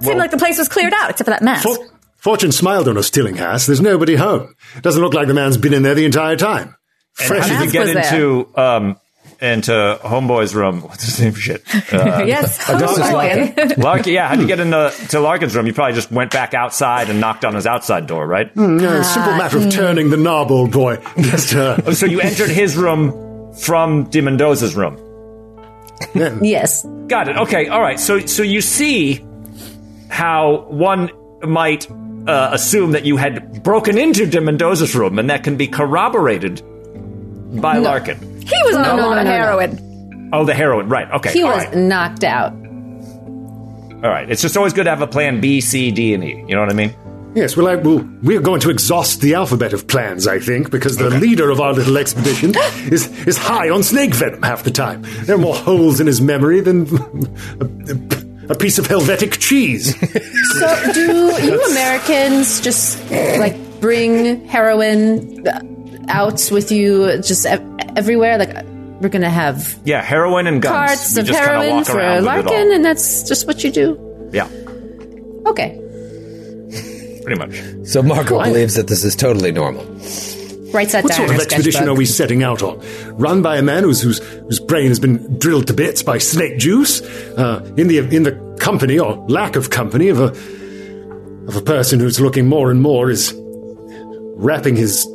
Seemed 0.00 0.16
like 0.18 0.30
the 0.30 0.38
place 0.38 0.56
was 0.58 0.68
cleared 0.68 0.94
out 0.94 1.10
except 1.10 1.26
for 1.26 1.30
that 1.32 1.42
mask. 1.42 1.64
For, 1.64 1.76
Fortune 2.20 2.52
smiled 2.52 2.88
on 2.88 2.98
us, 2.98 3.10
Tillinghast. 3.10 3.66
There's 3.66 3.80
nobody 3.80 4.16
home. 4.16 4.54
Doesn't 4.82 5.02
look 5.02 5.14
like 5.14 5.26
the 5.28 5.34
man's 5.34 5.56
been 5.56 5.72
in 5.74 5.82
there 5.82 5.94
the 5.94 6.04
entire 6.04 6.36
time. 6.36 6.76
Fresh 7.14 7.48
How 7.48 7.62
as 7.64 7.72
did 7.72 7.74
you 7.74 7.94
get 7.94 7.96
into 8.12 8.58
um 8.60 8.96
into 9.40 9.72
Homeboy's 10.02 10.54
room? 10.54 10.82
What's 10.88 11.04
his 11.04 11.18
name? 11.20 11.32
Shit. 11.34 11.62
Uh, 11.92 12.24
yes. 12.26 12.68
Augustus 12.68 13.06
Oh. 13.08 13.14
Larkin. 13.78 14.12
Yeah. 14.12 14.28
How 14.28 14.34
did 14.34 14.42
you 14.42 14.46
get 14.46 14.60
into 14.60 14.92
to 15.08 15.20
Larkin's 15.20 15.56
room? 15.56 15.66
You 15.66 15.72
probably 15.72 15.94
just 15.94 16.10
went 16.12 16.30
back 16.30 16.52
outside 16.52 17.08
and 17.08 17.20
knocked 17.20 17.44
on 17.46 17.54
his 17.54 17.66
outside 17.66 18.06
door, 18.06 18.26
right? 18.26 18.54
No, 18.54 19.02
simple 19.02 19.32
matter 19.36 19.58
of 19.58 19.70
turning 19.70 20.10
the 20.10 20.16
knob, 20.18 20.50
old 20.50 20.72
boy. 20.72 20.96
Just, 21.18 21.54
uh, 21.54 21.78
Oh, 21.86 21.92
So 21.92 22.04
you 22.06 22.20
entered 22.20 22.50
his 22.50 22.76
room 22.76 23.54
from 23.54 24.04
De 24.10 24.20
Mendoza's 24.20 24.76
room. 24.76 24.98
Yes. 26.14 26.84
Got 27.08 27.28
it. 27.28 27.36
Okay. 27.38 27.68
All 27.68 27.80
right. 27.80 27.98
So 27.98 28.20
so 28.20 28.42
you 28.42 28.60
see 28.60 29.24
how 30.08 30.66
one 30.68 31.10
might 31.42 31.86
uh, 32.30 32.50
assume 32.52 32.92
that 32.92 33.04
you 33.04 33.16
had 33.16 33.62
broken 33.62 33.98
into 33.98 34.26
De 34.26 34.40
Mendoza's 34.40 34.94
room, 34.94 35.18
and 35.18 35.28
that 35.30 35.42
can 35.44 35.56
be 35.56 35.66
corroborated 35.66 36.62
by 37.60 37.78
Larkin. 37.78 38.18
He 38.40 38.56
was 38.64 38.76
on 38.76 38.82
No, 38.82 38.94
a 38.94 38.96
no, 38.96 39.08
lot 39.08 39.14
no, 39.14 39.20
of 39.20 39.24
no, 39.26 39.30
no. 39.30 39.30
heroin. 39.30 40.30
Oh, 40.32 40.44
the 40.44 40.54
heroin. 40.54 40.88
Right. 40.88 41.10
Okay. 41.10 41.32
He 41.32 41.42
all 41.42 41.50
was 41.54 41.64
right. 41.64 41.74
knocked 41.76 42.22
out. 42.24 42.52
All 42.52 44.08
right. 44.10 44.30
It's 44.30 44.40
just 44.42 44.56
always 44.56 44.72
good 44.72 44.84
to 44.84 44.90
have 44.90 45.02
a 45.02 45.06
plan 45.06 45.40
B, 45.40 45.60
C, 45.60 45.90
D, 45.90 46.14
and 46.14 46.22
E. 46.24 46.44
You 46.48 46.54
know 46.54 46.60
what 46.60 46.70
I 46.70 46.74
mean? 46.74 46.94
yes, 47.34 47.56
well, 47.56 47.68
I, 47.68 47.76
well, 47.76 48.04
we're 48.22 48.40
going 48.40 48.60
to 48.60 48.70
exhaust 48.70 49.20
the 49.20 49.34
alphabet 49.34 49.72
of 49.72 49.86
plans, 49.86 50.26
I 50.26 50.40
think, 50.40 50.70
because 50.70 50.96
the 50.96 51.10
leader 51.10 51.48
of 51.50 51.60
our 51.60 51.72
little 51.72 51.96
expedition 51.96 52.52
is, 52.92 53.06
is 53.26 53.38
high 53.38 53.70
on 53.70 53.82
snake 53.84 54.14
venom 54.14 54.42
half 54.42 54.64
the 54.64 54.70
time. 54.72 55.02
There 55.26 55.36
are 55.36 55.38
more 55.38 55.54
holes 55.54 56.00
in 56.00 56.06
his 56.08 56.20
memory 56.20 56.60
than 56.60 56.86
a, 58.50 58.54
a 58.54 58.56
piece 58.56 58.78
of 58.78 58.86
Helvetic 58.86 59.38
cheese. 59.38 59.94
So, 60.50 60.92
do 60.92 61.00
you 61.42 61.64
Americans 61.70 62.60
just 62.60 62.98
like 63.10 63.56
bring 63.80 64.44
heroin 64.48 65.46
uh, 65.46 65.62
out 66.08 66.50
with 66.52 66.72
you 66.72 67.18
just 67.22 67.46
ev- 67.46 67.64
everywhere? 67.96 68.36
Like, 68.36 68.64
we're 69.00 69.08
gonna 69.10 69.30
have 69.30 69.78
Yeah. 69.84 70.02
Heroin 70.02 70.46
and 70.48 70.60
guns. 70.60 70.72
carts 70.74 71.14
You 71.14 71.20
of 71.20 71.26
just 71.28 71.38
heroin 71.38 71.70
walk 71.76 71.86
for 71.86 71.98
around 71.98 72.16
with 72.16 72.24
it 72.24 72.28
all. 72.28 72.42
Larkin, 72.42 72.72
and 72.72 72.84
that's 72.84 73.22
just 73.28 73.46
what 73.46 73.62
you 73.62 73.70
do. 73.70 74.30
Yeah. 74.32 74.48
Okay, 75.46 75.78
Pretty 77.22 77.38
much. 77.38 77.86
So 77.88 78.02
Marco 78.02 78.42
believes 78.42 78.74
that 78.74 78.88
this 78.88 79.04
is 79.04 79.14
totally 79.16 79.52
normal. 79.52 79.84
Writes 80.72 80.92
that 80.92 81.04
What 81.04 81.10
down. 81.10 81.28
sort 81.28 81.30
of 81.30 81.36
expedition 81.36 81.72
sketchbook. 81.72 81.94
are 81.94 81.98
we 81.98 82.06
setting 82.06 82.42
out 82.42 82.62
on? 82.62 82.80
Run 83.16 83.42
by 83.42 83.56
a 83.56 83.62
man 83.62 83.82
whose, 83.84 84.00
whose, 84.02 84.18
whose 84.18 84.60
brain 84.60 84.88
has 84.88 84.98
been 85.00 85.38
drilled 85.38 85.66
to 85.68 85.74
bits 85.74 86.02
by 86.02 86.18
snake 86.18 86.58
juice? 86.58 87.00
Uh, 87.02 87.62
in, 87.76 87.88
the, 87.88 87.98
in 87.98 88.22
the 88.24 88.32
company, 88.60 88.98
or 88.98 89.16
lack 89.28 89.56
of 89.56 89.70
company, 89.70 90.08
of 90.08 90.18
a, 90.20 90.28
of 91.48 91.56
a 91.56 91.62
person 91.62 91.98
who's 92.00 92.20
looking 92.20 92.46
more 92.46 92.70
and 92.70 92.80
more 92.82 93.10
is 93.10 93.32
wrapping 94.36 94.76
his 94.76 95.06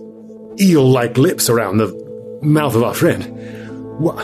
eel 0.59 0.87
like 0.89 1.17
lips 1.17 1.49
around 1.49 1.77
the 1.77 2.39
mouth 2.41 2.75
of 2.75 2.83
our 2.83 2.93
friend. 2.93 3.25
Wha- 3.99 4.15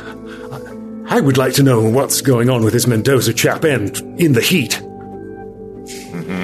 I 1.08 1.20
would 1.20 1.38
like 1.38 1.54
to 1.56 1.64
know 1.64 1.82
what's 1.90 2.22
going 2.22 2.50
on 2.50 2.64
with 2.64 2.72
this 2.74 2.88
Mendoza 2.88 3.34
chap 3.34 3.64
and 3.66 3.96
in 4.20 4.32
the 4.34 4.42
heat. 4.42 4.82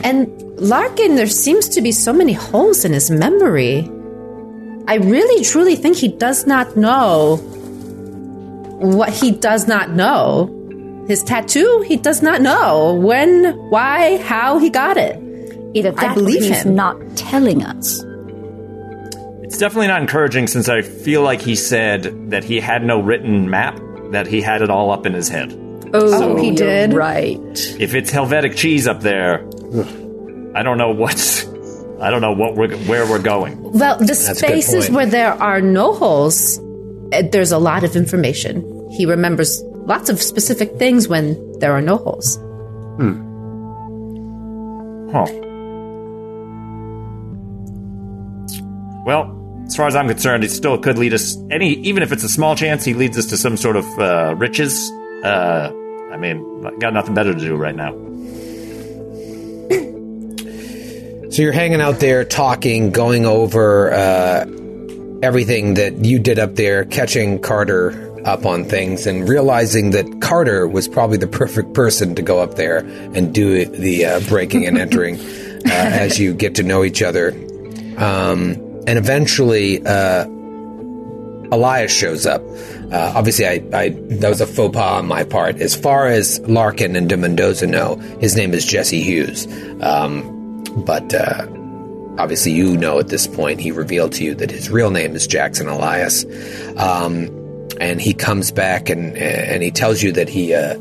And 0.03 0.27
Larkin, 0.59 1.15
there 1.15 1.27
seems 1.27 1.69
to 1.69 1.81
be 1.81 1.91
so 1.91 2.11
many 2.11 2.33
holes 2.33 2.83
in 2.83 2.91
his 2.93 3.09
memory. 3.09 3.89
I 4.87 4.95
really 4.95 5.43
truly 5.43 5.75
think 5.75 5.97
he 5.97 6.07
does 6.07 6.47
not 6.47 6.77
know 6.77 7.37
what 8.79 9.11
he 9.11 9.31
does 9.31 9.67
not 9.67 9.89
know. 9.91 10.53
His 11.07 11.23
tattoo, 11.23 11.83
he 11.87 11.97
does 11.97 12.21
not 12.21 12.41
know 12.41 12.93
when, 12.95 13.53
why, 13.69 14.17
how 14.17 14.59
he 14.59 14.69
got 14.69 14.97
it. 14.97 15.21
Either 15.73 15.91
that 15.91 16.15
believe 16.15 16.41
or 16.41 16.45
he's 16.45 16.63
him. 16.63 16.75
not 16.75 16.97
telling 17.15 17.63
us. 17.63 18.03
It's 19.43 19.57
definitely 19.57 19.87
not 19.87 20.01
encouraging 20.01 20.47
since 20.47 20.69
I 20.69 20.81
feel 20.81 21.21
like 21.21 21.41
he 21.41 21.55
said 21.55 22.31
that 22.31 22.43
he 22.43 22.59
had 22.59 22.83
no 22.83 22.99
written 22.99 23.49
map, 23.49 23.79
that 24.11 24.27
he 24.27 24.41
had 24.41 24.61
it 24.61 24.69
all 24.69 24.91
up 24.91 25.05
in 25.05 25.13
his 25.13 25.29
head. 25.29 25.53
Oh, 25.93 26.35
oh 26.35 26.41
he 26.41 26.51
did? 26.51 26.93
Right. 26.93 27.39
If 27.79 27.93
it's 27.93 28.11
Helvetic 28.11 28.55
cheese 28.55 28.87
up 28.87 29.01
there, 29.01 29.47
I 30.55 30.63
don't 30.63 30.77
know 30.77 30.91
what's. 30.91 31.36
I 31.99 32.09
don't 32.11 32.21
know 32.21 32.31
what 32.31 32.55
we're 32.55 32.75
where 32.85 33.09
we're 33.09 33.21
going. 33.21 33.61
Well, 33.61 33.97
the 33.97 34.03
a 34.03 34.07
good 34.07 34.37
spaces 34.37 34.89
where 34.89 35.05
there 35.05 35.33
are 35.33 35.61
no 35.61 35.93
holes, 35.93 36.59
uh, 37.11 37.23
there's 37.31 37.51
a 37.51 37.57
lot 37.57 37.83
of 37.83 37.95
information. 37.95 38.89
He 38.91 39.05
remembers 39.05 39.61
lots 39.63 40.09
of 40.09 40.21
specific 40.21 40.75
things 40.77 41.07
when 41.07 41.59
there 41.59 41.73
are 41.73 41.81
no 41.81 41.97
holes. 41.97 42.37
Hmm. 42.97 43.23
Huh. 45.11 45.25
Well, 49.05 49.63
as 49.65 49.75
far 49.75 49.87
as 49.87 49.95
I'm 49.95 50.07
concerned, 50.07 50.43
it 50.43 50.51
still 50.51 50.77
could 50.77 50.97
lead 50.97 51.13
us 51.13 51.37
any, 51.49 51.75
even 51.75 52.03
if 52.03 52.11
it's 52.11 52.23
a 52.23 52.29
small 52.29 52.55
chance, 52.55 52.83
he 52.83 52.93
leads 52.93 53.17
us 53.17 53.25
to 53.27 53.37
some 53.37 53.57
sort 53.57 53.75
of 53.75 53.85
uh, 53.99 54.35
riches. 54.37 54.91
Uh, 55.23 55.71
I 56.11 56.17
mean, 56.17 56.65
I 56.65 56.71
got 56.77 56.93
nothing 56.93 57.13
better 57.13 57.33
to 57.33 57.39
do 57.39 57.55
right 57.55 57.75
now. 57.75 57.93
So 61.37 61.43
you're 61.43 61.51
hanging 61.51 61.81
out 61.81 61.99
there, 61.99 62.25
talking, 62.25 62.89
going 62.89 63.27
over 63.27 63.93
uh, 63.93 64.47
everything 65.21 65.75
that 65.75 66.03
you 66.03 66.17
did 66.17 66.39
up 66.39 66.55
there, 66.55 66.83
catching 66.83 67.37
Carter 67.37 68.25
up 68.25 68.47
on 68.47 68.65
things, 68.65 69.05
and 69.05 69.29
realizing 69.29 69.91
that 69.91 70.19
Carter 70.19 70.67
was 70.67 70.87
probably 70.87 71.19
the 71.19 71.27
perfect 71.27 71.75
person 71.75 72.15
to 72.15 72.23
go 72.23 72.39
up 72.39 72.55
there 72.55 72.77
and 72.77 73.35
do 73.35 73.65
the 73.65 74.03
uh, 74.03 74.19
breaking 74.21 74.65
and 74.65 74.79
entering 74.79 75.19
uh, 75.19 75.69
as 75.69 76.17
you 76.17 76.33
get 76.33 76.55
to 76.55 76.63
know 76.63 76.83
each 76.83 77.03
other. 77.03 77.29
Um, 77.97 78.53
and 78.87 78.97
eventually, 78.97 79.85
uh, 79.85 80.25
Elias 81.51 81.91
shows 81.91 82.25
up. 82.25 82.41
Uh, 82.91 83.13
obviously, 83.15 83.45
I, 83.45 83.63
I 83.73 83.89
that 83.89 84.29
was 84.29 84.41
a 84.41 84.47
faux 84.47 84.73
pas 84.73 84.97
on 84.97 85.05
my 85.05 85.23
part. 85.23 85.57
As 85.57 85.75
far 85.75 86.07
as 86.07 86.39
Larkin 86.39 86.95
and 86.95 87.07
De 87.07 87.15
Mendoza 87.15 87.67
know, 87.67 87.97
his 88.19 88.35
name 88.35 88.55
is 88.55 88.65
Jesse 88.65 89.03
Hughes. 89.03 89.45
Um, 89.83 90.33
but 90.85 91.13
uh, 91.13 91.47
obviously, 92.17 92.51
you 92.51 92.77
know 92.77 92.99
at 92.99 93.07
this 93.07 93.27
point, 93.27 93.59
he 93.59 93.71
revealed 93.71 94.13
to 94.13 94.23
you 94.23 94.35
that 94.35 94.51
his 94.51 94.69
real 94.69 94.91
name 94.91 95.15
is 95.15 95.27
Jackson 95.27 95.67
Elias. 95.67 96.25
Um, 96.77 97.29
and 97.79 98.01
he 98.01 98.13
comes 98.13 98.51
back 98.51 98.89
and 98.89 99.15
and 99.17 99.61
he 99.61 99.71
tells 99.71 100.01
you 100.01 100.11
that 100.13 100.29
he. 100.29 100.53
Uh, 100.53 100.77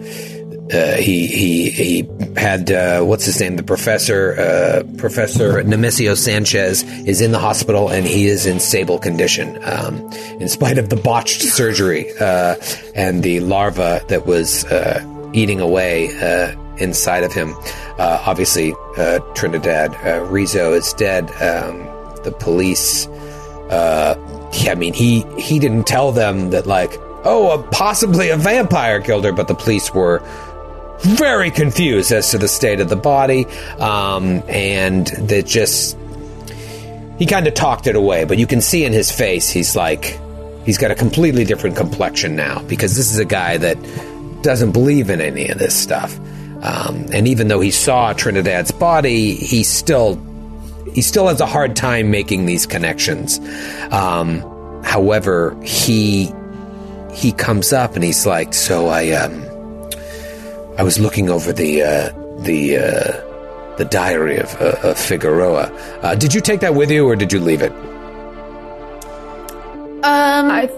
uh, 0.72 0.96
he 0.96 1.28
he 1.28 1.70
he 1.70 2.08
had 2.36 2.72
uh, 2.72 3.00
what's 3.00 3.24
his 3.24 3.40
name? 3.40 3.54
The 3.54 3.62
professor, 3.62 4.34
uh, 4.36 4.82
Professor 4.98 5.62
Nemesio 5.62 6.16
Sanchez, 6.16 6.82
is 7.06 7.20
in 7.20 7.30
the 7.30 7.38
hospital 7.38 7.88
and 7.88 8.04
he 8.04 8.26
is 8.26 8.46
in 8.46 8.58
stable 8.58 8.98
condition, 8.98 9.60
um, 9.62 9.96
in 10.40 10.48
spite 10.48 10.78
of 10.78 10.88
the 10.88 10.96
botched 10.96 11.42
surgery 11.42 12.10
uh, 12.18 12.56
and 12.96 13.22
the 13.22 13.38
larva 13.38 14.04
that 14.08 14.26
was 14.26 14.64
uh, 14.64 15.04
eating 15.32 15.60
away 15.60 16.06
inside 16.78 17.22
of 17.22 17.32
him. 17.32 17.54
Uh, 17.98 18.22
obviously, 18.26 18.74
uh, 18.96 19.20
Trinidad 19.34 19.94
uh, 20.04 20.24
Rizzo 20.24 20.72
is 20.72 20.92
dead. 20.94 21.30
Um, 21.42 21.78
the 22.24 22.32
police. 22.32 23.06
Uh, 23.70 24.14
I 24.68 24.74
mean, 24.74 24.92
he 24.92 25.22
he 25.38 25.58
didn't 25.58 25.86
tell 25.86 26.12
them 26.12 26.50
that 26.50 26.66
like, 26.66 26.98
oh, 27.24 27.66
possibly 27.72 28.28
a 28.30 28.36
vampire 28.36 29.00
killed 29.00 29.24
her, 29.24 29.32
but 29.32 29.48
the 29.48 29.54
police 29.54 29.92
were 29.94 30.22
very 31.00 31.50
confused 31.50 32.12
as 32.12 32.30
to 32.30 32.38
the 32.38 32.48
state 32.48 32.80
of 32.80 32.88
the 32.88 32.96
body, 32.96 33.46
um, 33.78 34.42
and 34.48 35.06
that 35.06 35.46
just 35.46 35.96
he 37.18 37.26
kind 37.26 37.46
of 37.46 37.54
talked 37.54 37.86
it 37.86 37.96
away. 37.96 38.24
But 38.24 38.38
you 38.38 38.46
can 38.46 38.60
see 38.60 38.84
in 38.84 38.92
his 38.92 39.10
face, 39.10 39.48
he's 39.48 39.74
like 39.74 40.18
he's 40.64 40.78
got 40.78 40.90
a 40.90 40.94
completely 40.94 41.44
different 41.44 41.76
complexion 41.76 42.36
now 42.36 42.60
because 42.62 42.96
this 42.96 43.10
is 43.10 43.18
a 43.18 43.24
guy 43.24 43.56
that 43.56 43.76
doesn't 44.42 44.72
believe 44.72 45.10
in 45.10 45.20
any 45.20 45.48
of 45.48 45.58
this 45.58 45.74
stuff. 45.74 46.18
Um, 46.62 47.06
and 47.12 47.28
even 47.28 47.48
though 47.48 47.60
he 47.60 47.70
saw 47.70 48.12
Trinidad's 48.12 48.72
body, 48.72 49.34
he 49.34 49.62
still 49.62 50.16
he 50.92 51.02
still 51.02 51.28
has 51.28 51.40
a 51.40 51.46
hard 51.46 51.76
time 51.76 52.10
making 52.10 52.46
these 52.46 52.66
connections. 52.66 53.38
Um, 53.90 54.40
however, 54.82 55.56
he 55.62 56.32
he 57.12 57.32
comes 57.32 57.72
up 57.72 57.94
and 57.94 58.02
he's 58.04 58.26
like, 58.26 58.54
"So 58.54 58.86
I 58.88 59.10
um, 59.10 59.42
I 60.78 60.82
was 60.82 60.98
looking 60.98 61.28
over 61.30 61.52
the 61.52 61.82
uh, 61.82 62.10
the 62.40 62.78
uh, 62.78 63.76
the 63.76 63.84
diary 63.84 64.38
of, 64.38 64.54
uh, 64.60 64.76
of 64.82 64.98
Figueroa. 64.98 65.70
Uh, 66.02 66.14
did 66.14 66.32
you 66.34 66.40
take 66.40 66.60
that 66.60 66.74
with 66.74 66.90
you, 66.90 67.06
or 67.06 67.16
did 67.16 67.32
you 67.32 67.40
leave 67.40 67.62
it? 67.62 67.72
Um, 70.02 70.50
I, 70.50 70.70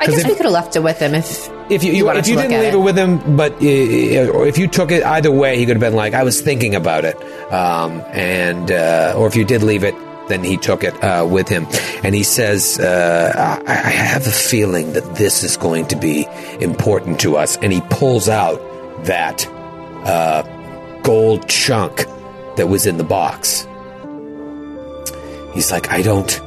I, 0.00 0.06
guess 0.06 0.20
if- 0.20 0.26
we 0.28 0.34
could 0.34 0.44
have 0.44 0.52
left 0.52 0.76
it 0.76 0.82
with 0.82 0.98
him 0.98 1.14
if 1.14 1.48
If 1.70 1.82
you, 1.82 1.92
You 1.92 2.10
if 2.10 2.28
you 2.28 2.36
didn't 2.36 2.50
leave 2.50 2.74
it. 2.74 2.74
it. 2.74 2.78
with 2.78 2.96
him, 2.96 3.36
but 3.36 3.52
uh, 3.54 4.30
or 4.36 4.46
if 4.46 4.58
you 4.58 4.66
took 4.68 4.90
it 4.92 5.02
either 5.02 5.30
way, 5.32 5.56
he 5.58 5.64
could 5.64 5.76
have 5.76 5.80
been 5.80 5.96
like, 5.96 6.12
"I 6.14 6.22
was 6.22 6.40
thinking 6.40 6.74
about 6.74 7.04
it," 7.04 7.16
um, 7.52 8.02
and 8.12 8.70
uh, 8.70 9.14
or 9.16 9.26
if 9.26 9.34
you 9.34 9.44
did 9.44 9.62
leave 9.62 9.82
it, 9.82 9.94
then 10.28 10.44
he 10.44 10.56
took 10.58 10.84
it 10.84 10.94
uh, 11.02 11.26
with 11.26 11.48
him, 11.48 11.66
and 12.02 12.14
he 12.14 12.22
says, 12.22 12.78
uh, 12.78 13.60
I, 13.66 13.72
"I 13.72 13.90
have 13.90 14.26
a 14.26 14.30
feeling 14.30 14.92
that 14.92 15.14
this 15.16 15.42
is 15.42 15.56
going 15.56 15.86
to 15.88 15.96
be 15.96 16.26
important 16.60 17.18
to 17.20 17.36
us," 17.38 17.56
and 17.58 17.72
he 17.72 17.80
pulls 17.88 18.28
out 18.28 18.60
that 19.04 19.46
uh, 20.04 20.42
gold 21.02 21.48
chunk 21.48 22.04
that 22.56 22.68
was 22.68 22.86
in 22.86 22.98
the 22.98 23.04
box, 23.04 23.66
he's 25.54 25.72
like, 25.72 25.90
I 25.90 26.02
don't, 26.02 26.40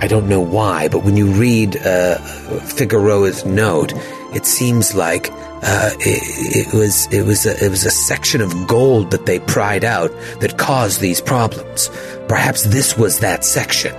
I 0.00 0.06
don't 0.08 0.28
know 0.28 0.40
why, 0.40 0.88
but 0.88 1.04
when 1.04 1.16
you 1.16 1.26
read 1.28 1.76
uh, 1.76 2.18
Figueroa's 2.60 3.44
note, 3.44 3.92
it 4.34 4.46
seems 4.46 4.94
like 4.94 5.30
uh, 5.32 5.90
it, 6.00 6.66
it 6.68 6.74
was 6.74 7.06
it 7.12 7.24
was 7.24 7.46
a, 7.46 7.64
it 7.64 7.68
was 7.68 7.84
a 7.84 7.90
section 7.90 8.40
of 8.40 8.66
gold 8.66 9.10
that 9.10 9.26
they 9.26 9.38
pried 9.40 9.84
out 9.84 10.10
that 10.40 10.58
caused 10.58 11.00
these 11.00 11.20
problems. 11.20 11.88
Perhaps 12.28 12.64
this 12.64 12.96
was 12.96 13.20
that 13.20 13.44
section. 13.44 13.94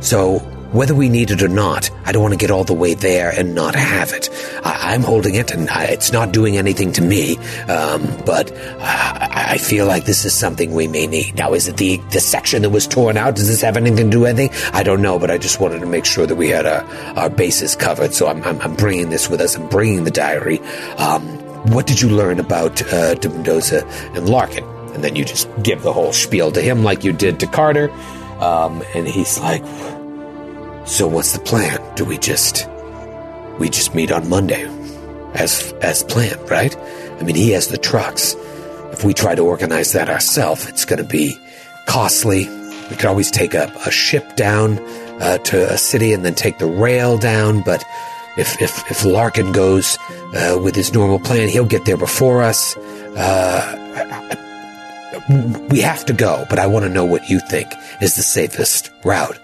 So 0.00 0.38
whether 0.74 0.94
we 0.94 1.08
need 1.08 1.30
it 1.30 1.42
or 1.42 1.48
not, 1.48 1.90
I 2.04 2.12
don't 2.12 2.22
want 2.22 2.34
to 2.34 2.38
get 2.38 2.50
all 2.50 2.64
the 2.64 2.74
way 2.74 2.94
there 2.94 3.30
and 3.30 3.54
not 3.54 3.76
have 3.76 4.12
it. 4.12 4.28
I, 4.64 4.92
I'm 4.92 5.02
holding 5.02 5.36
it, 5.36 5.52
and 5.52 5.70
I, 5.70 5.84
it's 5.84 6.12
not 6.12 6.32
doing 6.32 6.56
anything 6.56 6.92
to 6.92 7.02
me. 7.02 7.36
Um, 7.68 8.02
but 8.26 8.52
I, 8.80 9.52
I 9.52 9.58
feel 9.58 9.86
like 9.86 10.04
this 10.04 10.24
is 10.24 10.34
something 10.34 10.74
we 10.74 10.88
may 10.88 11.06
need. 11.06 11.36
Now, 11.36 11.54
is 11.54 11.68
it 11.68 11.76
the 11.76 11.98
the 12.10 12.20
section 12.20 12.62
that 12.62 12.70
was 12.70 12.86
torn 12.88 13.16
out? 13.16 13.36
Does 13.36 13.46
this 13.48 13.62
have 13.62 13.76
anything 13.76 14.06
to 14.06 14.10
do 14.10 14.20
with 14.20 14.38
anything? 14.38 14.74
I 14.74 14.82
don't 14.82 15.00
know, 15.00 15.18
but 15.18 15.30
I 15.30 15.38
just 15.38 15.60
wanted 15.60 15.78
to 15.80 15.86
make 15.86 16.04
sure 16.04 16.26
that 16.26 16.34
we 16.34 16.48
had 16.48 16.66
our, 16.66 16.82
our 17.16 17.30
bases 17.30 17.76
covered. 17.76 18.12
So 18.12 18.26
I'm, 18.26 18.42
I'm, 18.42 18.60
I'm 18.60 18.74
bringing 18.74 19.10
this 19.10 19.30
with 19.30 19.40
us. 19.40 19.54
I'm 19.54 19.68
bringing 19.68 20.02
the 20.02 20.10
diary. 20.10 20.58
Um, 20.98 21.22
what 21.70 21.86
did 21.86 22.00
you 22.00 22.08
learn 22.08 22.40
about 22.40 22.82
uh, 22.92 23.14
de 23.14 23.28
Mendoza 23.28 23.86
and 24.14 24.28
Larkin? 24.28 24.64
And 24.94 25.02
then 25.04 25.16
you 25.16 25.24
just 25.24 25.48
give 25.62 25.82
the 25.82 25.92
whole 25.92 26.12
spiel 26.12 26.52
to 26.52 26.60
him 26.60 26.82
like 26.84 27.04
you 27.04 27.12
did 27.12 27.40
to 27.40 27.46
Carter. 27.46 27.90
Um, 28.40 28.82
and 28.94 29.06
he's 29.06 29.38
like, 29.38 29.62
so 30.84 31.08
what's 31.08 31.32
the 31.32 31.40
plan? 31.40 31.80
Do 31.94 32.04
we 32.04 32.18
just 32.18 32.68
we 33.58 33.68
just 33.68 33.94
meet 33.94 34.12
on 34.12 34.28
Monday 34.28 34.64
as 35.34 35.72
as 35.80 36.04
planned, 36.04 36.50
right? 36.50 36.76
I 36.76 37.22
mean, 37.22 37.36
he 37.36 37.50
has 37.50 37.68
the 37.68 37.78
trucks. 37.78 38.34
If 38.92 39.04
we 39.04 39.14
try 39.14 39.34
to 39.34 39.42
organize 39.42 39.92
that 39.92 40.08
ourselves, 40.08 40.68
it's 40.68 40.84
going 40.84 41.02
to 41.02 41.08
be 41.08 41.36
costly. 41.86 42.48
We 42.90 42.96
could 42.96 43.06
always 43.06 43.30
take 43.30 43.54
a, 43.54 43.72
a 43.86 43.90
ship 43.90 44.36
down 44.36 44.78
uh, 45.20 45.38
to 45.38 45.72
a 45.72 45.78
city 45.78 46.12
and 46.12 46.24
then 46.24 46.34
take 46.34 46.58
the 46.58 46.66
rail 46.66 47.18
down. 47.18 47.62
But 47.62 47.84
if 48.36 48.60
if, 48.60 48.90
if 48.90 49.04
Larkin 49.04 49.52
goes 49.52 49.98
uh, 50.34 50.60
with 50.62 50.74
his 50.74 50.92
normal 50.92 51.18
plan, 51.18 51.48
he'll 51.48 51.64
get 51.64 51.84
there 51.86 51.96
before 51.96 52.42
us. 52.42 52.76
Uh, 53.16 53.80
we 55.70 55.80
have 55.80 56.04
to 56.04 56.12
go, 56.12 56.44
but 56.50 56.58
I 56.58 56.66
want 56.66 56.84
to 56.84 56.90
know 56.90 57.04
what 57.04 57.30
you 57.30 57.40
think 57.40 57.72
is 58.02 58.16
the 58.16 58.22
safest 58.22 58.90
route. 59.04 59.38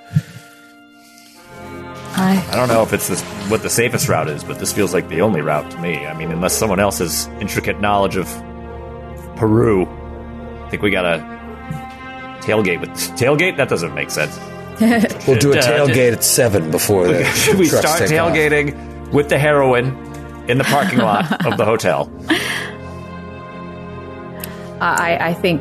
I, 2.13 2.45
I 2.51 2.57
don't 2.57 2.69
know 2.69 2.83
if 2.83 2.93
it's 2.93 3.09
this, 3.09 3.23
what 3.49 3.63
the 3.63 3.71
safest 3.71 4.09
route 4.09 4.29
is, 4.29 4.43
but 4.45 4.59
this 4.59 4.73
feels 4.73 4.93
like 4.93 5.09
the 5.09 5.21
only 5.23 5.41
route 5.41 5.71
to 5.71 5.79
me. 5.79 6.07
I 6.07 6.15
mean, 6.15 6.31
unless 6.33 6.57
someone 6.57 6.81
else 6.81 6.99
has 6.99 7.29
intricate 7.41 7.81
knowledge 7.81 8.17
of 8.17 8.27
Peru, 9.37 9.87
I 9.87 10.69
think 10.71 10.83
we 10.83 10.91
gotta 10.91 11.19
tailgate 12.43 12.81
with 12.81 12.91
tailgate. 12.91 13.57
That 13.57 13.69
doesn't 13.69 13.95
make 13.95 14.11
sense. 14.11 14.39
We'll 15.29 15.39
do 15.39 15.53
a 15.53 15.59
Uh, 15.59 15.63
tailgate 15.63 16.13
at 16.15 16.25
seven 16.25 16.71
before 16.71 17.07
the 17.07 17.23
Should 17.35 17.59
we 17.59 17.69
trucks 17.69 17.87
start 17.87 18.09
take 18.09 18.19
off. 18.19 18.33
tailgating 18.33 19.13
with 19.13 19.29
the 19.29 19.39
heroin 19.39 19.89
in 20.49 20.57
the 20.59 20.65
parking 20.65 20.99
lot 21.01 21.47
of 21.47 21.59
the 21.59 21.65
hotel? 21.67 22.11
I, 24.81 25.19
I 25.21 25.35
think, 25.35 25.61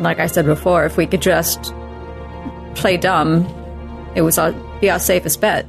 like 0.00 0.18
I 0.20 0.26
said 0.26 0.44
before, 0.44 0.84
if 0.84 0.96
we 0.98 1.06
could 1.06 1.22
just 1.22 1.72
play 2.74 2.98
dumb, 2.98 3.46
it 4.14 4.20
was 4.22 4.36
our, 4.38 4.52
be 4.80 4.90
our 4.90 4.98
safest 4.98 5.40
bet. 5.40 5.66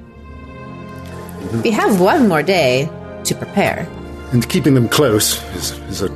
We 1.64 1.72
have 1.72 2.00
one 2.00 2.28
more 2.28 2.44
day 2.44 2.90
to 3.24 3.36
prepare. 3.36 3.88
And 4.32 4.48
keeping 4.48 4.74
them 4.76 4.88
close 4.90 5.42
is, 5.56 5.72
is 5.90 6.02
a 6.02 6.10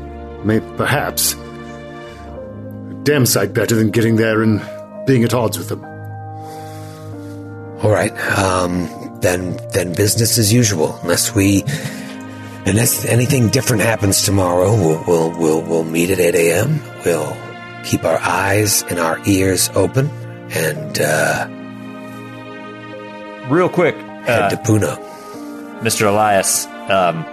may 0.43 0.59
perhaps 0.77 1.33
a 1.33 2.99
damn 3.03 3.25
sight 3.25 3.53
better 3.53 3.75
than 3.75 3.89
getting 3.91 4.17
there 4.17 4.41
and 4.41 4.61
being 5.07 5.23
at 5.23 5.33
odds 5.33 5.57
with 5.57 5.69
them. 5.69 5.83
All 7.83 7.91
right. 7.91 8.11
Um, 8.37 8.87
then 9.21 9.57
then 9.73 9.93
business 9.93 10.37
as 10.37 10.53
usual. 10.53 10.99
Unless 11.01 11.33
we, 11.33 11.63
unless 12.65 13.05
anything 13.05 13.49
different 13.49 13.81
happens 13.81 14.21
tomorrow, 14.23 14.71
we'll 14.75 15.03
we'll 15.07 15.39
we'll, 15.39 15.61
we'll 15.61 15.83
meet 15.83 16.09
at 16.11 16.19
eight 16.19 16.35
a.m. 16.35 16.81
We'll 17.05 17.35
keep 17.83 18.03
our 18.05 18.19
eyes 18.19 18.83
and 18.89 18.99
our 18.99 19.19
ears 19.25 19.69
open 19.75 20.09
and 20.51 20.99
uh, 21.01 21.47
Real 23.49 23.67
quick, 23.67 23.95
head 23.95 24.43
uh, 24.43 24.49
to 24.49 24.55
Puno. 24.57 25.12
Mr. 25.83 26.07
Elias, 26.07 26.65
um, 26.89 27.25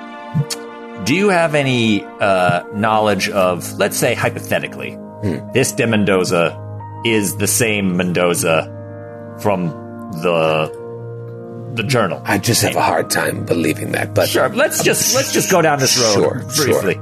do 1.05 1.15
you 1.15 1.29
have 1.29 1.55
any 1.55 2.05
uh, 2.05 2.63
knowledge 2.75 3.29
of, 3.31 3.73
let's 3.79 3.97
say 3.97 4.15
hypothetically, 4.15 4.99
this 5.55 5.73
de 5.73 5.87
Mendoza 5.87 6.57
is 7.05 7.37
the 7.37 7.47
same 7.47 7.97
Mendoza 7.97 8.67
from 9.41 9.69
the 10.23 10.79
the 11.75 11.83
journal? 11.85 12.21
I 12.25 12.39
just 12.39 12.63
have 12.63 12.75
a 12.77 12.83
hard 12.83 13.11
time 13.11 13.45
believing 13.45 13.93
that, 13.93 14.15
but 14.15 14.29
Sure. 14.29 14.49
Let's 14.49 14.83
just 14.83 15.15
let's 15.15 15.33
just 15.33 15.51
go 15.51 15.63
down 15.63 15.79
this 15.79 15.97
road 15.99 16.13
Sure, 16.53 16.65
briefly. 16.65 16.95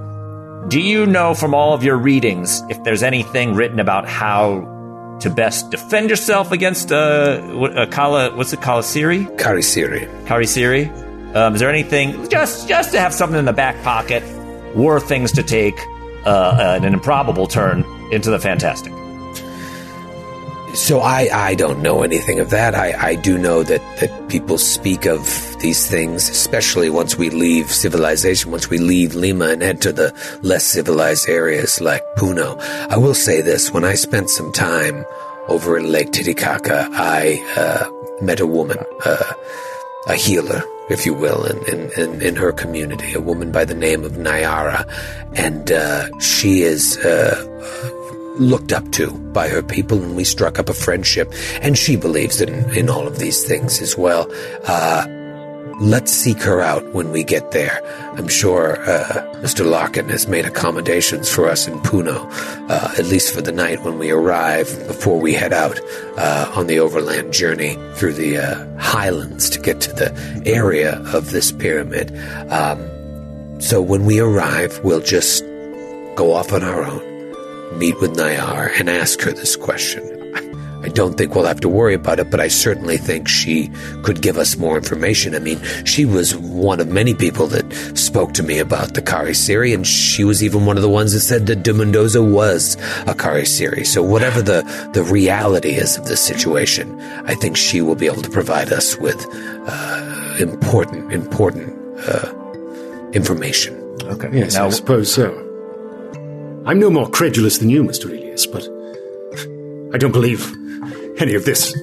Do 0.68 0.80
you 0.80 1.06
know 1.06 1.32
from 1.34 1.54
all 1.54 1.72
of 1.72 1.82
your 1.82 1.96
readings 1.96 2.62
if 2.68 2.82
there's 2.84 3.02
anything 3.02 3.54
written 3.54 3.80
about 3.80 4.06
how 4.06 5.16
to 5.20 5.30
best 5.30 5.70
defend 5.70 6.10
yourself 6.10 6.52
against 6.52 6.92
uh, 6.92 7.40
what- 7.40 7.76
uh 7.76 7.86
Kala? 7.86 8.36
What's 8.36 8.52
it, 8.52 8.60
Kalasiri? 8.60 9.26
Kharisiri. 9.38 10.06
Kharisiri? 10.26 11.07
Um, 11.38 11.54
is 11.54 11.60
there 11.60 11.70
anything 11.70 12.28
just 12.28 12.68
just 12.68 12.90
to 12.92 12.98
have 12.98 13.14
something 13.14 13.38
in 13.38 13.44
the 13.44 13.52
back 13.52 13.80
pocket? 13.84 14.24
Were 14.74 14.98
things 14.98 15.30
to 15.32 15.42
take 15.44 15.78
uh, 16.24 16.78
an 16.82 16.92
improbable 16.92 17.46
turn 17.46 17.84
into 18.10 18.30
the 18.30 18.40
fantastic? 18.40 18.92
So 20.74 20.98
I, 20.98 21.28
I 21.32 21.54
don't 21.54 21.80
know 21.80 22.02
anything 22.02 22.40
of 22.40 22.50
that. 22.50 22.74
I, 22.74 23.10
I 23.10 23.14
do 23.14 23.38
know 23.38 23.62
that, 23.62 23.80
that 24.00 24.28
people 24.28 24.58
speak 24.58 25.06
of 25.06 25.22
these 25.60 25.88
things, 25.88 26.28
especially 26.28 26.90
once 26.90 27.16
we 27.16 27.30
leave 27.30 27.72
civilization, 27.72 28.50
once 28.50 28.68
we 28.68 28.78
leave 28.78 29.14
Lima 29.14 29.46
and 29.46 29.62
head 29.62 29.80
to 29.82 29.92
the 29.92 30.12
less 30.42 30.64
civilized 30.64 31.28
areas 31.28 31.80
like 31.80 32.02
Puno. 32.16 32.58
I 32.90 32.96
will 32.98 33.14
say 33.14 33.40
this, 33.42 33.72
when 33.72 33.84
I 33.84 33.94
spent 33.94 34.28
some 34.28 34.52
time 34.52 35.04
over 35.46 35.78
in 35.78 35.90
Lake 35.90 36.12
Titicaca, 36.12 36.88
I 36.92 37.42
uh, 37.56 38.22
met 38.22 38.40
a 38.40 38.46
woman, 38.46 38.78
uh, 39.06 39.32
a 40.06 40.14
healer, 40.16 40.62
if 40.90 41.04
you 41.06 41.14
will, 41.14 41.44
in, 41.44 41.90
in, 41.92 42.22
in, 42.22 42.36
her 42.36 42.52
community, 42.52 43.12
a 43.14 43.20
woman 43.20 43.52
by 43.52 43.64
the 43.64 43.74
name 43.74 44.04
of 44.04 44.12
Nayara. 44.12 44.88
And 45.34 45.70
uh, 45.70 46.18
she 46.18 46.62
is 46.62 46.96
uh, 46.98 48.34
looked 48.38 48.72
up 48.72 48.90
to 48.92 49.10
by 49.10 49.48
her 49.48 49.62
people, 49.62 50.02
and 50.02 50.16
we 50.16 50.24
struck 50.24 50.58
up 50.58 50.68
a 50.68 50.74
friendship. 50.74 51.32
And 51.60 51.76
she 51.76 51.96
believes 51.96 52.40
in, 52.40 52.70
in 52.74 52.88
all 52.88 53.06
of 53.06 53.18
these 53.18 53.44
things 53.44 53.80
as 53.80 53.96
well. 53.96 54.30
Uh, 54.64 55.06
let's 55.80 56.12
seek 56.12 56.40
her 56.42 56.60
out 56.60 56.84
when 56.92 57.12
we 57.12 57.22
get 57.22 57.52
there. 57.52 57.80
I'm 58.16 58.28
sure 58.28 58.76
uh, 58.82 59.22
Mr. 59.36 59.68
Larkin 59.68 60.08
has 60.08 60.26
made 60.26 60.44
accommodations 60.44 61.30
for 61.30 61.48
us 61.48 61.68
in 61.68 61.78
Puno, 61.80 62.26
uh, 62.68 62.94
at 62.98 63.06
least 63.06 63.32
for 63.32 63.40
the 63.40 63.52
night 63.52 63.84
when 63.84 63.98
we 63.98 64.10
arrive, 64.10 64.66
before 64.86 65.20
we 65.20 65.32
head 65.32 65.52
out 65.52 65.78
uh, 66.16 66.50
on 66.54 66.66
the 66.66 66.80
overland 66.80 67.32
journey 67.32 67.76
through 67.94 68.14
the 68.14 68.38
uh, 68.38 68.78
highlands 68.78 69.48
to 69.50 69.60
get 69.60 69.80
to 69.82 69.92
the 69.92 70.42
area 70.46 71.00
of 71.12 71.30
this 71.30 71.52
pyramid. 71.52 72.12
Um, 72.50 73.60
so 73.60 73.80
when 73.80 74.04
we 74.04 74.20
arrive, 74.20 74.80
we'll 74.82 75.00
just 75.00 75.44
go 76.16 76.32
off 76.32 76.52
on 76.52 76.64
our 76.64 76.84
own, 76.84 77.78
meet 77.78 78.00
with 78.00 78.16
Nayar, 78.16 78.70
and 78.78 78.90
ask 78.90 79.20
her 79.22 79.32
this 79.32 79.54
question. 79.54 80.17
I 80.82 80.88
don't 80.88 81.18
think 81.18 81.34
we'll 81.34 81.44
have 81.44 81.60
to 81.60 81.68
worry 81.68 81.94
about 81.94 82.20
it, 82.20 82.30
but 82.30 82.38
I 82.40 82.46
certainly 82.48 82.98
think 82.98 83.26
she 83.28 83.68
could 84.02 84.22
give 84.22 84.38
us 84.38 84.56
more 84.56 84.76
information. 84.76 85.34
I 85.34 85.40
mean, 85.40 85.60
she 85.84 86.04
was 86.04 86.36
one 86.36 86.78
of 86.78 86.88
many 86.88 87.14
people 87.14 87.48
that 87.48 87.96
spoke 87.98 88.32
to 88.34 88.42
me 88.44 88.58
about 88.60 88.94
the 88.94 89.02
Kharisiri, 89.02 89.74
and 89.74 89.84
she 89.86 90.22
was 90.22 90.42
even 90.42 90.66
one 90.66 90.76
of 90.76 90.82
the 90.82 90.88
ones 90.88 91.12
that 91.14 91.20
said 91.20 91.46
that 91.46 91.64
De 91.64 91.74
Mendoza 91.74 92.22
was 92.22 92.76
a 93.06 93.14
Kharisiri. 93.14 93.84
So 93.86 94.02
whatever 94.02 94.40
the, 94.40 94.62
the 94.92 95.02
reality 95.02 95.70
is 95.70 95.96
of 95.96 96.06
this 96.06 96.20
situation, 96.20 96.98
I 97.26 97.34
think 97.34 97.56
she 97.56 97.80
will 97.80 97.96
be 97.96 98.06
able 98.06 98.22
to 98.22 98.30
provide 98.30 98.72
us 98.72 98.96
with 98.98 99.26
uh, 99.66 100.36
important, 100.38 101.12
important 101.12 101.74
uh, 102.08 102.32
information. 103.12 103.74
Okay. 104.04 104.30
Yes, 104.32 104.54
Now, 104.54 104.66
I 104.66 104.70
suppose 104.70 105.12
so. 105.12 105.32
I'm 106.66 106.78
no 106.78 106.90
more 106.90 107.08
credulous 107.10 107.58
than 107.58 107.68
you, 107.68 107.82
Mr. 107.82 108.04
Elias, 108.06 108.46
but 108.46 108.62
I 109.94 109.98
don't 109.98 110.12
believe 110.12 110.54
any 111.20 111.34
of 111.34 111.44
this 111.44 111.76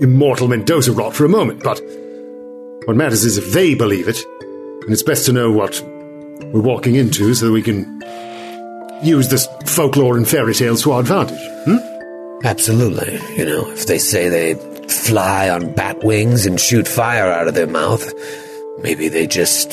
immortal 0.00 0.48
Mendoza 0.48 0.92
rot 0.92 1.14
for 1.14 1.24
a 1.24 1.28
moment. 1.28 1.62
But 1.62 1.80
what 2.86 2.96
matters 2.96 3.24
is 3.24 3.38
if 3.38 3.52
they 3.52 3.74
believe 3.74 4.08
it, 4.08 4.24
and 4.82 4.92
it's 4.92 5.02
best 5.02 5.26
to 5.26 5.32
know 5.32 5.50
what 5.50 5.80
we're 6.52 6.60
walking 6.60 6.94
into 6.94 7.34
so 7.34 7.46
that 7.46 7.52
we 7.52 7.62
can 7.62 7.84
use 9.02 9.28
this 9.28 9.48
folklore 9.66 10.16
and 10.16 10.28
fairy 10.28 10.54
tales 10.54 10.82
to 10.82 10.92
our 10.92 11.00
advantage. 11.00 11.40
Hmm? 11.64 11.78
Absolutely. 12.44 13.18
You 13.36 13.44
know, 13.44 13.70
if 13.70 13.86
they 13.86 13.98
say 13.98 14.28
they 14.28 14.54
fly 14.88 15.48
on 15.48 15.72
bat 15.74 16.04
wings 16.04 16.46
and 16.46 16.60
shoot 16.60 16.86
fire 16.86 17.30
out 17.30 17.48
of 17.48 17.54
their 17.54 17.66
mouth, 17.66 18.12
maybe 18.78 19.08
they 19.08 19.26
just 19.26 19.72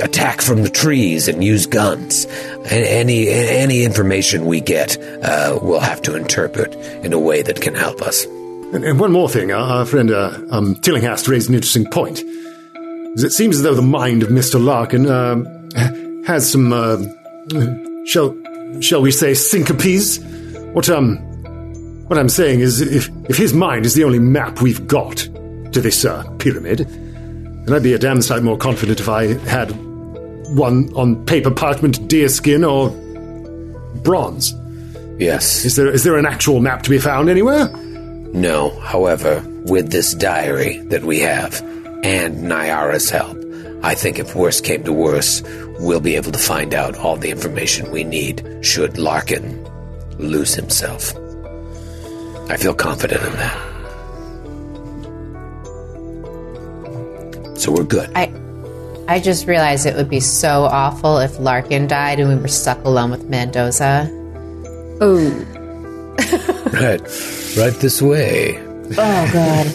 attack 0.00 0.40
from 0.40 0.62
the 0.62 0.70
trees 0.70 1.28
and 1.28 1.42
use 1.42 1.66
guns. 1.66 2.26
Any 2.66 3.28
any 3.28 3.84
information 3.84 4.46
we 4.46 4.60
get, 4.60 4.96
uh, 5.22 5.58
we'll 5.60 5.80
have 5.80 6.02
to 6.02 6.16
interpret 6.16 6.74
in 7.04 7.12
a 7.12 7.18
way 7.18 7.42
that 7.42 7.60
can 7.60 7.74
help 7.74 8.02
us. 8.02 8.24
And, 8.72 8.84
and 8.84 9.00
one 9.00 9.12
more 9.12 9.28
thing, 9.30 9.50
our, 9.50 9.78
our 9.78 9.86
friend 9.86 10.10
uh, 10.10 10.38
um, 10.50 10.74
Tillinghast 10.76 11.26
raised 11.26 11.48
an 11.48 11.54
interesting 11.54 11.86
point. 11.86 12.22
It 12.22 13.32
seems 13.32 13.56
as 13.56 13.62
though 13.62 13.74
the 13.74 13.82
mind 13.82 14.22
of 14.22 14.28
Mr. 14.28 14.62
Larkin 14.62 15.08
um, 15.10 16.24
has 16.24 16.50
some, 16.50 16.72
uh, 16.72 16.98
shall 18.04 18.36
shall 18.80 19.00
we 19.00 19.10
say, 19.10 19.32
syncopes. 19.34 20.18
What 20.74 20.90
um, 20.90 21.16
what 22.08 22.18
I'm 22.18 22.28
saying 22.28 22.60
is, 22.60 22.80
if 22.80 23.08
if 23.28 23.36
his 23.36 23.54
mind 23.54 23.86
is 23.86 23.94
the 23.94 24.04
only 24.04 24.18
map 24.18 24.60
we've 24.60 24.86
got 24.86 25.16
to 25.16 25.80
this 25.80 26.04
uh, 26.04 26.24
pyramid, 26.38 26.80
then 26.80 27.72
I'd 27.72 27.82
be 27.82 27.94
a 27.94 27.98
damn 27.98 28.20
sight 28.22 28.42
more 28.42 28.58
confident 28.58 29.00
if 29.00 29.08
I 29.08 29.34
had 29.48 29.74
one 30.54 30.92
on 30.94 31.24
paper, 31.26 31.50
parchment, 31.50 32.08
deerskin, 32.08 32.64
or 32.64 32.90
bronze. 34.00 34.54
Yes. 35.18 35.64
Is 35.64 35.76
there 35.76 35.88
is 35.88 36.04
there 36.04 36.16
an 36.16 36.26
actual 36.26 36.60
map 36.60 36.82
to 36.84 36.90
be 36.90 36.98
found 36.98 37.28
anywhere? 37.28 37.68
No, 38.32 38.70
however, 38.80 39.42
with 39.64 39.90
this 39.90 40.14
diary 40.14 40.78
that 40.88 41.02
we 41.02 41.20
have 41.20 41.60
and 42.04 42.44
Nyara's 42.44 43.10
help, 43.10 43.36
I 43.82 43.94
think 43.94 44.18
if 44.18 44.34
worse 44.34 44.60
came 44.60 44.84
to 44.84 44.92
worse, 44.92 45.42
we'll 45.80 46.00
be 46.00 46.16
able 46.16 46.32
to 46.32 46.38
find 46.38 46.74
out 46.74 46.96
all 46.96 47.16
the 47.16 47.30
information 47.30 47.90
we 47.90 48.04
need 48.04 48.44
should 48.60 48.98
Larkin 48.98 49.64
lose 50.18 50.54
himself. 50.54 51.14
I 52.50 52.56
feel 52.56 52.74
confident 52.74 53.22
in 53.22 53.32
that. 53.32 53.68
So 57.58 57.72
we're 57.72 57.84
good. 57.84 58.10
I 58.14 58.26
I 59.08 59.20
just 59.20 59.46
realized 59.46 59.86
it 59.86 59.96
would 59.96 60.10
be 60.10 60.20
so 60.20 60.64
awful 60.64 61.18
if 61.18 61.38
Larkin 61.40 61.86
died 61.86 62.20
and 62.20 62.28
we 62.28 62.36
were 62.36 62.46
stuck 62.46 62.84
alone 62.84 63.10
with 63.10 63.24
Mendoza. 63.28 64.06
Oh, 65.00 65.44
Right. 66.72 67.00
Right 67.56 67.74
this 67.80 68.02
way. 68.02 68.58
Oh 68.98 69.30
god. 69.32 69.66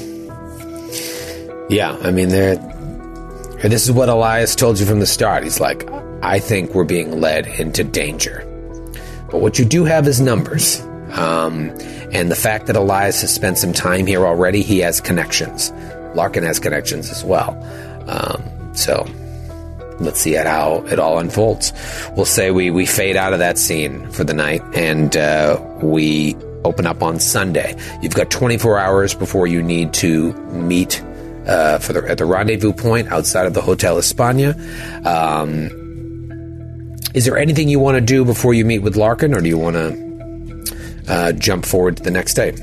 Yeah, 1.72 1.98
I 2.02 2.12
mean, 2.12 2.30
they're. 2.30 2.56
This 3.64 3.86
is 3.86 3.92
what 3.92 4.10
Elias 4.10 4.56
told 4.56 4.80
you 4.80 4.86
from 4.86 5.00
the 5.00 5.06
start. 5.08 5.44
He's 5.44 5.60
like, 5.60 5.90
I 6.22 6.40
think 6.40 6.76
we're 6.76 6.84
being 6.84 7.20
led 7.20 7.48
into 7.48 7.84
danger. 7.84 8.46
But 9.32 9.42
what 9.42 9.58
you 9.58 9.66
do 9.66 9.86
have 9.86 10.08
is 10.08 10.22
numbers. 10.22 10.82
Um, 11.14 11.70
and 12.12 12.30
the 12.30 12.36
fact 12.36 12.68
that 12.68 12.76
Elias 12.76 13.22
has 13.22 13.34
spent 13.34 13.58
some 13.58 13.74
time 13.74 14.06
here 14.06 14.26
already, 14.26 14.62
he 14.62 14.80
has 14.80 15.00
connections. 15.02 15.72
Larkin 16.14 16.44
has 16.44 16.60
connections 16.60 17.10
as 17.10 17.24
well. 17.24 17.58
Um, 18.08 18.76
so 18.76 19.06
let's 20.00 20.20
see 20.20 20.36
at 20.36 20.48
how 20.48 20.86
it 20.86 21.00
all 21.00 21.20
unfolds. 21.20 21.74
We'll 22.16 22.26
say 22.26 22.52
we, 22.52 22.72
we 22.72 22.86
fade 22.86 23.16
out 23.16 23.34
of 23.34 23.40
that 23.40 23.58
scene 23.58 24.10
for 24.12 24.24
the 24.24 24.34
night 24.34 24.62
and 24.74 25.16
uh, 25.16 25.60
we 25.82 26.36
open 26.64 26.86
up 26.86 27.04
on 27.04 27.20
Sunday. 27.20 27.76
You've 28.02 28.16
got 28.16 28.30
24 28.30 28.80
hours 28.80 29.14
before 29.14 29.48
you 29.48 29.62
need 29.62 29.94
to 29.96 30.34
meet 30.52 31.04
uh, 31.48 31.78
for 31.80 31.94
the, 31.94 32.10
at 32.10 32.18
the 32.18 32.26
rendezvous 32.26 32.74
point 32.74 33.12
outside 33.12 33.46
of 33.46 33.54
the 33.54 33.62
Hotel 33.62 33.98
España. 33.98 34.56
Um, 35.06 35.82
is 37.14 37.26
there 37.26 37.38
anything 37.38 37.70
you 37.70 37.80
want 37.80 37.96
to 37.96 38.02
do 38.02 38.26
before 38.26 38.54
you 38.54 38.66
meet 38.66 38.80
with 38.80 38.96
Larkin, 38.96 39.36
or 39.36 39.42
do 39.42 39.48
you 39.48 39.58
want 39.58 39.76
to 39.76 40.76
uh, 41.08 41.32
jump 41.34 41.66
forward 41.66 41.98
to 41.98 42.04
the 42.04 42.12
next 42.12 42.34
day, 42.34 42.56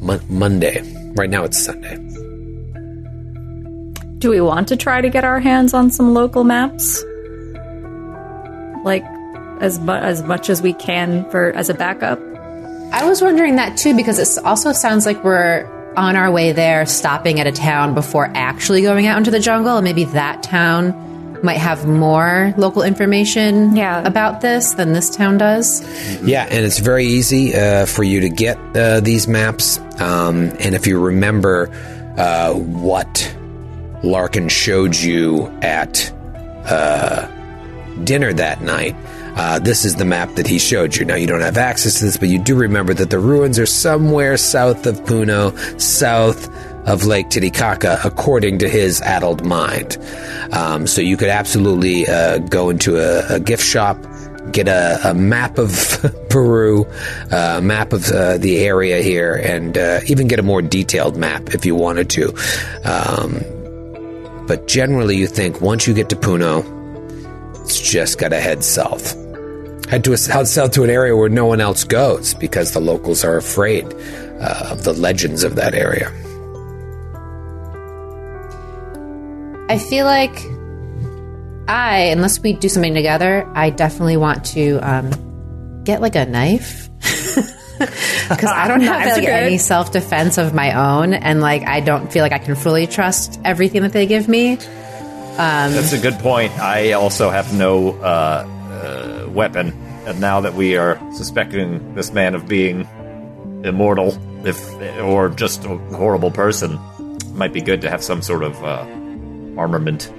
Mon- 0.00 0.20
Monday? 0.28 0.82
Right 1.14 1.30
now 1.30 1.44
it's 1.44 1.58
Sunday. 1.58 1.96
Do 4.18 4.30
we 4.30 4.40
want 4.40 4.68
to 4.68 4.76
try 4.76 5.00
to 5.00 5.08
get 5.08 5.24
our 5.24 5.40
hands 5.40 5.74
on 5.74 5.90
some 5.90 6.12
local 6.14 6.44
maps? 6.44 7.02
Like 8.84 9.04
as 9.60 9.78
mu- 9.78 9.92
as 9.92 10.22
much 10.22 10.50
as 10.50 10.62
we 10.62 10.72
can 10.72 11.28
for 11.30 11.50
as 11.52 11.68
a 11.68 11.74
backup. 11.74 12.20
I 12.92 13.06
was 13.08 13.20
wondering 13.20 13.56
that 13.56 13.76
too 13.76 13.94
because 13.96 14.18
it 14.18 14.44
also 14.44 14.72
sounds 14.72 15.04
like 15.04 15.22
we're 15.24 15.66
on 15.96 16.16
our 16.16 16.30
way 16.30 16.52
there, 16.52 16.86
stopping 16.86 17.40
at 17.40 17.46
a 17.46 17.52
town 17.52 17.94
before 17.94 18.30
actually 18.34 18.82
going 18.82 19.06
out 19.06 19.18
into 19.18 19.30
the 19.30 19.40
jungle, 19.40 19.76
and 19.76 19.84
maybe 19.84 20.04
that 20.04 20.42
town 20.42 21.04
might 21.42 21.58
have 21.58 21.86
more 21.86 22.52
local 22.56 22.82
information 22.82 23.76
Yeah. 23.76 24.04
about 24.06 24.40
this 24.40 24.74
than 24.74 24.92
this 24.92 25.10
town 25.10 25.38
does. 25.38 25.82
Yeah, 26.22 26.44
and 26.50 26.64
it's 26.64 26.78
very 26.78 27.04
easy 27.06 27.54
uh, 27.54 27.86
for 27.86 28.02
you 28.04 28.20
to 28.20 28.28
get 28.28 28.58
uh, 28.76 29.00
these 29.00 29.28
maps. 29.28 29.78
Um, 30.00 30.52
and 30.60 30.74
if 30.74 30.86
you 30.86 30.98
remember 31.00 31.68
uh, 32.16 32.54
what 32.54 33.32
Larkin 34.02 34.48
showed 34.48 34.96
you 34.96 35.46
at 35.62 36.12
uh, 36.66 37.26
dinner 38.04 38.32
that 38.32 38.62
night, 38.62 38.94
uh, 39.38 39.58
this 39.60 39.84
is 39.84 39.94
the 39.94 40.04
map 40.04 40.34
that 40.34 40.46
he 40.46 40.58
showed 40.58 40.96
you. 40.96 41.04
Now, 41.04 41.14
you 41.14 41.26
don't 41.26 41.42
have 41.42 41.58
access 41.58 42.00
to 42.00 42.06
this, 42.06 42.16
but 42.16 42.28
you 42.28 42.40
do 42.40 42.56
remember 42.56 42.92
that 42.94 43.10
the 43.10 43.20
ruins 43.20 43.58
are 43.58 43.66
somewhere 43.66 44.36
south 44.36 44.84
of 44.86 45.00
Puno, 45.04 45.80
south 45.80 46.48
of 46.88 47.04
Lake 47.04 47.28
Titicaca, 47.28 48.00
according 48.04 48.58
to 48.58 48.68
his 48.68 49.00
addled 49.02 49.44
mind. 49.44 49.96
Um, 50.52 50.86
so 50.86 51.02
you 51.02 51.16
could 51.16 51.28
absolutely 51.28 52.08
uh, 52.08 52.38
go 52.38 52.70
into 52.70 52.96
a, 52.96 53.36
a 53.36 53.40
gift 53.40 53.64
shop, 53.64 53.98
get 54.50 54.66
a, 54.66 54.98
a 55.04 55.14
map 55.14 55.58
of 55.58 55.70
Peru, 56.30 56.84
a 57.30 57.60
map 57.60 57.92
of 57.92 58.10
uh, 58.10 58.38
the 58.38 58.58
area 58.58 59.02
here, 59.02 59.34
and 59.34 59.78
uh, 59.78 60.00
even 60.06 60.26
get 60.26 60.40
a 60.40 60.42
more 60.42 60.62
detailed 60.62 61.16
map 61.16 61.54
if 61.54 61.64
you 61.64 61.76
wanted 61.76 62.10
to. 62.10 62.34
Um, 62.84 63.57
but 64.48 64.66
generally, 64.66 65.16
you 65.16 65.26
think 65.26 65.60
once 65.60 65.86
you 65.86 65.92
get 65.92 66.08
to 66.08 66.16
Puno, 66.16 66.64
it's 67.62 67.78
just 67.78 68.18
got 68.18 68.30
to 68.30 68.40
head 68.40 68.64
south. 68.64 69.12
Head 69.88 70.04
to 70.04 70.14
a, 70.14 70.16
south 70.16 70.72
to 70.72 70.84
an 70.84 70.90
area 70.90 71.14
where 71.14 71.28
no 71.28 71.44
one 71.44 71.60
else 71.60 71.84
goes 71.84 72.32
because 72.32 72.72
the 72.72 72.80
locals 72.80 73.24
are 73.24 73.36
afraid 73.36 73.84
uh, 74.40 74.70
of 74.70 74.84
the 74.84 74.94
legends 74.94 75.44
of 75.44 75.56
that 75.56 75.74
area. 75.74 76.08
I 79.70 79.78
feel 79.78 80.06
like 80.06 80.34
I, 81.68 82.08
unless 82.10 82.40
we 82.40 82.54
do 82.54 82.70
something 82.70 82.94
together, 82.94 83.46
I 83.54 83.68
definitely 83.68 84.16
want 84.16 84.46
to 84.46 84.78
um, 84.78 85.84
get 85.84 86.00
like 86.00 86.16
a 86.16 86.24
knife. 86.24 86.87
Because 88.28 88.50
I 88.50 88.68
don't 88.68 88.80
have 88.82 89.16
like 89.16 89.24
any 89.24 89.58
self 89.58 89.92
defense 89.92 90.36
of 90.36 90.52
my 90.52 90.72
own, 90.72 91.14
and 91.14 91.40
like 91.40 91.62
I 91.62 91.80
don't 91.80 92.12
feel 92.12 92.22
like 92.22 92.32
I 92.32 92.38
can 92.38 92.54
fully 92.54 92.86
trust 92.86 93.40
everything 93.44 93.82
that 93.82 93.92
they 93.92 94.06
give 94.06 94.28
me. 94.28 94.58
That's 95.72 95.92
a 95.92 95.98
good 95.98 96.18
point. 96.18 96.52
I 96.58 96.92
also 96.92 97.30
have 97.30 97.54
no 97.54 97.92
uh, 98.00 98.44
uh, 99.24 99.30
weapon, 99.30 99.72
and 100.06 100.20
now 100.20 100.40
that 100.40 100.54
we 100.54 100.76
are 100.76 100.98
suspecting 101.12 101.94
this 101.94 102.12
man 102.12 102.34
of 102.34 102.48
being 102.48 102.86
immortal, 103.64 104.18
if 104.46 104.58
or 105.00 105.28
just 105.28 105.64
a 105.64 105.76
horrible 105.96 106.30
person, 106.30 106.78
it 106.98 107.34
might 107.34 107.52
be 107.52 107.60
good 107.60 107.80
to 107.82 107.90
have 107.90 108.02
some 108.02 108.22
sort 108.22 108.42
of 108.42 108.62
uh, 108.64 108.84
armament. 109.58 110.10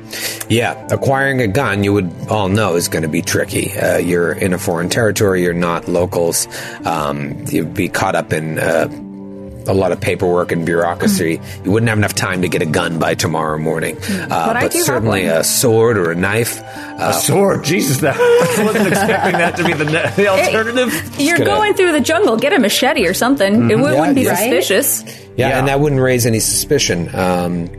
Yeah, 0.49 0.87
acquiring 0.91 1.41
a 1.41 1.47
gun, 1.47 1.83
you 1.83 1.93
would 1.93 2.11
all 2.29 2.49
know, 2.49 2.75
is 2.75 2.87
going 2.87 3.03
to 3.03 3.07
be 3.09 3.21
tricky. 3.21 3.77
Uh, 3.77 3.97
you're 3.97 4.31
in 4.31 4.53
a 4.53 4.57
foreign 4.57 4.89
territory, 4.89 5.43
you're 5.43 5.53
not 5.53 5.87
locals. 5.87 6.47
Um, 6.85 7.45
you'd 7.47 7.73
be 7.73 7.87
caught 7.87 8.15
up 8.15 8.33
in 8.33 8.57
uh, 8.57 8.87
a 9.67 9.73
lot 9.73 9.91
of 9.91 10.01
paperwork 10.01 10.51
and 10.51 10.65
bureaucracy. 10.65 11.39
You 11.63 11.71
wouldn't 11.71 11.89
have 11.89 11.99
enough 11.99 12.15
time 12.15 12.41
to 12.41 12.47
get 12.47 12.63
a 12.63 12.65
gun 12.65 12.97
by 12.97 13.13
tomorrow 13.13 13.59
morning. 13.59 13.97
Uh, 13.97 14.27
But 14.47 14.55
I 14.57 14.67
do 14.67 14.77
have 14.79 14.85
certainly 14.87 15.25
a 15.25 15.43
sword 15.43 15.97
or 15.97 16.09
a 16.09 16.15
knife. 16.15 16.59
Uh, 16.61 17.11
A 17.11 17.13
sword, 17.13 17.63
Jesus! 17.63 17.99
That 17.99 18.15
I 18.19 18.63
wasn't 18.63 18.87
expecting 18.87 19.33
that 19.33 19.55
to 19.57 19.63
be 19.63 19.73
the, 19.73 19.85
the 20.15 20.27
alternative. 20.27 21.19
You're 21.19 21.37
gonna- 21.37 21.49
going 21.51 21.73
through 21.75 21.91
the 21.91 21.99
jungle. 22.01 22.37
Get 22.37 22.53
a 22.53 22.59
machete 22.59 23.05
or 23.05 23.13
something. 23.13 23.69
It 23.69 23.77
would, 23.77 23.93
Yeah, 23.93 23.99
wouldn't 23.99 24.15
be 24.15 24.23
yeah. 24.23 24.35
suspicious. 24.35 25.03
Yeah, 25.37 25.49
Yeah. 25.49 25.59
and 25.59 25.67
that 25.67 25.79
wouldn't 25.79 26.01
raise 26.01 26.25
any 26.25 26.39
suspicion. 26.39 27.13
Um, 27.13 27.69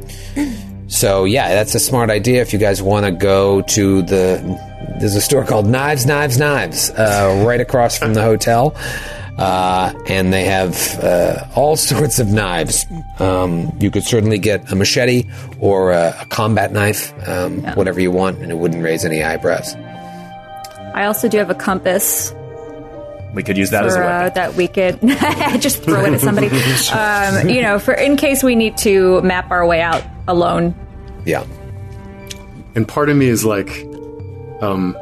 so 0.91 1.25
yeah, 1.25 1.55
that's 1.55 1.75
a 1.77 1.81
smart 1.81 2.11
idea. 2.11 2.43
If 2.43 2.53
you 2.53 2.59
guys 2.59 2.83
want 2.83 3.07
to 3.07 3.13
go 3.13 3.63
to 3.63 4.03
the, 4.03 4.61
there's 4.99 5.15
a 5.15 5.21
store 5.21 5.45
called 5.45 5.67
Knives, 5.67 6.05
Knives, 6.05 6.37
Knives, 6.37 6.91
uh, 6.91 7.45
right 7.47 7.61
across 7.61 7.97
from 7.97 8.13
the 8.13 8.23
hotel, 8.23 8.75
uh, 9.39 9.95
and 10.09 10.33
they 10.33 10.45
have 10.45 10.99
uh, 10.99 11.47
all 11.55 11.77
sorts 11.91 12.19
of 12.19 12.27
knives. 12.27 12.87
Um, 13.21 13.71
you 13.79 13.93
could 13.93 14.03
certainly 14.03 14.39
get 14.39 14.71
a 14.73 14.75
machete 14.75 15.31
or 15.61 15.93
a, 15.93 16.17
a 16.23 16.27
combat 16.27 16.73
knife, 16.73 17.15
um, 17.29 17.63
whatever 17.75 18.01
you 18.01 18.11
want, 18.11 18.41
and 18.41 18.51
it 18.51 18.59
wouldn't 18.59 18.83
raise 18.83 19.05
any 19.05 19.23
eyebrows. 19.23 19.77
I 20.93 21.05
also 21.05 21.29
do 21.29 21.39
have 21.39 21.51
a 21.51 21.55
compass 21.55 22.35
We 23.35 23.43
could 23.43 23.57
use 23.57 23.71
that 23.71 23.85
as 23.87 23.95
a 23.95 23.99
for, 23.99 24.03
weapon. 24.03 24.27
uh, 24.27 24.35
that 24.35 24.55
we 24.55 24.67
could 24.69 24.99
just 25.61 25.83
throw 25.83 26.05
it 26.05 26.13
at 26.15 26.21
somebody. 26.21 26.49
um, 26.93 27.49
you 27.49 27.63
know, 27.63 27.79
for 27.79 27.95
in 27.95 28.17
case 28.17 28.43
we 28.43 28.57
need 28.57 28.77
to 28.79 29.21
map 29.23 29.51
our 29.51 29.65
way 29.67 29.81
out 29.81 30.03
alone. 30.27 30.75
Yeah. 31.25 31.45
And 32.75 32.87
part 32.89 33.09
of 33.09 33.17
me 33.17 33.27
is 33.27 33.45
like, 33.45 33.69
um, 34.61 34.97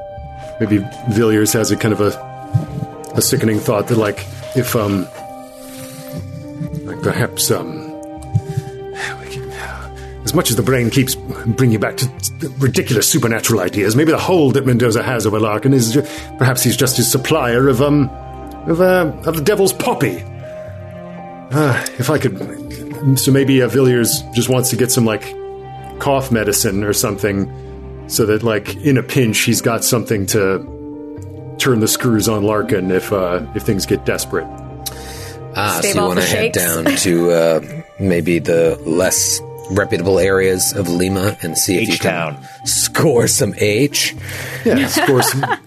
maybe 0.61 0.79
Villiers 1.11 1.53
has 1.55 1.71
a 1.71 1.77
kind 1.77 1.93
of 1.93 2.01
a 2.01 2.29
a 3.15 3.23
sickening 3.23 3.59
thought 3.59 3.89
that 3.89 3.97
like 3.97 4.27
if 4.55 4.77
um, 4.77 5.07
like 6.85 7.01
perhaps 7.03 7.51
um, 7.51 7.67
we 7.69 7.73
can- 7.73 7.78
as 10.29 10.35
much 10.35 10.51
as 10.51 10.57
the 10.57 10.63
brain 10.63 10.91
keeps 10.91 11.15
bringing 11.15 11.73
you 11.73 11.79
back 11.79 11.97
to 11.97 12.07
ridiculous 12.59 13.09
supernatural 13.11 13.61
ideas, 13.61 13.97
maybe 13.97 14.13
the 14.13 14.19
hold 14.19 14.53
that 14.55 14.67
Mendoza 14.67 15.03
has 15.03 15.27
over 15.27 15.41
Larkin 15.41 15.73
is 15.73 15.93
ju- 15.93 16.03
perhaps 16.37 16.63
he's 16.63 16.77
just 16.77 16.99
his 16.99 17.11
supplier 17.11 17.67
of 17.67 17.81
um 17.81 18.11
of 18.69 18.83
uh, 18.83 19.11
of 19.25 19.37
the 19.37 19.43
devil's 19.43 19.73
poppy. 19.73 20.23
Uh, 21.51 21.83
if 21.99 22.11
I 22.11 22.19
could, 22.19 23.19
so 23.19 23.33
maybe 23.33 23.63
uh, 23.63 23.69
Villiers 23.69 24.23
just 24.35 24.51
wants 24.51 24.69
to 24.69 24.77
get 24.77 24.93
some 24.93 25.07
like 25.07 25.23
cough 25.99 26.31
medicine 26.31 26.85
or 26.85 26.93
something, 26.93 27.51
so 28.07 28.27
that 28.27 28.43
like 28.43 28.77
in 28.77 28.99
a 28.99 29.03
pinch 29.03 29.39
he's 29.39 29.63
got 29.63 29.83
something 29.83 30.27
to 30.27 31.57
turn 31.59 31.81
the 31.81 31.89
screws 31.89 32.29
on 32.29 32.43
Larkin 32.45 32.91
if 32.91 33.15
uh, 33.15 33.47
if 33.55 33.63
things 33.63 33.87
get 33.87 34.05
desperate. 34.05 34.47
Ah, 35.57 35.79
Stave 35.79 35.95
so 35.95 36.03
you 36.03 36.07
want 36.07 36.21
to 36.21 36.27
head 36.27 36.53
down 36.53 36.85
to 36.85 37.31
uh, 37.31 37.83
maybe 37.99 38.39
the 38.39 38.79
less 38.85 39.41
reputable 39.71 40.19
areas 40.19 40.73
of 40.73 40.89
Lima 40.89 41.37
and 41.43 41.57
see 41.57 41.83
if 41.83 41.89
you 41.89 41.99
can 41.99 42.39
score 42.65 43.27
some 43.27 43.55
H. 43.57 44.15
Yeah, 44.65 44.87
score 44.87 45.23
some. 45.23 45.45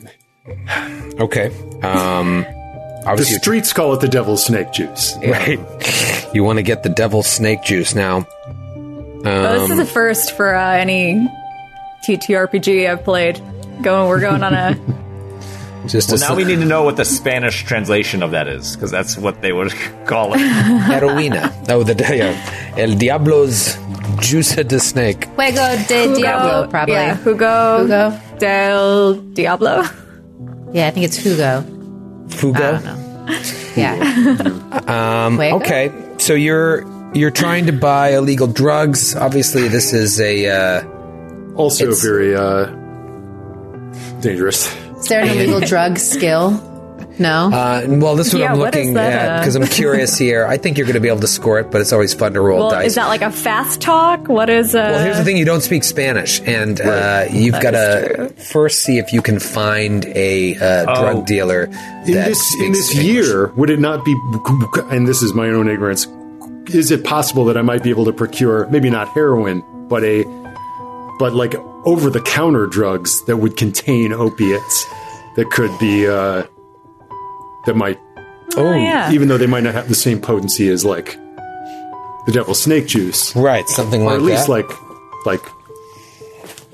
Okay. 1.20 1.48
Um, 1.84 2.42
the 2.42 3.04
obviously, 3.06 3.38
streets 3.38 3.74
call 3.74 3.94
it 3.94 4.02
the 4.02 4.08
devil's 4.08 4.44
snake 4.46 4.72
juice. 4.72 5.16
right. 5.18 5.60
You 6.34 6.44
want 6.46 6.58
to 6.58 6.64
get 6.64 6.82
the 6.84 6.90
devil's 6.90 7.28
snake 7.28 7.62
juice 7.62 7.94
now. 7.94 8.26
Oh, 8.46 9.22
this 9.60 9.70
is 9.70 9.80
a 9.80 9.86
first 9.86 10.36
for 10.36 10.56
uh, 10.56 10.72
any 10.78 11.28
TTRPG 12.06 12.90
I've 12.90 13.04
played. 13.04 13.40
Going, 13.82 14.08
we're 14.08 14.22
going 14.22 14.42
on 14.44 14.54
a. 14.54 14.76
Just 15.88 16.10
Well, 16.10 16.18
a 16.18 16.30
now 16.30 16.36
we 16.36 16.44
need 16.46 16.60
to 16.60 16.66
know 16.66 16.84
what 16.84 16.96
the 16.96 17.04
Spanish 17.06 17.64
translation 17.64 18.24
of 18.24 18.32
that 18.32 18.48
is, 18.48 18.76
because 18.76 18.92
that's 18.92 19.18
what 19.18 19.42
they 19.42 19.52
would 19.52 19.72
call 20.06 20.34
it. 20.34 20.38
heroina. 20.40 21.54
Oh, 21.70 21.84
the 21.84 21.96
yeah. 22.16 22.74
El 22.78 22.96
Diablo's 22.96 23.76
juice 24.20 24.56
de 24.64 24.80
snake. 24.80 25.28
Fuego 25.36 25.76
de 25.88 26.14
Diablo, 26.16 26.68
probably. 26.70 26.94
Yeah, 26.96 27.18
Jugo, 27.18 27.80
Jugo? 27.82 28.38
del 28.40 29.14
Diablo. 29.34 29.84
Yeah, 30.74 30.88
I 30.88 30.92
think 30.92 31.06
it's 31.06 31.18
Jugo. 31.18 31.64
Fugo. 32.30 32.56
I 32.56 32.72
don't 32.72 32.84
know. 32.86 32.98
Yeah. 33.76 35.26
um, 35.26 35.40
Okay, 35.40 35.92
so 36.18 36.34
you're 36.34 36.86
you're 37.14 37.32
trying 37.32 37.66
to 37.68 37.74
buy 37.74 38.14
illegal 38.16 38.48
drugs. 38.48 39.16
Obviously, 39.16 39.68
this 39.68 39.94
is 39.94 40.20
a 40.20 40.48
uh, 40.48 40.84
Also 41.56 41.94
very 41.94 42.36
uh, 42.36 42.66
dangerous. 44.22 44.68
Is 45.00 45.08
there 45.08 45.22
an 45.22 45.30
illegal 45.30 45.60
drug 45.68 45.98
skill? 45.98 46.52
No. 47.20 47.50
uh, 47.52 47.86
well. 47.88 48.16
This 48.16 48.28
is 48.28 48.34
what 48.34 48.40
Yeah, 48.42 48.54
I'm 48.54 48.60
what 48.60 48.74
is 48.74 48.80
looking 48.80 48.94
that, 48.96 49.12
at 49.14 49.30
uh? 49.30 49.40
because 49.40 49.56
I'm 49.56 49.68
curious 49.68 50.18
here. 50.18 50.46
I 50.46 50.58
think 50.58 50.78
you're 50.78 50.86
going 50.88 50.96
to 50.96 51.00
be 51.02 51.08
able 51.10 51.20
to 51.22 51.28
score 51.28 51.60
it, 51.60 51.70
but 51.72 51.82
it's 51.82 51.94
always 51.94 52.14
fun 52.14 52.34
to 52.34 52.42
roll 52.42 52.60
Well, 52.62 52.70
dice. 52.72 52.88
is 52.88 52.96
that 52.96 53.08
like 53.08 53.22
a 53.22 53.32
fast 53.32 53.82
talk? 53.82 54.28
What 54.28 54.50
is? 54.50 54.74
Uh, 54.76 54.90
well, 54.92 55.04
here's 55.04 55.18
the 55.18 55.24
thing: 55.24 55.38
you 55.38 55.46
don't 55.46 55.62
speak 55.62 55.84
Spanish, 55.84 56.42
and 56.42 56.80
uh, 56.82 57.26
you've 57.32 57.60
got 57.62 57.72
to 57.72 58.34
first 58.52 58.80
see 58.82 58.98
if 58.98 59.14
you 59.14 59.22
can 59.22 59.40
find 59.40 60.06
a 60.08 60.56
uh, 60.58 60.86
drug 60.86 61.26
dealer 61.26 61.64
In 61.66 62.14
that 62.14 62.28
this 62.30 62.56
in 62.62 62.72
this 62.72 62.92
English. 62.96 63.06
year, 63.06 63.48
would 63.56 63.70
it 63.70 63.80
not 63.80 64.04
be? 64.06 64.16
And 64.90 65.08
this 65.08 65.22
is 65.22 65.34
my 65.34 65.48
own 65.50 65.70
ignorance. 65.70 66.08
Is 66.74 66.92
it 66.92 67.04
possible 67.04 67.46
that 67.46 67.58
I 67.58 67.62
might 67.62 67.84
be 67.84 67.90
able 67.90 68.06
to 68.06 68.14
procure 68.14 68.68
maybe 68.68 68.90
not 68.90 69.08
heroin, 69.10 69.64
but 69.88 70.04
a 70.04 70.24
but 71.20 71.34
like 71.34 71.56
over 71.86 72.10
the 72.10 72.22
counter 72.22 72.66
drugs 72.68 73.24
that 73.26 73.38
would 73.38 73.58
contain 73.58 74.14
opiates 74.14 74.86
that 75.36 75.50
could 75.52 75.72
be 75.80 76.08
uh, 76.08 76.44
that 77.66 77.76
might 77.76 78.00
Oh, 78.58 78.74
yeah. 78.74 79.12
even 79.14 79.30
though 79.30 79.38
they 79.38 79.48
might 79.48 79.64
not 79.64 79.74
have 79.74 79.88
the 79.88 79.96
same 79.96 80.20
potency 80.20 80.68
as 80.68 80.84
like 80.84 81.18
the 82.26 82.32
devil's 82.34 82.62
snake 82.62 82.86
juice, 82.88 83.34
right? 83.36 83.68
Something 83.70 84.02
or 84.02 84.06
like 84.06 84.20
that, 84.20 84.22
or 84.22 84.26
at 84.28 84.32
least 84.32 84.48
that. 84.48 84.52
like 84.52 85.26
like 85.26 85.42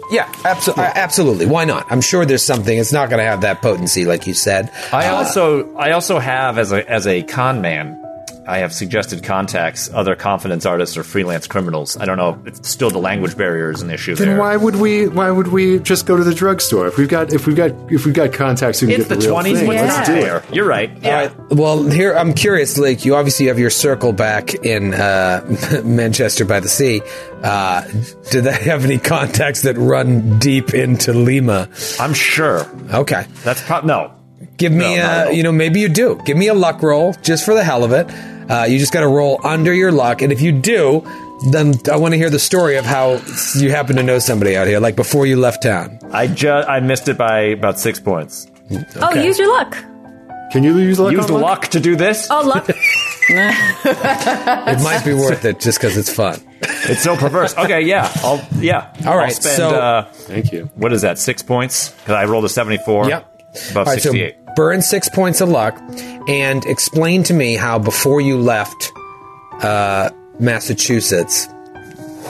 yeah, 0.10 0.26
abso- 0.44 0.78
uh, 0.78 0.92
absolutely. 0.96 1.46
Why 1.46 1.66
not? 1.66 1.86
I'm 1.92 2.00
sure 2.02 2.26
there's 2.26 2.42
something. 2.44 2.78
It's 2.78 2.94
not 2.94 3.10
going 3.10 3.20
to 3.20 3.26
have 3.26 3.42
that 3.42 3.62
potency, 3.62 4.06
like 4.06 4.26
you 4.26 4.34
said. 4.34 4.72
I 4.94 5.08
also 5.10 5.76
I 5.76 5.92
also 5.92 6.18
have 6.18 6.58
as 6.58 6.72
a 6.72 6.90
as 6.90 7.06
a 7.06 7.24
con 7.24 7.62
man, 7.62 8.02
I 8.48 8.60
have 8.60 8.74
suggested 8.74 9.24
contacts 9.24 9.90
other 9.94 10.16
confidence 10.16 10.66
artists 10.66 10.96
or 10.96 11.04
freelance 11.04 11.48
criminals. 11.48 11.98
I 11.98 12.06
don't 12.06 12.18
know 12.18 12.42
it's 12.46 12.70
still 12.70 12.90
the 12.90 12.98
language 12.98 13.36
barrier 13.36 13.72
is 13.72 13.82
an 13.82 13.90
issue 13.92 14.16
then 14.16 14.30
there. 14.30 14.40
why 14.40 14.56
would 14.56 14.78
we 14.78 15.08
why 15.08 15.30
would 15.30 15.48
we 15.50 15.80
just 15.80 16.06
go 16.06 16.16
to 16.16 16.24
the 16.24 16.34
drugstore 16.34 16.88
if 16.88 16.98
we've 16.98 17.10
got 17.10 17.34
if 17.34 17.46
we've 17.46 17.58
got 17.58 17.72
if 17.92 18.06
we've 18.06 18.16
got 18.16 18.32
contacts 18.32 18.80
who 18.80 18.88
can 18.88 19.02
it's 19.02 19.10
get 19.10 19.10
the 19.10 19.16
the, 19.16 19.22
real 19.28 19.34
twenties. 19.34 19.60
thing, 19.60 19.68
What's 19.68 19.82
let's 19.82 20.08
do 20.08 20.16
it. 20.16 20.56
You're 20.56 20.66
right. 20.68 20.90
Yeah. 21.02 21.10
All 21.10 21.16
right. 21.28 21.50
Well, 21.52 21.84
here 21.90 22.14
I'm 22.14 22.34
curious, 22.34 22.78
Lake. 22.78 23.04
You 23.04 23.16
obviously 23.16 23.48
have 23.48 23.60
your 23.60 23.70
circle 23.70 24.14
back 24.14 24.54
in 24.56 24.94
uh, 24.94 25.82
Manchester 25.84 26.46
by 26.46 26.62
the 26.62 26.70
Sea. 26.70 27.02
Uh, 27.44 27.82
do 28.32 28.42
they 28.42 28.54
have 28.54 28.86
any 28.86 28.98
contacts 28.98 29.64
that 29.64 29.76
run 29.78 30.40
deep 30.40 30.74
into 30.74 31.12
Lima? 31.14 31.68
I'm 32.00 32.14
sure. 32.14 32.66
Okay, 32.94 33.26
That's 33.44 33.62
probably 33.62 33.90
no. 33.90 34.14
give 34.58 34.72
me 34.72 34.80
No, 34.80 34.90
not 34.96 34.98
at 34.98 35.26
a. 35.26 35.30
all. 35.30 35.34
You 35.36 35.44
know, 35.44 35.52
maybe 35.52 35.82
you 35.82 35.90
do. 35.90 36.20
Give 36.26 36.38
me 36.38 36.48
a 36.48 36.54
luck 36.54 36.82
roll 36.82 37.14
just 37.22 37.44
for 37.46 37.54
the 37.54 37.64
hell 37.64 37.84
of 37.84 37.92
it. 37.92 38.08
Uh, 38.50 38.66
you 38.70 38.80
just 38.80 38.94
got 38.94 39.02
to 39.02 39.08
roll 39.08 39.40
under 39.44 39.74
your 39.74 39.92
luck, 39.92 40.22
and 40.22 40.32
if 40.32 40.42
you 40.42 40.52
do, 40.52 41.02
then 41.52 41.74
I 41.92 41.98
want 41.98 42.14
to 42.14 42.18
hear 42.18 42.30
the 42.30 42.40
story 42.40 42.78
of 42.78 42.86
how 42.86 43.20
you 43.56 43.70
happen 43.72 43.96
to 43.98 44.04
know 44.04 44.20
somebody 44.20 44.56
out 44.56 44.68
here, 44.68 44.80
like 44.80 44.96
before 44.96 45.26
you 45.26 45.38
left 45.38 45.64
town. 45.64 46.00
I 46.12 46.28
just 46.28 46.68
I 46.70 46.80
missed 46.80 47.08
it 47.08 47.18
by 47.18 47.40
about 47.42 47.80
six 47.80 48.00
points. 48.00 48.48
Oh, 48.98 49.14
use 49.14 49.38
your 49.38 49.50
luck. 49.52 49.76
Can 50.52 50.64
you 50.64 50.78
use 50.78 50.98
luck? 50.98 51.12
Use 51.12 51.22
on 51.22 51.28
the 51.28 51.34
luck? 51.34 51.44
luck 51.44 51.68
to 51.70 51.80
do 51.80 51.96
this. 51.96 52.28
Oh, 52.32 52.42
luck. 52.46 52.70
It 53.30 54.82
might 54.84 55.04
be 55.04 55.14
worth 55.14 55.44
it 55.44 55.60
just 55.60 55.80
because 55.80 55.98
it's 55.98 56.10
fun. 56.14 56.40
It's 56.62 57.04
so 57.04 57.18
perverse. 57.18 57.56
Okay, 57.58 57.82
yeah, 57.82 58.10
I'll 58.24 58.46
yeah. 58.60 58.94
All 59.06 59.18
right, 59.18 59.30
I'll 59.30 59.36
spend, 59.36 59.58
so- 59.58 59.70
uh, 59.70 60.04
Thank 60.12 60.52
you. 60.54 60.70
what 60.76 60.94
is 60.94 61.02
that? 61.02 61.20
Six 61.20 61.44
points 61.44 61.90
because 61.90 62.14
I 62.16 62.24
rolled 62.26 62.46
a 62.46 62.50
seventy-four. 62.50 63.10
Yep. 63.10 63.42
above 63.72 63.88
All 63.88 63.94
right, 63.94 64.02
so 64.02 64.12
sixty-eight. 64.12 64.38
Burn 64.58 64.82
six 64.82 65.08
points 65.08 65.40
of 65.40 65.48
luck, 65.48 65.80
and 66.28 66.66
explain 66.66 67.24
to 67.24 67.34
me 67.34 67.56
how 67.56 67.78
before 67.80 68.20
you 68.20 68.38
left 68.38 68.92
uh, 69.62 70.10
Massachusetts, 70.40 71.48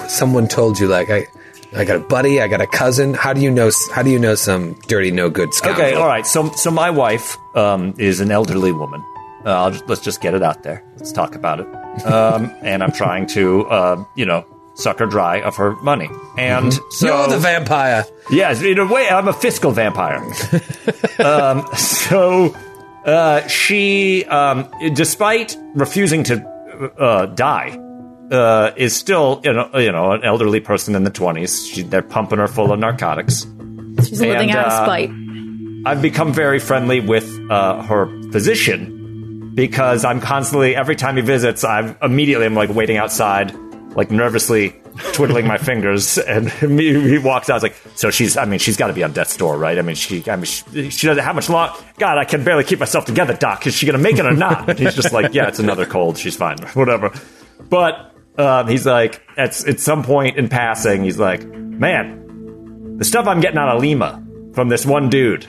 someone 0.10 0.48
told 0.48 0.78
you 0.78 0.88
like 0.88 1.10
I, 1.10 1.26
I 1.74 1.86
got 1.86 1.96
a 1.96 2.00
buddy, 2.02 2.42
I 2.42 2.50
got 2.50 2.60
a 2.60 2.68
cousin. 2.68 3.14
How 3.14 3.32
do 3.32 3.42
you 3.42 3.50
know? 3.50 3.72
How 3.94 4.04
do 4.04 4.10
you 4.10 4.20
know 4.20 4.36
some 4.36 4.74
dirty, 4.88 5.10
no 5.10 5.30
good 5.30 5.54
scoundrel? 5.54 5.88
Okay, 5.88 5.96
all 5.96 6.08
right. 6.08 6.28
So, 6.28 6.52
so 6.52 6.70
my 6.70 6.90
wife 6.90 7.38
um, 7.56 7.94
is 7.98 8.20
an 8.20 8.30
elderly 8.30 8.74
woman. 8.74 9.02
Uh, 9.46 9.72
just, 9.72 9.88
let's 9.88 10.02
just 10.02 10.20
get 10.20 10.34
it 10.34 10.44
out 10.44 10.64
there. 10.64 10.84
Let's 10.98 11.14
talk 11.14 11.34
about 11.34 11.62
it. 11.62 11.68
Um, 12.06 12.54
and 12.62 12.84
I'm 12.84 12.92
trying 12.92 13.26
to, 13.28 13.66
uh, 13.68 14.04
you 14.16 14.26
know, 14.26 14.46
suck 14.78 15.00
her 15.00 15.06
dry 15.06 15.42
of 15.42 15.56
her 15.58 15.76
money. 15.78 16.10
And 16.38 16.74
so, 16.92 17.08
You're 17.08 17.28
the 17.30 17.38
vampire. 17.40 18.06
yes, 18.30 18.62
in 18.62 18.78
a 18.80 18.86
way, 18.86 19.08
I'm 19.10 19.28
a 19.28 19.34
fiscal 19.34 19.72
vampire. 19.72 20.18
um, 21.20 21.68
so, 21.76 22.56
uh, 23.06 23.48
she, 23.48 24.26
um, 24.26 24.70
despite 24.94 25.58
refusing 25.74 26.24
to 26.26 26.48
uh, 27.00 27.26
die, 27.28 27.78
uh, 28.32 28.72
is 28.76 28.96
still, 28.96 29.42
you 29.44 29.54
know, 29.54 29.70
you 29.76 29.92
know, 29.92 30.12
an 30.12 30.24
elderly 30.24 30.60
person 30.60 30.96
in 30.96 31.04
the 31.04 31.12
20s. 31.12 31.90
They're 31.90 32.02
pumping 32.02 32.40
her 32.40 32.48
full 32.48 32.72
of 32.72 32.80
narcotics. 32.80 33.48
She's 34.06 34.22
living 34.22 34.50
And, 34.50 34.60
out 34.60 34.68
of 34.68 34.74
uh, 34.74 34.84
spite. 34.86 35.10
I've 35.86 36.02
become 36.02 36.34
very 36.34 36.60
friendly 36.60 37.00
with 37.00 37.26
uh, 37.50 37.82
her 37.84 38.08
physician 38.32 39.54
because 39.56 40.04
I'm 40.04 40.20
constantly 40.20 40.76
every 40.76 40.96
time 40.98 41.16
he 41.16 41.22
visits, 41.22 41.64
I'm 41.64 41.96
immediately 42.02 42.46
I'm 42.46 42.54
like 42.56 42.70
waiting 42.70 42.98
outside, 42.98 43.52
like 43.98 44.12
nervously 44.12 44.80
twiddling 45.14 45.48
my 45.48 45.58
fingers, 45.58 46.20
and 46.20 46.52
he, 46.52 47.10
he 47.10 47.18
walks 47.18 47.50
out. 47.50 47.54
I 47.54 47.56
was 47.56 47.64
like, 47.64 47.76
so 47.96 48.12
she's 48.12 48.38
I 48.38 48.46
mean 48.46 48.60
she's 48.60 48.78
got 48.78 48.88
to 48.88 48.94
be 48.94 49.04
on 49.04 49.12
death's 49.12 49.36
door, 49.36 49.58
right? 49.58 49.78
I 49.78 49.82
mean 49.82 49.96
she 49.96 50.24
I 50.30 50.36
mean 50.36 50.46
she, 50.46 50.92
she 50.92 51.08
doesn't 51.08 51.24
how 51.24 51.34
much 51.34 51.50
long? 51.50 51.76
God, 51.98 52.20
I 52.20 52.24
can 52.24 52.44
barely 52.44 52.64
keep 52.64 52.80
myself 52.80 53.06
together, 53.06 53.34
doc. 53.34 53.66
Is 53.66 53.74
she 53.74 53.88
gonna 53.88 53.98
make 53.98 54.20
it 54.20 54.26
or 54.26 54.34
not? 54.34 54.70
And 54.70 54.78
he's 54.78 54.94
just 54.94 55.12
like, 55.12 55.34
yeah, 55.34 55.48
it's 55.48 55.58
another 55.58 55.88
cold. 55.88 56.20
She's 56.20 56.38
fine, 56.38 56.60
whatever. 56.76 57.12
But 57.70 58.14
um, 58.38 58.68
he's 58.68 58.86
like, 58.86 59.24
at 59.36 59.68
at 59.68 59.80
some 59.80 60.04
point 60.04 60.38
in 60.38 60.48
passing, 60.48 61.04
he's 61.04 61.18
like, 61.18 61.44
man, 61.44 62.98
the 63.00 63.04
stuff 63.04 63.26
I'm 63.26 63.40
getting 63.40 63.58
out 63.58 63.76
of 63.76 63.82
Lima 63.82 64.24
from 64.54 64.70
this 64.70 64.86
one 64.86 65.10
dude, 65.10 65.48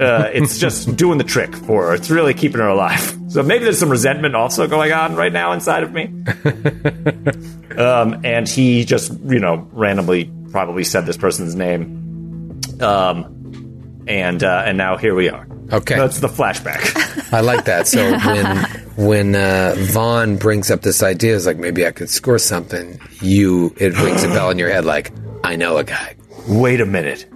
uh, 0.00 0.30
it's 0.32 0.58
just 0.58 0.96
doing 0.96 1.18
the 1.18 1.24
trick 1.24 1.54
for 1.54 1.88
her. 1.88 1.94
It's 1.94 2.10
really 2.10 2.34
keeping 2.34 2.60
her 2.60 2.68
alive. 2.68 3.16
So 3.28 3.42
maybe 3.42 3.64
there's 3.64 3.78
some 3.78 3.90
resentment 3.90 4.34
also 4.34 4.66
going 4.66 4.90
on 4.90 5.14
right 5.14 5.30
now 5.30 5.52
inside 5.52 5.82
of 5.82 5.92
me. 5.92 6.04
um, 7.76 8.22
and 8.24 8.48
he 8.48 8.86
just, 8.86 9.12
you 9.26 9.38
know, 9.38 9.68
randomly 9.72 10.32
probably 10.50 10.82
said 10.82 11.04
this 11.04 11.18
person's 11.18 11.54
name. 11.54 12.58
Um, 12.80 14.04
and 14.08 14.42
uh, 14.42 14.62
and 14.64 14.78
now 14.78 14.96
here 14.96 15.14
we 15.14 15.28
are. 15.28 15.46
Okay. 15.70 15.96
that's 15.96 16.20
the 16.20 16.28
flashback. 16.28 17.32
I 17.34 17.40
like 17.40 17.66
that. 17.66 17.86
So 17.86 18.18
when 18.18 18.56
when 18.96 19.34
uh, 19.34 19.74
Vaughn 19.76 20.38
brings 20.38 20.70
up 20.70 20.80
this 20.80 21.02
idea, 21.02 21.36
it's 21.36 21.44
like 21.44 21.58
maybe 21.58 21.86
I 21.86 21.92
could 21.92 22.08
score 22.08 22.38
something. 22.38 22.98
You 23.20 23.74
it 23.76 23.94
rings 24.00 24.24
a 24.24 24.28
bell 24.28 24.48
in 24.48 24.58
your 24.58 24.70
head, 24.70 24.86
like 24.86 25.12
I 25.44 25.56
know 25.56 25.76
a 25.76 25.84
guy. 25.84 26.16
Wait 26.48 26.80
a 26.80 26.86
minute. 26.86 27.26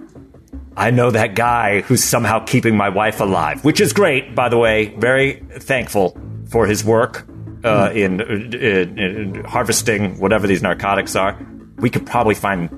I 0.75 0.91
know 0.91 1.11
that 1.11 1.35
guy 1.35 1.81
who's 1.81 2.03
somehow 2.03 2.39
keeping 2.39 2.75
my 2.75 2.89
wife 2.89 3.19
alive, 3.19 3.63
which 3.63 3.79
is 3.79 3.93
great, 3.93 4.33
by 4.33 4.49
the 4.49 4.57
way. 4.57 4.95
Very 4.97 5.43
thankful 5.59 6.17
for 6.49 6.65
his 6.65 6.83
work 6.83 7.27
uh, 7.63 7.91
in, 7.93 8.21
in, 8.21 8.99
in 8.99 9.43
harvesting 9.43 10.19
whatever 10.19 10.47
these 10.47 10.61
narcotics 10.61 11.15
are. 11.15 11.37
we 11.77 11.89
could 11.89 12.05
probably 12.05 12.35
find 12.35 12.69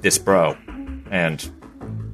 this 0.00 0.18
bro 0.18 0.56
and 1.10 1.50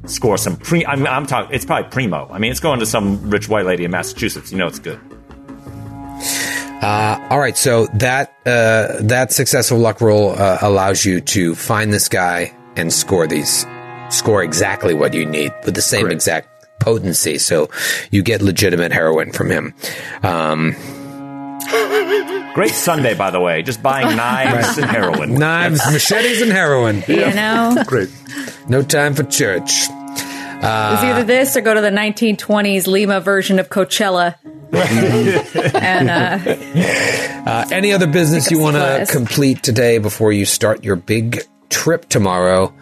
score 0.07 0.37
some 0.37 0.57
pre. 0.57 0.85
I'm, 0.85 1.07
I'm 1.07 1.27
talking. 1.27 1.55
It's 1.55 1.65
probably 1.65 1.91
primo. 1.91 2.29
I 2.31 2.39
mean, 2.39 2.51
it's 2.51 2.61
going 2.61 2.81
to 2.81 2.87
some 2.87 3.31
rich 3.31 3.49
white 3.49 3.65
lady 3.65 3.85
in 3.85 3.91
Massachusetts. 3.91 4.53
You 4.53 4.59
know, 4.59 4.67
it's 4.67 4.79
good. 4.79 5.01
All 6.83 7.39
right, 7.39 7.57
so 7.57 7.87
that 7.95 8.35
uh, 8.45 9.01
that 9.01 9.33
successful 9.33 9.79
luck 9.79 10.03
roll 10.03 10.33
uh, 10.33 10.59
allows 10.61 11.03
you 11.03 11.23
to 11.23 11.55
find 11.55 11.93
this 11.95 12.11
guy 12.11 12.55
and 12.77 12.93
score 12.93 13.27
these 13.27 13.65
score 14.15 14.43
exactly 14.43 14.95
what 14.95 15.15
you 15.15 15.27
need 15.27 15.53
with 15.65 15.75
the 15.75 15.83
same 15.83 16.03
Correct. 16.03 16.15
exact 16.15 16.49
potency. 16.81 17.39
So 17.39 17.71
you 18.11 18.23
get 18.23 18.43
legitimate 18.43 18.93
heroin 18.93 19.33
from 19.33 19.51
him. 19.51 19.75
Um, 20.23 20.75
Great 22.55 22.71
Sunday, 22.73 23.15
by 23.15 23.31
the 23.31 23.41
way. 23.41 23.63
Just 23.63 23.83
buying 23.83 24.17
knives 24.17 24.79
and 24.79 24.87
heroin. 24.89 25.35
knives, 25.35 25.81
machetes, 25.93 26.41
and 26.43 26.53
heroin. 26.53 27.03
You 27.09 27.17
know, 27.35 27.77
Great. 27.87 28.11
No 28.69 28.83
time 28.83 29.15
for 29.15 29.25
church. 29.25 29.71
it's 29.89 31.03
either 31.03 31.25
this 31.25 31.57
or 31.57 31.63
go 31.63 31.75
to 31.75 31.81
the 31.81 31.91
1920s 31.91 32.87
Lima 32.87 33.21
version 33.21 33.59
of 33.59 33.71
Coachella. 33.71 34.37
and 35.75 36.11
uh, 36.11 36.39
Uh, 37.47 37.65
any 37.71 37.93
other 37.93 38.07
business 38.07 38.51
you 38.51 38.59
want 38.59 38.77
to 38.77 39.07
complete 39.13 39.63
today 39.63 39.99
before 39.99 40.33
you 40.33 40.45
start 40.45 40.83
your 40.85 40.97
big 40.97 41.43
trip 41.71 42.09
tomorrow 42.09 42.73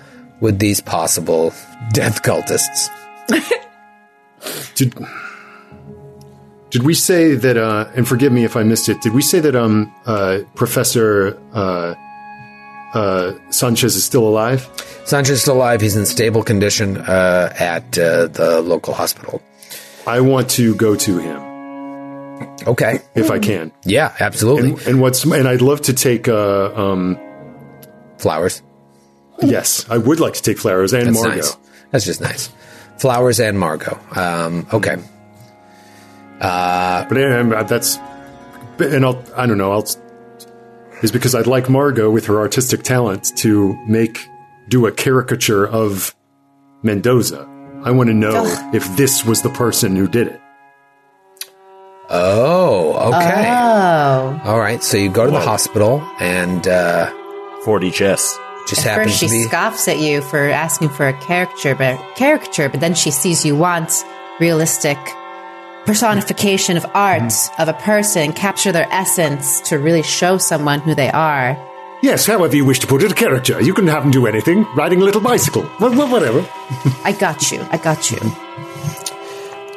with 0.42 0.58
these 0.58 0.80
possible 0.82 1.54
death 1.92 2.22
cultists? 2.22 2.90
Did, 4.74 4.94
did 6.70 6.82
we 6.82 6.94
say 6.94 7.34
that, 7.36 7.56
uh, 7.56 7.88
and 7.94 8.08
forgive 8.08 8.32
me 8.32 8.44
if 8.44 8.56
I 8.56 8.64
missed 8.64 8.88
it, 8.88 9.00
did 9.00 9.12
we 9.12 9.22
say 9.22 9.38
that 9.38 9.54
um, 9.54 9.94
uh, 10.04 10.40
Professor 10.56 11.38
uh, 11.52 11.94
uh, 12.92 13.34
Sanchez 13.50 13.94
is 13.94 14.02
still 14.02 14.26
alive? 14.26 14.68
Sanchez 15.04 15.36
is 15.36 15.42
still 15.42 15.56
alive. 15.58 15.80
He's 15.80 15.94
in 15.96 16.06
stable 16.06 16.42
condition 16.42 16.96
uh, 16.96 17.52
at 17.56 17.96
uh, 17.96 18.26
the 18.26 18.62
local 18.62 18.94
hospital. 18.94 19.40
I 20.08 20.22
want 20.22 20.50
to 20.52 20.74
go 20.74 20.96
to 20.96 21.18
him 21.18 21.40
Okay. 22.66 22.98
if 23.14 23.30
I 23.30 23.38
can. 23.38 23.70
Yeah, 23.84 24.12
absolutely. 24.18 24.70
And, 24.72 24.86
and 24.88 25.00
what's 25.00 25.22
and 25.24 25.46
I'd 25.46 25.62
love 25.62 25.82
to 25.82 25.92
take 25.92 26.26
uh, 26.26 26.72
um, 26.74 27.16
Flowers. 28.18 28.62
yes, 29.50 29.86
I 29.88 29.98
would 29.98 30.20
like 30.20 30.34
to 30.34 30.42
take 30.42 30.58
flowers 30.58 30.92
and 30.92 31.06
That's 31.08 31.22
Margot. 31.22 31.36
nice. 31.36 31.56
That's 31.90 32.04
just 32.04 32.20
nice. 32.20 32.50
Flowers 32.98 33.40
and 33.40 33.58
Margot. 33.58 33.98
Um, 34.14 34.66
okay. 34.72 34.96
But 36.38 37.16
uh, 37.16 37.62
that's 37.64 37.98
and 38.78 39.04
I'll 39.04 39.24
I 39.36 39.46
don't 39.46 39.58
know 39.58 39.72
I'll 39.72 39.86
is 41.02 41.12
because 41.12 41.34
I'd 41.34 41.46
like 41.46 41.68
Margot 41.68 42.10
with 42.10 42.26
her 42.26 42.38
artistic 42.38 42.82
talent 42.82 43.36
to 43.38 43.74
make 43.86 44.26
do 44.68 44.86
a 44.86 44.92
caricature 44.92 45.66
of 45.66 46.14
Mendoza. 46.82 47.48
I 47.84 47.90
want 47.90 48.08
to 48.08 48.14
know 48.14 48.44
if 48.72 48.96
this 48.96 49.24
was 49.24 49.42
the 49.42 49.50
person 49.50 49.96
who 49.96 50.06
did 50.06 50.28
it. 50.28 50.40
Oh, 52.08 53.12
okay. 53.14 53.44
Oh. 53.48 54.40
All 54.44 54.58
right. 54.58 54.82
So 54.82 54.96
you 54.96 55.10
go 55.10 55.24
to 55.24 55.30
the 55.32 55.40
hospital 55.40 56.00
and 56.20 56.66
uh, 56.68 57.10
40 57.64 57.90
chess. 57.90 58.38
Just 58.68 58.86
At 58.86 58.92
happens 58.98 59.12
first, 59.12 59.20
she 59.20 59.26
to 59.26 59.32
be. 59.32 59.42
scoffs 59.44 59.88
at 59.88 59.98
you 59.98 60.22
for 60.22 60.48
asking 60.48 60.90
for 60.90 61.06
a 61.06 61.12
caricature, 61.12 61.74
but 61.74 61.98
caricature. 62.16 62.68
But 62.68 62.80
then 62.80 62.94
she 62.94 63.10
sees 63.10 63.44
you 63.44 63.56
want 63.56 64.04
realistic 64.40 64.98
personification 65.84 66.76
of 66.76 66.86
art 66.94 67.22
mm-hmm. 67.22 67.62
of 67.62 67.68
a 67.68 67.74
person, 67.74 68.32
capture 68.32 68.72
their 68.72 68.86
essence 68.90 69.60
to 69.62 69.78
really 69.78 70.02
show 70.02 70.38
someone 70.38 70.80
who 70.80 70.94
they 70.94 71.10
are. 71.10 71.58
Yes, 72.02 72.26
however 72.26 72.56
you 72.56 72.64
wish 72.64 72.80
to 72.80 72.86
put 72.86 73.02
it, 73.02 73.12
a 73.12 73.14
character. 73.14 73.60
You 73.60 73.74
can 73.74 73.86
have 73.86 74.02
them 74.02 74.10
do 74.10 74.26
anything, 74.26 74.64
riding 74.74 75.00
a 75.00 75.04
little 75.04 75.20
bicycle, 75.20 75.62
Wha- 75.80 75.90
wha- 75.90 76.10
whatever. 76.10 76.46
I 77.04 77.12
got 77.12 77.52
you. 77.52 77.64
I 77.70 77.76
got 77.76 78.10
you. 78.10 78.18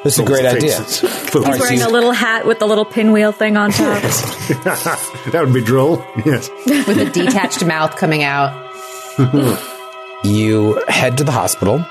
That's 0.03 0.19
a 0.19 0.23
great 0.23 0.45
idea. 0.45 0.83
He's 0.83 1.03
All 1.35 1.41
right, 1.41 1.59
wearing 1.59 1.79
so 1.79 1.89
a 1.89 1.91
little 1.91 2.11
hat 2.11 2.45
with 2.45 2.59
the 2.59 2.67
little 2.67 2.85
pinwheel 2.85 3.31
thing 3.31 3.57
on 3.57 3.71
top. 3.71 4.01
that 4.63 5.41
would 5.43 5.53
be 5.53 5.61
droll. 5.61 6.05
Yes. 6.23 6.47
With 6.67 6.99
a 6.99 7.09
detached 7.09 7.65
mouth 7.65 7.95
coming 7.95 8.23
out. 8.23 8.64
you 10.23 10.81
head 10.87 11.17
to 11.17 11.23
the 11.23 11.31
hospital, 11.31 11.85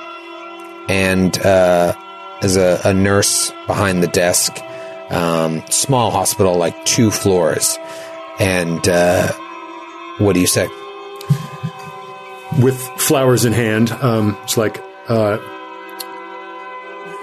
and 0.89 1.37
uh, 1.39 1.95
a, 2.43 2.81
a 2.85 2.95
nurse 2.95 3.53
behind 3.67 4.03
the 4.03 4.09
desk. 4.09 4.59
Um, 5.11 5.63
small 5.69 6.11
hospital, 6.11 6.57
like 6.57 6.85
two 6.85 7.11
floors. 7.11 7.79
And 8.41 8.89
uh, 8.89 9.33
what 10.19 10.33
do 10.33 10.41
you 10.41 10.47
say? 10.47 10.69
with 12.61 12.81
flowers 12.97 13.45
in 13.45 13.53
hand. 13.53 13.91
Um, 13.93 14.37
it's 14.43 14.57
like, 14.57 14.83
uh, 15.09 15.39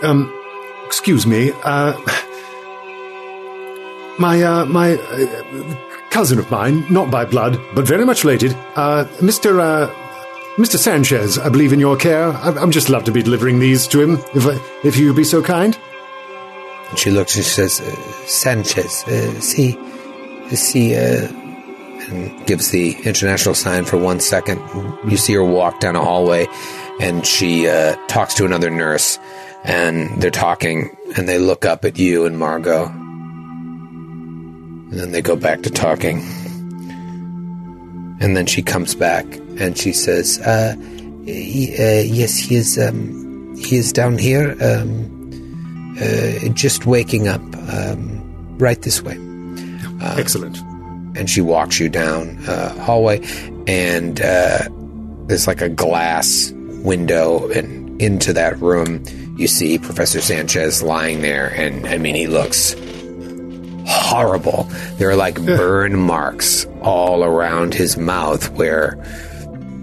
um, 0.03 0.33
excuse 0.85 1.25
me, 1.25 1.51
uh, 1.63 1.93
my 4.19 4.43
uh, 4.43 4.65
my 4.65 4.95
uh, 4.95 5.75
cousin 6.11 6.37
of 6.37 6.51
mine, 6.51 6.85
not 6.89 7.09
by 7.09 7.25
blood, 7.25 7.59
but 7.73 7.87
very 7.87 8.05
much 8.05 8.23
related, 8.23 8.55
uh, 8.75 9.07
Mister 9.21 9.59
uh, 9.59 9.89
Mister 10.57 10.77
Sanchez, 10.77 11.39
I 11.39 11.49
believe 11.49 11.73
in 11.73 11.79
your 11.79 11.97
care. 11.97 12.27
I, 12.33 12.51
I'm 12.59 12.71
just 12.71 12.89
love 12.89 13.05
to 13.05 13.11
be 13.11 13.23
delivering 13.23 13.59
these 13.59 13.87
to 13.87 14.01
him, 14.01 14.19
if 14.35 14.45
if 14.85 14.97
you 14.97 15.07
would 15.07 15.15
be 15.15 15.23
so 15.23 15.41
kind. 15.41 15.77
She 16.97 17.09
looks 17.09 17.37
and 17.37 17.45
she 17.45 17.51
says, 17.51 17.79
uh, 17.79 17.95
Sanchez, 18.27 19.03
uh, 19.07 19.39
see, 19.39 19.77
see, 20.49 20.93
uh, 20.93 21.29
and 22.09 22.45
gives 22.45 22.71
the 22.71 22.97
international 23.05 23.55
sign 23.55 23.85
for 23.85 23.95
one 23.95 24.19
second. 24.19 24.59
You 25.09 25.15
see 25.15 25.33
her 25.35 25.43
walk 25.43 25.79
down 25.79 25.95
a 25.95 26.03
hallway, 26.03 26.47
and 26.99 27.25
she 27.25 27.69
uh, 27.69 27.95
talks 28.07 28.33
to 28.35 28.45
another 28.45 28.69
nurse, 28.69 29.19
and 29.63 30.21
they're 30.21 30.31
talking, 30.31 30.95
and 31.15 31.29
they 31.29 31.39
look 31.39 31.63
up 31.63 31.85
at 31.85 31.97
you 31.97 32.25
and 32.25 32.37
Margot. 32.37 32.91
And 34.91 34.99
then 34.99 35.11
they 35.11 35.21
go 35.21 35.35
back 35.35 35.61
to 35.63 35.69
talking. 35.69 36.19
And 38.19 38.37
then 38.37 38.45
she 38.45 38.61
comes 38.61 38.93
back, 38.93 39.25
and 39.57 39.75
she 39.77 39.93
says, 39.93 40.39
uh, 40.41 40.75
y- 40.77 41.73
uh, 41.79 42.03
yes, 42.05 42.37
he 42.37 42.55
is, 42.55 42.77
um, 42.77 43.55
he 43.57 43.77
is 43.77 43.91
down 43.91 44.17
here, 44.19 44.55
um, 44.61 45.97
uh, 45.99 46.49
just 46.49 46.85
waking 46.85 47.27
up 47.27 47.41
um, 47.73 48.57
right 48.57 48.81
this 48.81 49.01
way 49.01 49.17
Excellent. 50.01 50.57
and 51.17 51.29
she 51.29 51.41
walks 51.41 51.79
you 51.79 51.89
down 51.89 52.37
uh, 52.47 52.73
hallway 52.83 53.19
and 53.67 54.21
uh, 54.21 54.59
there's 55.27 55.47
like 55.47 55.61
a 55.61 55.69
glass 55.69 56.51
window 56.83 57.49
and 57.51 58.01
into 58.01 58.31
that 58.33 58.57
room 58.59 59.03
you 59.37 59.47
see 59.47 59.77
professor 59.77 60.21
sanchez 60.21 60.81
lying 60.81 61.21
there 61.21 61.47
and 61.55 61.85
i 61.87 61.97
mean 61.97 62.15
he 62.15 62.25
looks 62.27 62.73
horrible 63.85 64.63
there 64.97 65.09
are 65.09 65.15
like 65.15 65.35
burn 65.45 65.97
marks 65.97 66.65
all 66.81 67.23
around 67.23 67.73
his 67.73 67.97
mouth 67.97 68.49
where 68.51 68.97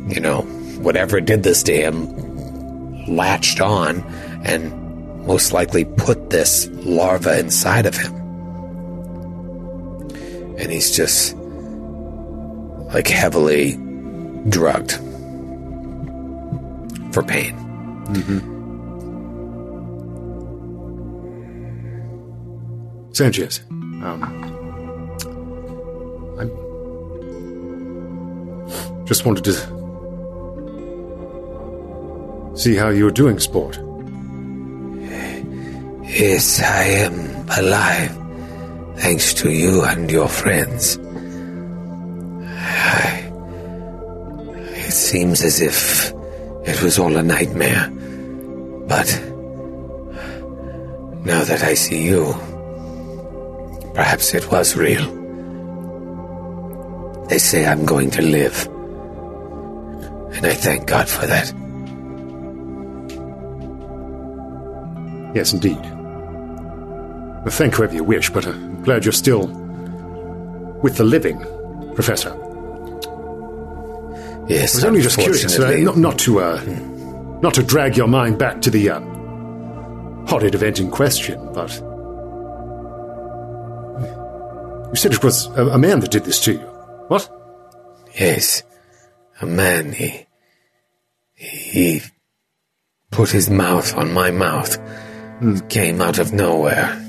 you 0.08 0.20
know 0.20 0.42
whatever 0.80 1.20
did 1.20 1.42
this 1.42 1.62
to 1.62 1.74
him 1.74 3.06
latched 3.06 3.60
on 3.60 4.02
and 4.44 5.26
most 5.26 5.52
likely 5.52 5.84
put 5.84 6.30
this 6.30 6.68
larva 6.68 7.38
inside 7.38 7.86
of 7.86 7.96
him 7.96 8.14
and 10.58 10.72
he's 10.72 10.94
just 10.94 11.36
like 12.92 13.06
heavily 13.06 13.78
drugged 14.48 14.92
for 17.12 17.22
pain. 17.22 17.54
Mm-hmm. 18.08 18.54
Sanchez. 23.12 23.60
Um, 24.02 24.22
I 26.38 26.44
just 29.06 29.24
wanted 29.26 29.44
to 29.44 29.52
see 32.56 32.76
how 32.76 32.88
you 32.90 33.04
were 33.04 33.10
doing, 33.10 33.38
sport. 33.40 33.78
Yes, 36.04 36.60
I 36.62 36.84
am 36.84 37.46
alive, 37.58 38.16
thanks 38.96 39.34
to 39.34 39.50
you 39.50 39.82
and 39.84 40.10
your 40.10 40.28
friends. 40.28 40.98
I- 42.46 43.30
It 44.86 44.92
seems 44.92 45.42
as 45.44 45.60
if 45.60 46.12
it 46.64 46.82
was 46.82 46.98
all 46.98 47.16
a 47.16 47.22
nightmare, 47.22 47.88
but 48.88 49.06
now 51.24 51.44
that 51.44 51.62
I 51.62 51.74
see 51.74 52.02
you, 52.02 52.34
perhaps 53.98 54.32
it 54.32 54.48
was 54.48 54.76
real. 54.76 55.04
They 57.26 57.38
say 57.38 57.66
I'm 57.66 57.84
going 57.84 58.12
to 58.12 58.22
live, 58.22 58.66
and 60.36 60.46
I 60.46 60.54
thank 60.54 60.86
God 60.86 61.08
for 61.08 61.26
that. 61.26 61.52
Yes, 65.34 65.52
indeed. 65.52 65.80
Well, 67.42 67.48
thank 67.48 67.74
whoever 67.74 67.96
you 67.96 68.04
wish, 68.04 68.30
but 68.30 68.46
I'm 68.46 68.84
glad 68.84 69.04
you're 69.04 69.10
still 69.10 69.48
with 70.80 70.96
the 70.96 71.02
living, 71.02 71.40
Professor. 71.96 72.30
Yes, 74.46 74.74
I 74.74 74.76
was 74.76 74.84
only 74.84 75.02
just 75.02 75.18
curious, 75.18 75.58
uh, 75.58 75.76
not, 75.78 75.96
not 75.96 76.18
to 76.20 76.38
uh, 76.38 76.62
not 77.42 77.54
to 77.54 77.64
drag 77.64 77.96
your 77.96 78.06
mind 78.06 78.38
back 78.38 78.60
to 78.62 78.70
the 78.70 78.90
uh, 78.90 79.00
horrid 80.28 80.54
event 80.54 80.78
in 80.78 80.88
question, 80.88 81.52
but 81.52 81.82
you 84.90 84.96
said 84.96 85.12
it 85.12 85.22
was 85.22 85.46
a, 85.48 85.66
a 85.68 85.78
man 85.78 86.00
that 86.00 86.10
did 86.10 86.24
this 86.24 86.40
to 86.40 86.52
you. 86.52 86.66
What? 87.08 87.30
Yes, 88.18 88.62
a 89.40 89.46
man. 89.46 89.92
He 89.92 90.26
he 91.34 92.02
put 93.10 93.30
his 93.30 93.48
mouth 93.48 93.94
on 93.96 94.12
my 94.12 94.30
mouth. 94.30 94.78
It 95.40 95.68
came 95.68 96.00
out 96.00 96.18
of 96.18 96.32
nowhere. 96.32 97.00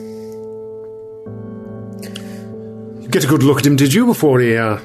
You 3.02 3.08
get 3.10 3.24
a 3.24 3.28
good 3.28 3.42
look 3.42 3.58
at 3.60 3.66
him, 3.66 3.76
did 3.76 3.92
you, 3.92 4.06
before 4.06 4.40
he 4.40 4.56
uh, 4.56 4.78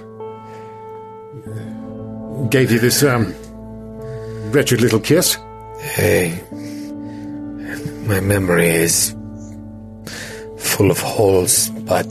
gave 2.48 2.72
you 2.72 2.78
this 2.78 3.02
um, 3.02 3.34
wretched 4.50 4.80
little 4.80 5.00
kiss? 5.00 5.36
Hey, 5.78 6.42
my 8.06 8.20
memory 8.20 8.68
is 8.68 9.14
full 10.56 10.90
of 10.90 10.98
holes, 10.98 11.68
but 11.68 12.06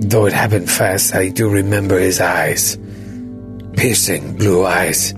though 0.00 0.26
it 0.26 0.32
happened 0.32 0.70
fast, 0.70 1.14
I 1.14 1.28
do 1.28 1.48
remember 1.48 1.98
his 1.98 2.20
eyes. 2.20 2.78
Piercing 3.76 4.36
blue 4.36 4.64
eyes. 4.64 5.14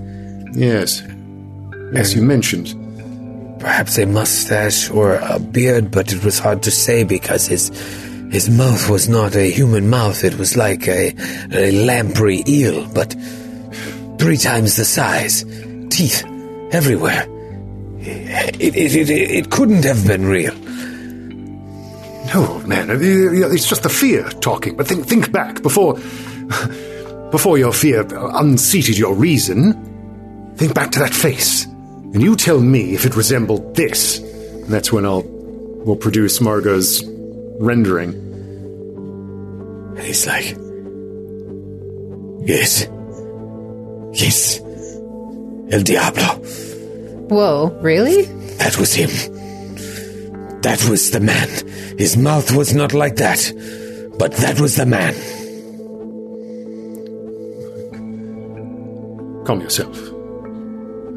Yes, 0.53 1.01
as 1.93 2.13
you 2.13 2.21
mentioned. 2.21 2.77
Perhaps 3.59 3.97
a 3.97 4.05
mustache 4.05 4.89
or 4.89 5.15
a 5.15 5.39
beard, 5.39 5.91
but 5.91 6.11
it 6.11 6.23
was 6.23 6.39
hard 6.39 6.63
to 6.63 6.71
say 6.71 7.03
because 7.03 7.45
his 7.45 7.69
his 8.31 8.49
mouth 8.49 8.89
was 8.89 9.09
not 9.09 9.35
a 9.35 9.51
human 9.51 9.89
mouth. 9.89 10.23
It 10.23 10.37
was 10.37 10.55
like 10.55 10.87
a, 10.87 11.13
a 11.51 11.71
lamprey 11.85 12.43
eel, 12.47 12.87
but 12.93 13.13
three 14.17 14.37
times 14.37 14.77
the 14.77 14.85
size. 14.85 15.43
Teeth 15.89 16.23
everywhere. 16.71 17.27
It, 17.99 18.55
it, 18.61 18.75
it, 18.75 18.95
it, 18.95 19.09
it 19.09 19.51
couldn't 19.51 19.83
have 19.83 20.07
been 20.07 20.25
real. 20.25 20.55
No, 22.33 22.59
man, 22.59 22.87
it's 22.89 23.67
just 23.67 23.83
the 23.83 23.89
fear 23.89 24.29
talking. 24.29 24.77
But 24.77 24.87
think, 24.87 25.05
think 25.05 25.31
back 25.31 25.61
before, 25.61 25.95
before 27.31 27.57
your 27.57 27.73
fear 27.73 28.07
unseated 28.11 28.97
your 28.97 29.13
reason. 29.13 30.53
Think 30.55 30.73
back 30.73 30.91
to 30.91 30.99
that 30.99 31.13
face, 31.13 31.65
and 31.65 32.21
you 32.21 32.35
tell 32.35 32.59
me 32.61 32.93
if 32.93 33.05
it 33.05 33.15
resembled 33.15 33.75
this. 33.75 34.19
And 34.19 34.67
that's 34.67 34.91
when 34.91 35.05
I'll 35.05 35.23
will 35.23 35.95
produce 35.95 36.39
Margot's 36.39 37.03
rendering. 37.59 38.13
And 39.97 39.99
he's 39.99 40.27
like, 40.27 40.55
Yes. 42.43 42.87
Yes. 44.13 44.59
El 45.71 45.83
Diablo. 45.83 46.25
Whoa, 47.29 47.69
really? 47.81 48.23
That 48.57 48.77
was 48.77 48.93
him. 48.93 49.09
That 50.61 50.87
was 50.87 51.09
the 51.09 51.19
man. 51.19 51.49
His 51.97 52.15
mouth 52.15 52.55
was 52.55 52.73
not 52.73 52.93
like 52.93 53.15
that, 53.15 53.51
but 54.19 54.33
that 54.33 54.59
was 54.59 54.75
the 54.75 54.85
man. 54.85 55.13
Calm 59.45 59.59
yourself. 59.61 59.97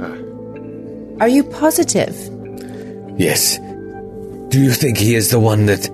Ah. 0.00 1.22
Are 1.22 1.28
you 1.28 1.44
positive? 1.44 2.16
Yes. 3.18 3.58
Do 4.48 4.60
you 4.62 4.72
think 4.72 4.96
he 4.96 5.14
is 5.14 5.30
the 5.30 5.40
one 5.40 5.66
that 5.66 5.90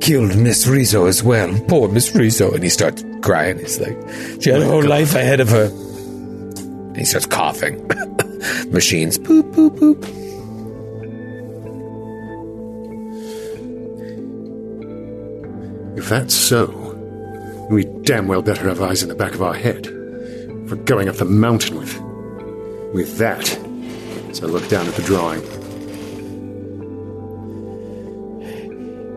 killed 0.00 0.36
Miss 0.36 0.66
Rizzo 0.68 1.06
as 1.06 1.24
well? 1.24 1.58
Poor 1.66 1.88
Miss 1.88 2.14
Rizzo. 2.14 2.52
And 2.52 2.62
he 2.62 2.68
starts 2.68 3.04
crying. 3.22 3.58
He's 3.58 3.80
like, 3.80 3.98
she 4.40 4.50
had 4.50 4.62
a 4.62 4.64
oh, 4.64 4.70
whole 4.70 4.84
life 4.84 5.16
ahead 5.16 5.40
of 5.40 5.48
her. 5.48 5.66
And 5.66 6.96
he 6.96 7.04
starts 7.04 7.26
coughing. 7.26 7.84
Machines. 8.70 9.18
Boop, 9.18 9.52
boop, 9.52 9.76
boop. 9.76 10.25
If 15.96 16.08
that's 16.08 16.34
so, 16.34 16.66
we 17.70 17.84
damn 17.84 18.28
well 18.28 18.42
better 18.42 18.68
have 18.68 18.82
eyes 18.82 19.02
in 19.02 19.08
the 19.08 19.14
back 19.14 19.34
of 19.34 19.42
our 19.42 19.54
head 19.54 19.86
for 20.68 20.76
going 20.76 21.08
up 21.08 21.16
the 21.16 21.24
mountain 21.24 21.78
with, 21.78 22.00
with 22.92 23.18
that. 23.18 23.46
So 24.32 24.46
I 24.46 24.50
look 24.50 24.68
down 24.68 24.86
at 24.86 24.94
the 24.94 25.02
drawing. 25.02 25.42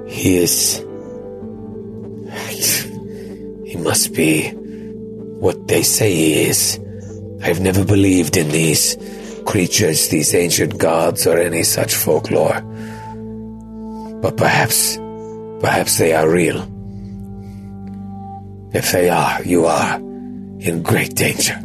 He 0.07 0.37
is. 0.37 0.77
He 3.65 3.77
must 3.77 4.13
be 4.13 4.49
what 4.49 5.67
they 5.67 5.83
say 5.83 6.13
he 6.13 6.41
is. 6.43 6.79
I've 7.41 7.59
never 7.59 7.83
believed 7.85 8.37
in 8.37 8.49
these 8.49 8.97
creatures, 9.45 10.09
these 10.09 10.33
ancient 10.33 10.77
gods, 10.77 11.27
or 11.27 11.37
any 11.37 11.63
such 11.63 11.93
folklore. 11.93 12.61
But 14.21 14.37
perhaps, 14.37 14.97
perhaps 15.59 15.97
they 15.97 16.13
are 16.13 16.29
real. 16.29 16.57
If 18.73 18.91
they 18.91 19.09
are, 19.09 19.43
you 19.43 19.65
are 19.65 19.97
in 19.97 20.81
great 20.83 21.15
danger. 21.15 21.59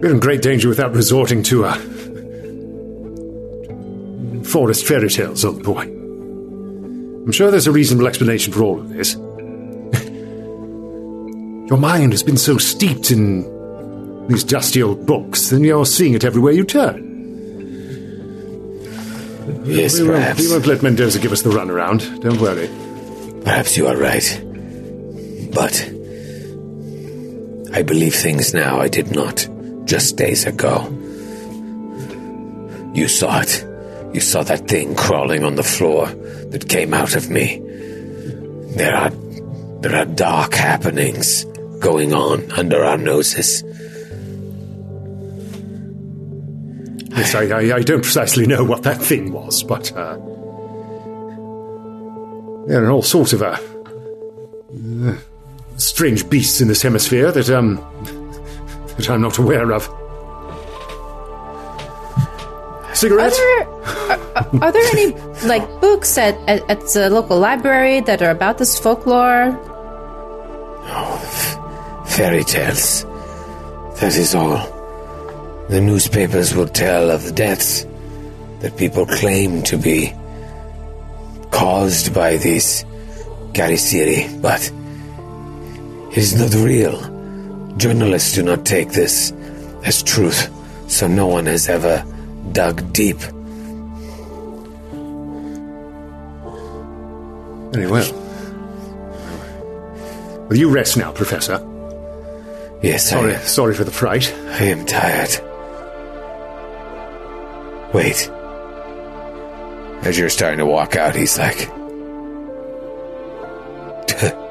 You're 0.00 0.12
in 0.12 0.20
great 0.20 0.42
danger 0.42 0.68
without 0.68 0.92
resorting 0.92 1.42
to 1.44 1.64
uh, 1.64 1.74
forest 4.44 4.86
fairy 4.86 5.08
tales, 5.08 5.44
old 5.44 5.62
boy. 5.62 5.82
I'm 5.82 7.32
sure 7.32 7.50
there's 7.50 7.66
a 7.66 7.72
reasonable 7.72 8.06
explanation 8.06 8.52
for 8.52 8.62
all 8.62 8.80
of 8.80 8.90
this. 8.90 9.14
Your 11.68 11.78
mind 11.78 12.12
has 12.12 12.22
been 12.22 12.36
so 12.36 12.58
steeped 12.58 13.10
in 13.10 14.26
these 14.28 14.44
dusty 14.44 14.82
old 14.82 15.06
books, 15.06 15.50
then 15.50 15.64
you're 15.64 15.86
seeing 15.86 16.14
it 16.14 16.24
everywhere 16.24 16.52
you 16.52 16.64
turn. 16.64 17.13
Yes, 19.64 19.98
we, 19.98 20.08
won't, 20.08 20.16
perhaps. 20.16 20.40
we 20.40 20.50
won't 20.50 20.66
let 20.66 20.82
Mendoza 20.82 21.18
give 21.18 21.32
us 21.32 21.42
the 21.42 21.50
runaround. 21.50 22.20
Don't 22.20 22.40
worry. 22.40 22.68
Perhaps 23.44 23.76
you 23.76 23.86
are 23.86 23.96
right. 23.96 24.40
But 25.54 25.90
I 27.72 27.82
believe 27.82 28.14
things 28.14 28.52
now 28.54 28.80
I 28.80 28.88
did 28.88 29.10
not 29.14 29.48
just 29.84 30.16
days 30.16 30.46
ago. 30.46 30.88
You 32.94 33.08
saw 33.08 33.40
it. 33.40 33.66
You 34.14 34.20
saw 34.20 34.42
that 34.44 34.68
thing 34.68 34.94
crawling 34.94 35.44
on 35.44 35.56
the 35.56 35.62
floor 35.62 36.06
that 36.06 36.68
came 36.68 36.94
out 36.94 37.16
of 37.16 37.30
me. 37.30 37.60
There 38.76 38.94
are 38.94 39.10
there 39.80 39.96
are 39.96 40.04
dark 40.06 40.54
happenings 40.54 41.44
going 41.80 42.14
on 42.14 42.50
under 42.52 42.84
our 42.84 42.96
noses. 42.96 43.62
Yes, 47.16 47.34
I, 47.34 47.44
I, 47.44 47.76
I 47.76 47.80
don't 47.82 48.02
precisely 48.02 48.46
know 48.46 48.64
what 48.64 48.82
that 48.82 49.00
thing 49.00 49.32
was, 49.32 49.62
but 49.62 49.92
uh, 49.92 50.16
there 52.66 52.84
are 52.84 52.90
all 52.90 53.02
sorts 53.02 53.32
of 53.32 53.42
uh, 53.42 53.56
uh, 55.06 55.16
strange 55.76 56.28
beasts 56.28 56.60
in 56.60 56.68
this 56.68 56.82
hemisphere 56.82 57.30
that 57.30 57.50
um 57.50 57.76
that 58.96 59.08
I'm 59.10 59.20
not 59.20 59.38
aware 59.38 59.72
of. 59.72 59.88
Are 63.04 63.30
there, 63.30 63.68
are, 64.36 64.62
are 64.62 64.72
there 64.72 64.88
any 64.92 65.12
like 65.46 65.80
books 65.80 66.16
at, 66.18 66.34
at 66.48 66.68
at 66.70 66.80
the 66.94 67.10
local 67.10 67.38
library 67.38 68.00
that 68.00 68.22
are 68.22 68.30
about 68.30 68.58
this 68.58 68.78
folklore? 68.78 69.52
Fairy 72.06 72.44
tales. 72.44 73.04
That 74.00 74.16
is 74.16 74.34
all. 74.34 74.73
The 75.68 75.80
newspapers 75.80 76.54
will 76.54 76.68
tell 76.68 77.10
of 77.10 77.24
the 77.24 77.32
deaths 77.32 77.86
that 78.60 78.76
people 78.76 79.06
claim 79.06 79.62
to 79.64 79.78
be 79.78 80.12
caused 81.50 82.14
by 82.14 82.36
these 82.36 82.84
Kharisiri, 83.52 84.42
but 84.42 84.60
it 86.12 86.18
is 86.18 86.38
not 86.38 86.52
real. 86.54 87.00
Journalists 87.76 88.34
do 88.34 88.42
not 88.42 88.66
take 88.66 88.90
this 88.90 89.32
as 89.84 90.02
truth, 90.02 90.50
so 90.86 91.08
no 91.08 91.26
one 91.26 91.46
has 91.46 91.68
ever 91.68 92.04
dug 92.52 92.92
deep. 92.92 93.18
Very 97.72 97.90
well. 97.90 98.12
Will 100.48 100.56
you 100.58 100.68
rest 100.68 100.96
now, 100.96 101.10
Professor? 101.12 101.56
Yes, 102.82 103.08
Sorry, 103.08 103.34
I, 103.34 103.38
sorry 103.38 103.74
for 103.74 103.84
the 103.84 103.90
fright. 103.90 104.32
I 104.50 104.64
am 104.64 104.84
tired. 104.84 105.40
Wait. 107.94 108.28
As 110.02 110.18
you're 110.18 110.28
starting 110.28 110.58
to 110.58 110.66
walk 110.66 110.96
out, 110.96 111.14
he's 111.14 111.38
like, 111.38 111.68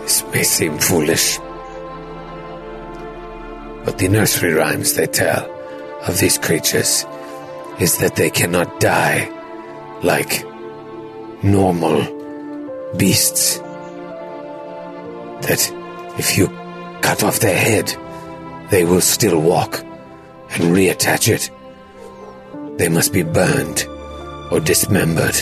This 0.00 0.24
may 0.32 0.42
seem 0.42 0.76
foolish. 0.78 1.38
But 3.84 3.96
the 3.98 4.08
nursery 4.08 4.54
rhymes 4.54 4.94
they 4.94 5.06
tell 5.06 5.48
of 6.08 6.18
these 6.18 6.36
creatures 6.36 7.06
is 7.78 7.98
that 7.98 8.16
they 8.16 8.28
cannot 8.28 8.80
die 8.80 9.30
like 10.02 10.44
normal 11.44 12.02
beasts. 12.96 13.58
That 15.46 15.72
if 16.18 16.36
you 16.36 16.48
cut 17.02 17.22
off 17.22 17.38
their 17.38 17.56
head, 17.56 17.94
they 18.70 18.84
will 18.84 19.00
still 19.00 19.40
walk 19.40 19.78
and 19.78 20.74
reattach 20.74 21.28
it. 21.28 21.50
They 22.76 22.88
must 22.88 23.12
be 23.12 23.22
burned 23.22 23.86
or 24.50 24.60
dismembered, 24.60 25.36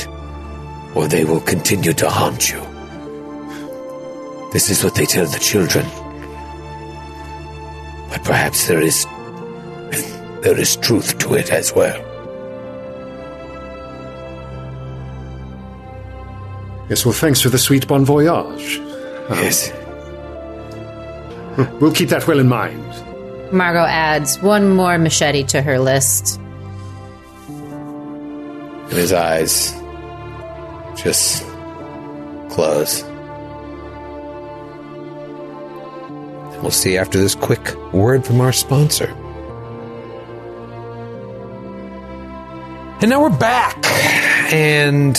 or 0.95 1.09
they 1.09 1.25
will 1.25 1.41
continue 1.41 1.93
to 1.95 2.09
haunt 2.09 2.51
you. 2.51 2.61
This 4.53 4.71
is 4.71 4.83
what 4.83 4.95
they 4.95 5.07
tell 5.07 5.27
the 5.27 5.39
children. 5.39 5.85
But 8.11 8.25
perhaps 8.25 8.67
there 8.67 8.81
is 8.81 9.05
there 10.43 10.59
is 10.59 10.77
truth 10.77 11.19
to 11.19 11.35
it 11.35 11.53
as 11.53 11.75
well. 11.75 12.05
Yes, 16.89 17.05
well, 17.05 17.13
thanks 17.13 17.43
for 17.43 17.51
the 17.51 17.59
sweet 17.59 17.87
bon 17.87 18.05
voyage. 18.05 18.79
Uh, 18.79 19.35
yes. 19.43 19.71
We'll 21.81 21.93
keep 21.93 22.09
that 22.09 22.27
well 22.27 22.39
in 22.39 22.49
mind. 22.49 22.83
Margot 23.53 23.85
adds 23.85 24.41
one 24.41 24.71
more 24.71 24.97
machete 24.97 25.43
to 25.45 25.61
her 25.61 25.79
list. 25.79 26.41
And 28.89 28.97
his 28.97 29.13
eyes 29.13 29.73
just 31.03 31.45
close. 32.51 33.03
And 36.53 36.63
we'll 36.63 36.71
see 36.71 36.97
after 36.97 37.19
this 37.19 37.35
quick 37.35 37.75
word 37.93 38.27
from 38.27 38.41
our 38.41 38.53
sponsor. 38.53 39.15
And 43.01 43.11
now 43.11 43.23
we're 43.23 43.39
back. 43.39 43.77
And 44.53 45.17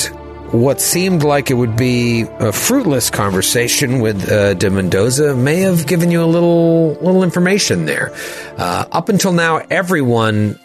what 0.52 0.82
seemed 0.82 1.24
like 1.24 1.52
it 1.52 1.54
would 1.54 1.78
be 1.78 2.24
a 2.40 2.52
fruitless 2.52 3.10
conversation 3.10 4.02
with 4.02 4.30
uh, 4.30 4.56
De 4.56 4.70
Mendoza 4.70 5.36
may 5.36 5.60
have 5.60 5.86
given 5.86 6.10
you 6.10 6.24
a 6.24 6.26
little 6.26 6.96
little 6.96 7.24
information 7.24 7.86
there. 7.86 8.12
Uh, 8.58 8.86
up 8.92 9.10
until 9.10 9.32
now, 9.32 9.62
everyone 9.70 10.60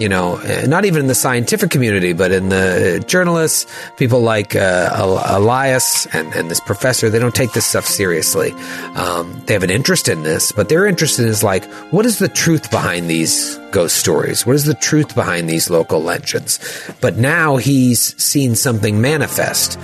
you 0.00 0.08
know, 0.08 0.36
uh, 0.36 0.66
not 0.66 0.86
even 0.86 1.00
in 1.00 1.06
the 1.08 1.14
scientific 1.14 1.70
community, 1.70 2.14
but 2.14 2.32
in 2.32 2.48
the 2.48 3.04
journalists, 3.06 3.70
people 3.98 4.20
like 4.20 4.56
uh, 4.56 4.90
Elias 5.26 6.06
and, 6.14 6.32
and 6.32 6.50
this 6.50 6.58
professor, 6.58 7.10
they 7.10 7.18
don't 7.18 7.34
take 7.34 7.52
this 7.52 7.66
stuff 7.66 7.84
seriously. 7.84 8.52
Um, 8.94 9.42
they 9.44 9.52
have 9.52 9.62
an 9.62 9.70
interest 9.70 10.08
in 10.08 10.22
this, 10.22 10.52
but 10.52 10.70
their 10.70 10.86
interest 10.86 11.18
in 11.18 11.28
is 11.28 11.44
like, 11.44 11.66
what 11.92 12.06
is 12.06 12.18
the 12.18 12.28
truth 12.28 12.70
behind 12.70 13.10
these 13.10 13.58
ghost 13.72 13.96
stories? 13.96 14.46
What 14.46 14.56
is 14.56 14.64
the 14.64 14.74
truth 14.74 15.14
behind 15.14 15.50
these 15.50 15.68
local 15.68 16.02
legends? 16.02 16.58
But 17.02 17.18
now 17.18 17.58
he's 17.58 18.16
seen 18.20 18.56
something 18.56 19.02
manifest. 19.02 19.78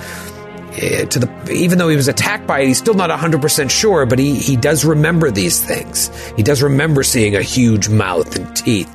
To 0.76 1.18
the 1.18 1.50
even 1.50 1.78
though 1.78 1.88
he 1.88 1.96
was 1.96 2.08
attacked 2.08 2.46
by 2.46 2.60
it, 2.60 2.66
he's 2.66 2.76
still 2.76 2.92
not 2.92 3.08
100% 3.08 3.70
sure, 3.70 4.04
but 4.04 4.18
he, 4.18 4.34
he 4.34 4.56
does 4.56 4.84
remember 4.84 5.30
these 5.30 5.62
things. 5.64 6.10
He 6.36 6.42
does 6.42 6.62
remember 6.62 7.02
seeing 7.02 7.34
a 7.34 7.40
huge 7.40 7.88
mouth 7.88 8.36
and 8.36 8.54
teeth 8.54 8.94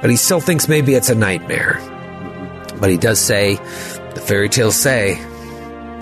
but 0.00 0.10
he 0.10 0.16
still 0.16 0.40
thinks 0.40 0.68
maybe 0.68 0.94
it's 0.94 1.10
a 1.10 1.14
nightmare. 1.14 1.80
But 2.80 2.90
he 2.90 2.96
does 2.96 3.18
say, 3.18 3.56
the 4.14 4.22
fairy 4.24 4.48
tales 4.48 4.76
say, 4.76 5.18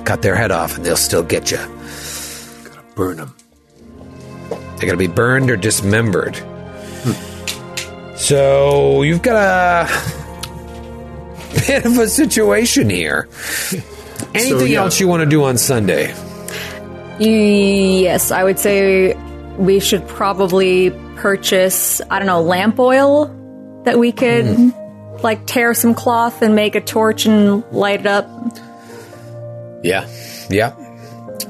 cut 0.05 0.23
their 0.23 0.37
head 0.37 0.51
off 0.51 0.77
and 0.77 0.87
they'll 0.87 0.97
still 0.97 1.23
get 1.25 1.51
you. 1.51 1.59
Gotta 1.59 2.83
burn 2.95 3.17
them. 3.17 3.35
They're 4.49 4.87
going 4.87 4.91
to 4.93 4.97
be 4.97 5.09
burned 5.09 5.51
or 5.51 5.57
dismembered. 5.57 6.37
So 8.17 9.03
you've 9.03 9.23
got 9.23 9.89
a 9.91 9.93
bit 11.67 11.85
of 11.85 11.99
a 11.99 12.09
situation 12.09 12.89
here. 12.89 13.29
Anything 14.35 14.73
yeah. 14.73 14.81
else 14.81 15.01
you 15.01 15.09
want 15.09 15.23
to 15.23 15.29
do 15.29 15.43
on 15.45 15.59
Sunday? 15.59 16.15
Yes, 17.19 18.31
I 18.31 18.45
would 18.45 18.59
say 18.59 19.15
we 19.57 19.81
should 19.81 20.07
probably 20.07 20.91
purchase, 21.17 22.01
I 22.11 22.19
don't 22.19 22.27
know, 22.27 22.41
lamp 22.41 22.79
oil 22.79 23.35
that 23.85 23.99
we 23.99 24.13
could 24.13 24.45
mm-hmm. 24.45 25.17
like 25.23 25.47
tear 25.47 25.75
some 25.75 25.95
cloth 25.95 26.43
and 26.43 26.55
make 26.55 26.75
a 26.75 26.81
torch 26.81 27.27
and 27.27 27.65
light 27.73 28.01
it 28.01 28.07
up. 28.07 28.29
Yeah. 29.83 30.09
Yeah. 30.51 30.75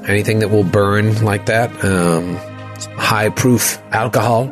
Anything 0.07 0.39
that 0.39 0.49
will 0.49 0.63
burn 0.63 1.23
like 1.23 1.47
that. 1.47 1.83
Um, 1.83 2.37
high 2.97 3.29
proof 3.29 3.81
alcohol, 3.91 4.47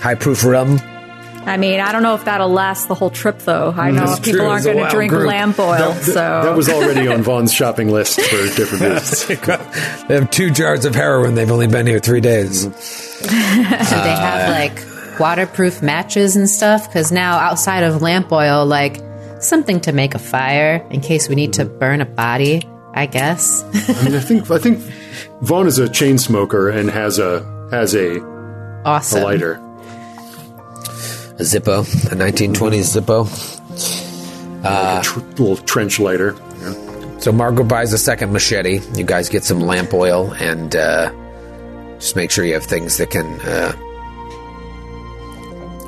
high 0.00 0.14
proof 0.14 0.44
rum. 0.44 0.78
I 1.44 1.56
mean, 1.56 1.80
I 1.80 1.90
don't 1.90 2.04
know 2.04 2.14
if 2.14 2.24
that'll 2.24 2.48
last 2.48 2.86
the 2.86 2.94
whole 2.94 3.10
trip 3.10 3.40
though. 3.40 3.70
I 3.70 3.88
mm-hmm. 3.88 3.96
know 3.96 4.06
That's 4.06 4.20
people 4.20 4.40
true, 4.40 4.48
aren't 4.48 4.64
going 4.64 4.78
to 4.78 4.90
drink 4.90 5.10
group. 5.10 5.26
lamp 5.26 5.58
oil, 5.58 5.92
so 5.94 6.12
That 6.12 6.56
was 6.56 6.68
already 6.68 7.08
on 7.08 7.22
Vaughn's 7.24 7.52
shopping 7.52 7.90
list 7.90 8.20
for 8.20 8.36
different 8.54 8.82
reasons. 8.94 10.06
they 10.06 10.14
have 10.14 10.30
two 10.30 10.50
jars 10.50 10.84
of 10.84 10.94
heroin. 10.94 11.34
They've 11.34 11.50
only 11.50 11.66
been 11.66 11.86
here 11.86 11.98
three 11.98 12.20
days. 12.20 12.64
Do 12.64 12.70
they 13.28 13.34
have 13.34 14.48
uh, 14.48 14.52
like 14.52 14.91
waterproof 15.18 15.82
matches 15.82 16.36
and 16.36 16.48
stuff? 16.48 16.86
Because 16.88 17.12
now 17.12 17.38
outside 17.38 17.82
of 17.82 18.02
lamp 18.02 18.32
oil, 18.32 18.66
like 18.66 19.00
something 19.40 19.80
to 19.82 19.92
make 19.92 20.14
a 20.14 20.18
fire 20.18 20.86
in 20.90 21.00
case 21.00 21.28
we 21.28 21.34
need 21.34 21.54
to 21.54 21.64
burn 21.64 22.00
a 22.00 22.06
body. 22.06 22.62
I 22.94 23.06
guess. 23.06 23.64
I 23.88 24.04
mean, 24.04 24.14
I 24.14 24.20
think 24.20 24.50
I 24.50 24.58
think 24.58 24.78
Vaughn 25.40 25.66
is 25.66 25.78
a 25.78 25.88
chain 25.88 26.18
smoker 26.18 26.68
and 26.68 26.90
has 26.90 27.18
a 27.18 27.42
has 27.70 27.94
a, 27.94 28.18
a 28.20 28.82
awesome. 28.84 29.22
lighter. 29.22 29.54
A 31.38 31.44
Zippo, 31.44 31.80
a 32.12 32.14
1920s 32.14 33.00
Zippo. 33.00 33.24
like 34.62 35.00
a 35.00 35.02
tr- 35.02 35.20
little 35.20 35.56
trench 35.56 35.98
lighter. 35.98 36.36
So 37.20 37.32
Margot 37.32 37.64
buys 37.64 37.92
a 37.92 37.98
second 37.98 38.32
machete. 38.32 38.80
You 38.94 39.04
guys 39.04 39.28
get 39.28 39.44
some 39.44 39.60
lamp 39.60 39.94
oil 39.94 40.32
and 40.34 40.74
uh, 40.76 41.10
just 41.94 42.16
make 42.16 42.30
sure 42.30 42.44
you 42.44 42.54
have 42.54 42.64
things 42.64 42.98
that 42.98 43.10
can 43.10 43.40
uh, 43.40 43.72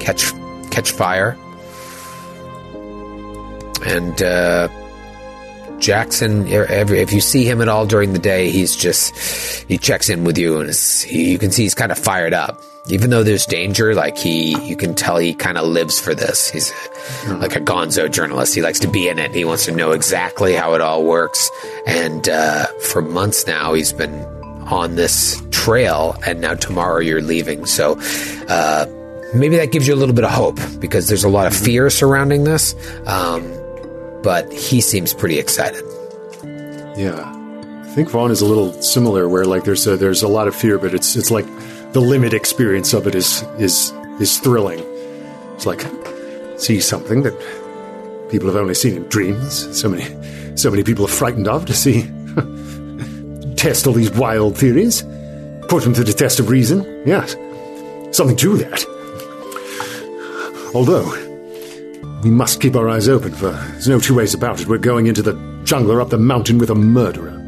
catch 0.04 0.32
catch 0.70 0.92
fire. 0.92 1.36
And 3.86 4.22
uh, 4.22 4.68
Jackson, 5.78 6.48
every, 6.48 7.00
if 7.00 7.12
you 7.12 7.20
see 7.20 7.44
him 7.44 7.60
at 7.60 7.68
all 7.68 7.86
during 7.86 8.12
the 8.12 8.18
day, 8.18 8.50
he's 8.50 8.74
just 8.76 9.16
he 9.68 9.78
checks 9.78 10.08
in 10.08 10.24
with 10.24 10.38
you, 10.38 10.58
and 10.58 10.70
he, 10.70 11.32
you 11.32 11.38
can 11.38 11.50
see 11.50 11.62
he's 11.62 11.74
kind 11.74 11.92
of 11.92 11.98
fired 11.98 12.32
up. 12.32 12.62
Even 12.86 13.08
though 13.08 13.22
there's 13.22 13.46
danger, 13.46 13.94
like 13.94 14.18
he, 14.18 14.58
you 14.62 14.76
can 14.76 14.94
tell 14.94 15.16
he 15.16 15.32
kind 15.32 15.56
of 15.56 15.66
lives 15.66 15.98
for 15.98 16.14
this. 16.14 16.50
He's 16.50 16.70
like 17.26 17.56
a 17.56 17.60
gonzo 17.60 18.10
journalist. 18.10 18.54
He 18.54 18.60
likes 18.60 18.80
to 18.80 18.88
be 18.88 19.08
in 19.08 19.18
it. 19.18 19.34
He 19.34 19.46
wants 19.46 19.64
to 19.64 19.72
know 19.72 19.92
exactly 19.92 20.52
how 20.52 20.74
it 20.74 20.82
all 20.82 21.02
works. 21.02 21.50
And 21.86 22.28
uh, 22.28 22.66
for 22.90 23.00
months 23.00 23.46
now, 23.46 23.72
he's 23.72 23.92
been 23.92 24.22
on 24.70 24.96
this 24.96 25.42
trail, 25.50 26.14
and 26.26 26.42
now 26.42 26.54
tomorrow 26.54 27.00
you're 27.00 27.22
leaving. 27.22 27.64
So 27.64 27.98
uh, 28.48 28.84
maybe 29.34 29.56
that 29.56 29.72
gives 29.72 29.86
you 29.86 29.94
a 29.94 29.96
little 29.96 30.14
bit 30.14 30.24
of 30.24 30.30
hope 30.30 30.58
because 30.78 31.08
there's 31.08 31.24
a 31.24 31.28
lot 31.28 31.46
of 31.46 31.56
fear 31.56 31.90
surrounding 31.90 32.44
this. 32.44 32.74
Um, 33.06 33.42
but 34.22 34.50
he 34.52 34.80
seems 34.80 35.12
pretty 35.12 35.38
excited. 35.38 35.84
Yeah, 36.96 37.32
I 37.84 37.88
think 37.94 38.08
Vaughn 38.08 38.30
is 38.30 38.40
a 38.40 38.46
little 38.46 38.72
similar, 38.82 39.28
where 39.28 39.44
like 39.44 39.64
there's 39.64 39.86
a, 39.86 39.96
there's 39.96 40.22
a 40.22 40.28
lot 40.28 40.48
of 40.48 40.54
fear, 40.54 40.78
but 40.78 40.94
it's 40.94 41.16
it's 41.16 41.30
like 41.30 41.46
the 41.92 42.00
limit 42.00 42.32
experience 42.32 42.94
of 42.94 43.06
it 43.06 43.14
is 43.14 43.42
is 43.58 43.92
is 44.20 44.38
thrilling. 44.38 44.80
It's 45.54 45.66
like 45.66 45.84
see 46.58 46.80
something 46.80 47.22
that 47.22 47.34
people 48.30 48.48
have 48.48 48.56
only 48.56 48.74
seen 48.74 48.96
in 48.96 49.02
dreams. 49.08 49.78
So 49.78 49.88
many 49.88 50.04
so 50.56 50.70
many 50.70 50.84
people 50.84 51.04
are 51.04 51.08
frightened 51.08 51.48
of 51.48 51.66
to 51.66 51.74
see. 51.74 52.10
test 53.56 53.86
all 53.86 53.94
these 53.94 54.10
wild 54.10 54.58
theories, 54.58 55.02
put 55.68 55.82
them 55.84 55.94
to 55.94 56.04
the 56.04 56.12
test 56.12 56.38
of 56.38 56.50
reason. 56.50 56.84
Yes, 57.06 57.32
something 58.14 58.36
to 58.36 58.58
that. 58.58 58.93
Although 60.74 61.08
we 62.22 62.30
must 62.30 62.60
keep 62.60 62.74
our 62.74 62.88
eyes 62.88 63.08
open, 63.08 63.32
for 63.32 63.50
there's 63.52 63.88
no 63.88 64.00
two 64.00 64.14
ways 64.14 64.34
about 64.34 64.60
it. 64.60 64.66
We're 64.66 64.78
going 64.78 65.06
into 65.06 65.22
the 65.22 65.34
jungle 65.64 65.92
or 65.92 66.00
up 66.00 66.10
the 66.10 66.18
mountain 66.18 66.58
with 66.58 66.70
a 66.70 66.74
murderer. 66.74 67.40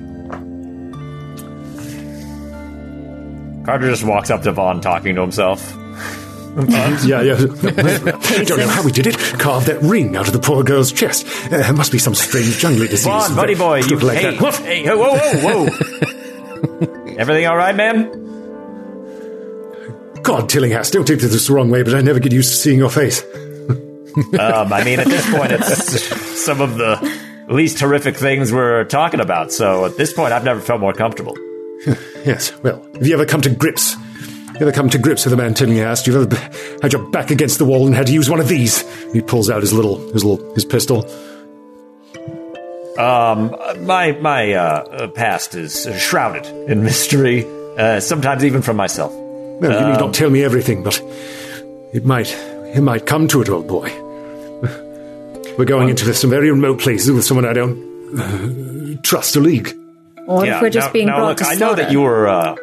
Carter 3.64 3.90
just 3.90 4.04
walks 4.04 4.30
up 4.30 4.42
to 4.42 4.52
Vaughn 4.52 4.80
talking 4.80 5.14
to 5.16 5.20
himself. 5.20 5.76
Yeah, 6.56 7.20
yeah. 7.20 7.34
Don't 7.36 8.56
know 8.56 8.66
how 8.66 8.82
we 8.82 8.90
did 8.90 9.06
it. 9.06 9.18
Carved 9.38 9.66
that 9.66 9.78
ring 9.82 10.16
out 10.16 10.26
of 10.26 10.32
the 10.32 10.38
poor 10.38 10.64
girl's 10.64 10.90
chest. 10.90 11.26
Uh, 11.44 11.48
there 11.48 11.72
must 11.74 11.92
be 11.92 11.98
some 11.98 12.14
strange 12.14 12.56
jungle 12.56 12.86
disease. 12.86 13.04
Vaughn, 13.04 13.36
buddy 13.36 13.54
boy, 13.54 13.80
you 13.80 13.98
Look 13.98 14.04
like 14.04 14.16
hey, 14.16 14.30
that. 14.30 14.40
Woof. 14.40 14.58
hey, 14.64 14.86
whoa, 14.86 15.18
whoa, 15.18 15.66
whoa. 15.66 17.14
Everything 17.18 17.46
all 17.46 17.58
right, 17.58 17.76
man? 17.76 18.25
God, 20.26 20.48
Tillinghast, 20.48 20.92
don't 20.92 21.06
take 21.06 21.20
this 21.20 21.46
the 21.46 21.54
wrong 21.54 21.70
way, 21.70 21.84
but 21.84 21.94
I 21.94 22.00
never 22.00 22.18
get 22.18 22.32
used 22.32 22.50
to 22.50 22.56
seeing 22.56 22.78
your 22.78 22.90
face. 22.90 23.22
Um, 24.16 24.72
I 24.72 24.82
mean, 24.82 24.98
at 24.98 25.08
this 25.08 25.30
point, 25.30 25.52
it's 25.52 26.02
some 26.42 26.62
of 26.62 26.78
the 26.78 26.96
least 27.48 27.78
horrific 27.78 28.16
things 28.16 28.50
we're 28.50 28.84
talking 28.84 29.20
about. 29.20 29.52
So 29.52 29.84
at 29.84 29.98
this 29.98 30.14
point, 30.14 30.32
I've 30.32 30.42
never 30.42 30.58
felt 30.58 30.80
more 30.80 30.94
comfortable. 30.94 31.36
Yes, 32.24 32.52
well, 32.62 32.82
have 32.94 33.06
you 33.06 33.12
ever 33.12 33.26
come 33.26 33.42
to 33.42 33.50
grips? 33.50 33.92
Have 33.92 34.54
You 34.54 34.60
ever 34.62 34.72
come 34.72 34.88
to 34.88 34.98
grips 34.98 35.26
with 35.26 35.34
a 35.34 35.36
man 35.36 35.52
Tillinghast? 35.52 36.06
You've 36.06 36.32
ever 36.32 36.80
had 36.80 36.94
your 36.94 37.06
back 37.10 37.30
against 37.30 37.58
the 37.58 37.66
wall 37.66 37.86
and 37.86 37.94
had 37.94 38.06
to 38.06 38.12
use 38.14 38.30
one 38.30 38.40
of 38.40 38.48
these? 38.48 38.82
He 39.12 39.20
pulls 39.20 39.50
out 39.50 39.60
his 39.60 39.74
little, 39.74 39.98
his 40.12 40.24
little, 40.24 40.54
his 40.54 40.64
pistol. 40.64 41.04
Um, 42.98 43.54
my 43.84 44.12
my 44.12 44.54
uh, 44.54 44.60
uh, 44.62 45.08
past 45.08 45.54
is 45.54 45.86
shrouded 46.00 46.46
in 46.70 46.82
mystery. 46.82 47.44
Uh, 47.76 48.00
sometimes 48.00 48.46
even 48.46 48.62
from 48.62 48.76
myself. 48.76 49.12
Well, 49.60 49.80
you 49.80 49.86
need 49.92 50.00
not 50.00 50.14
tell 50.14 50.30
me 50.30 50.42
everything, 50.42 50.82
but 50.82 51.00
it 51.92 52.04
might 52.04 52.30
it 52.74 52.82
might 52.82 53.06
come 53.06 53.26
to 53.28 53.40
it, 53.40 53.48
old 53.48 53.66
boy. 53.66 53.90
We're 55.58 55.64
going 55.64 55.88
into 55.88 56.12
some 56.12 56.30
very 56.30 56.50
remote 56.50 56.80
places 56.80 57.10
with 57.12 57.24
someone 57.24 57.46
I 57.46 57.54
don't 57.54 58.18
uh, 58.18 59.00
trust 59.02 59.36
a 59.36 59.40
league. 59.40 59.74
Or 60.26 60.44
if 60.44 60.60
we're 60.60 60.70
just 60.70 60.88
now, 60.88 60.92
being 60.92 61.06
now 61.06 61.16
brought 61.18 61.28
look, 61.28 61.38
to 61.38 61.46
I 61.46 61.54
know 61.54 61.74
that 61.76 61.92
you 61.92 62.00
were 62.00 62.26
uh, 62.26 62.56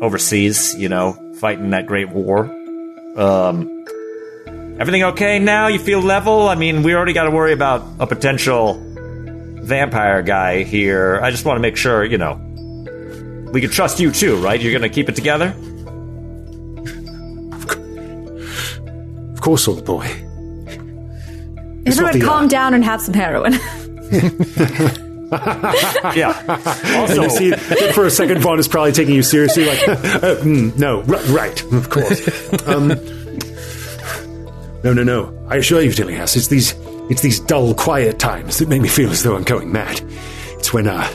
overseas. 0.00 0.74
You 0.76 0.88
know, 0.88 1.34
fighting 1.40 1.70
that 1.70 1.86
great 1.86 2.10
war. 2.10 2.44
Um, 3.16 3.84
everything 4.78 5.04
okay 5.04 5.38
now? 5.38 5.68
You 5.68 5.78
feel 5.78 6.00
level? 6.00 6.48
I 6.48 6.54
mean, 6.54 6.82
we 6.82 6.94
already 6.94 7.14
got 7.14 7.24
to 7.24 7.30
worry 7.30 7.52
about 7.52 7.82
a 7.98 8.06
potential 8.06 8.74
vampire 9.62 10.22
guy 10.22 10.62
here. 10.62 11.18
I 11.20 11.30
just 11.30 11.44
want 11.44 11.56
to 11.56 11.60
make 11.60 11.76
sure, 11.76 12.04
you 12.04 12.18
know, 12.18 12.34
we 13.52 13.60
can 13.60 13.70
trust 13.70 13.98
you 13.98 14.12
too, 14.12 14.36
right? 14.36 14.60
You're 14.60 14.72
going 14.72 14.82
to 14.82 14.94
keep 14.94 15.08
it 15.08 15.16
together. 15.16 15.54
Course, 19.46 19.68
old 19.68 19.84
boy. 19.84 20.04
It's 21.84 21.98
not 21.98 22.08
Everyone 22.08 22.18
the, 22.18 22.24
calm 22.24 22.44
uh, 22.46 22.48
down 22.48 22.74
and 22.74 22.84
have 22.84 23.00
some 23.00 23.14
heroin. 23.14 23.52
Yeah. 26.16 26.40
And 27.08 27.22
you 27.22 27.30
see, 27.30 27.52
for 27.92 28.06
a 28.06 28.10
second, 28.10 28.40
Vaughn 28.40 28.58
is 28.60 28.68
probably 28.68 28.92
taking 28.92 29.14
you 29.14 29.22
seriously. 29.24 29.66
Like, 29.66 29.88
uh, 29.88 30.36
mm, 30.36 30.76
no, 30.78 31.00
r- 31.00 31.34
right, 31.34 31.60
of 31.72 31.90
course. 31.90 32.22
Um, 32.68 32.88
no, 34.84 34.92
no, 34.92 35.02
no. 35.02 35.46
I 35.48 35.56
assure 35.56 35.80
you, 35.80 35.90
Dillias, 35.90 36.36
it's 36.36 36.46
these, 36.46 36.74
it's 37.10 37.22
these 37.22 37.40
dull, 37.40 37.74
quiet 37.74 38.20
times 38.20 38.58
that 38.58 38.68
make 38.68 38.82
me 38.82 38.88
feel 38.88 39.10
as 39.10 39.24
though 39.24 39.34
I'm 39.36 39.42
going 39.44 39.72
mad. 39.72 40.00
It's 40.58 40.72
when, 40.72 40.86
uh, 40.86 41.08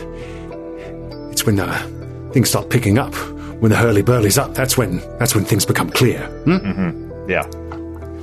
it's 1.31 1.45
when 1.45 1.57
uh, 1.59 2.29
things 2.33 2.49
start 2.49 2.69
picking 2.69 2.97
up. 2.97 3.13
When 3.61 3.71
the 3.71 3.77
hurly 3.77 4.01
burly's 4.01 4.37
up, 4.37 4.53
that's 4.53 4.77
when, 4.77 4.97
that's 5.19 5.35
when 5.35 5.45
things 5.45 5.65
become 5.65 5.89
clear. 5.89 6.27
Hmm? 6.45 7.29
Yeah. 7.29 7.49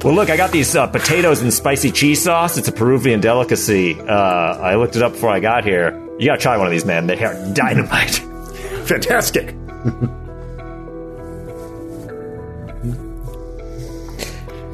Well, 0.04 0.14
look, 0.14 0.30
I 0.30 0.36
got 0.36 0.52
these 0.52 0.76
uh, 0.76 0.86
potatoes 0.86 1.42
and 1.42 1.52
spicy 1.52 1.90
cheese 1.90 2.22
sauce. 2.22 2.56
It's 2.56 2.68
a 2.68 2.72
Peruvian 2.72 3.20
delicacy. 3.20 3.98
Uh, 4.00 4.04
I 4.06 4.76
looked 4.76 4.94
it 4.94 5.02
up 5.02 5.12
before 5.12 5.30
I 5.30 5.40
got 5.40 5.64
here. 5.64 5.90
You 6.18 6.26
gotta 6.26 6.40
try 6.40 6.56
one 6.56 6.66
of 6.66 6.70
these, 6.70 6.84
man. 6.84 7.08
They 7.08 7.22
are 7.24 7.34
dynamite. 7.52 8.22
Fantastic. 8.86 9.54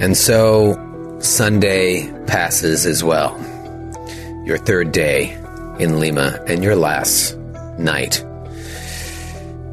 And 0.01 0.15
so 0.17 1.19
Sunday 1.21 2.13
passes 2.27 2.85
as 2.85 3.03
well. 3.03 3.33
Your 4.45 4.59
third 4.59 4.93
day 4.93 5.33
in 5.79 6.01
Lima 6.01 6.45
and 6.47 6.63
your 6.63 6.77
last 6.77 7.37
night. 7.79 8.23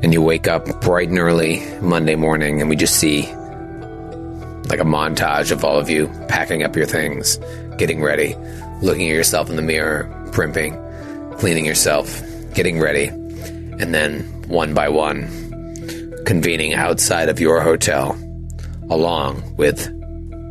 And 0.01 0.13
you 0.13 0.21
wake 0.21 0.47
up 0.47 0.79
bright 0.81 1.09
and 1.09 1.19
early 1.19 1.61
Monday 1.81 2.15
morning, 2.15 2.61
and 2.61 2.69
we 2.69 2.77
just 2.77 2.95
see 2.95 3.23
like 4.65 4.79
a 4.79 4.85
montage 4.85 5.51
of 5.51 5.63
all 5.63 5.77
of 5.77 5.89
you 5.89 6.07
packing 6.27 6.63
up 6.63 6.75
your 6.75 6.85
things, 6.85 7.37
getting 7.77 8.01
ready, 8.01 8.35
looking 8.81 9.09
at 9.09 9.15
yourself 9.15 9.49
in 9.49 9.55
the 9.55 9.61
mirror, 9.61 10.09
primping, 10.31 10.77
cleaning 11.37 11.65
yourself, 11.65 12.21
getting 12.53 12.79
ready, 12.79 13.07
and 13.07 13.93
then 13.93 14.21
one 14.47 14.73
by 14.73 14.89
one, 14.89 15.23
convening 16.25 16.73
outside 16.73 17.29
of 17.29 17.39
your 17.39 17.61
hotel, 17.61 18.17
along 18.89 19.55
with 19.55 19.87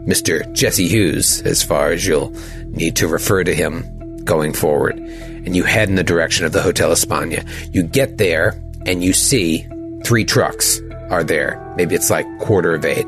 Mr. 0.06 0.50
Jesse 0.52 0.88
Hughes, 0.88 1.42
as 1.42 1.62
far 1.62 1.90
as 1.90 2.06
you'll 2.06 2.34
need 2.66 2.96
to 2.96 3.06
refer 3.06 3.44
to 3.44 3.54
him 3.54 4.24
going 4.24 4.52
forward. 4.52 4.98
And 4.98 5.54
you 5.54 5.64
head 5.64 5.88
in 5.88 5.94
the 5.94 6.04
direction 6.04 6.46
of 6.46 6.52
the 6.52 6.62
Hotel 6.62 6.90
España. 6.90 7.48
You 7.74 7.82
get 7.82 8.18
there 8.18 8.60
and 8.86 9.02
you 9.02 9.12
see 9.12 9.66
three 10.04 10.24
trucks 10.24 10.80
are 11.10 11.24
there. 11.24 11.72
Maybe 11.76 11.94
it's 11.94 12.10
like 12.10 12.26
quarter 12.38 12.74
of 12.74 12.84
eight. 12.84 13.06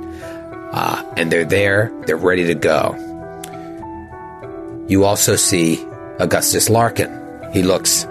Uh, 0.72 1.04
and 1.16 1.30
they're 1.30 1.44
there, 1.44 1.92
they're 2.06 2.16
ready 2.16 2.46
to 2.46 2.54
go. 2.54 2.96
You 4.88 5.04
also 5.04 5.36
see 5.36 5.84
Augustus 6.18 6.68
Larkin. 6.68 7.10
He 7.52 7.62
looks 7.62 8.06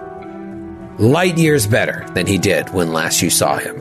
light 0.99 1.37
years 1.37 1.65
better 1.65 2.05
than 2.13 2.27
he 2.27 2.37
did 2.37 2.69
when 2.69 2.93
last 2.93 3.21
you 3.21 3.29
saw 3.29 3.57
him. 3.57 3.75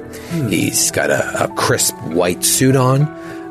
He's 0.48 0.90
got 0.90 1.10
a, 1.10 1.44
a 1.44 1.48
crisp 1.54 1.94
white 2.04 2.44
suit 2.44 2.76
on. 2.76 3.02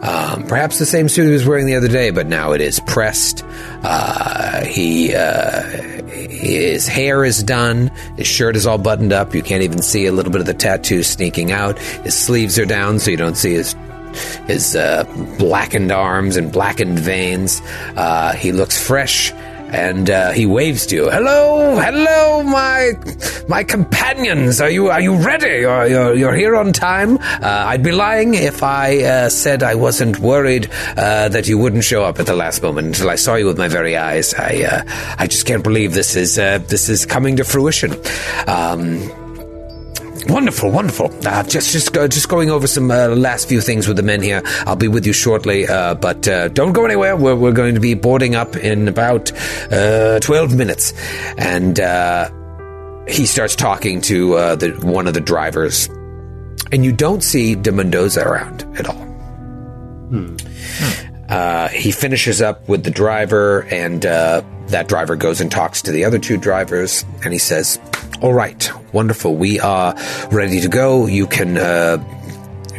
Um, 0.02 0.48
perhaps 0.48 0.80
the 0.80 0.86
same 0.86 1.10
suit 1.10 1.26
he 1.26 1.32
was 1.32 1.46
wearing 1.46 1.66
the 1.66 1.76
other 1.76 1.90
day, 1.90 2.10
but 2.10 2.26
now 2.26 2.54
it 2.54 2.62
is 2.62 2.80
pressed. 2.80 3.44
Uh, 3.84 4.64
he, 4.64 5.14
uh, 5.14 5.62
his 6.08 6.88
hair 6.88 7.26
is 7.26 7.44
done. 7.44 7.92
His 8.18 8.26
shirt 8.26 8.56
is 8.56 8.66
all 8.66 8.78
buttoned 8.78 9.12
up. 9.12 9.36
You 9.36 9.44
can't 9.44 9.62
even 9.62 9.82
see 9.82 10.06
a 10.06 10.12
little 10.14 10.32
bit 10.32 10.40
of 10.40 10.48
the 10.48 10.54
tattoo 10.54 11.04
sneaking 11.04 11.52
out. 11.52 11.78
His 11.80 12.16
sleeves 12.16 12.58
are 12.58 12.66
down, 12.66 13.00
so 13.00 13.12
you 13.12 13.18
don't 13.18 13.36
see 13.36 13.54
his 13.54 13.76
his 14.48 14.76
uh, 14.76 15.04
blackened 15.38 15.92
arms 15.92 16.38
and 16.38 16.52
blackened 16.52 17.00
veins. 17.00 17.62
Uh, 17.96 18.34
he 18.34 18.52
looks 18.52 18.78
fresh. 18.78 19.32
And 19.72 20.10
uh, 20.10 20.32
he 20.32 20.48
waves 20.48 20.88
to 20.88 20.96
you. 20.96 21.10
Hello, 21.12 21.78
hello, 21.80 22.42
my 22.42 22.94
my 23.48 23.64
companions. 23.64 24.60
Are 24.62 24.70
you 24.70 24.88
are 24.90 25.00
you 25.00 25.14
ready? 25.14 25.60
You're 25.62 25.86
you're, 25.86 26.16
you're 26.16 26.34
here 26.34 26.56
on 26.56 26.74
time. 26.74 27.20
Uh, 27.20 27.66
I'd 27.68 27.84
be 27.84 27.92
lying 27.92 28.34
if 28.34 28.64
I 28.64 28.98
uh, 29.04 29.30
said 29.30 29.62
I 29.62 29.76
wasn't 29.76 30.18
worried 30.18 30.72
uh, 30.98 31.30
that 31.30 31.48
you 31.48 31.60
wouldn't 31.60 31.84
show 31.84 32.04
up 32.04 32.20
at 32.20 32.26
the 32.26 32.36
last 32.36 32.64
moment 32.64 32.88
until 32.88 33.12
I 33.12 33.16
saw 33.16 33.36
you 33.36 33.46
with 33.46 33.60
my 33.60 33.68
very 33.68 33.96
eyes. 33.96 34.34
I 34.34 34.64
uh, 34.64 34.84
I 35.20 35.28
just 35.28 35.46
can't 35.46 35.64
believe 35.64 35.94
this 35.94 36.16
is 36.16 36.40
uh, 36.40 36.58
this 36.68 36.90
is 36.90 37.06
coming 37.06 37.36
to 37.36 37.44
fruition. 37.44 37.94
Um, 38.48 39.08
Wonderful, 40.28 40.70
wonderful. 40.72 41.12
Uh, 41.26 41.44
just, 41.44 41.72
just, 41.72 41.94
go, 41.94 42.08
just 42.08 42.30
going 42.30 42.50
over 42.50 42.68
some 42.68 42.92
uh, 42.92 43.08
last 43.08 43.48
few 43.48 43.62
things 43.62 43.88
with 43.88 43.98
the 43.98 44.04
men 44.04 44.22
here. 44.22 44.42
I'll 44.66 44.76
be 44.76 44.88
with 44.88 45.06
you 45.06 45.14
shortly, 45.14 45.68
uh, 45.68 45.96
but 45.96 46.28
uh, 46.28 46.50
don't 46.50 46.74
go 46.74 46.86
anywhere. 46.86 47.16
We're, 47.16 47.36
we're 47.36 47.52
going 47.54 47.76
to 47.76 47.80
be 47.82 47.94
boarding 47.94 48.36
up 48.36 48.56
in 48.56 48.88
about 48.88 49.32
uh, 49.72 50.20
twelve 50.20 50.56
minutes, 50.56 50.94
and 51.38 51.80
uh, 51.80 52.30
he 53.08 53.26
starts 53.26 53.56
talking 53.56 54.02
to 54.02 54.36
uh, 54.36 54.56
the 54.56 54.72
one 54.84 55.08
of 55.08 55.14
the 55.14 55.22
drivers, 55.22 55.88
and 56.72 56.84
you 56.86 56.92
don't 56.92 57.24
see 57.24 57.56
De 57.56 57.72
Mendoza 57.72 58.22
around 58.22 58.68
at 58.78 58.88
all. 58.88 59.08
Uh, 61.30 61.68
he 61.70 61.92
finishes 61.92 62.42
up 62.42 62.68
with 62.68 62.84
the 62.84 62.92
driver, 62.92 63.62
and 63.72 64.06
uh, 64.06 64.42
that 64.68 64.88
driver 64.88 65.16
goes 65.16 65.42
and 65.42 65.52
talks 65.52 65.82
to 65.84 65.92
the 65.92 66.04
other 66.04 66.20
two 66.20 66.38
drivers, 66.38 67.06
and 67.24 67.32
he 67.34 67.40
says, 67.40 67.80
"All 68.22 68.34
right, 68.34 68.72
wonderful. 68.94 69.36
We 69.36 69.60
are 69.60 69.96
ready 70.32 70.62
to 70.62 70.68
go. 70.68 71.08
You 71.08 71.28
can." 71.28 71.58
Uh, 71.58 71.98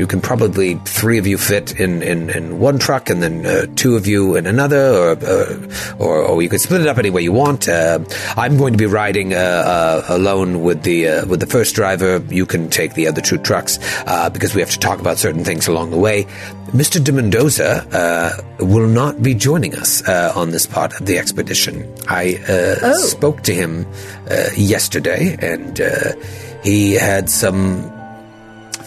you 0.01 0.07
can 0.07 0.23
probably 0.23 0.77
three 0.87 1.19
of 1.19 1.27
you 1.27 1.37
fit 1.37 1.79
in, 1.79 2.03
in, 2.03 2.31
in 2.31 2.59
one 2.59 2.79
truck, 2.79 3.11
and 3.11 3.23
then 3.23 3.45
uh, 3.45 3.67
two 3.77 3.97
of 3.97 4.07
you 4.07 4.35
in 4.35 4.47
another, 4.47 4.95
or, 4.95 5.11
uh, 5.11 5.97
or 5.99 6.23
or 6.23 6.43
you 6.43 6.49
could 6.49 6.61
split 6.61 6.81
it 6.81 6.87
up 6.87 6.97
any 6.97 7.11
way 7.11 7.21
you 7.21 7.33
want. 7.33 7.69
Uh, 7.69 7.99
I'm 8.35 8.57
going 8.57 8.73
to 8.73 8.79
be 8.79 8.87
riding 8.87 9.35
uh, 9.35 9.37
uh, 9.37 10.05
alone 10.09 10.63
with 10.63 10.83
the 10.85 11.09
uh, 11.09 11.27
with 11.27 11.41
the 11.41 11.47
first 11.47 11.75
driver. 11.75 12.25
You 12.31 12.47
can 12.47 12.71
take 12.71 12.95
the 12.95 13.09
other 13.09 13.21
two 13.21 13.37
trucks 13.37 13.79
uh, 14.07 14.31
because 14.31 14.55
we 14.55 14.63
have 14.63 14.71
to 14.71 14.79
talk 14.79 15.01
about 15.01 15.19
certain 15.19 15.45
things 15.45 15.69
along 15.69 15.91
the 15.91 15.99
way. 15.99 16.25
Mr. 16.73 17.03
De 17.03 17.13
Mendoza 17.13 17.85
uh, 17.93 18.65
will 18.65 18.87
not 18.87 19.23
be 19.23 19.35
joining 19.35 19.75
us 19.75 20.07
uh, 20.09 20.33
on 20.35 20.51
this 20.51 20.67
part 20.67 20.99
of 20.99 21.05
the 21.05 21.19
expedition. 21.19 21.87
I 22.09 22.37
uh, 22.49 22.95
spoke 22.95 23.43
to 23.43 23.55
him 23.55 23.87
uh, 24.31 24.49
yesterday, 24.57 25.37
and 25.43 25.79
uh, 25.79 26.15
he 26.63 26.95
had 26.95 27.29
some 27.29 28.00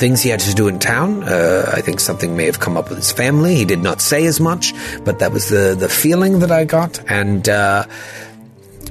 things 0.04 0.22
he 0.22 0.28
had 0.28 0.42
to 0.42 0.54
do 0.54 0.68
in 0.68 0.80
town. 0.80 1.24
Uh, 1.24 1.64
I 1.74 1.80
think 1.80 2.02
something 2.02 2.36
may 2.36 2.44
have 2.44 2.60
come 2.60 2.76
up 2.76 2.90
with 2.90 2.98
his 2.98 3.14
family. 3.14 3.56
He 3.56 3.64
did 3.64 3.82
not 3.82 4.02
say 4.02 4.26
as 4.26 4.38
much, 4.38 4.74
but 5.06 5.20
that 5.20 5.32
was 5.32 5.48
the 5.48 5.76
the 5.80 5.88
feeling 5.88 6.40
that 6.40 6.52
I 6.52 6.66
got, 6.66 6.94
and. 7.10 7.48
Uh, 7.48 7.86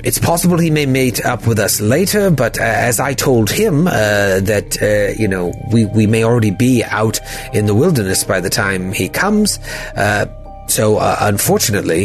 it's 0.04 0.18
possible 0.18 0.58
he 0.58 0.70
may 0.70 0.84
meet 0.84 1.24
up 1.24 1.46
with 1.46 1.60
us 1.60 1.80
later, 1.80 2.28
but 2.28 2.58
uh, 2.58 2.64
as 2.64 2.98
I 2.98 3.14
told 3.14 3.48
him 3.50 3.86
uh, 3.86 4.40
that 4.52 4.68
uh, 4.82 5.14
you 5.22 5.28
know 5.28 5.52
we 5.72 5.84
we 5.98 6.08
may 6.08 6.24
already 6.24 6.50
be 6.50 6.82
out 7.00 7.20
in 7.52 7.66
the 7.66 7.74
wilderness 7.74 8.24
by 8.24 8.40
the 8.40 8.50
time 8.50 8.92
he 8.92 9.08
comes. 9.08 9.60
Uh, 9.94 10.26
so 10.66 10.98
unfortunately, 11.20 12.02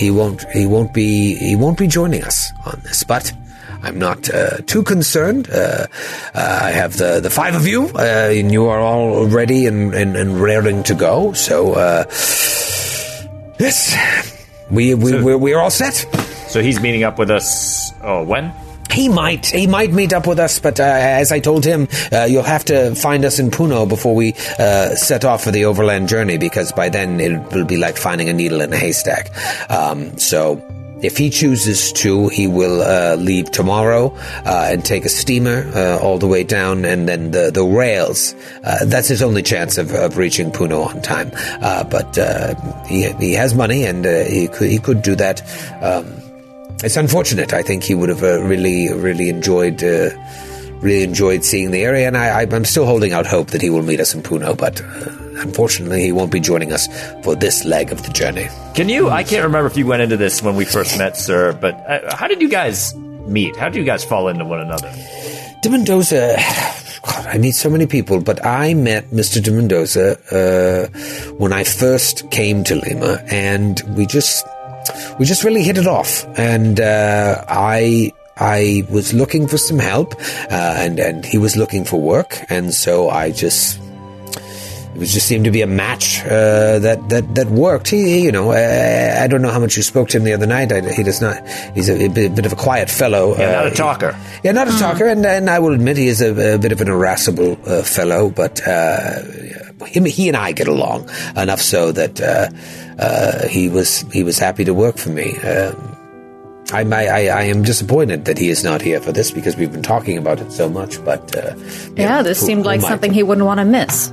he 0.00 0.10
won't 0.10 0.44
he 0.52 0.66
won't 0.66 0.92
be 0.92 1.34
he 1.48 1.56
won't 1.56 1.78
be 1.78 1.88
joining 1.88 2.22
us 2.22 2.38
on 2.66 2.80
this. 2.84 3.02
But 3.02 3.32
I'm 3.86 4.00
not 4.00 4.28
uh, 4.28 4.58
too 4.66 4.82
concerned. 4.82 5.48
Uh, 5.48 5.86
uh, 6.34 6.60
I 6.62 6.72
have 6.72 6.96
the, 6.96 7.20
the 7.20 7.30
five 7.30 7.54
of 7.54 7.68
you, 7.68 7.88
uh, 7.94 8.30
and 8.32 8.50
you 8.50 8.66
are 8.66 8.80
all 8.80 9.26
ready 9.26 9.66
and, 9.66 9.94
and, 9.94 10.16
and 10.16 10.40
raring 10.40 10.82
to 10.84 10.94
go. 10.94 11.32
So, 11.34 11.74
uh, 11.74 12.04
yes, 13.60 13.94
we, 14.68 14.94
we, 14.94 15.22
we're, 15.22 15.38
we're 15.38 15.58
all 15.60 15.70
set. 15.70 15.94
So 16.48 16.60
he's 16.60 16.80
meeting 16.80 17.04
up 17.04 17.16
with 17.16 17.30
us. 17.30 17.92
Oh, 18.02 18.24
when? 18.24 18.52
He 18.90 19.08
might, 19.08 19.46
he 19.46 19.68
might 19.68 19.92
meet 19.92 20.12
up 20.12 20.26
with 20.26 20.40
us, 20.40 20.58
but 20.58 20.80
uh, 20.80 20.82
as 20.82 21.30
I 21.30 21.38
told 21.38 21.64
him, 21.64 21.86
uh, 22.10 22.24
you'll 22.24 22.42
have 22.42 22.64
to 22.64 22.94
find 22.96 23.24
us 23.24 23.38
in 23.38 23.50
Puno 23.50 23.88
before 23.88 24.16
we 24.16 24.34
uh, 24.58 24.96
set 24.96 25.24
off 25.24 25.44
for 25.44 25.52
the 25.52 25.66
overland 25.66 26.08
journey, 26.08 26.38
because 26.38 26.72
by 26.72 26.88
then 26.88 27.20
it 27.20 27.52
will 27.52 27.66
be 27.66 27.76
like 27.76 27.98
finding 27.98 28.28
a 28.28 28.32
needle 28.32 28.62
in 28.62 28.72
a 28.72 28.76
haystack. 28.76 29.30
Um, 29.70 30.18
so, 30.18 30.56
if 31.06 31.16
he 31.16 31.30
chooses 31.30 31.92
to, 31.92 32.28
he 32.28 32.46
will 32.48 32.82
uh, 32.82 33.14
leave 33.14 33.50
tomorrow 33.52 34.12
uh, 34.44 34.68
and 34.70 34.84
take 34.84 35.04
a 35.04 35.08
steamer 35.08 35.70
uh, 35.74 35.98
all 36.02 36.18
the 36.18 36.26
way 36.26 36.42
down, 36.42 36.84
and 36.84 37.08
then 37.08 37.30
the 37.30 37.50
the 37.52 37.64
rails. 37.64 38.34
Uh, 38.64 38.84
that's 38.86 39.08
his 39.08 39.22
only 39.22 39.42
chance 39.42 39.78
of, 39.78 39.92
of 39.92 40.16
reaching 40.16 40.50
Puno 40.50 40.86
on 40.86 41.00
time. 41.02 41.30
Uh, 41.62 41.84
but 41.84 42.18
uh, 42.18 42.54
he 42.86 43.12
he 43.12 43.32
has 43.34 43.54
money, 43.54 43.84
and 43.84 44.04
he 44.04 44.48
could 44.48 44.68
he 44.68 44.78
could 44.78 45.02
do 45.02 45.14
that. 45.14 45.42
Um, 45.80 46.06
it's 46.82 46.96
unfortunate. 46.96 47.54
I 47.54 47.62
think 47.62 47.84
he 47.84 47.94
would 47.94 48.08
have 48.08 48.22
really 48.22 48.92
really 48.92 49.28
enjoyed. 49.28 49.82
Really 50.80 51.02
enjoyed 51.02 51.44
seeing 51.44 51.70
the 51.70 51.82
area, 51.82 52.06
and 52.06 52.16
I, 52.16 52.42
I, 52.42 52.42
I'm 52.42 52.64
still 52.64 52.86
holding 52.86 53.12
out 53.12 53.26
hope 53.26 53.48
that 53.48 53.62
he 53.62 53.70
will 53.70 53.82
meet 53.82 54.00
us 54.00 54.14
in 54.14 54.22
Puno. 54.22 54.56
But 54.56 54.80
uh, 54.80 55.40
unfortunately, 55.40 56.02
he 56.02 56.12
won't 56.12 56.30
be 56.30 56.40
joining 56.40 56.72
us 56.72 56.86
for 57.24 57.34
this 57.34 57.64
leg 57.64 57.92
of 57.92 58.02
the 58.04 58.12
journey. 58.12 58.48
Can 58.74 58.88
you? 58.88 59.08
I 59.08 59.24
can't 59.24 59.44
remember 59.44 59.66
if 59.66 59.76
you 59.76 59.86
went 59.86 60.02
into 60.02 60.16
this 60.16 60.42
when 60.42 60.54
we 60.56 60.64
first 60.64 60.98
met, 60.98 61.16
sir. 61.16 61.52
But 61.54 61.74
uh, 61.74 62.14
how 62.16 62.28
did 62.28 62.42
you 62.42 62.48
guys 62.48 62.94
meet? 62.94 63.56
How 63.56 63.68
did 63.68 63.78
you 63.78 63.84
guys 63.84 64.04
fall 64.04 64.28
into 64.28 64.44
one 64.44 64.60
another? 64.60 64.92
De 65.62 65.70
Mendoza, 65.70 66.36
God, 67.02 67.26
I 67.26 67.38
meet 67.38 67.52
so 67.52 67.70
many 67.70 67.86
people, 67.86 68.20
but 68.20 68.44
I 68.44 68.74
met 68.74 69.10
Mr. 69.10 69.42
De 69.42 69.50
Mendoza 69.50 70.18
uh, 70.30 70.88
when 71.38 71.52
I 71.52 71.64
first 71.64 72.30
came 72.30 72.62
to 72.64 72.74
Lima, 72.76 73.22
and 73.30 73.80
we 73.96 74.06
just 74.06 74.46
we 75.18 75.24
just 75.24 75.42
really 75.42 75.62
hit 75.62 75.78
it 75.78 75.86
off. 75.86 76.26
And 76.38 76.80
uh, 76.80 77.44
I 77.48 78.12
I 78.38 78.82
was 78.90 79.12
looking 79.14 79.48
for 79.48 79.58
some 79.58 79.78
help, 79.78 80.14
uh, 80.50 80.74
and 80.76 80.98
and 80.98 81.24
he 81.24 81.38
was 81.38 81.56
looking 81.56 81.84
for 81.84 82.00
work, 82.00 82.38
and 82.50 82.72
so 82.74 83.08
I 83.08 83.30
just 83.30 83.80
it 84.94 84.98
was 85.00 85.12
just 85.12 85.26
seemed 85.26 85.44
to 85.44 85.50
be 85.50 85.62
a 85.62 85.66
match 85.66 86.22
uh, 86.24 86.78
that 86.80 87.08
that 87.08 87.34
that 87.34 87.48
worked. 87.48 87.88
He, 87.88 88.02
he, 88.04 88.24
you 88.24 88.32
know, 88.32 88.50
I, 88.52 89.24
I 89.24 89.26
don't 89.26 89.40
know 89.42 89.50
how 89.50 89.58
much 89.60 89.76
you 89.76 89.82
spoke 89.82 90.08
to 90.10 90.18
him 90.18 90.24
the 90.24 90.32
other 90.34 90.46
night. 90.46 90.70
I, 90.72 90.80
he 90.92 91.02
does 91.02 91.20
not. 91.20 91.46
He's 91.74 91.88
a, 91.88 92.04
a 92.04 92.08
bit, 92.08 92.34
bit 92.34 92.46
of 92.46 92.52
a 92.52 92.56
quiet 92.56 92.90
fellow. 92.90 93.36
Yeah, 93.38 93.52
not 93.52 93.66
a 93.66 93.70
Uh, 93.70 93.74
talker. 93.74 94.16
yeah, 94.44 94.52
not 94.52 94.68
a 94.68 94.78
talker, 94.78 95.06
and, 95.08 95.24
and 95.24 95.48
I 95.50 95.58
will 95.58 95.72
admit 95.74 95.96
he 95.96 96.08
is 96.08 96.20
a, 96.20 96.54
a 96.54 96.58
bit 96.58 96.72
of 96.72 96.80
an 96.80 96.88
irascible 96.88 97.58
uh, 97.66 97.82
fellow, 97.82 98.28
but 98.30 98.60
uh, 98.66 99.22
him, 99.86 100.04
he 100.04 100.28
and 100.28 100.36
I 100.36 100.52
get 100.52 100.68
along 100.68 101.08
enough 101.36 101.60
so 101.62 101.92
that 101.92 102.20
uh, 102.20 102.48
uh, 102.98 103.48
he 103.48 103.68
was 103.70 104.00
he 104.12 104.22
was 104.22 104.38
happy 104.38 104.64
to 104.64 104.74
work 104.74 104.98
for 104.98 105.08
me. 105.10 105.36
Um, 105.38 105.95
I, 106.72 106.80
I, 106.82 107.26
I 107.28 107.42
am 107.44 107.62
disappointed 107.62 108.24
that 108.24 108.38
he 108.38 108.48
is 108.48 108.64
not 108.64 108.82
here 108.82 109.00
for 109.00 109.12
this 109.12 109.30
because 109.30 109.56
we've 109.56 109.70
been 109.72 109.82
talking 109.82 110.18
about 110.18 110.40
it 110.40 110.50
so 110.52 110.68
much. 110.68 111.02
But 111.04 111.34
uh, 111.36 111.54
Yeah, 111.96 112.22
this 112.22 112.40
who- 112.40 112.46
seemed 112.46 112.66
like 112.66 112.80
am 112.80 112.86
I? 112.86 112.88
something 112.88 113.12
he 113.12 113.22
wouldn't 113.22 113.46
want 113.46 113.60
to 113.60 113.64
miss. 113.64 114.10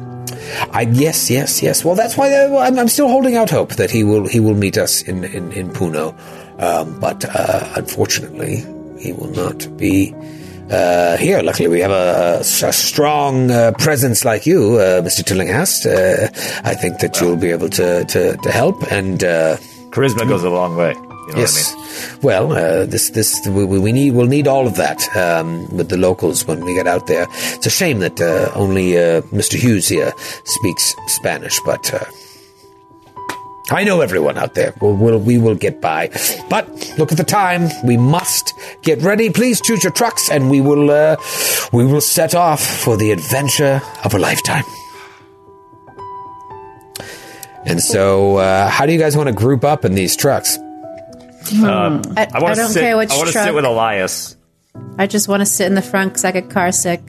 I, 0.71 0.81
yes, 0.91 1.29
yes, 1.31 1.63
yes. 1.63 1.83
Well, 1.85 1.95
that's 1.95 2.15
why 2.17 2.31
uh, 2.33 2.57
I'm, 2.59 2.77
I'm 2.77 2.87
still 2.89 3.07
holding 3.07 3.35
out 3.37 3.49
hope 3.49 3.73
that 3.75 3.89
he 3.89 4.03
will 4.03 4.27
he 4.27 4.39
will 4.39 4.55
meet 4.55 4.77
us 4.77 5.01
in 5.01 5.23
in, 5.23 5.51
in 5.53 5.69
Puno, 5.69 6.13
um, 6.61 6.99
but 6.99 7.23
uh, 7.25 7.71
unfortunately, 7.75 8.57
he 8.99 9.13
will 9.13 9.31
not 9.31 9.65
be. 9.77 10.13
Uh, 10.69 11.17
here, 11.17 11.41
luckily, 11.41 11.67
we 11.69 11.79
have 11.81 11.91
a 11.91 12.43
strong 12.43 13.51
uh, 13.51 13.71
presence 13.77 14.25
like 14.25 14.45
you, 14.45 14.77
uh, 14.77 15.01
Mr. 15.01 15.23
Tillinghast. 15.23 15.85
Uh, 15.85 16.27
I 16.63 16.73
think 16.73 16.99
that 16.99 17.19
you'll 17.19 17.35
be 17.37 17.51
able 17.51 17.69
to, 17.69 18.03
to, 18.05 18.35
to 18.37 18.51
help. 18.51 18.81
And 18.91 19.23
uh, 19.23 19.57
Charisma 19.91 20.27
goes 20.27 20.43
a 20.43 20.49
long 20.49 20.75
way. 20.77 20.95
You 21.27 21.33
know 21.33 21.39
yes, 21.39 21.73
I 21.73 22.11
mean? 22.11 22.19
well, 22.21 22.51
uh, 22.51 22.85
this 22.85 23.09
this 23.11 23.39
we, 23.47 23.65
we 23.65 23.91
need 23.91 24.11
we'll 24.11 24.27
need 24.27 24.47
all 24.47 24.67
of 24.67 24.75
that 24.75 25.01
um, 25.15 25.69
with 25.75 25.89
the 25.89 25.97
locals 25.97 26.45
when 26.45 26.65
we 26.65 26.73
get 26.73 26.87
out 26.87 27.07
there. 27.07 27.27
It's 27.29 27.65
a 27.65 27.69
shame 27.69 27.99
that 27.99 28.19
uh, 28.19 28.51
only 28.55 28.97
uh, 28.97 29.21
Mr. 29.31 29.57
Hughes 29.57 29.87
here 29.87 30.13
speaks 30.43 30.95
Spanish, 31.07 31.59
but. 31.65 31.93
Uh, 31.93 32.05
I 33.69 33.85
know 33.85 34.01
everyone 34.01 34.37
out 34.37 34.55
there. 34.55 34.73
We'll, 34.81 34.93
we'll, 34.93 35.19
we 35.19 35.37
will 35.37 35.55
get 35.55 35.79
by. 35.79 36.09
But 36.49 36.67
look 36.99 37.13
at 37.13 37.17
the 37.17 37.23
time. 37.23 37.69
We 37.83 37.95
must 37.95 38.53
get 38.81 39.01
ready. 39.01 39.29
Please 39.29 39.61
choose 39.61 39.83
your 39.83 39.93
trucks, 39.93 40.29
and 40.29 40.51
we 40.51 40.59
will 40.59 40.91
uh, 40.91 41.15
we 41.71 41.85
will 41.85 42.01
set 42.01 42.35
off 42.35 42.61
for 42.61 42.97
the 42.97 43.11
adventure 43.11 43.81
of 44.03 44.13
a 44.13 44.19
lifetime. 44.19 44.65
And 47.65 47.81
so, 47.81 48.37
uh, 48.37 48.67
how 48.67 48.85
do 48.85 48.91
you 48.91 48.99
guys 48.99 49.15
want 49.15 49.27
to 49.27 49.33
group 49.33 49.63
up 49.63 49.85
in 49.85 49.95
these 49.95 50.17
trucks? 50.17 50.59
I, 51.51 52.01
I, 52.17 52.27
I 52.33 52.55
don't 52.55 52.69
sit, 52.69 52.81
care 52.81 52.97
which 52.97 53.11
I 53.11 53.15
want 53.17 53.27
to 53.27 53.33
truck. 53.33 53.45
sit 53.45 53.53
with 53.53 53.65
Elias. 53.65 54.37
I 54.97 55.07
just 55.07 55.27
want 55.27 55.41
to 55.41 55.45
sit 55.45 55.67
in 55.67 55.75
the 55.75 55.81
front 55.81 56.11
because 56.11 56.25
I 56.25 56.31
get 56.31 56.49
car 56.49 56.71
sick. 56.71 57.01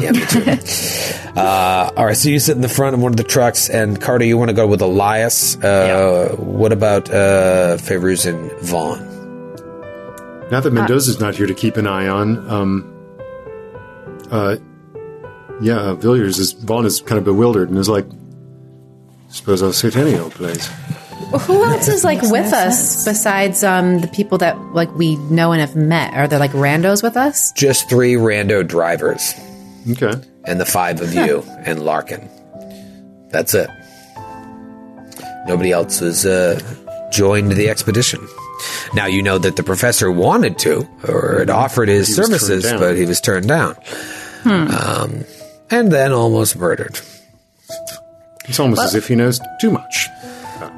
Yeah, 0.00 0.12
me 0.12 0.24
too. 0.26 0.42
uh, 1.36 1.90
all 1.96 2.06
right, 2.06 2.16
so 2.16 2.28
you 2.28 2.38
sit 2.38 2.56
in 2.56 2.62
the 2.62 2.68
front 2.68 2.94
of 2.94 3.00
one 3.02 3.12
of 3.12 3.16
the 3.16 3.24
trucks, 3.24 3.68
and 3.68 4.00
Carter, 4.00 4.24
you 4.24 4.36
want 4.38 4.48
to 4.48 4.54
go 4.54 4.66
with 4.66 4.80
Elias. 4.80 5.56
Uh, 5.62 6.34
What 6.38 6.72
about 6.72 7.10
uh, 7.10 7.76
Favors 7.78 8.26
and 8.26 8.50
Vaughn? 8.60 8.98
Now 10.50 10.60
that 10.60 10.72
Mendoza's 10.72 11.18
not 11.20 11.34
here 11.34 11.46
to 11.46 11.54
keep 11.54 11.76
an 11.76 11.86
eye 11.86 12.06
on, 12.06 12.48
um, 12.48 12.92
uh, 14.30 14.56
yeah, 15.60 15.78
uh, 15.78 15.94
Villiers 15.94 16.38
is 16.38 16.52
Vaughn 16.52 16.86
is 16.86 17.00
kind 17.00 17.18
of 17.18 17.24
bewildered 17.24 17.68
and 17.68 17.78
is 17.78 17.88
like, 17.88 18.06
"Suppose 19.28 19.62
I'll 19.62 19.72
sit 19.72 19.96
any 19.96 20.16
old 20.16 20.32
place." 20.32 20.70
Who 21.46 21.64
else 21.64 21.88
is 21.88 22.04
like 22.04 22.22
with 22.22 22.52
us 22.52 23.04
besides 23.04 23.64
um, 23.64 24.00
the 24.00 24.06
people 24.08 24.38
that 24.38 24.56
like 24.74 24.92
we 24.94 25.16
know 25.16 25.52
and 25.52 25.60
have 25.60 25.74
met? 25.76 26.14
Are 26.14 26.28
there 26.28 26.38
like 26.38 26.52
randos 26.52 27.02
with 27.02 27.16
us? 27.16 27.52
Just 27.52 27.88
three 27.90 28.14
rando 28.14 28.66
drivers, 28.66 29.34
Okay, 29.90 30.12
and 30.44 30.60
the 30.60 30.64
five 30.66 31.00
of 31.00 31.12
you, 31.12 31.42
and 31.64 31.84
Larkin. 31.84 32.28
That's 33.30 33.54
it. 33.54 33.68
Nobody 35.46 35.72
else 35.72 35.98
has 35.98 36.24
uh, 36.24 36.60
joined 37.12 37.52
the 37.52 37.68
expedition. 37.70 38.26
Now 38.94 39.06
you 39.06 39.22
know 39.22 39.38
that 39.38 39.56
the 39.56 39.62
professor 39.62 40.10
wanted 40.10 40.58
to, 40.60 40.88
or 41.06 41.40
had 41.40 41.50
offered 41.50 41.88
his 41.88 42.06
He 42.08 42.12
was 42.20 42.28
turned 42.28 42.40
services, 42.40 42.64
down. 42.70 42.78
but 42.80 42.96
he 42.96 43.04
was 43.04 43.20
turned 43.20 43.48
down, 43.48 43.76
um, 44.44 45.24
and 45.70 45.92
then 45.92 46.12
almost 46.12 46.56
murdered. 46.56 46.98
it's 48.48 48.58
almost 48.60 48.80
as 48.80 48.94
if 48.94 49.08
he 49.08 49.14
knows 49.16 49.40
too 49.60 49.70
much. 49.72 50.08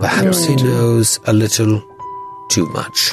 Perhaps 0.00 0.44
he 0.44 0.56
knows 0.56 1.18
a 1.26 1.32
little 1.32 1.82
too 2.50 2.66
much. 2.68 3.12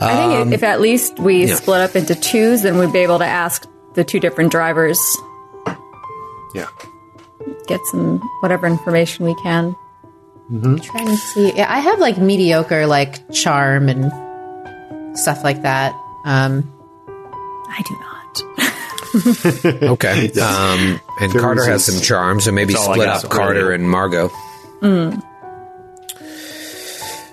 I 0.00 0.14
think 0.16 0.46
if- 0.48 0.52
if 0.54 0.62
at 0.62 0.80
least 0.80 1.18
we 1.18 1.42
Um, 1.44 1.48
yeah. 1.48 1.54
split 1.56 1.80
up 1.80 1.96
into 1.96 2.14
twos, 2.14 2.62
then 2.62 2.78
we'd 2.78 2.92
be 2.92 3.00
able 3.00 3.18
to 3.18 3.26
ask 3.26 3.66
the 3.94 4.04
two 4.04 4.18
different 4.20 4.50
drivers, 4.50 4.98
Yeah, 6.54 6.66
get 7.66 7.80
some 7.90 8.20
whatever 8.40 8.66
information 8.66 9.24
we 9.24 9.34
can. 9.42 9.74
Trying 10.50 11.06
to 11.06 11.16
see. 11.16 11.52
Yeah, 11.56 11.66
I 11.72 11.78
have 11.78 11.98
like 11.98 12.18
mediocre 12.18 12.86
like 12.86 13.30
charm 13.32 13.88
and 13.88 14.12
stuff 15.16 15.42
like 15.44 15.62
that. 15.62 15.94
Um, 16.26 16.70
I 17.68 17.82
do 17.88 17.94
not. 17.94 18.42
Okay. 19.92 20.30
Um, 20.40 21.00
and 21.20 21.32
There 21.32 21.40
Carter 21.40 21.64
has 21.64 21.84
some 21.84 22.00
charms, 22.02 22.44
so 22.44 22.52
maybe 22.52 22.72
That's 22.74 22.86
all 22.86 22.92
I 22.92 22.96
split 22.96 23.08
up 23.08 23.20
so 23.22 23.28
Carter 23.28 23.72
and 23.72 23.88
Margot. 23.88 24.30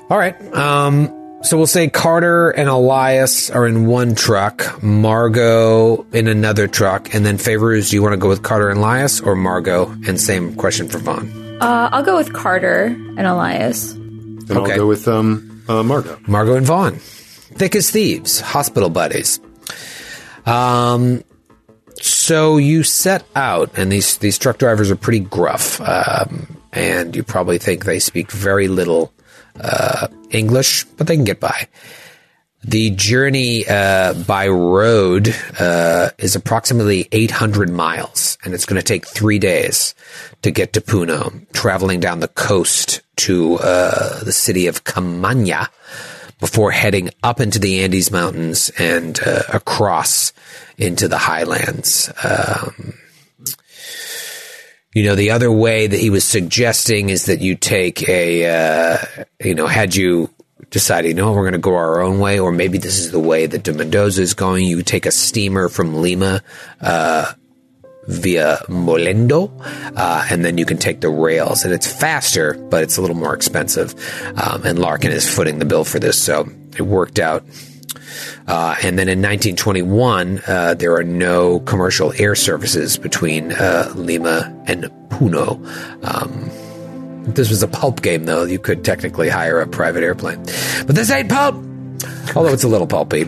All 0.09 0.17
right. 0.17 0.35
Um, 0.55 1.15
so 1.43 1.55
we'll 1.55 1.67
say 1.67 1.87
Carter 1.89 2.49
and 2.49 2.67
Elias 2.67 3.49
are 3.49 3.65
in 3.65 3.85
one 3.85 4.15
truck, 4.15 4.81
Margot 4.83 6.05
in 6.11 6.27
another 6.27 6.67
truck, 6.67 7.13
and 7.13 7.25
then 7.25 7.37
Favors, 7.37 7.91
do 7.91 7.95
you 7.95 8.01
want 8.01 8.13
to 8.13 8.17
go 8.17 8.27
with 8.27 8.43
Carter 8.43 8.69
and 8.69 8.79
Elias 8.79 9.21
or 9.21 9.35
Margot? 9.35 9.89
And 10.07 10.19
same 10.19 10.55
question 10.55 10.89
for 10.89 10.97
Vaughn. 10.97 11.31
Uh, 11.61 11.89
I'll 11.91 12.03
go 12.03 12.17
with 12.17 12.33
Carter 12.33 12.85
and 12.85 13.21
Elias. 13.21 13.93
then 13.93 14.57
Okay. 14.57 14.71
I'll 14.71 14.77
go 14.79 14.87
with 14.87 15.07
um, 15.07 15.63
uh, 15.69 15.83
Margot. 15.83 16.19
Margot 16.27 16.55
and 16.55 16.65
Vaughn. 16.65 16.95
Thick 16.95 17.75
as 17.75 17.89
thieves, 17.89 18.41
hospital 18.41 18.89
buddies. 18.89 19.39
Um, 20.45 21.23
so 22.01 22.57
you 22.57 22.83
set 22.83 23.23
out, 23.35 23.77
and 23.77 23.91
these 23.91 24.17
these 24.17 24.37
truck 24.37 24.57
drivers 24.57 24.89
are 24.89 24.95
pretty 24.95 25.19
gruff, 25.19 25.79
um, 25.81 26.57
and 26.73 27.15
you 27.15 27.23
probably 27.23 27.57
think 27.57 27.85
they 27.85 27.99
speak 27.99 28.31
very 28.31 28.67
little 28.67 29.11
uh, 29.59 30.07
English, 30.29 30.85
but 30.97 31.07
they 31.07 31.15
can 31.15 31.25
get 31.25 31.39
by. 31.39 31.67
The 32.63 32.89
journey 32.89 33.65
uh, 33.67 34.13
by 34.13 34.49
road 34.49 35.33
uh, 35.57 36.09
is 36.17 36.35
approximately 36.35 37.07
800 37.11 37.69
miles, 37.69 38.37
and 38.43 38.53
it's 38.53 38.65
going 38.65 38.79
to 38.79 38.85
take 38.85 39.07
three 39.07 39.39
days 39.39 39.95
to 40.41 40.51
get 40.51 40.73
to 40.73 40.81
Puno, 40.81 41.49
traveling 41.53 42.01
down 42.01 42.19
the 42.19 42.27
coast 42.27 43.01
to 43.17 43.55
uh, 43.59 44.23
the 44.25 44.33
city 44.33 44.67
of 44.67 44.83
Camania 44.83 45.69
before 46.39 46.71
heading 46.71 47.09
up 47.23 47.39
into 47.39 47.59
the 47.59 47.81
Andes 47.81 48.11
Mountains 48.11 48.71
and 48.77 49.19
uh, 49.25 49.43
across 49.53 50.33
into 50.77 51.07
the 51.07 51.17
highlands. 51.17 52.11
Um, 52.23 52.93
you 54.99 55.05
know, 55.05 55.15
the 55.15 55.31
other 55.31 55.49
way 55.49 55.87
that 55.87 55.97
he 55.97 56.09
was 56.09 56.25
suggesting 56.25 57.09
is 57.09 57.27
that 57.27 57.39
you 57.39 57.55
take 57.55 58.09
a, 58.09 58.45
uh, 58.49 58.97
you 59.39 59.55
know, 59.55 59.65
had 59.65 59.95
you 59.95 60.29
decided, 60.71 61.15
no, 61.15 61.31
we're 61.31 61.43
going 61.43 61.53
to 61.53 61.57
go 61.57 61.73
our 61.73 62.01
own 62.01 62.19
way, 62.19 62.37
or 62.37 62.51
maybe 62.51 62.79
this 62.79 62.99
is 62.99 63.09
the 63.09 63.17
way 63.17 63.45
that 63.45 63.63
de 63.63 63.71
Mendoza 63.71 64.21
is 64.21 64.33
going, 64.33 64.65
you 64.65 64.83
take 64.83 65.05
a 65.05 65.11
steamer 65.11 65.69
from 65.69 66.01
Lima, 66.01 66.41
uh, 66.81 67.31
via 68.07 68.57
Mollendo, 68.67 69.49
uh, 69.95 70.27
and 70.29 70.43
then 70.43 70.57
you 70.57 70.65
can 70.65 70.77
take 70.77 70.99
the 70.99 71.07
rails, 71.07 71.63
and 71.63 71.73
it's 71.73 71.87
faster, 71.87 72.55
but 72.55 72.83
it's 72.83 72.97
a 72.97 73.01
little 73.01 73.15
more 73.15 73.33
expensive. 73.33 73.95
Um, 74.35 74.65
and 74.65 74.79
Larkin 74.79 75.13
is 75.13 75.33
footing 75.33 75.59
the 75.59 75.65
bill 75.65 75.85
for 75.85 75.99
this, 75.99 76.21
so 76.21 76.49
it 76.75 76.81
worked 76.81 77.19
out. 77.19 77.45
Uh, 78.47 78.75
and 78.83 78.97
then 78.97 79.07
in 79.09 79.19
1921, 79.21 80.41
uh, 80.47 80.73
there 80.75 80.93
are 80.95 81.03
no 81.03 81.59
commercial 81.61 82.13
air 82.17 82.35
services 82.35 82.97
between 82.97 83.51
uh, 83.53 83.91
Lima 83.95 84.53
and 84.67 84.83
Puno. 85.09 85.59
Um, 86.05 86.49
this 87.33 87.49
was 87.49 87.61
a 87.61 87.67
pulp 87.67 88.01
game, 88.01 88.25
though. 88.25 88.43
You 88.43 88.59
could 88.59 88.83
technically 88.83 89.29
hire 89.29 89.59
a 89.59 89.67
private 89.67 90.03
airplane. 90.03 90.41
But 90.87 90.95
this 90.95 91.11
ain't 91.11 91.29
pulp, 91.29 91.55
although 92.35 92.53
it's 92.53 92.63
a 92.63 92.67
little 92.67 92.87
pulpy. 92.87 93.23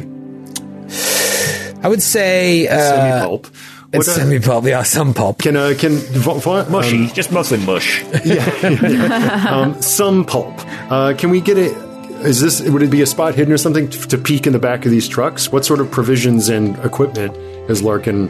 I 1.83 1.87
would 1.87 2.01
say 2.01 2.67
uh, 2.67 2.77
Semi-pulp. 2.79 3.47
it's 3.47 3.57
What, 3.93 4.07
uh, 4.07 4.11
semi 4.11 4.39
pulp. 4.39 4.65
Yeah, 4.65 4.83
some 4.83 5.13
pulp. 5.15 5.39
Can 5.39 5.55
uh, 5.57 5.73
can 5.77 5.97
vo- 5.97 6.35
vo- 6.35 6.69
Mushy, 6.69 7.05
um, 7.05 7.07
just 7.09 7.31
mostly 7.31 7.57
mush. 7.59 8.03
some 9.83 10.25
pulp? 10.25 10.53
Uh, 10.91 11.13
can 11.17 11.29
we 11.31 11.41
get 11.41 11.57
it? 11.57 11.73
Is 12.21 12.39
this 12.39 12.61
would 12.61 12.83
it 12.83 12.89
be 12.89 13.01
a 13.01 13.05
spot 13.05 13.35
hidden 13.35 13.53
or 13.53 13.57
something 13.57 13.89
to, 13.89 14.07
to 14.09 14.17
peek 14.17 14.45
in 14.45 14.53
the 14.53 14.59
back 14.59 14.85
of 14.85 14.91
these 14.91 15.07
trucks? 15.07 15.51
What 15.51 15.65
sort 15.65 15.79
of 15.79 15.89
provisions 15.89 16.49
and 16.49 16.77
equipment 16.85 17.35
has 17.67 17.81
Larkin 17.81 18.29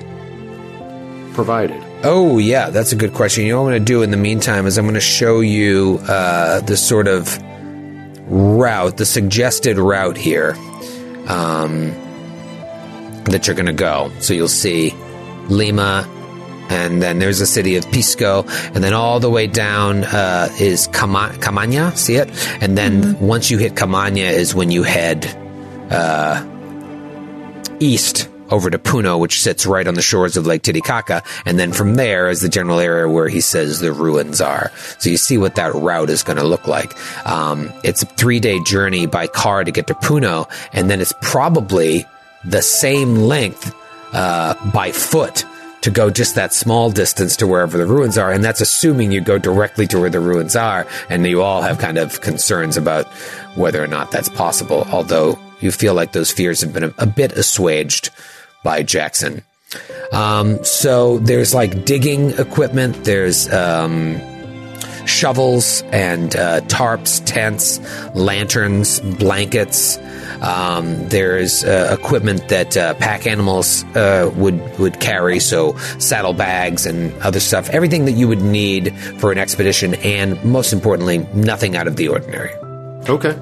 provided? 1.33 1.81
Oh, 2.03 2.37
yeah, 2.37 2.69
that's 2.69 2.91
a 2.91 2.95
good 2.95 3.13
question. 3.13 3.45
You 3.45 3.53
know 3.53 3.61
what 3.61 3.67
I'm 3.67 3.71
going 3.73 3.85
to 3.85 3.93
do 3.93 4.01
in 4.01 4.11
the 4.11 4.17
meantime 4.17 4.65
is 4.65 4.77
I'm 4.77 4.85
going 4.85 4.95
to 4.95 5.01
show 5.01 5.39
you 5.39 5.99
uh, 6.07 6.61
the 6.61 6.75
sort 6.75 7.07
of 7.07 7.37
route, 8.27 8.97
the 8.97 9.05
suggested 9.05 9.77
route 9.77 10.17
here 10.17 10.55
um, 11.27 11.91
that 13.25 13.45
you're 13.45 13.55
going 13.55 13.67
to 13.67 13.73
go. 13.73 14.11
So 14.19 14.33
you'll 14.33 14.47
see 14.47 14.95
Lima, 15.47 16.07
and 16.71 17.01
then 17.01 17.19
there's 17.19 17.39
the 17.39 17.45
city 17.45 17.75
of 17.75 17.85
Pisco, 17.91 18.45
and 18.73 18.81
then 18.83 18.93
all 18.93 19.19
the 19.19 19.29
way 19.29 19.45
down 19.45 20.05
uh, 20.05 20.47
is 20.59 20.87
Cama- 20.87 21.35
Camania. 21.39 21.95
See 21.97 22.15
it? 22.15 22.29
And 22.61 22.77
then 22.77 23.19
once 23.19 23.51
you 23.51 23.57
hit 23.57 23.75
Camania 23.75 24.31
is 24.31 24.55
when 24.55 24.71
you 24.71 24.83
head 24.83 25.25
uh, 25.91 26.47
east 27.81 28.29
over 28.49 28.69
to 28.69 28.79
Puno, 28.79 29.19
which 29.19 29.41
sits 29.41 29.65
right 29.65 29.85
on 29.85 29.95
the 29.95 30.01
shores 30.01 30.37
of 30.37 30.45
Lake 30.45 30.61
Titicaca, 30.61 31.23
and 31.45 31.59
then 31.59 31.73
from 31.73 31.95
there 31.95 32.29
is 32.29 32.41
the 32.41 32.49
general 32.49 32.79
area 32.79 33.07
where 33.09 33.27
he 33.27 33.41
says 33.41 33.79
the 33.79 33.91
ruins 33.91 34.39
are. 34.39 34.71
So 34.99 35.09
you 35.09 35.17
see 35.17 35.37
what 35.37 35.55
that 35.55 35.73
route 35.73 36.09
is 36.09 36.23
going 36.23 36.37
to 36.37 36.43
look 36.43 36.67
like. 36.67 36.93
Um, 37.27 37.71
it's 37.83 38.03
a 38.03 38.05
three 38.05 38.39
day 38.39 38.61
journey 38.63 39.07
by 39.07 39.27
car 39.27 39.63
to 39.63 39.71
get 39.71 39.87
to 39.87 39.93
Puno, 39.93 40.49
and 40.71 40.89
then 40.89 41.01
it's 41.01 41.13
probably 41.21 42.05
the 42.45 42.61
same 42.61 43.15
length 43.15 43.75
uh, 44.13 44.53
by 44.71 44.91
foot 44.91 45.45
to 45.81 45.91
go 45.91 46.09
just 46.09 46.35
that 46.35 46.53
small 46.53 46.91
distance 46.91 47.35
to 47.37 47.47
wherever 47.47 47.77
the 47.77 47.85
ruins 47.85 48.17
are. 48.17 48.31
And 48.31 48.43
that's 48.43 48.61
assuming 48.61 49.11
you 49.11 49.21
go 49.21 49.37
directly 49.37 49.87
to 49.87 49.99
where 49.99 50.09
the 50.09 50.19
ruins 50.19 50.55
are. 50.55 50.87
And 51.09 51.25
you 51.25 51.41
all 51.41 51.61
have 51.61 51.79
kind 51.79 51.97
of 51.97 52.21
concerns 52.21 52.77
about 52.77 53.07
whether 53.55 53.83
or 53.83 53.87
not 53.87 54.11
that's 54.11 54.29
possible, 54.29 54.87
although 54.91 55.39
you 55.59 55.71
feel 55.71 55.93
like 55.93 56.11
those 56.11 56.31
fears 56.31 56.61
have 56.61 56.73
been 56.73 56.83
a, 56.83 56.93
a 56.97 57.05
bit 57.05 57.33
assuaged 57.33 58.09
by 58.63 58.83
Jackson. 58.83 59.43
Um, 60.11 60.63
so 60.63 61.19
there's 61.19 61.53
like 61.53 61.85
digging 61.85 62.31
equipment, 62.31 63.05
there's 63.05 63.51
um, 63.53 64.19
shovels 65.05 65.81
and 65.91 66.35
uh, 66.35 66.61
tarps, 66.61 67.21
tents, 67.25 67.79
lanterns, 68.13 68.99
blankets. 68.99 69.97
Um, 70.41 71.07
there's 71.09 71.63
uh, 71.63 71.95
equipment 71.99 72.49
that 72.49 72.75
uh, 72.75 72.93
pack 72.95 73.27
animals 73.27 73.83
uh, 73.95 74.31
would 74.35 74.59
would 74.79 74.99
carry, 74.99 75.39
so 75.39 75.77
saddlebags 75.99 76.85
and 76.87 77.13
other 77.21 77.39
stuff. 77.39 77.69
Everything 77.69 78.05
that 78.05 78.13
you 78.13 78.27
would 78.27 78.41
need 78.41 78.95
for 79.19 79.31
an 79.31 79.37
expedition, 79.37 79.93
and 79.95 80.43
most 80.43 80.73
importantly, 80.73 81.19
nothing 81.33 81.75
out 81.77 81.87
of 81.87 81.95
the 81.95 82.07
ordinary. 82.07 82.53
Okay. 83.07 83.35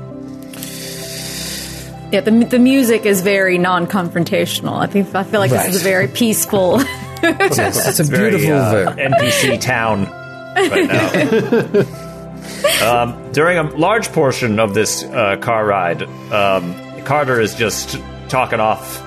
Yeah, 2.11 2.21
the 2.21 2.31
the 2.49 2.59
music 2.59 3.05
is 3.05 3.21
very 3.21 3.57
non-confrontational. 3.59 4.79
I 4.79 4.87
think 4.87 5.13
I 5.13 5.23
feel 5.23 5.39
like 5.39 5.51
Right. 5.51 5.67
this 5.67 5.75
is 5.75 5.81
a 5.81 5.83
very 5.83 6.07
peaceful. 6.07 6.81
It's, 7.21 7.59
it's 7.59 7.99
a 7.99 8.05
beautiful. 8.09 8.53
uh, 8.53 8.91
uh, 8.91 8.95
NPC 8.95 9.59
town 9.59 10.05
right 10.55 10.87
now. 10.87 11.83
um, 13.03 13.31
during 13.33 13.57
a 13.57 13.63
large 13.75 14.11
portion 14.13 14.57
of 14.59 14.73
this 14.73 15.03
uh, 15.03 15.35
car 15.41 15.65
ride, 15.65 16.01
um, 16.31 16.73
Carter 17.09 17.41
is 17.41 17.55
just 17.55 17.99
talking 18.27 18.59
off 18.59 19.01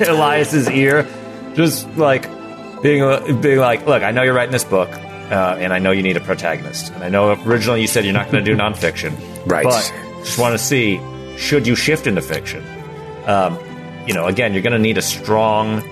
Elias's 0.02 0.68
ear, 0.68 1.08
just 1.54 1.88
like 1.96 2.28
being 2.82 3.40
being 3.40 3.58
like, 3.58 3.86
"Look, 3.86 4.02
I 4.02 4.10
know 4.10 4.22
you're 4.22 4.34
writing 4.34 4.52
this 4.52 4.64
book, 4.64 4.90
uh, 4.90 5.56
and 5.58 5.72
I 5.72 5.78
know 5.78 5.90
you 5.90 6.02
need 6.02 6.18
a 6.18 6.20
protagonist, 6.20 6.92
and 6.92 7.02
I 7.02 7.08
know 7.08 7.32
originally 7.46 7.80
you 7.80 7.86
said 7.86 8.04
you're 8.04 8.12
not 8.12 8.30
going 8.30 8.44
to 8.44 8.54
do 8.54 8.54
nonfiction, 8.54 9.16
Right. 9.46 9.64
But 9.64 9.94
just 10.18 10.38
want 10.38 10.52
to 10.52 10.58
see 10.58 11.00
should 11.38 11.66
you 11.66 11.74
shift 11.74 12.06
into 12.06 12.20
fiction. 12.20 12.62
Um, 13.24 13.58
you 14.06 14.12
know, 14.12 14.26
again, 14.26 14.52
you're 14.52 14.60
going 14.60 14.74
to 14.74 14.78
need 14.78 14.98
a 14.98 15.02
strong 15.02 15.82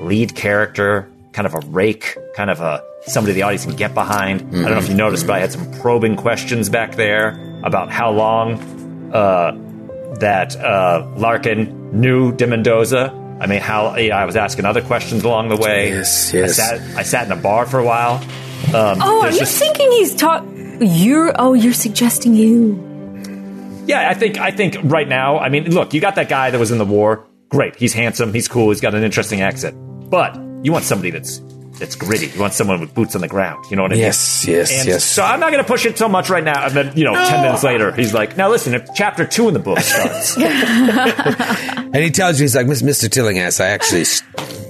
lead 0.00 0.34
character, 0.34 1.10
kind 1.34 1.44
of 1.44 1.52
a 1.52 1.60
rake, 1.66 2.16
kind 2.34 2.48
of 2.48 2.62
a 2.62 2.82
somebody 3.02 3.34
the 3.34 3.42
audience 3.42 3.66
can 3.66 3.76
get 3.76 3.92
behind. 3.92 4.40
I 4.40 4.62
don't 4.62 4.70
know 4.70 4.78
if 4.78 4.88
you 4.88 4.94
noticed, 4.94 5.26
but 5.26 5.34
I 5.34 5.40
had 5.40 5.52
some 5.52 5.70
probing 5.72 6.16
questions 6.16 6.70
back 6.70 6.94
there 6.94 7.38
about 7.64 7.90
how 7.90 8.12
long 8.12 9.12
uh, 9.12 9.52
that 10.20 10.56
uh, 10.56 11.06
Larkin 11.16 12.00
knew 12.00 12.32
De 12.32 12.46
Mendoza. 12.46 13.12
I 13.40 13.46
mean, 13.46 13.60
how 13.60 13.96
yeah, 13.96 14.16
I 14.16 14.24
was 14.24 14.36
asking 14.36 14.64
other 14.64 14.82
questions 14.82 15.24
along 15.24 15.50
the 15.50 15.56
way. 15.56 15.90
Yes, 15.90 16.32
yes. 16.32 16.58
I 16.58 16.62
sat, 16.62 16.96
I 16.96 17.02
sat 17.02 17.26
in 17.26 17.32
a 17.32 17.40
bar 17.40 17.66
for 17.66 17.78
a 17.78 17.84
while. 17.84 18.16
Um, 18.74 18.98
oh, 19.02 19.22
are 19.22 19.30
you 19.30 19.38
just- 19.40 19.58
thinking 19.58 19.90
he's 19.92 20.14
talk? 20.14 20.44
You're 20.80 21.32
oh, 21.38 21.54
you're 21.54 21.72
suggesting 21.72 22.34
you. 22.34 22.82
Yeah, 23.86 24.08
I 24.08 24.14
think 24.14 24.38
I 24.38 24.50
think 24.50 24.76
right 24.82 25.08
now, 25.08 25.38
I 25.38 25.48
mean, 25.48 25.70
look, 25.70 25.94
you 25.94 26.00
got 26.00 26.16
that 26.16 26.28
guy 26.28 26.50
that 26.50 26.58
was 26.58 26.70
in 26.70 26.78
the 26.78 26.84
war. 26.84 27.24
Great, 27.48 27.76
he's 27.76 27.92
handsome, 27.92 28.32
he's 28.34 28.48
cool, 28.48 28.70
he's 28.70 28.80
got 28.80 28.94
an 28.94 29.04
interesting 29.04 29.40
accent. 29.40 29.76
But 30.10 30.34
you 30.62 30.72
want 30.72 30.84
somebody 30.84 31.10
that's 31.10 31.38
that's 31.78 31.94
gritty. 31.94 32.26
You 32.28 32.40
want 32.40 32.54
someone 32.54 32.80
with 32.80 32.94
boots 32.94 33.14
on 33.14 33.20
the 33.20 33.28
ground. 33.28 33.64
You 33.70 33.76
know 33.76 33.82
what 33.82 33.92
I 33.92 33.94
mean? 33.94 34.02
Yes, 34.02 34.46
yes, 34.46 34.72
And 34.72 34.88
yes. 34.88 35.04
So 35.04 35.22
I'm 35.22 35.40
not 35.40 35.50
going 35.52 35.62
to 35.62 35.68
push 35.68 35.86
it 35.86 35.98
so 35.98 36.08
much 36.08 36.30
right 36.30 36.44
now. 36.44 36.66
And 36.66 36.74
then 36.74 36.96
you 36.96 37.04
know, 37.04 37.14
ten 37.14 37.42
minutes 37.42 37.62
later, 37.62 37.92
he's 37.92 38.14
like, 38.14 38.36
"Now 38.36 38.48
listen, 38.50 38.74
if 38.74 38.88
chapter 38.94 39.26
two 39.26 39.48
in 39.48 39.54
the 39.54 39.60
book 39.60 39.78
starts, 39.80 40.36
And 41.96 42.04
he 42.04 42.10
tells 42.10 42.38
you, 42.38 42.44
he's 42.44 42.54
like, 42.54 42.66
Mr. 42.66 43.08
Tillinghast, 43.10 43.60
I 43.60 43.68
actually 43.68 44.04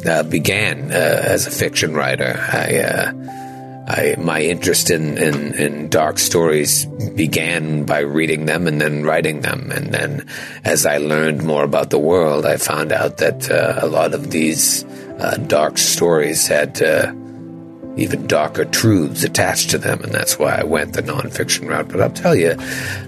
uh, 0.09 0.23
began 0.23 0.93
uh, 0.93 0.95
as 0.95 1.47
a 1.47 1.51
fiction 1.51 1.93
writer. 1.93 2.39
I, 2.39 2.79
uh, 2.79 3.13
I, 3.89 4.17
my 4.19 4.43
interest 4.43 4.91
in, 4.91 5.19
in, 5.19 5.55
in 5.55 5.89
dark 5.89 6.19
stories 6.19 6.87
began 7.17 7.85
by 7.85 8.01
reading 8.01 8.47
them 8.47 8.67
and 8.67 8.81
then 8.81 9.03
writing 9.03 9.41
them. 9.41 9.73
And 9.73 9.93
then 9.93 10.29
as 10.65 10.87
I 10.87 10.99
learned 10.99 11.43
more 11.45 11.65
about 11.65 11.91
the 11.91 11.99
world, 11.99 12.47
I 12.47 12.59
found 12.59 12.93
out 12.93 13.19
that 13.19 13.51
uh, 13.51 13.81
a 13.81 13.87
lot 13.87 14.15
of 14.15 14.31
these 14.31 14.85
uh, 15.19 15.37
dark 15.37 15.79
stories 15.79 16.47
had 16.47 16.83
uh, 16.83 17.13
even 17.97 18.27
darker 18.27 18.65
truths 18.65 19.25
attached 19.25 19.71
to 19.71 19.79
them, 19.79 20.03
and 20.03 20.13
that's 20.13 20.39
why 20.39 20.57
I 20.57 20.65
went 20.65 20.93
the 20.93 21.03
nonfiction 21.03 21.69
route. 21.69 21.89
But 21.89 22.01
I'll 22.01 22.11
tell 22.11 22.35
you, 22.35 22.55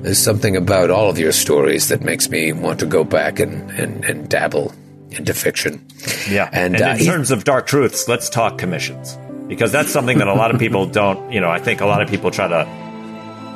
there's 0.00 0.18
something 0.18 0.56
about 0.56 0.90
all 0.90 1.10
of 1.10 1.18
your 1.18 1.32
stories 1.32 1.88
that 1.88 2.00
makes 2.02 2.30
me 2.30 2.52
want 2.52 2.80
to 2.80 2.86
go 2.86 3.04
back 3.04 3.38
and, 3.38 3.70
and, 3.72 4.04
and 4.04 4.28
dabble 4.28 4.72
into 5.10 5.34
fiction. 5.34 5.86
yeah." 6.28 6.48
And, 6.52 6.76
And, 6.76 6.82
uh, 6.82 6.96
in 6.98 7.04
terms 7.04 7.30
of 7.30 7.44
dark 7.44 7.66
truths, 7.66 8.08
let's 8.08 8.30
talk 8.30 8.58
commissions 8.58 9.18
because 9.46 9.72
that's 9.72 9.90
something 9.90 10.18
that 10.18 10.28
a 10.28 10.34
lot 10.34 10.54
of 10.54 10.58
people 10.58 10.86
don't. 10.86 11.30
You 11.30 11.40
know, 11.40 11.50
I 11.50 11.58
think 11.58 11.80
a 11.80 11.86
lot 11.86 12.02
of 12.02 12.08
people 12.08 12.30
try 12.30 12.48
to. 12.48 12.87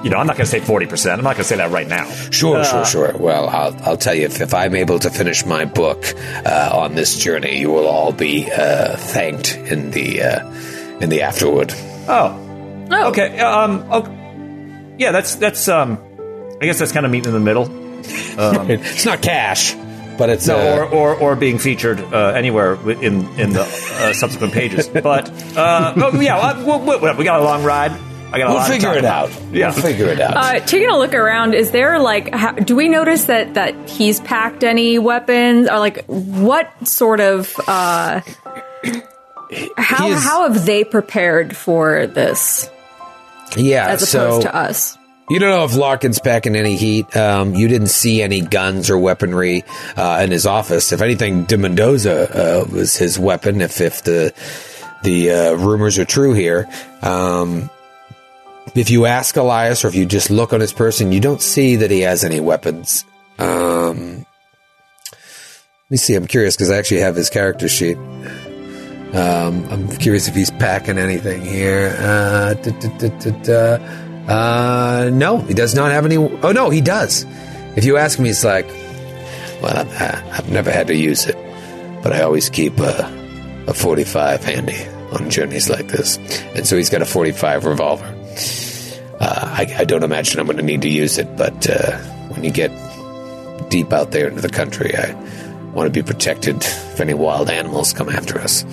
You 0.03 0.11
know, 0.11 0.17
I'm 0.19 0.27
not 0.27 0.37
going 0.37 0.47
to 0.47 0.51
say 0.51 0.61
40%. 0.61 1.13
I'm 1.13 1.19
not 1.25 1.37
going 1.37 1.37
to 1.37 1.45
say 1.45 1.57
that 1.57 1.71
right 1.71 1.87
now. 1.89 2.05
Sure, 2.31 2.59
Uh, 2.59 2.65
sure, 2.65 2.85
sure. 2.85 3.13
Well, 3.19 3.49
I'll, 3.49 3.77
I'll 3.85 3.97
tell 3.97 4.15
you, 4.15 4.25
if, 4.27 4.41
if 4.41 4.53
I'm 4.55 4.75
able 4.75 4.99
to 4.99 5.11
finish 5.11 5.45
my 5.47 5.65
book 5.65 6.15
uh, 6.45 6.71
on 6.73 6.95
this 6.95 7.17
journey, 7.19 7.59
you 7.61 7.71
will 7.71 7.87
all 7.87 8.13
be 8.13 8.51
uh, 8.51 8.97
thanked 8.97 9.57
in 9.57 9.91
the 9.93 10.23
uh, 10.23 10.53
in 11.01 11.09
the 11.09 11.23
afterward. 11.23 11.73
Oh, 12.09 12.39
Oh, 12.91 13.09
Okay. 13.09 13.39
Um. 13.39 13.91
Okay. 13.91 14.13
Yeah, 14.99 15.13
that's 15.13 15.37
that's 15.37 15.67
um. 15.69 15.99
I 16.61 16.67
guess 16.67 16.79
that's 16.79 16.93
kind 16.93 17.07
of 17.07 17.13
meeting 17.13 17.33
in 17.33 17.35
the 17.35 17.45
middle. 17.45 17.67
It's 18.69 19.05
not 19.07 19.23
cash, 19.23 19.75
but 20.19 20.29
it's 20.31 20.47
No, 20.47 20.59
uh, 20.59 20.77
or, 20.77 20.85
or 20.87 21.15
or 21.15 21.37
being 21.37 21.59
featured 21.59 22.01
uh, 22.01 22.33
anywhere 22.37 22.75
in 22.91 23.27
in 23.39 23.53
the 23.53 23.63
uh, 23.63 24.13
subsequent 24.13 24.53
pages. 24.53 24.89
But 24.89 25.31
uh, 25.57 25.95
oh, 25.97 26.21
yeah, 26.21 26.63
well, 26.65 26.81
we, 26.81 26.97
we, 26.99 27.17
we 27.19 27.25
got 27.25 27.41
a 27.41 27.45
long 27.45 27.63
ride. 27.65 27.93
I 28.33 28.39
got 28.39 28.47
a 28.47 28.49
we'll 28.49 28.57
lot 28.57 28.69
figure 28.71 28.93
it 28.95 28.99
about. 28.99 29.31
out. 29.31 29.43
Yeah. 29.53 29.73
We'll 29.73 29.83
figure 29.83 30.07
it 30.07 30.21
out. 30.21 30.37
Uh, 30.37 30.61
taking 30.61 30.89
a 30.89 30.97
look 30.97 31.13
around, 31.15 31.55
is 31.55 31.71
there 31.71 31.99
like, 31.99 32.35
how, 32.35 32.53
do 32.53 32.75
we 32.75 32.89
notice 32.89 33.27
that 33.27 33.55
that 33.55 33.91
he's 33.91 34.21
packed 34.21 34.65
any 34.65 34.99
weapons, 34.99 35.69
or 35.69 35.79
like 35.79 36.05
what 36.07 36.71
sort 36.89 37.21
of 37.21 37.55
uh, 37.69 38.23
how 39.77 40.15
how 40.15 40.49
have 40.51 40.65
they 40.65 40.85
prepared 40.85 41.55
for 41.55 42.07
this 42.07 42.71
yeah, 43.57 43.89
as 43.89 44.09
so 44.09 44.27
opposed 44.27 44.43
to 44.43 44.57
us? 44.57 44.99
You 45.29 45.39
don't 45.39 45.51
know 45.51 45.65
if 45.65 45.77
Larkin's 45.77 46.19
packing 46.19 46.57
any 46.57 46.77
heat. 46.77 47.15
Um, 47.17 47.55
you 47.55 47.69
didn't 47.69 47.89
see 47.89 48.23
any 48.23 48.41
guns 48.41 48.91
or 48.91 48.99
weaponry 48.99 49.65
uh, 49.97 50.21
in 50.25 50.31
his 50.31 50.47
office. 50.47 50.93
If 50.93 51.01
anything, 51.01 51.45
De 51.45 51.57
Mendoza 51.57 52.63
uh, 52.63 52.65
was 52.71 52.97
his 52.97 53.19
weapon. 53.19 53.61
If 53.61 53.81
if 53.81 54.03
the 54.03 54.35
the 55.03 55.31
uh, 55.31 55.53
rumors 55.55 55.99
are 55.99 56.05
true 56.05 56.33
here, 56.33 56.69
um, 57.03 57.71
if 58.75 58.91
you 58.91 59.07
ask 59.07 59.37
Elias 59.37 59.85
or 59.85 59.89
if 59.89 59.95
you 59.95 60.07
just 60.07 60.31
look 60.31 60.53
on 60.53 60.61
his 60.61 60.73
person, 60.73 61.13
you 61.13 61.21
don't 61.21 61.43
see 61.43 61.77
that 61.77 61.91
he 61.91 62.01
has 62.01 62.25
any 62.25 62.41
weapons. 62.41 63.05
Um, 63.39 64.25
me 65.93 65.99
see. 65.99 66.15
I'm 66.15 66.27
curious 66.27 66.57
because 66.57 66.71
I 66.71 66.79
actually 66.79 67.01
have 67.01 67.15
his 67.15 67.29
character 67.29 67.69
sheet. 67.69 67.99
Um, 69.13 69.67
I'm 69.71 69.89
curious 69.99 70.27
if 70.27 70.35
he's 70.35 70.51
packing 70.51 70.97
anything 70.97 71.43
here. 71.43 71.95
Uh, 71.99 72.55
da, 72.55 72.71
da, 72.99 73.43
da, 73.43 73.75
uh, 74.27 75.11
no, 75.13 75.39
he 75.39 75.53
does 75.53 75.75
not 75.75 75.91
have 75.91 76.07
any. 76.07 76.17
Oh 76.17 76.53
no, 76.53 76.71
he 76.71 76.81
does. 76.81 77.27
If 77.77 77.85
you 77.85 77.99
ask 77.99 78.19
me, 78.19 78.31
it's 78.31 78.43
like, 78.43 78.67
well, 79.61 79.77
I've, 79.77 80.33
I've 80.33 80.51
never 80.51 80.71
had 80.71 80.87
to 80.87 80.97
use 80.97 81.27
it, 81.27 81.37
but 82.03 82.15
I 82.15 82.23
always 82.23 82.49
keep 82.49 82.79
a, 82.79 83.65
a 83.67 83.75
45 83.75 84.45
handy 84.45 84.87
on 85.13 85.29
journeys 85.29 85.69
like 85.69 85.89
this, 85.89 86.17
and 86.55 86.67
so 86.67 86.77
he's 86.77 86.89
got 86.89 87.03
a 87.03 87.07
45 87.07 87.67
revolver. 87.67 88.22
Uh, 89.23 89.55
I, 89.57 89.73
I 89.79 89.85
don't 89.85 90.03
imagine 90.03 90.41
I'm 90.41 90.47
going 90.47 90.57
to 90.57 90.65
need 90.65 90.83
to 90.83 90.89
use 90.89 91.17
it, 91.17 91.37
but 91.37 91.71
uh, 91.71 91.97
when 92.31 92.43
you 92.43 92.51
get 92.51 92.73
deep 93.71 93.93
out 93.93 94.11
there 94.11 94.27
into 94.27 94.41
the 94.41 94.49
country, 94.49 94.97
I 94.97 95.15
want 95.73 95.87
to 95.87 95.93
be 95.93 96.05
protected 96.05 96.57
if 96.57 97.01
any 97.01 97.15
wild 97.15 97.49
animals 97.49 97.93
come 97.93 98.09
after 98.09 98.41
us. 98.41 98.65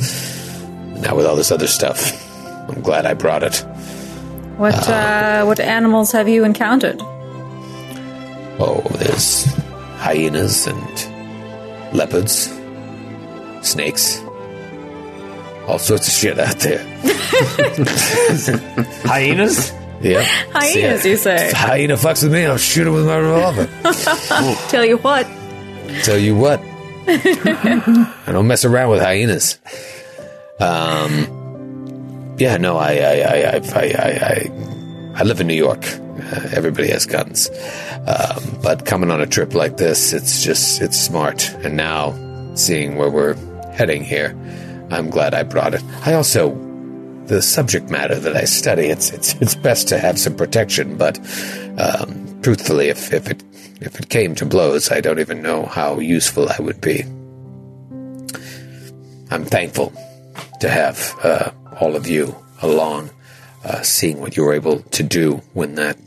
Now, 1.02 1.16
with 1.16 1.28
all 1.28 1.36
this 1.36 1.52
other 1.52 1.68
stuff, 1.68 2.12
I'm 2.68 2.82
glad 2.82 3.06
I 3.06 3.14
brought 3.14 3.44
it. 3.44 3.58
What 4.58 4.90
uh, 4.90 5.46
what 5.46 5.60
animals 5.60 6.12
have 6.14 6.28
you 6.28 6.44
encountered? 6.44 6.98
Oh, 8.60 8.82
there's 8.98 9.46
hyenas 10.00 10.66
and 10.66 11.96
leopards, 11.96 12.52
snakes, 13.62 14.20
all 15.68 15.78
sorts 15.78 16.08
of 16.08 16.14
shit 16.14 16.40
out 16.40 16.58
there. 16.58 16.84
Hyenas? 19.06 19.72
Yeah, 20.02 20.24
Hyenas, 20.54 21.06
you 21.06 21.18
say? 21.18 21.52
Hyena 21.54 21.96
fucks 21.96 22.24
with 22.24 22.32
me. 22.32 22.46
I'll 22.46 22.58
shoot 22.58 22.88
him 22.88 22.94
with 22.94 23.06
my 23.06 23.18
revolver. 23.18 23.68
Tell 24.70 24.86
you 24.86 24.98
what. 24.98 25.28
Tell 26.04 26.18
you 26.18 26.36
what. 26.36 26.62
I 27.08 28.32
don't 28.32 28.48
mess 28.48 28.64
around 28.64 28.92
with 28.92 29.02
hyenas. 29.02 29.60
Um, 30.60 32.36
yeah, 32.38 32.58
no, 32.58 32.78
I, 32.78 32.94
I, 32.94 33.14
I, 33.14 33.56
I, 33.56 33.82
I, 33.82 34.10
I, 34.22 35.14
I 35.16 35.24
live 35.24 35.42
in 35.42 35.48
New 35.48 35.56
York. 35.56 35.84
Uh, 35.84 36.50
everybody 36.52 36.90
has 36.90 37.06
guns, 37.06 37.50
um, 38.06 38.60
but 38.62 38.86
coming 38.86 39.10
on 39.10 39.22
a 39.22 39.26
trip 39.26 39.54
like 39.56 39.78
this, 39.78 40.14
it's 40.14 40.44
just 40.44 40.82
it's 40.82 40.98
smart. 41.00 41.50
And 41.64 41.76
now, 41.76 42.14
seeing 42.56 42.96
where 42.98 43.10
we're 43.10 43.36
heading 43.72 44.04
here, 44.04 44.38
I'm 44.92 45.10
glad 45.10 45.34
I 45.34 45.44
brought 45.44 45.74
it. 45.74 45.84
I 46.06 46.14
also 46.14 46.50
the 47.30 47.42
subject 47.42 47.90
matter 47.90 48.20
that 48.20 48.36
I 48.36 48.44
study, 48.46 48.88
it's 48.88 49.12
it's 49.12 49.36
it's 49.36 49.56
best 49.56 49.88
to 49.90 50.00
have 50.00 50.20
some 50.20 50.36
protection. 50.36 50.98
But 50.98 51.18
um, 51.78 52.42
truthfully, 52.42 52.90
if 52.90 53.14
if 53.14 53.30
it 53.30 53.44
if 53.80 54.00
it 54.00 54.10
came 54.10 54.36
to 54.36 54.46
blows, 54.46 54.92
I 54.92 55.00
don't 55.00 55.20
even 55.20 55.42
know 55.42 55.66
how 55.66 56.00
useful 56.00 56.50
I 56.50 56.58
would 56.60 56.82
be. 56.82 57.04
I'm 59.32 59.46
thankful 59.46 59.94
to 60.60 60.70
have 60.70 61.16
uh, 61.24 61.52
all 61.80 61.96
of 61.96 62.08
you 62.08 62.36
along, 62.64 63.12
uh, 63.64 63.84
seeing 63.84 64.20
what 64.20 64.36
you 64.36 64.44
were 64.44 64.54
able 64.54 64.80
to 64.80 65.04
do 65.04 65.42
when 65.54 65.76
that 65.76 65.98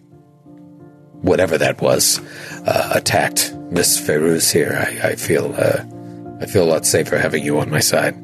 whatever 1.22 1.56
that 1.56 1.80
was 1.80 2.20
uh, 2.66 2.90
attacked 2.94 3.54
Miss 3.70 3.98
Feyruz 3.98 4.52
here. 4.52 4.74
I, 4.76 5.10
I 5.10 5.14
feel 5.14 5.54
uh, 5.56 5.84
I 6.40 6.46
feel 6.46 6.64
a 6.64 6.70
lot 6.74 6.84
safer 6.84 7.16
having 7.16 7.44
you 7.44 7.60
on 7.60 7.70
my 7.70 7.80
side. 7.80 8.16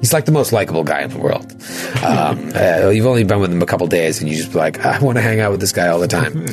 He's 0.00 0.12
like 0.12 0.24
the 0.24 0.32
most 0.32 0.52
likable 0.52 0.84
guy 0.84 1.02
in 1.02 1.10
the 1.10 1.18
world. 1.18 1.50
Um, 2.02 2.52
uh, 2.54 2.90
you've 2.90 3.06
only 3.06 3.24
been 3.24 3.40
with 3.40 3.52
him 3.52 3.62
a 3.62 3.66
couple 3.66 3.86
days, 3.86 4.20
and 4.20 4.28
you 4.28 4.36
just 4.36 4.52
be 4.52 4.58
like, 4.58 4.84
I 4.84 4.98
want 5.00 5.16
to 5.16 5.22
hang 5.22 5.40
out 5.40 5.50
with 5.50 5.60
this 5.60 5.72
guy 5.72 5.88
all 5.88 5.98
the 5.98 6.08
time. 6.08 6.46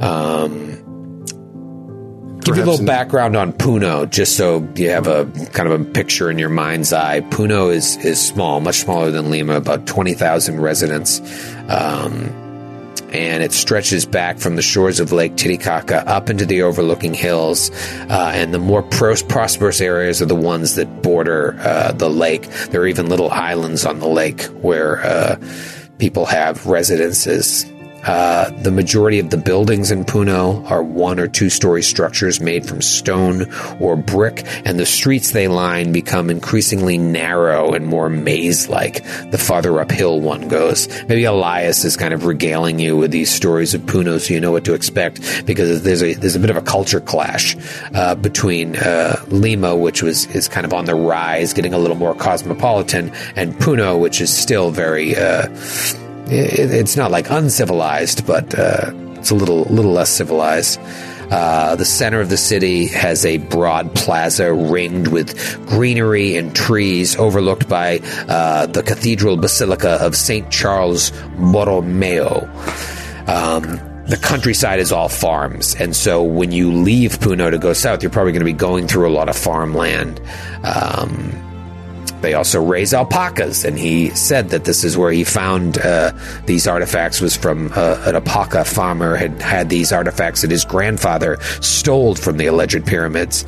Um, 0.00 0.78
give 2.40 2.56
you 2.56 2.62
a 2.62 2.64
little 2.64 2.86
background 2.86 3.36
on 3.36 3.52
Puno, 3.52 4.08
just 4.08 4.36
so 4.36 4.66
you 4.76 4.90
have 4.90 5.06
a 5.06 5.26
kind 5.52 5.70
of 5.70 5.80
a 5.80 5.84
picture 5.84 6.30
in 6.30 6.38
your 6.38 6.48
mind's 6.48 6.92
eye. 6.92 7.20
Puno 7.20 7.72
is 7.72 7.96
is 8.04 8.20
small, 8.24 8.60
much 8.60 8.76
smaller 8.76 9.10
than 9.10 9.30
Lima, 9.30 9.54
about 9.54 9.86
twenty 9.86 10.14
thousand 10.14 10.60
residents. 10.60 11.20
Um, 11.68 12.47
and 13.12 13.42
it 13.42 13.52
stretches 13.52 14.06
back 14.06 14.38
from 14.38 14.56
the 14.56 14.62
shores 14.62 15.00
of 15.00 15.12
Lake 15.12 15.36
Titicaca 15.36 16.06
up 16.08 16.30
into 16.30 16.44
the 16.44 16.62
overlooking 16.62 17.14
hills. 17.14 17.70
Uh, 18.10 18.32
and 18.34 18.52
the 18.52 18.58
more 18.58 18.82
pros- 18.82 19.22
prosperous 19.22 19.80
areas 19.80 20.20
are 20.20 20.26
the 20.26 20.34
ones 20.34 20.74
that 20.74 21.02
border 21.02 21.56
uh, 21.60 21.92
the 21.92 22.10
lake. 22.10 22.48
There 22.70 22.82
are 22.82 22.86
even 22.86 23.08
little 23.08 23.30
islands 23.30 23.84
on 23.86 24.00
the 24.00 24.08
lake 24.08 24.42
where 24.62 25.04
uh, 25.04 25.36
people 25.98 26.26
have 26.26 26.66
residences. 26.66 27.64
Uh, 28.04 28.50
the 28.62 28.70
majority 28.70 29.18
of 29.18 29.30
the 29.30 29.36
buildings 29.36 29.90
in 29.90 30.04
Puno 30.04 30.68
are 30.70 30.82
one 30.82 31.18
or 31.18 31.28
two 31.28 31.50
story 31.50 31.82
structures 31.82 32.40
made 32.40 32.66
from 32.66 32.80
stone 32.80 33.52
or 33.80 33.96
brick, 33.96 34.44
and 34.64 34.78
the 34.78 34.86
streets 34.86 35.32
they 35.32 35.48
line 35.48 35.92
become 35.92 36.30
increasingly 36.30 36.96
narrow 36.96 37.72
and 37.72 37.86
more 37.86 38.08
maze 38.08 38.68
like 38.68 39.04
the 39.30 39.38
farther 39.38 39.80
uphill 39.80 40.20
one 40.20 40.48
goes. 40.48 40.88
Maybe 41.08 41.24
Elias 41.24 41.84
is 41.84 41.96
kind 41.96 42.14
of 42.14 42.24
regaling 42.24 42.78
you 42.78 42.96
with 42.96 43.10
these 43.10 43.30
stories 43.30 43.74
of 43.74 43.82
Puno 43.82 44.20
so 44.20 44.34
you 44.34 44.40
know 44.40 44.52
what 44.52 44.64
to 44.64 44.74
expect 44.74 45.46
because 45.46 45.82
there's 45.82 46.02
a 46.02 46.14
there's 46.14 46.36
a 46.36 46.40
bit 46.40 46.50
of 46.50 46.56
a 46.56 46.62
culture 46.62 47.00
clash 47.00 47.56
uh, 47.94 48.14
between 48.14 48.76
uh, 48.76 49.22
Lima, 49.28 49.76
which 49.76 50.02
was 50.02 50.26
is 50.26 50.48
kind 50.48 50.64
of 50.64 50.72
on 50.72 50.84
the 50.84 50.94
rise, 50.94 51.52
getting 51.52 51.74
a 51.74 51.78
little 51.78 51.96
more 51.96 52.14
cosmopolitan, 52.14 53.12
and 53.36 53.54
Puno, 53.54 53.98
which 54.00 54.20
is 54.20 54.34
still 54.34 54.70
very 54.70 55.16
uh, 55.16 55.48
it, 56.30 56.72
it's 56.72 56.96
not 56.96 57.10
like 57.10 57.30
uncivilized, 57.30 58.26
but 58.26 58.58
uh, 58.58 58.90
it's 59.16 59.30
a 59.30 59.34
little 59.34 59.64
little 59.64 59.92
less 59.92 60.10
civilized. 60.10 60.80
Uh, 61.30 61.76
the 61.76 61.84
center 61.84 62.20
of 62.20 62.30
the 62.30 62.38
city 62.38 62.86
has 62.86 63.26
a 63.26 63.36
broad 63.36 63.94
plaza 63.94 64.52
ringed 64.52 65.08
with 65.08 65.36
greenery 65.66 66.36
and 66.36 66.56
trees, 66.56 67.16
overlooked 67.16 67.68
by 67.68 67.98
uh, 68.28 68.66
the 68.66 68.82
Cathedral 68.82 69.36
Basilica 69.36 69.98
of 70.00 70.16
Saint 70.16 70.50
Charles 70.50 71.10
Borromeo. 71.38 72.48
Um, 73.26 73.78
the 74.06 74.18
countryside 74.22 74.80
is 74.80 74.90
all 74.90 75.10
farms, 75.10 75.74
and 75.74 75.94
so 75.94 76.22
when 76.22 76.50
you 76.50 76.72
leave 76.72 77.18
Puno 77.18 77.50
to 77.50 77.58
go 77.58 77.74
south, 77.74 78.02
you're 78.02 78.10
probably 78.10 78.32
going 78.32 78.40
to 78.40 78.46
be 78.46 78.54
going 78.54 78.88
through 78.88 79.06
a 79.06 79.12
lot 79.12 79.28
of 79.28 79.36
farmland. 79.36 80.18
Um, 80.64 81.47
they 82.20 82.34
also 82.34 82.62
raise 82.62 82.92
alpacas, 82.92 83.64
and 83.64 83.78
he 83.78 84.10
said 84.10 84.50
that 84.50 84.64
this 84.64 84.84
is 84.84 84.96
where 84.96 85.12
he 85.12 85.24
found 85.24 85.78
uh, 85.78 86.12
these 86.46 86.66
artifacts 86.66 87.20
was 87.20 87.36
from 87.36 87.72
uh, 87.74 88.02
an 88.06 88.14
alpaca 88.14 88.64
farmer 88.64 89.16
had 89.16 89.40
had 89.40 89.68
these 89.68 89.92
artifacts 89.92 90.42
that 90.42 90.50
his 90.50 90.64
grandfather 90.64 91.38
stole 91.60 92.14
from 92.14 92.36
the 92.36 92.46
alleged 92.46 92.86
pyramids. 92.86 93.44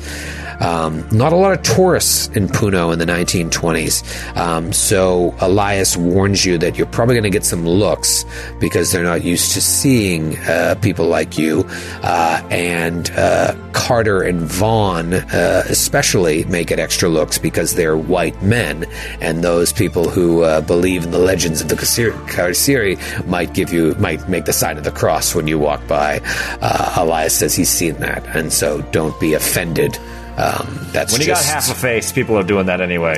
Um, 0.61 1.07
not 1.11 1.33
a 1.33 1.35
lot 1.35 1.53
of 1.53 1.63
tourists 1.63 2.27
in 2.35 2.47
Puno 2.47 2.93
in 2.93 2.99
the 2.99 3.05
1920s, 3.05 4.37
um, 4.37 4.71
so 4.71 5.33
Elias 5.39 5.97
warns 5.97 6.45
you 6.45 6.59
that 6.59 6.77
you're 6.77 6.85
probably 6.85 7.15
going 7.15 7.23
to 7.23 7.31
get 7.31 7.43
some 7.43 7.65
looks 7.65 8.25
because 8.59 8.91
they're 8.91 9.03
not 9.03 9.23
used 9.23 9.53
to 9.53 9.61
seeing 9.61 10.37
uh, 10.37 10.75
people 10.81 11.07
like 11.07 11.37
you. 11.37 11.65
Uh, 12.03 12.47
and 12.51 13.09
uh, 13.11 13.55
Carter 13.73 14.21
and 14.21 14.41
Vaughn, 14.41 15.13
uh, 15.13 15.63
especially, 15.67 16.45
make 16.45 16.69
it 16.69 16.77
extra 16.77 17.09
looks 17.09 17.39
because 17.39 17.73
they're 17.73 17.97
white 17.97 18.39
men, 18.43 18.60
and 18.61 19.43
those 19.43 19.71
people 19.73 20.09
who 20.09 20.43
uh, 20.43 20.61
believe 20.61 21.03
in 21.05 21.11
the 21.11 21.19
legends 21.19 21.61
of 21.61 21.67
the 21.69 21.75
Kasir- 21.75 22.13
Karsiri 22.27 22.97
might 23.27 23.53
give 23.53 23.73
you 23.73 23.95
might 23.99 24.27
make 24.29 24.45
the 24.45 24.53
sign 24.53 24.77
of 24.77 24.83
the 24.83 24.91
cross 24.91 25.33
when 25.35 25.47
you 25.47 25.57
walk 25.59 25.85
by. 25.87 26.21
Uh, 26.61 26.93
Elias 26.97 27.37
says 27.37 27.55
he's 27.55 27.69
seen 27.69 27.95
that, 27.95 28.25
and 28.35 28.51
so 28.53 28.81
don't 28.91 29.17
be 29.19 29.33
offended. 29.33 29.97
Um, 30.37 30.87
that's 30.93 31.11
When 31.11 31.21
you 31.21 31.27
got 31.27 31.43
half 31.43 31.69
a 31.69 31.75
face, 31.75 32.11
people 32.11 32.37
are 32.37 32.43
doing 32.43 32.65
that 32.67 32.79
anyway. 32.81 33.15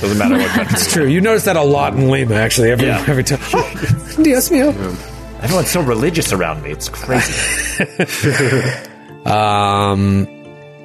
Doesn't 0.00 0.18
matter 0.18 0.36
what 0.36 0.50
country. 0.50 0.74
It's 0.76 0.92
true. 0.92 1.06
You 1.06 1.20
notice 1.20 1.44
that 1.44 1.56
a 1.56 1.62
lot 1.62 1.94
in 1.94 2.10
Lima, 2.10 2.34
actually. 2.34 2.70
Every 2.72 2.86
Yeah. 2.88 3.04
every 3.06 3.22
time. 3.24 3.38
Dios 4.22 4.48
mío. 4.52 4.74
Everyone's 5.42 5.70
so 5.70 5.80
religious 5.80 6.32
around 6.32 6.62
me. 6.64 6.70
It's 6.72 6.88
crazy. 6.88 7.32
Um, 9.26 10.26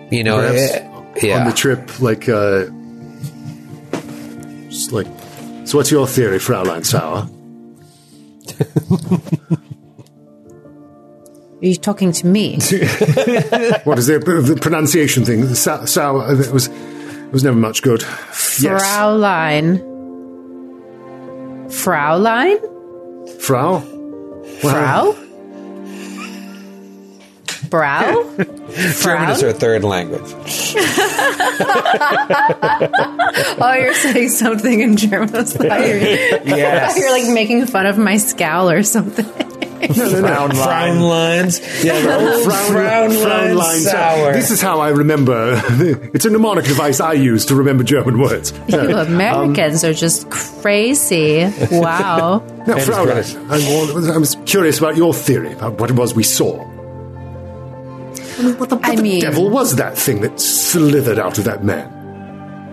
you 0.10 0.24
know, 0.24 0.38
Perhaps 0.38 0.74
eh, 0.74 1.28
yeah. 1.28 1.40
on 1.42 1.48
the 1.48 1.54
trip, 1.54 2.00
like, 2.02 2.28
uh, 2.28 2.66
just 4.72 4.92
like, 4.92 5.08
so 5.66 5.78
what's 5.78 5.92
your 5.92 6.08
theory, 6.08 6.40
Fraulein 6.40 6.84
Sauer? 6.86 7.28
Are 11.62 11.62
you 11.62 11.76
talking 11.76 12.12
to 12.14 12.26
me? 12.28 12.54
What 13.84 14.00
is 14.00 14.08
the, 14.08 14.20
the 14.20 14.58
pronunciation 14.60 15.26
thing? 15.26 15.54
Sa- 15.56 15.86
Sauer, 15.86 16.24
uh, 16.24 16.40
it 16.40 16.52
was, 16.52 16.68
it 16.68 17.32
was 17.32 17.44
never 17.44 17.58
much 17.58 17.82
good. 17.82 18.02
Yes. 18.60 18.82
Fraulein. 18.82 19.80
Fraulein? 21.70 22.58
Frau? 23.40 23.80
Frau? 24.62 25.16
Brow? 27.72 28.14
German 29.02 29.30
is 29.32 29.42
her 29.42 29.54
third 29.54 29.84
language. 29.84 30.22
Oh, 33.64 33.74
you're 33.74 33.94
saying 33.94 34.30
something 34.30 34.80
in 34.82 34.98
German. 34.98 35.36
I 35.36 35.44
thought 35.44 35.64
you 35.64 35.94
were, 35.94 36.56
Yes. 36.58 36.98
you're 36.98 37.12
like 37.12 37.34
making 37.34 37.66
fun 37.68 37.86
of 37.86 37.98
my 37.98 38.18
scowl 38.18 38.70
or 38.70 38.84
something. 38.84 39.26
Frown 39.26 40.52
Frown 40.52 40.52
line. 40.52 41.00
lines. 41.02 41.60
Yeah, 41.84 42.00
the 42.02 42.16
old 42.36 42.44
frown, 42.44 43.10
line 43.24 43.56
line 43.56 43.80
sour. 43.80 44.34
This 44.34 44.52
is 44.52 44.62
how 44.62 44.80
I 44.80 44.90
remember. 44.90 45.60
it's 46.14 46.26
a 46.26 46.30
mnemonic 46.30 46.66
device 46.66 47.00
I 47.00 47.14
use 47.14 47.46
to 47.48 47.56
remember 47.56 47.84
German 47.84 48.20
words. 48.20 48.54
You 48.68 48.78
Um, 48.80 49.08
Americans 49.14 49.84
are 49.84 49.94
just 49.94 50.30
crazy. 50.30 51.46
Wow. 51.72 52.44
Now, 52.68 52.76
Fraulein, 52.78 53.24
I'm 53.50 54.12
I 54.12 54.18
was 54.18 54.36
curious 54.46 54.78
about 54.78 54.98
your 54.98 55.14
theory 55.14 55.54
about 55.54 55.80
what 55.80 55.90
it 55.90 55.96
was 55.96 56.14
we 56.14 56.24
saw. 56.24 56.64
I 58.42 58.46
mean, 58.46 58.58
what 58.58 58.70
the, 58.70 58.76
what 58.78 58.86
I 58.90 58.96
the 58.96 59.04
mean- 59.04 59.22
devil 59.22 59.50
was 59.50 59.76
that 59.76 59.98
thing 59.98 60.22
that 60.22 60.40
slithered 60.40 61.20
out 61.20 61.38
of 61.38 61.44
that 61.46 61.64
man? 61.64 62.00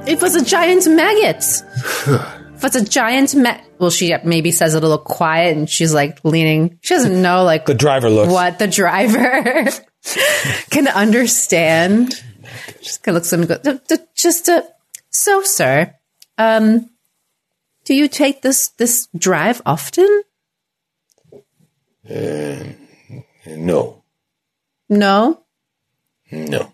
It 0.06 0.22
was 0.22 0.34
a 0.34 0.44
giant 0.44 0.86
maggot. 0.88 1.44
If 2.58 2.64
it's 2.64 2.74
a 2.74 2.84
giant 2.84 3.36
ma- 3.36 3.60
well, 3.78 3.88
she 3.90 4.12
maybe 4.24 4.50
says 4.50 4.74
it 4.74 4.78
a 4.78 4.80
little 4.80 4.98
quiet, 4.98 5.56
and 5.56 5.70
she's 5.70 5.94
like 5.94 6.18
leaning. 6.24 6.76
She 6.82 6.92
doesn't 6.94 7.22
know 7.22 7.44
like 7.44 7.66
the 7.66 7.74
driver 7.74 8.10
looks. 8.10 8.32
what 8.32 8.58
the 8.58 8.66
driver 8.66 9.70
can 10.70 10.88
understand. 10.88 12.20
Just 12.82 13.04
kind 13.04 13.16
of 13.16 13.20
looks 13.22 13.32
at 13.32 13.36
him 13.38 13.42
and 13.48 13.62
goes, 13.64 13.78
"D- 13.86 13.96
d- 13.96 14.02
"Just 14.16 14.48
uh, 14.48 14.62
so, 15.10 15.42
sir, 15.42 15.94
um, 16.36 16.90
do 17.84 17.94
you 17.94 18.08
take 18.08 18.42
this 18.42 18.70
this 18.70 19.06
drive 19.16 19.62
often? 19.64 20.22
No, 23.46 24.02
No. 24.88 25.42
No, 26.30 26.72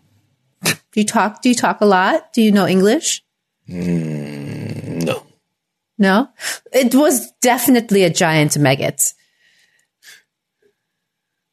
Do 0.64 1.00
you 1.00 1.04
talk? 1.04 1.42
Do 1.42 1.48
you 1.48 1.54
talk 1.54 1.80
a 1.80 1.86
lot? 1.86 2.32
Do 2.32 2.42
you 2.42 2.52
know 2.52 2.66
English? 2.66 3.22
Mm, 3.68 5.04
no. 5.04 5.22
No. 5.98 6.28
It 6.72 6.94
was 6.94 7.30
definitely 7.40 8.04
a 8.04 8.10
giant 8.10 8.56
maggot. 8.58 9.12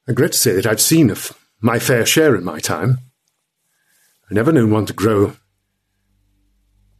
I 0.07 0.11
regret 0.11 0.33
to 0.33 0.37
say 0.37 0.53
that 0.53 0.65
I've 0.65 0.81
seen 0.81 1.09
a 1.09 1.13
f- 1.13 1.33
my 1.61 1.79
fair 1.79 2.05
share 2.05 2.35
in 2.35 2.43
my 2.43 2.59
time. 2.59 2.99
I've 4.25 4.31
never 4.35 4.51
known 4.51 4.71
one 4.71 4.85
to 4.87 4.93
grow 4.93 5.33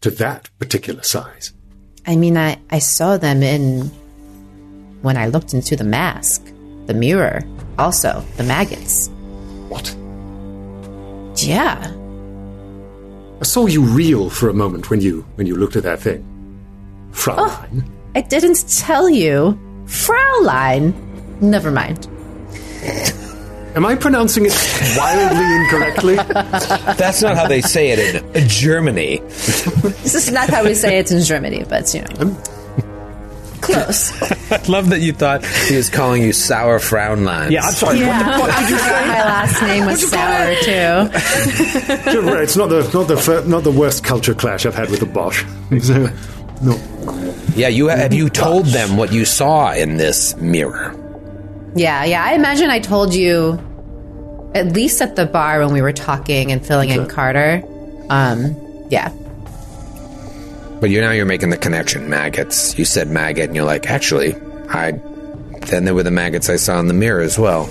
to 0.02 0.12
that 0.12 0.50
particular 0.60 1.04
size. 1.04 1.54
I 2.06 2.16
mean, 2.16 2.38
I, 2.38 2.60
I 2.70 2.80
saw 2.80 3.18
them 3.18 3.44
in 3.44 3.92
when 5.02 5.18
I 5.18 5.28
looked 5.28 5.54
into 5.54 5.76
the 5.76 5.84
mask, 5.84 6.44
the 6.86 6.94
mirror, 6.94 7.44
also 7.78 8.24
the 8.38 8.44
maggots. 8.44 9.10
What? 9.70 9.96
Yeah. 11.44 11.94
I 13.40 13.44
saw 13.44 13.66
you 13.66 13.82
reel 13.82 14.30
for 14.30 14.50
a 14.50 14.54
moment 14.54 14.90
when 14.90 15.02
you 15.02 15.26
when 15.36 15.48
you 15.48 15.56
looked 15.56 15.76
at 15.76 15.84
that 15.84 16.00
thing. 16.00 16.24
Fraulein. 17.12 17.84
Oh, 17.84 17.92
I 18.16 18.22
didn't 18.22 18.64
tell 18.68 19.10
you. 19.10 19.60
Fraulein. 19.86 20.94
Never 21.42 21.72
mind. 21.72 22.08
Am 23.74 23.86
I 23.86 23.96
pronouncing 23.96 24.46
it 24.46 24.54
wildly 24.98 25.56
incorrectly? 25.56 26.16
That's 26.98 27.22
not 27.22 27.36
how 27.36 27.48
they 27.48 27.62
say 27.62 27.92
it 27.92 28.22
in 28.36 28.48
Germany. 28.48 29.20
This 30.04 30.14
is 30.14 30.32
not 30.32 30.50
how 30.50 30.64
we 30.66 30.74
say 30.74 31.00
it 31.00 31.12
in 31.12 31.24
Germany, 31.24 31.64
but 31.68 31.94
you 31.94 32.02
know. 32.02 32.38
Close. 33.62 34.12
I 34.52 34.62
love 34.68 34.90
that 34.90 35.00
you 35.02 35.14
thought 35.14 35.46
he 35.46 35.76
was 35.76 35.90
calling 35.90 36.22
you 36.24 36.34
sour 36.34 36.80
frown 36.80 37.24
lines. 37.24 37.52
Yeah, 37.52 37.64
I'm 37.64 37.74
sorry. 37.74 38.00
Yeah. 38.00 38.20
I 38.20 38.64
forgot 38.66 39.08
my 39.08 39.24
last 39.24 39.62
name 39.62 39.86
was 39.86 40.10
Sour 40.10 40.56
too. 40.56 42.12
You're 42.12 42.24
right, 42.24 42.44
it's 42.44 42.58
not 42.58 42.70
the 42.70 42.90
not 42.94 43.08
the 43.08 43.18
fir- 43.18 43.46
not 43.46 43.64
the 43.64 43.72
worst 43.72 44.04
culture 44.04 44.34
clash 44.34 44.66
I've 44.66 44.76
had 44.76 44.90
with 44.90 45.00
the 45.00 45.06
Boche. 45.06 45.46
So, 45.82 46.10
no. 46.62 46.78
Yeah, 47.56 47.68
you 47.68 47.88
have 47.88 48.14
you 48.14 48.30
told 48.30 48.66
them 48.68 48.98
what 48.98 49.12
you 49.12 49.26
saw 49.26 49.74
in 49.74 49.98
this 49.98 50.36
mirror? 50.38 50.96
Yeah, 51.76 52.04
yeah. 52.04 52.24
I 52.24 52.34
imagine 52.34 52.70
I 52.70 52.80
told 52.80 53.14
you 53.14 53.60
at 54.54 54.68
least 54.74 55.02
at 55.02 55.16
the 55.16 55.26
bar 55.26 55.60
when 55.60 55.72
we 55.74 55.82
were 55.82 55.94
talking 55.94 56.52
and 56.52 56.66
filling 56.66 56.90
in 56.90 57.08
Carter. 57.08 57.64
Um, 58.10 58.56
yeah. 58.90 59.14
But 60.82 60.90
you 60.90 61.00
now 61.00 61.12
you're 61.12 61.28
making 61.28 61.52
the 61.52 61.58
connection. 61.58 62.10
Maggots. 62.10 62.78
You 62.78 62.86
said 62.86 63.08
maggot, 63.08 63.46
and 63.46 63.56
you're 63.56 63.66
like, 63.66 63.88
actually, 63.88 64.36
I. 64.68 65.00
Then 65.68 65.86
there 65.86 65.94
were 65.94 66.02
the 66.02 66.10
maggots 66.12 66.50
I 66.50 66.56
saw 66.56 66.80
in 66.80 66.88
the 66.88 66.94
mirror 66.94 67.22
as 67.22 67.38
well. 67.38 67.70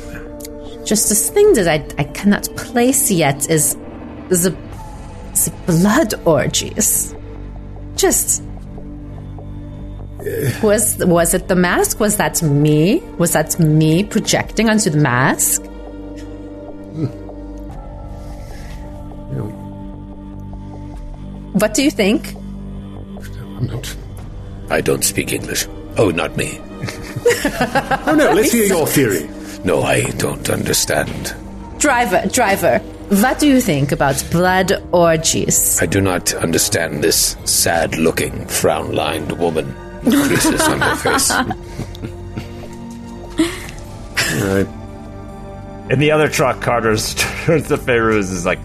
Just 0.87 1.09
this 1.09 1.29
thing 1.29 1.53
that 1.55 1.67
I, 1.67 1.85
I 1.99 2.05
cannot 2.05 2.49
place 2.57 3.11
yet 3.11 3.51
is 3.51 3.75
the, 4.29 4.57
the 5.33 5.53
blood 5.67 6.15
orgies. 6.25 7.13
Just. 7.97 8.45
Was 10.63 10.99
was 10.99 11.35
it 11.35 11.49
the 11.49 11.57
mask? 11.57 11.99
Was 11.99 12.17
that 12.19 12.41
me? 12.43 13.01
Was 13.19 13.33
that 13.33 13.59
me 13.59 14.05
projecting 14.05 14.71
onto 14.71 14.89
the 14.89 14.99
mask? 14.99 15.65
Hmm. 16.95 17.07
What 21.59 21.75
do 21.75 21.83
you 21.83 21.91
think? 21.91 22.37
I'm 23.61 23.67
not. 23.67 23.97
I 24.71 24.81
don't 24.81 25.05
speak 25.05 25.33
English. 25.33 25.67
Oh, 25.97 26.11
not 26.11 26.37
me. 26.37 26.61
Oh 28.07 28.15
no, 28.17 28.33
let's 28.33 28.53
hear 28.53 28.65
your 28.65 28.87
theory. 28.97 29.29
No, 29.65 29.83
I 29.83 30.03
don't 30.13 30.49
understand. 30.51 31.35
Driver, 31.79 32.23
driver, 32.33 32.79
what 33.21 33.39
do 33.39 33.47
you 33.47 33.61
think 33.61 33.93
about 33.93 34.23
blood 34.31 34.73
orgies? 34.93 35.81
I 35.83 35.87
do 35.87 36.01
not 36.01 36.33
understand 36.35 37.05
this 37.05 37.37
sad-looking, 37.45 38.47
frown-lined 38.47 39.33
woman. 39.33 39.75
Creases 40.03 40.61
on 40.63 40.81
her 40.81 40.97
face. 40.97 41.31
Right. 44.41 44.67
In 45.91 45.99
the 45.99 46.13
other 46.13 46.29
truck, 46.29 46.61
Carter's 46.61 47.15
turns 47.17 47.67
to 47.69 47.77
Feyruz 47.77 48.31
is 48.33 48.47
like, 48.47 48.61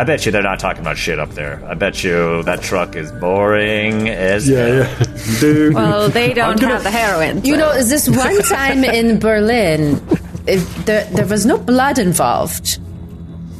I 0.00 0.04
bet 0.04 0.24
you 0.24 0.32
they're 0.32 0.42
not 0.42 0.58
talking 0.58 0.80
about 0.80 0.96
shit 0.96 1.18
up 1.18 1.30
there. 1.32 1.62
I 1.66 1.74
bet 1.74 2.02
you 2.02 2.42
that 2.44 2.62
truck 2.62 2.96
is 2.96 3.12
boring 3.12 4.08
as 4.08 4.48
Yeah, 4.48 4.66
yeah. 4.98 5.04
Dude. 5.40 5.74
Well, 5.74 6.08
they 6.08 6.32
don't 6.32 6.58
have 6.60 6.82
the 6.84 6.90
heroin. 6.90 7.44
You 7.44 7.56
know, 7.56 7.70
is 7.72 7.90
this 7.90 8.08
one 8.08 8.38
time 8.44 8.82
in 8.82 9.18
Berlin, 9.18 10.00
it, 10.46 10.60
there, 10.86 11.04
there 11.04 11.26
was 11.26 11.44
no 11.44 11.58
blood 11.58 11.98
involved, 11.98 12.80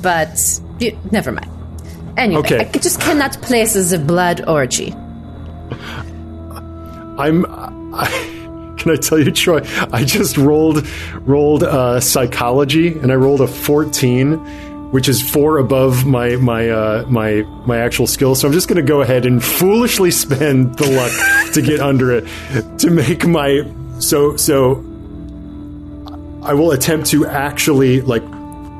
but 0.00 0.60
you, 0.78 0.96
never 1.12 1.30
mind. 1.30 1.50
Anyway, 2.16 2.40
Okay. 2.40 2.60
I 2.60 2.72
c- 2.72 2.80
just 2.80 3.00
cannot 3.02 3.32
place 3.42 3.76
as 3.76 3.92
a 3.92 3.98
blood 3.98 4.42
orgy. 4.48 4.92
I'm. 7.18 7.44
I, 7.94 8.74
can 8.78 8.92
I 8.92 8.96
tell 8.96 9.18
you, 9.18 9.30
Troy? 9.30 9.60
I 9.92 10.04
just 10.04 10.38
rolled 10.38 10.86
rolled 11.20 11.64
uh, 11.64 12.00
psychology, 12.00 12.88
and 12.98 13.12
I 13.12 13.16
rolled 13.16 13.42
a 13.42 13.46
fourteen, 13.46 14.38
which 14.90 15.08
is 15.08 15.22
four 15.22 15.58
above 15.58 16.06
my 16.06 16.36
my 16.36 16.68
uh, 16.68 17.04
my 17.08 17.42
my 17.66 17.78
actual 17.78 18.06
skill. 18.06 18.34
So 18.34 18.46
I'm 18.48 18.52
just 18.52 18.68
going 18.68 18.76
to 18.84 18.88
go 18.88 19.00
ahead 19.00 19.26
and 19.26 19.42
foolishly 19.42 20.10
spend 20.24 20.76
the 20.76 20.86
luck 20.90 21.52
to 21.54 21.62
get 21.62 21.80
under 21.80 22.12
it 22.12 22.28
to 22.78 22.90
make 22.90 23.26
my 23.26 23.70
so 23.98 24.36
so. 24.36 24.86
I 26.42 26.54
will 26.54 26.72
attempt 26.72 27.08
to 27.08 27.26
actually 27.26 28.00
like. 28.00 28.22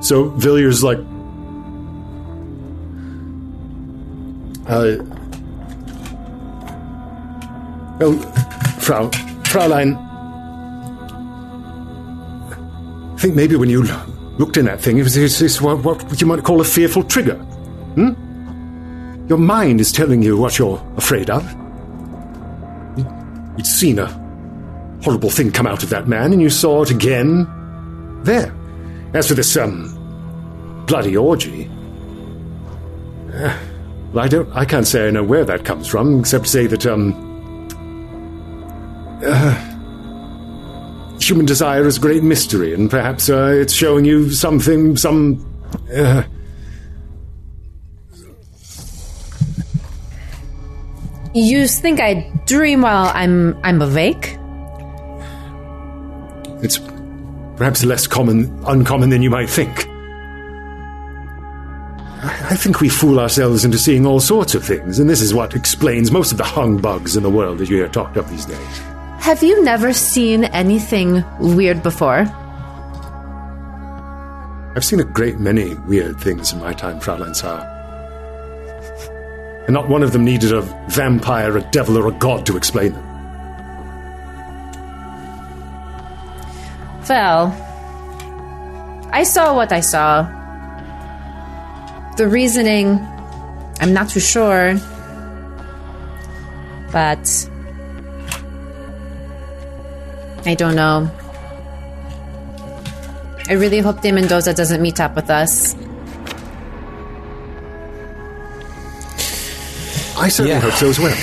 So 0.02 0.30
Villiers 0.30 0.82
like. 0.82 0.98
Uh, 4.66 5.04
Oh, 8.02 8.16
Frau, 8.80 9.10
Fraulein. 9.44 9.94
I 13.12 13.16
think 13.18 13.34
maybe 13.34 13.56
when 13.56 13.68
you 13.68 13.82
looked 14.38 14.56
in 14.56 14.64
that 14.66 14.80
thing, 14.80 14.96
was, 14.98 15.16
it 15.16 15.22
was 15.22 15.60
what, 15.60 15.84
what 15.84 16.20
you 16.20 16.26
might 16.26 16.44
call 16.44 16.60
a 16.60 16.64
fearful 16.64 17.02
trigger. 17.02 17.36
Hmm? 17.36 18.14
Your 19.28 19.38
mind 19.38 19.80
is 19.80 19.92
telling 19.92 20.22
you 20.22 20.36
what 20.36 20.58
you're 20.58 20.82
afraid 20.96 21.30
of. 21.30 21.44
You'd 23.56 23.66
seen 23.66 23.98
a 23.98 24.06
horrible 25.02 25.30
thing 25.30 25.52
come 25.52 25.66
out 25.66 25.82
of 25.82 25.90
that 25.90 26.08
man, 26.08 26.32
and 26.32 26.42
you 26.42 26.50
saw 26.50 26.82
it 26.82 26.90
again 26.90 27.46
there. 28.24 28.54
As 29.14 29.28
for 29.28 29.34
this, 29.34 29.56
um, 29.56 30.84
bloody 30.86 31.16
orgy. 31.16 31.70
uh, 33.34 33.56
well, 34.12 34.24
I 34.24 34.28
don't. 34.28 34.48
I 34.52 34.64
can't 34.64 34.86
say 34.86 35.06
I 35.06 35.10
know 35.10 35.22
where 35.22 35.44
that 35.44 35.64
comes 35.64 35.86
from, 35.86 36.20
except 36.20 36.46
to 36.46 36.50
say 36.50 36.66
that, 36.66 36.86
um, 36.86 37.12
human 41.30 41.46
desire 41.46 41.86
is 41.86 41.96
a 41.96 42.00
great 42.00 42.24
mystery, 42.24 42.74
and 42.74 42.90
perhaps 42.90 43.30
uh, 43.30 43.54
it's 43.54 43.72
showing 43.72 44.04
you 44.04 44.30
something, 44.30 44.96
some. 44.96 45.46
Uh, 45.94 46.24
You 51.32 51.68
think 51.68 52.00
I 52.00 52.28
dream 52.46 52.82
while 52.82 53.12
I'm 53.14 53.56
I'm 53.62 53.80
awake? 53.80 54.36
it's 56.62 56.78
perhaps 57.56 57.84
less 57.84 58.06
common, 58.06 58.52
uncommon 58.66 59.08
than 59.10 59.22
you 59.22 59.30
might 59.30 59.48
think. 59.48 59.86
I 62.22 62.56
think 62.56 62.80
we 62.80 62.88
fool 62.90 63.18
ourselves 63.20 63.64
into 63.64 63.78
seeing 63.78 64.04
all 64.04 64.18
sorts 64.20 64.54
of 64.56 64.64
things, 64.64 64.98
and 64.98 65.08
this 65.08 65.22
is 65.22 65.32
what 65.32 65.54
explains 65.54 66.10
most 66.10 66.32
of 66.32 66.38
the 66.38 66.44
hung 66.44 66.78
bugs 66.78 67.16
in 67.16 67.22
the 67.22 67.30
world 67.30 67.58
that 67.58 67.70
you 67.70 67.76
hear 67.76 67.88
talked 67.88 68.16
of 68.16 68.28
these 68.28 68.44
days. 68.44 68.89
Have 69.20 69.42
you 69.42 69.62
never 69.62 69.92
seen 69.92 70.44
anything 70.44 71.22
weird 71.38 71.82
before? 71.82 72.26
I've 74.74 74.84
seen 74.84 75.00
a 75.00 75.04
great 75.04 75.38
many 75.38 75.74
weird 75.74 76.18
things 76.20 76.52
in 76.52 76.60
my 76.60 76.72
time, 76.72 77.00
Fraulein 77.00 77.34
Sauer. 77.34 77.66
And 79.66 79.74
not 79.74 79.88
one 79.88 80.02
of 80.02 80.12
them 80.12 80.24
needed 80.24 80.52
a 80.52 80.62
vampire, 80.88 81.56
a 81.58 81.62
devil, 81.70 81.98
or 81.98 82.08
a 82.08 82.12
god 82.12 82.46
to 82.46 82.56
explain 82.56 82.92
them. 82.92 83.06
Well, 87.08 87.52
I 89.12 89.24
saw 89.24 89.54
what 89.54 89.72
I 89.72 89.80
saw. 89.80 90.22
The 92.16 92.26
reasoning, 92.28 92.98
I'm 93.80 93.92
not 93.92 94.08
too 94.08 94.20
sure. 94.20 94.78
But. 96.90 97.49
I 100.46 100.54
don't 100.54 100.74
know. 100.74 101.10
I 103.48 103.54
really 103.54 103.80
hope 103.80 104.00
De 104.00 104.12
Mendoza 104.12 104.54
doesn't 104.54 104.80
meet 104.80 105.00
up 105.00 105.16
with 105.16 105.28
us. 105.30 105.74
I 110.18 110.28
certainly 110.28 110.50
Yeah. 110.52 110.60
hope 110.60 110.74
so 110.74 110.88
as 110.88 110.98
well. 111.00 111.16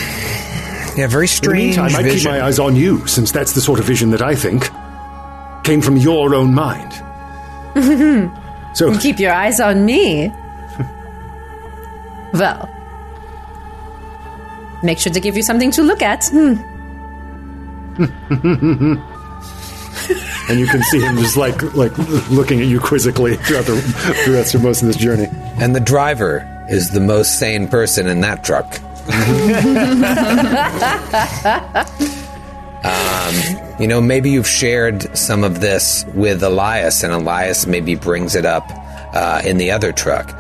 Yeah, 0.95 1.07
very 1.07 1.27
strange. 1.27 1.77
In 1.77 1.84
the 1.84 1.89
strange 1.89 1.94
meantime, 1.94 2.06
I 2.06 2.15
keep 2.15 2.26
my 2.26 2.41
eyes 2.45 2.60
on 2.60 2.76
you, 2.76 3.06
since 3.06 3.31
that's 3.31 3.53
the 3.53 3.61
sort 3.61 3.80
of 3.80 3.85
vision 3.85 4.10
that 4.11 4.22
I 4.22 4.34
think 4.35 4.69
came 5.64 5.81
from 5.81 5.98
your 5.98 6.34
own 6.34 6.53
mind. 6.53 6.91
so, 8.73 8.98
Keep 8.98 9.19
your 9.19 9.31
eyes 9.31 9.60
on 9.60 9.85
me. 9.85 10.31
well, 12.34 12.68
make 14.81 14.98
sure 14.98 15.14
to 15.14 15.19
give 15.19 15.35
you 15.38 15.44
something 15.44 15.69
to 15.72 15.84
look 15.84 16.02
at. 16.02 16.26
Hmm. 16.30 16.56
and 20.49 20.60
you 20.60 20.68
can 20.68 20.84
see 20.84 20.99
him 20.99 21.18
just 21.18 21.38
like 21.38 21.61
like 21.74 21.98
looking 22.30 22.61
at 22.61 22.68
you 22.68 22.80
quizzically 22.80 23.36
throughout 23.38 23.65
the 23.65 23.82
throughout 24.24 24.64
most 24.64 24.82
of 24.82 24.88
this 24.88 24.98
journey. 24.98 25.28
And 25.60 25.76
the 25.76 25.80
driver 25.80 26.45
is 26.69 26.91
the 26.91 26.99
most 26.99 27.40
sane 27.40 27.68
person 27.68 28.07
in 28.07 28.22
that 28.22 28.44
truck. 28.44 28.65
um, 32.84 33.80
you 33.80 33.88
know, 33.88 34.02
maybe 34.02 34.30
you've 34.30 34.48
shared 34.48 35.18
some 35.18 35.44
of 35.44 35.61
this 35.61 36.06
with 36.14 36.44
Elias, 36.44 37.03
and 37.03 37.14
Elias 37.14 37.65
maybe 37.65 37.95
brings 37.95 38.36
it 38.36 38.45
up 38.45 38.69
uh, 39.14 39.41
in 39.45 39.57
the 39.57 39.72
other 39.72 39.91
truck 39.91 40.34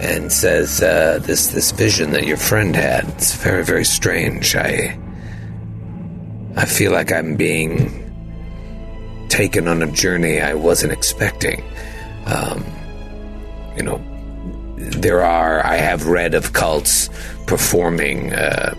and 0.00 0.32
says, 0.32 0.82
uh, 0.82 1.18
"This 1.22 1.48
this 1.48 1.72
vision 1.72 2.12
that 2.12 2.26
your 2.26 2.36
friend 2.36 2.76
had, 2.76 3.08
it's 3.08 3.34
very 3.34 3.64
very 3.64 3.84
strange. 3.84 4.54
I 4.54 4.98
I 6.56 6.66
feel 6.66 6.92
like 6.92 7.12
I'm 7.12 7.36
being 7.36 8.06
taken 9.28 9.68
on 9.68 9.82
a 9.82 9.90
journey 9.90 10.40
I 10.40 10.54
wasn't 10.54 10.92
expecting. 10.92 11.62
Um, 12.26 12.64
you 13.76 13.82
know, 13.82 14.02
there 14.76 15.22
are 15.22 15.64
I 15.64 15.76
have 15.76 16.06
read 16.06 16.34
of 16.34 16.52
cults 16.52 17.08
performing 17.46 18.32
uh, 18.32 18.74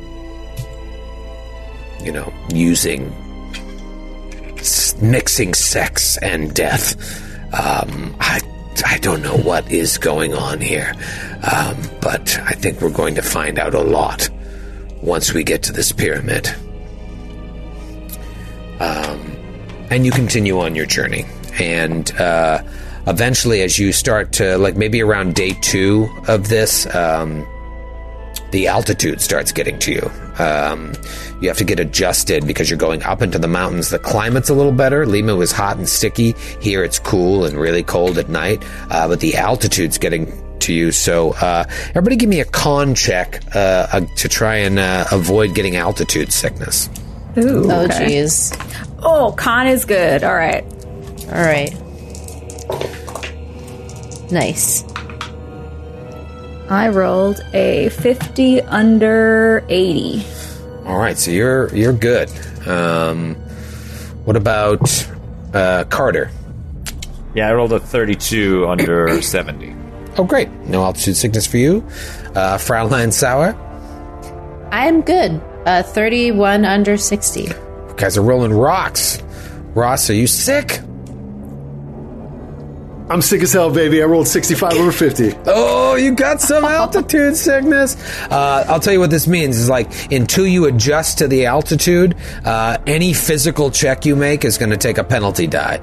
you 2.04 2.12
know 2.12 2.32
using 2.54 3.10
mixing 5.02 5.54
sex 5.54 6.18
and 6.18 6.54
death 6.54 6.96
um, 7.54 8.16
I 8.20 8.42
I 8.86 8.98
don't 9.00 9.22
know 9.22 9.38
what 9.38 9.72
is 9.72 9.98
going 9.98 10.34
on 10.34 10.60
here 10.60 10.94
um, 11.52 11.78
but 12.02 12.40
I 12.44 12.54
think 12.54 12.82
we're 12.82 12.90
going 12.92 13.16
to 13.16 13.22
find 13.22 13.60
out 13.60 13.74
a 13.74 13.82
lot 13.82 14.30
once 15.02 15.34
we 15.34 15.44
get 15.44 15.64
to 15.64 15.74
this 15.74 15.92
pyramid 15.92 16.54
um, 18.82 19.20
and 19.92 20.06
you 20.06 20.12
continue 20.12 20.60
on 20.60 20.76
your 20.76 20.86
journey. 20.86 21.26
And 21.60 22.12
uh, 22.20 22.64
eventually 23.08 23.62
as 23.62 23.78
you 23.78 23.92
start 23.92 24.32
to 24.34 24.58
like 24.58 24.76
maybe 24.76 25.02
around 25.02 25.36
day 25.36 25.52
two 25.62 26.10
of 26.28 26.50
this 26.50 26.94
um, 26.96 27.46
the 28.52 28.68
altitude 28.68 29.22
starts 29.22 29.52
getting 29.52 29.80
to 29.80 29.92
you. 29.94 30.12
Um, 30.40 30.94
you 31.40 31.48
have 31.48 31.58
to 31.58 31.64
get 31.64 31.80
adjusted 31.80 32.46
because 32.46 32.70
you're 32.70 32.80
going 32.80 33.02
up 33.04 33.22
into 33.22 33.40
the 33.40 33.48
mountains. 33.48 33.90
The 33.90 34.00
climate's 34.00 34.50
a 34.50 34.54
little 34.54 34.72
better. 34.72 35.06
Lima 35.06 35.36
was 35.36 35.52
hot 35.52 35.78
and 35.78 35.88
sticky. 35.88 36.34
Here 36.60 36.84
it's 36.84 37.00
cool 37.00 37.46
and 37.46 37.58
really 37.58 37.84
cold 37.84 38.18
at 38.18 38.30
night. 38.30 38.64
Uh, 38.90 39.08
but 39.08 39.20
the 39.20 39.36
altitude's 39.36 39.98
getting 39.98 40.60
to 40.60 40.74
you. 40.74 40.92
So 40.92 41.32
uh, 41.34 41.64
everybody 41.90 42.18
give 42.18 42.30
me 42.30 42.42
a 42.42 42.46
con 42.46 42.94
check 42.94 43.42
uh, 43.56 43.88
uh, 43.94 44.02
to 44.18 44.28
try 44.28 44.58
and 44.58 44.80
uh, 44.80 45.06
avoid 45.12 45.56
getting 45.56 45.78
altitude 45.78 46.34
sickness 46.34 46.90
Ooh, 47.38 47.72
Oh, 47.72 47.82
okay. 47.86 48.06
jeez. 48.22 48.54
Oh, 49.04 49.32
con 49.38 49.68
is 49.68 49.86
good. 49.86 50.24
All 50.24 50.34
right. 50.36 50.64
All 51.28 51.42
right. 51.42 51.74
Nice. 54.32 54.84
I 56.70 56.88
rolled 56.90 57.42
a 57.54 57.90
50 57.90 58.62
under 58.62 59.64
80. 59.68 60.26
All 60.86 60.98
right, 60.98 61.18
so 61.18 61.32
you're 61.32 61.74
you're 61.76 61.94
good. 61.94 62.30
Um, 62.66 63.36
what 64.24 64.36
about 64.38 64.82
uh, 65.54 65.84
Carter? 65.90 66.32
Yeah, 67.36 67.50
I 67.50 67.54
rolled 67.54 67.74
a 67.74 67.80
32 67.80 68.68
under 68.68 69.22
70. 69.22 69.76
Oh, 70.18 70.24
great. 70.24 70.50
No 70.68 70.84
altitude 70.84 71.16
sickness 71.18 71.46
for 71.48 71.58
you. 71.58 71.78
Uh, 72.36 72.58
Fraulein 72.58 73.12
Sauer. 73.12 73.54
I'm 74.72 75.02
good. 75.02 75.42
Uh, 75.66 75.84
31 75.84 76.66
under 76.66 76.98
60. 76.98 77.42
You 77.42 77.94
guys 77.98 78.18
are 78.18 78.22
rolling 78.22 78.54
rocks. 78.54 79.22
Ross, 79.76 80.10
are 80.10 80.14
you 80.16 80.28
sick? 80.28 80.80
I'm 83.12 83.22
sick 83.22 83.42
as 83.42 83.52
hell, 83.52 83.70
baby. 83.70 84.02
I 84.02 84.06
rolled 84.06 84.30
65 84.30 84.72
over 84.72 84.92
50. 84.94 85.34
Oh, 85.48 85.96
you 85.96 86.14
got 86.14 86.40
some 86.40 86.64
altitude 86.64 87.36
sickness. 87.36 87.98
Uh, 88.32 88.66
I'll 88.70 88.80
tell 88.80 88.94
you 88.94 89.02
what 89.02 89.10
this 89.10 89.28
means 89.28 89.58
is 89.58 89.68
like 89.68 90.10
until 90.14 90.48
you 90.48 90.64
adjust 90.64 91.18
to 91.18 91.28
the 91.28 91.46
altitude, 91.46 92.16
uh, 92.46 92.78
any 92.88 93.12
physical 93.12 93.70
check 93.70 94.06
you 94.06 94.16
make 94.16 94.46
is 94.46 94.58
going 94.58 94.70
to 94.70 94.78
take 94.78 94.98
a 94.98 95.04
penalty 95.04 95.46
die 95.46 95.80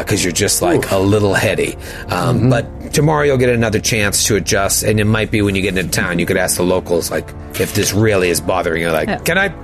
because 0.00 0.24
you're 0.24 0.32
just 0.32 0.60
like 0.60 0.90
a 0.90 0.98
little 0.98 1.34
heady. 1.34 1.76
Um, 2.08 2.50
But 2.50 2.92
tomorrow 2.92 3.22
you'll 3.22 3.36
get 3.38 3.50
another 3.50 3.78
chance 3.78 4.26
to 4.26 4.34
adjust, 4.34 4.82
and 4.82 4.98
it 4.98 5.04
might 5.04 5.30
be 5.30 5.40
when 5.40 5.54
you 5.54 5.62
get 5.62 5.78
into 5.78 5.88
town. 5.92 6.18
You 6.18 6.26
could 6.26 6.36
ask 6.36 6.56
the 6.56 6.64
locals 6.64 7.12
like 7.12 7.28
if 7.60 7.74
this 7.74 7.92
really 7.92 8.28
is 8.28 8.40
bothering 8.40 8.82
you. 8.82 8.90
Like, 8.90 9.24
can 9.24 9.38
I? 9.38 9.54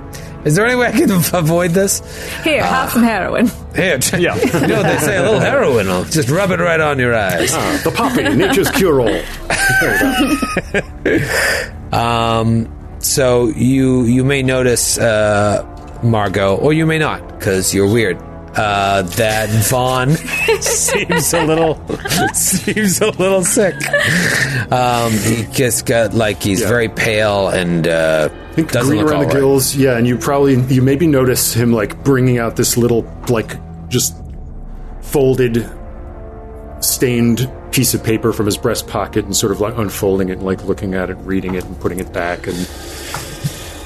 Is 0.45 0.55
there 0.55 0.65
any 0.65 0.75
way 0.75 0.87
I 0.87 0.91
can 0.91 1.11
avoid 1.33 1.71
this? 1.71 1.99
Here, 2.43 2.63
have 2.63 2.91
some 2.91 3.03
heroin. 3.03 3.47
Here, 3.75 3.99
Yeah. 4.17 4.35
you 4.35 4.67
know 4.67 4.77
what 4.77 4.83
they 4.83 4.97
say, 4.99 5.17
a 5.17 5.21
little 5.23 5.39
heroin 5.39 5.87
will 5.87 6.05
just 6.05 6.29
rub 6.29 6.51
it 6.51 6.59
right 6.59 6.79
on 6.79 6.97
your 6.99 7.13
eyes. 7.15 7.51
Ah, 7.53 7.81
the 7.83 7.91
poppy, 7.91 8.23
nature's 8.23 8.71
cure 8.71 9.01
all. 9.01 9.21
Um, 11.91 12.69
so 12.99 13.47
you 13.47 14.03
you 14.03 14.23
may 14.23 14.43
notice 14.43 14.99
uh, 14.99 15.65
Margot, 16.03 16.55
or 16.55 16.71
you 16.71 16.85
may 16.85 16.99
not, 16.99 17.27
because 17.39 17.73
you're 17.73 17.91
weird. 17.91 18.17
Uh, 18.55 19.03
that 19.17 19.49
Vaughn 19.69 20.09
seems 20.61 21.33
a 21.33 21.43
little 21.45 21.81
seems 22.33 23.01
a 23.01 23.09
little 23.11 23.43
sick. 23.43 23.73
Um, 24.71 25.11
he 25.13 25.45
just 25.51 25.85
got 25.87 26.13
like 26.13 26.43
he's 26.43 26.61
very 26.61 26.89
pale 26.89 27.47
and 27.49 27.87
uh, 27.87 28.29
think 28.59 28.71
doesn't 28.71 28.95
green 28.95 29.05
around 29.05 29.13
all 29.13 29.21
the 29.21 29.27
right. 29.27 29.35
gills. 29.35 29.75
Yeah, 29.75 29.97
and 29.97 30.07
you 30.07 30.17
probably 30.17 30.61
you 30.73 30.81
maybe 30.81 31.07
notice 31.07 31.53
him 31.53 31.71
like 31.71 32.03
bringing 32.03 32.37
out 32.37 32.55
this 32.55 32.77
little 32.77 33.03
like 33.29 33.57
just 33.89 34.15
folded, 35.01 35.69
stained 36.81 37.51
piece 37.71 37.93
of 37.93 38.03
paper 38.03 38.33
from 38.33 38.45
his 38.45 38.57
breast 38.57 38.87
pocket 38.87 39.25
and 39.25 39.35
sort 39.35 39.51
of 39.51 39.59
like 39.59 39.77
unfolding 39.77 40.29
it 40.29 40.33
and 40.33 40.43
like 40.43 40.63
looking 40.65 40.93
at 40.93 41.09
it, 41.09 41.15
reading 41.15 41.55
it, 41.55 41.63
and 41.65 41.79
putting 41.79 41.99
it 41.99 42.11
back, 42.13 42.47
and 42.47 42.57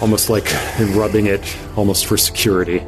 almost 0.01 0.29
like 0.29 0.53
and 0.79 0.95
rubbing 0.95 1.27
it 1.27 1.57
almost 1.75 2.05
for 2.05 2.17
security. 2.17 2.85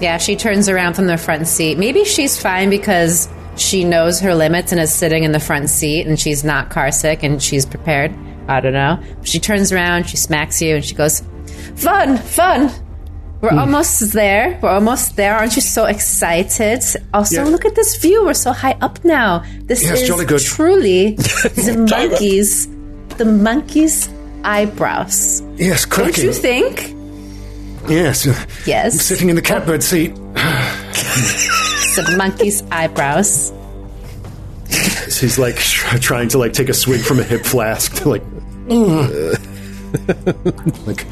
Yeah, 0.00 0.18
she 0.18 0.34
turns 0.34 0.68
around 0.68 0.94
from 0.94 1.06
the 1.06 1.16
front 1.16 1.46
seat. 1.46 1.78
Maybe 1.78 2.04
she's 2.04 2.40
fine 2.40 2.70
because 2.70 3.28
she 3.56 3.84
knows 3.84 4.18
her 4.20 4.34
limits 4.34 4.72
and 4.72 4.80
is 4.80 4.92
sitting 4.92 5.24
in 5.24 5.32
the 5.32 5.38
front 5.38 5.70
seat 5.70 6.06
and 6.06 6.18
she's 6.18 6.42
not 6.42 6.70
car 6.70 6.90
sick 6.90 7.22
and 7.22 7.40
she's 7.40 7.66
prepared. 7.66 8.12
I 8.48 8.60
don't 8.60 8.72
know. 8.72 8.98
She 9.22 9.38
turns 9.40 9.72
around, 9.72 10.08
she 10.08 10.16
smacks 10.16 10.60
you, 10.60 10.76
and 10.76 10.84
she 10.84 10.94
goes, 10.94 11.22
Fun, 11.76 12.16
fun. 12.18 12.70
We're 13.40 13.50
Hmm. 13.50 13.58
almost 13.58 14.12
there. 14.12 14.58
We're 14.62 14.68
almost 14.70 15.16
there. 15.16 15.34
Aren't 15.36 15.56
you 15.56 15.62
so 15.62 15.86
excited? 15.86 16.82
Also, 17.12 17.36
Yeah. 17.44 17.48
look 17.50 17.64
at 17.64 17.74
this 17.74 17.96
view. 17.96 18.24
We're 18.24 18.34
so 18.34 18.52
high 18.52 18.76
up 18.80 19.04
now. 19.04 19.42
This 19.66 19.82
is 19.82 20.06
truly 20.44 21.14
the 21.16 21.86
monkeys, 21.90 22.68
the 23.18 23.24
monkeys' 23.24 24.08
eyebrows. 24.44 25.42
Yes, 25.56 25.84
Don't 25.86 26.16
you 26.18 26.32
think? 26.32 26.94
Yes, 27.88 28.26
Yes. 28.64 28.92
I'm 28.94 28.98
sitting 29.00 29.28
in 29.28 29.34
the 29.36 29.42
catbird 29.42 29.82
seat. 29.82 30.12
The 31.94 32.14
monkey's 32.16 32.62
eyebrows. 32.70 33.52
He's 35.20 35.38
like 35.38 35.56
tr- 35.56 35.98
trying 35.98 36.28
to 36.28 36.38
like 36.38 36.54
take 36.54 36.70
a 36.70 36.74
swig 36.74 37.02
from 37.02 37.20
a 37.20 37.22
hip 37.22 37.44
flask, 37.44 38.06
like, 38.06 38.22
like 40.86 41.06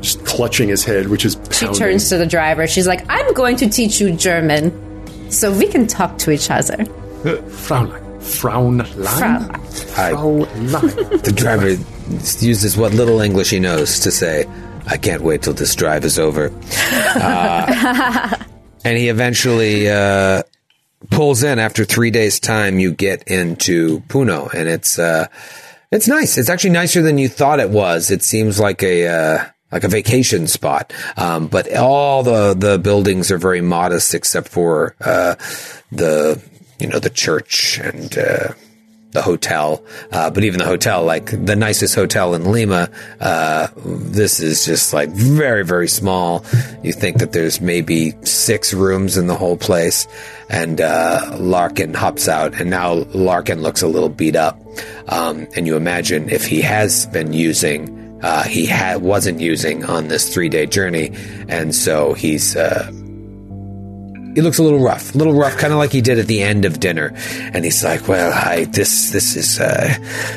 just 0.00 0.24
clutching 0.24 0.68
his 0.68 0.84
head, 0.84 1.08
which 1.08 1.24
is 1.24 1.36
She 1.52 1.66
turns 1.68 2.08
to 2.10 2.18
the 2.18 2.26
driver. 2.26 2.66
She's 2.66 2.86
like, 2.86 3.04
I'm 3.08 3.32
going 3.34 3.56
to 3.56 3.68
teach 3.68 4.00
you 4.00 4.12
German 4.12 4.72
so 5.30 5.52
we 5.52 5.66
can 5.66 5.86
talk 5.86 6.18
to 6.18 6.30
each 6.30 6.50
other. 6.50 6.76
Fraulein. 7.24 8.02
Fraulein. 8.20 8.86
Fraulein. 8.86 9.60
Fraulein. 9.94 11.20
The 11.22 11.32
driver 11.32 11.70
uses 12.44 12.76
what 12.76 12.94
little 12.94 13.20
English 13.20 13.50
he 13.50 13.60
knows 13.60 14.00
to 14.00 14.10
say, 14.10 14.46
I 14.86 14.96
can't 14.96 15.22
wait 15.22 15.42
till 15.42 15.54
this 15.54 15.74
drive 15.74 16.04
is 16.04 16.18
over. 16.18 16.52
Uh, 17.16 18.36
and 18.84 18.96
he 18.96 19.08
eventually 19.08 19.90
uh, 19.90 20.42
pulls 21.10 21.42
in 21.42 21.58
after 21.58 21.84
three 21.84 22.10
days' 22.12 22.38
time. 22.38 22.78
You 22.78 22.92
get 22.92 23.24
into 23.24 24.00
Puno, 24.08 24.52
and 24.54 24.68
it's 24.68 24.98
uh, 24.98 25.26
it's 25.90 26.08
nice. 26.08 26.38
It's 26.38 26.48
actually 26.48 26.70
nicer 26.70 27.02
than 27.02 27.18
you 27.18 27.28
thought 27.28 27.60
it 27.60 27.70
was. 27.70 28.10
It 28.10 28.22
seems 28.22 28.58
like 28.58 28.82
a 28.82 29.06
uh, 29.06 29.44
like 29.72 29.84
a 29.84 29.88
vacation 29.88 30.46
spot, 30.46 30.92
um, 31.16 31.46
but 31.48 31.74
all 31.74 32.22
the 32.22 32.54
the 32.54 32.78
buildings 32.78 33.30
are 33.30 33.38
very 33.38 33.60
modest, 33.60 34.14
except 34.14 34.48
for 34.48 34.94
uh, 35.00 35.34
the 35.92 36.42
you 36.78 36.86
know 36.86 36.98
the 36.98 37.10
church 37.10 37.78
and. 37.78 38.16
Uh, 38.16 38.48
the 39.16 39.22
hotel, 39.22 39.82
uh, 40.12 40.28
but 40.28 40.44
even 40.44 40.58
the 40.58 40.66
hotel, 40.66 41.02
like 41.02 41.30
the 41.30 41.56
nicest 41.56 41.94
hotel 41.94 42.34
in 42.34 42.52
Lima, 42.52 42.90
uh, 43.18 43.68
this 43.82 44.40
is 44.40 44.66
just 44.66 44.92
like 44.92 45.08
very, 45.08 45.64
very 45.64 45.88
small. 45.88 46.44
You 46.82 46.92
think 46.92 47.16
that 47.18 47.32
there's 47.32 47.58
maybe 47.58 48.12
six 48.24 48.74
rooms 48.74 49.16
in 49.16 49.26
the 49.26 49.34
whole 49.34 49.56
place, 49.56 50.06
and 50.50 50.82
uh, 50.82 51.34
Larkin 51.40 51.94
hops 51.94 52.28
out, 52.28 52.60
and 52.60 52.68
now 52.68 52.92
Larkin 53.14 53.62
looks 53.62 53.80
a 53.80 53.88
little 53.88 54.10
beat 54.10 54.36
up. 54.36 54.60
Um, 55.08 55.48
and 55.56 55.66
you 55.66 55.76
imagine 55.76 56.28
if 56.28 56.44
he 56.44 56.60
has 56.60 57.06
been 57.06 57.32
using, 57.32 58.20
uh, 58.22 58.42
he 58.42 58.66
ha- 58.66 58.98
wasn't 58.98 59.40
using 59.40 59.82
on 59.86 60.08
this 60.08 60.32
three 60.32 60.50
day 60.50 60.66
journey, 60.66 61.12
and 61.48 61.74
so 61.74 62.12
he's. 62.12 62.54
He 64.36 64.42
looks 64.42 64.58
a 64.58 64.62
little 64.62 64.80
rough, 64.80 65.14
a 65.14 65.18
little 65.18 65.32
rough, 65.32 65.56
kind 65.56 65.72
of 65.72 65.78
like 65.78 65.92
he 65.92 66.02
did 66.02 66.18
at 66.18 66.26
the 66.26 66.42
end 66.42 66.66
of 66.66 66.78
dinner. 66.78 67.14
And 67.54 67.64
he's 67.64 67.82
like, 67.82 68.06
"Well, 68.06 68.30
I 68.34 68.66
this 68.66 69.10
this 69.10 69.34
is 69.34 69.58
uh, 69.58 69.96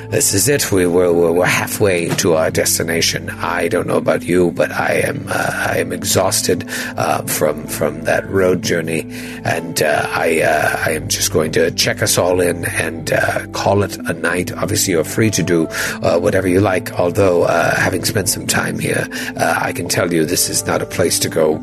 this 0.09 0.33
is 0.33 0.47
it. 0.47 0.71
We 0.71 0.87
we're, 0.87 1.11
we're 1.11 1.45
halfway 1.45 2.07
to 2.07 2.35
our 2.35 2.49
destination. 2.49 3.29
I 3.29 3.67
don't 3.67 3.87
know 3.87 3.97
about 3.97 4.23
you, 4.23 4.51
but 4.51 4.71
I 4.71 5.01
am 5.03 5.27
uh, 5.27 5.51
I 5.67 5.79
am 5.79 5.91
exhausted 5.91 6.63
uh, 6.95 7.23
from 7.23 7.67
from 7.67 8.03
that 8.03 8.25
road 8.29 8.61
journey, 8.61 9.01
and 9.43 9.83
uh, 9.83 10.07
I 10.07 10.43
uh, 10.43 10.81
I 10.85 10.91
am 10.91 11.09
just 11.09 11.33
going 11.33 11.51
to 11.51 11.69
check 11.71 12.01
us 12.01 12.17
all 12.17 12.39
in 12.39 12.63
and 12.63 13.11
uh, 13.11 13.47
call 13.47 13.83
it 13.83 13.97
a 13.97 14.13
night. 14.13 14.53
Obviously, 14.53 14.93
you're 14.93 15.03
free 15.03 15.29
to 15.31 15.43
do 15.43 15.65
whatever 15.99 16.47
you 16.47 16.61
like. 16.61 16.93
Although, 16.93 17.47
having 17.47 18.05
spent 18.05 18.29
some 18.29 18.47
time 18.47 18.79
here, 18.79 19.09
I 19.35 19.73
can 19.73 19.89
tell 19.89 20.13
you 20.13 20.23
this 20.23 20.47
is 20.47 20.65
not 20.65 20.81
a 20.81 20.85
place 20.85 21.19
to 21.19 21.27
go 21.27 21.57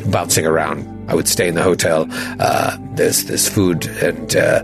bouncing 0.00 0.46
around. 0.46 0.86
I 1.08 1.14
would 1.14 1.28
stay 1.28 1.48
in 1.48 1.54
the 1.56 1.62
hotel. 1.62 2.06
Uh, 2.10 2.76
there's 2.94 3.24
there's 3.24 3.48
food 3.48 3.86
and 3.86 4.36
uh, 4.36 4.62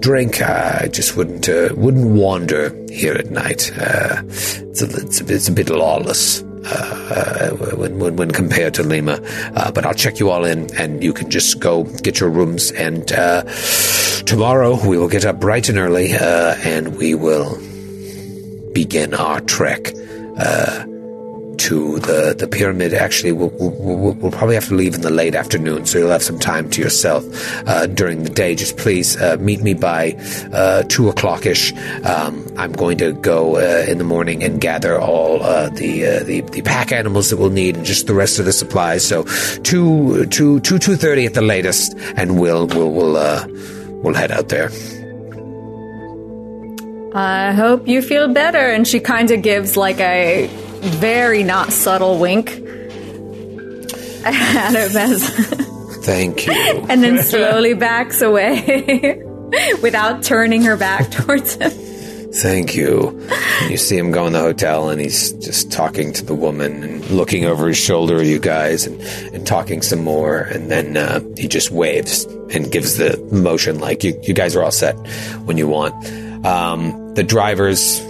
drink. 0.00 0.42
I 0.42 0.88
just 0.92 1.16
wouldn't 1.16 1.48
uh, 1.48 1.68
wouldn't 1.76 2.06
wander 2.06 2.74
here 2.90 3.14
at 3.14 3.30
night. 3.30 3.70
Uh, 3.78 4.22
it's, 4.24 4.82
a, 4.82 4.86
it's, 4.86 5.20
a, 5.20 5.34
it's 5.34 5.48
a 5.48 5.52
bit 5.52 5.70
lawless. 5.70 6.42
Uh, 6.66 7.50
uh, 7.50 7.76
when, 7.76 7.98
when 7.98 8.16
when 8.16 8.30
compared 8.30 8.72
to 8.72 8.82
Lima, 8.82 9.20
but 9.74 9.84
I'll 9.84 9.92
check 9.92 10.18
you 10.18 10.30
all 10.30 10.46
in, 10.46 10.74
and 10.76 11.04
you 11.04 11.12
can 11.12 11.28
just 11.28 11.60
go 11.60 11.84
get 11.84 12.20
your 12.20 12.30
rooms. 12.30 12.70
And 12.72 13.12
uh, 13.12 13.44
tomorrow 14.24 14.82
we 14.86 14.96
will 14.96 15.08
get 15.08 15.26
up 15.26 15.40
bright 15.40 15.68
and 15.68 15.76
early, 15.78 16.14
uh, 16.14 16.54
and 16.64 16.96
we 16.96 17.14
will 17.14 17.58
begin 18.72 19.12
our 19.12 19.42
trek 19.42 19.92
uh, 20.38 20.86
to 21.58 21.98
the, 22.00 22.34
the 22.38 22.46
pyramid. 22.46 22.94
Actually, 22.94 23.32
we'll, 23.32 23.50
we'll, 23.50 24.12
we'll 24.14 24.32
probably 24.32 24.54
have 24.54 24.68
to 24.68 24.74
leave 24.74 24.94
in 24.94 25.00
the 25.00 25.10
late 25.10 25.34
afternoon, 25.34 25.86
so 25.86 25.98
you'll 25.98 26.10
have 26.10 26.22
some 26.22 26.38
time 26.38 26.68
to 26.70 26.80
yourself 26.80 27.24
uh, 27.66 27.86
during 27.86 28.22
the 28.22 28.30
day. 28.30 28.54
Just 28.54 28.76
please 28.76 29.20
uh, 29.20 29.36
meet 29.38 29.62
me 29.62 29.74
by 29.74 30.12
uh, 30.52 30.82
two 30.84 31.08
o'clock 31.08 31.46
ish. 31.46 31.72
Um, 32.04 32.46
I'm 32.56 32.72
going 32.72 32.98
to 32.98 33.12
go 33.12 33.56
uh, 33.56 33.84
in 33.88 33.98
the 33.98 34.04
morning 34.04 34.42
and 34.42 34.60
gather 34.60 35.00
all 35.00 35.42
uh, 35.42 35.70
the, 35.70 36.06
uh, 36.06 36.24
the 36.24 36.40
the 36.42 36.62
pack 36.62 36.92
animals 36.92 37.30
that 37.30 37.38
we'll 37.38 37.50
need 37.50 37.76
and 37.76 37.84
just 37.84 38.06
the 38.06 38.14
rest 38.14 38.38
of 38.38 38.44
the 38.44 38.52
supplies. 38.52 39.06
So 39.06 39.24
two 39.62 40.26
two 40.26 40.60
two 40.60 40.78
two 40.78 40.96
thirty 40.96 41.26
at 41.26 41.34
the 41.34 41.42
latest, 41.42 41.94
and 42.16 42.40
we'll 42.40 42.66
we'll 42.66 42.90
we'll 42.90 43.14
we'll 44.02 44.14
head 44.14 44.30
out 44.30 44.48
there. 44.48 44.70
I 47.14 47.52
hope 47.52 47.86
you 47.86 48.02
feel 48.02 48.32
better. 48.32 48.58
And 48.58 48.86
she 48.88 48.98
kind 48.98 49.30
of 49.30 49.42
gives 49.42 49.76
like 49.76 50.00
a 50.00 50.50
very 50.84 51.42
not 51.42 51.72
subtle 51.72 52.18
wink 52.18 52.50
at 54.24 54.72
him 54.72 54.96
as, 54.96 55.74
Thank 56.04 56.46
you. 56.46 56.52
and 56.88 57.02
then 57.02 57.22
slowly 57.22 57.74
backs 57.74 58.20
away 58.20 59.22
without 59.82 60.22
turning 60.22 60.62
her 60.62 60.76
back 60.76 61.10
towards 61.10 61.54
him. 61.54 61.70
Thank 61.70 62.74
you. 62.74 63.26
You 63.68 63.76
see 63.76 63.96
him 63.96 64.10
go 64.10 64.26
in 64.26 64.32
the 64.32 64.40
hotel 64.40 64.90
and 64.90 65.00
he's 65.00 65.32
just 65.34 65.70
talking 65.70 66.12
to 66.14 66.24
the 66.24 66.34
woman 66.34 66.82
and 66.82 67.08
looking 67.10 67.44
over 67.44 67.68
his 67.68 67.76
shoulder 67.76 68.18
at 68.18 68.26
you 68.26 68.40
guys 68.40 68.86
and, 68.86 69.00
and 69.32 69.46
talking 69.46 69.82
some 69.82 70.02
more. 70.02 70.40
And 70.40 70.68
then 70.68 70.96
uh, 70.96 71.20
he 71.36 71.46
just 71.46 71.70
waves 71.70 72.24
and 72.50 72.72
gives 72.72 72.96
the 72.96 73.16
motion 73.30 73.78
like 73.78 74.02
you, 74.02 74.20
you 74.24 74.34
guys 74.34 74.56
are 74.56 74.64
all 74.64 74.72
set 74.72 74.94
when 75.44 75.56
you 75.58 75.68
want. 75.68 75.94
Um, 76.44 77.14
the 77.14 77.22
drivers 77.22 78.00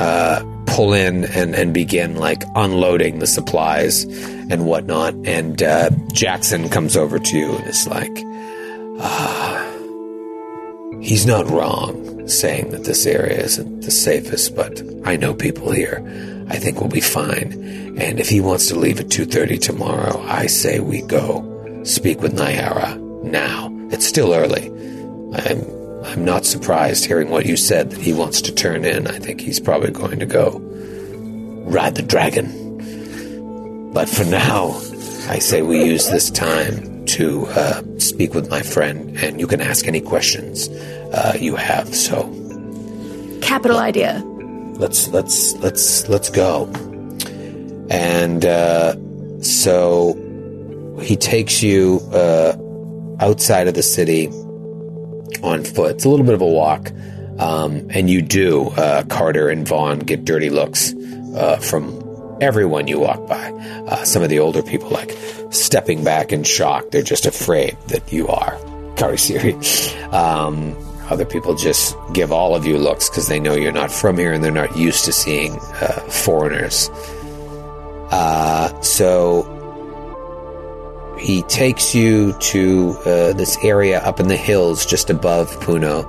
uh, 0.00 0.42
pull 0.68 0.92
in 0.92 1.24
and, 1.24 1.54
and 1.54 1.74
begin 1.74 2.16
like 2.16 2.44
unloading 2.54 3.18
the 3.18 3.26
supplies 3.26 4.04
and 4.04 4.66
whatnot. 4.66 5.14
And 5.26 5.62
uh, 5.62 5.90
Jackson 6.12 6.68
comes 6.68 6.96
over 6.96 7.18
to 7.18 7.38
you 7.38 7.56
and 7.56 7.66
is 7.66 7.86
like, 7.86 8.16
He's 11.00 11.26
not 11.26 11.48
wrong 11.48 12.26
saying 12.28 12.70
that 12.70 12.84
this 12.84 13.06
area 13.06 13.40
isn't 13.40 13.82
the 13.82 13.90
safest, 13.90 14.54
but 14.54 14.82
I 15.04 15.16
know 15.16 15.32
people 15.32 15.70
here. 15.70 16.02
I 16.48 16.56
think 16.56 16.80
we'll 16.80 16.90
be 16.90 17.00
fine. 17.00 17.52
And 17.98 18.20
if 18.20 18.28
he 18.28 18.40
wants 18.40 18.66
to 18.68 18.78
leave 18.78 19.00
at 19.00 19.06
2:30 19.08 19.60
tomorrow, 19.60 20.22
I 20.26 20.46
say 20.46 20.80
we 20.80 21.02
go. 21.02 21.82
Speak 21.84 22.20
with 22.20 22.36
Nyara 22.36 22.98
now. 23.22 23.70
It's 23.90 24.06
still 24.06 24.34
early. 24.34 24.66
I'm 25.34 25.77
I'm 26.04 26.24
not 26.24 26.44
surprised 26.44 27.04
hearing 27.04 27.30
what 27.30 27.46
you 27.46 27.56
said 27.56 27.90
that 27.90 28.00
he 28.00 28.12
wants 28.12 28.40
to 28.42 28.54
turn 28.54 28.84
in. 28.84 29.06
I 29.06 29.18
think 29.18 29.40
he's 29.40 29.60
probably 29.60 29.90
going 29.90 30.18
to 30.20 30.26
go 30.26 30.60
ride 31.66 31.94
the 31.96 32.02
dragon. 32.02 33.92
But 33.92 34.08
for 34.08 34.24
now, 34.24 34.80
I 35.28 35.38
say 35.38 35.62
we 35.62 35.84
use 35.84 36.08
this 36.10 36.30
time 36.30 37.04
to 37.06 37.46
uh, 37.48 37.82
speak 37.98 38.34
with 38.34 38.50
my 38.50 38.62
friend, 38.62 39.16
and 39.18 39.40
you 39.40 39.46
can 39.46 39.60
ask 39.60 39.86
any 39.86 40.00
questions 40.00 40.68
uh, 40.68 41.36
you 41.38 41.56
have. 41.56 41.94
So 41.94 42.22
Capital 43.42 43.78
idea. 43.78 44.22
let's 44.78 45.08
let's 45.08 45.54
let's 45.56 46.08
let's 46.08 46.30
go. 46.30 46.66
And 47.90 48.44
uh, 48.44 48.94
so 49.42 50.14
he 51.02 51.16
takes 51.16 51.62
you 51.62 52.00
uh, 52.12 52.56
outside 53.20 53.68
of 53.68 53.74
the 53.74 53.82
city 53.82 54.28
on 55.42 55.64
foot. 55.64 55.96
It's 55.96 56.04
a 56.04 56.08
little 56.08 56.26
bit 56.26 56.34
of 56.34 56.40
a 56.40 56.46
walk, 56.46 56.90
um, 57.38 57.88
and 57.90 58.08
you 58.10 58.22
do. 58.22 58.68
Uh, 58.70 59.04
Carter 59.04 59.48
and 59.48 59.66
Vaughn 59.66 60.00
get 60.00 60.24
dirty 60.24 60.50
looks 60.50 60.94
uh, 61.34 61.58
from 61.58 62.38
everyone 62.40 62.88
you 62.88 63.00
walk 63.00 63.26
by. 63.26 63.50
Uh, 63.88 64.04
some 64.04 64.22
of 64.22 64.28
the 64.28 64.38
older 64.38 64.62
people, 64.62 64.90
like 64.90 65.16
stepping 65.50 66.04
back 66.04 66.32
in 66.32 66.44
shock, 66.44 66.90
they're 66.90 67.02
just 67.02 67.26
afraid 67.26 67.76
that 67.88 68.12
you 68.12 68.28
are 68.28 68.56
Kharisiri. 68.96 70.12
Um, 70.12 70.76
other 71.10 71.24
people 71.24 71.54
just 71.54 71.96
give 72.12 72.32
all 72.32 72.54
of 72.54 72.66
you 72.66 72.78
looks 72.78 73.08
because 73.08 73.28
they 73.28 73.40
know 73.40 73.54
you're 73.54 73.72
not 73.72 73.90
from 73.90 74.18
here 74.18 74.32
and 74.32 74.44
they're 74.44 74.50
not 74.50 74.76
used 74.76 75.04
to 75.06 75.12
seeing 75.12 75.52
uh, 75.52 76.00
foreigners. 76.08 76.90
Uh, 78.10 78.80
so 78.80 79.57
he 81.18 81.42
takes 81.42 81.94
you 81.94 82.32
to 82.40 82.96
uh, 83.04 83.32
this 83.32 83.56
area 83.64 84.00
up 84.00 84.20
in 84.20 84.28
the 84.28 84.36
hills 84.36 84.86
just 84.86 85.10
above 85.10 85.48
Puno 85.60 86.06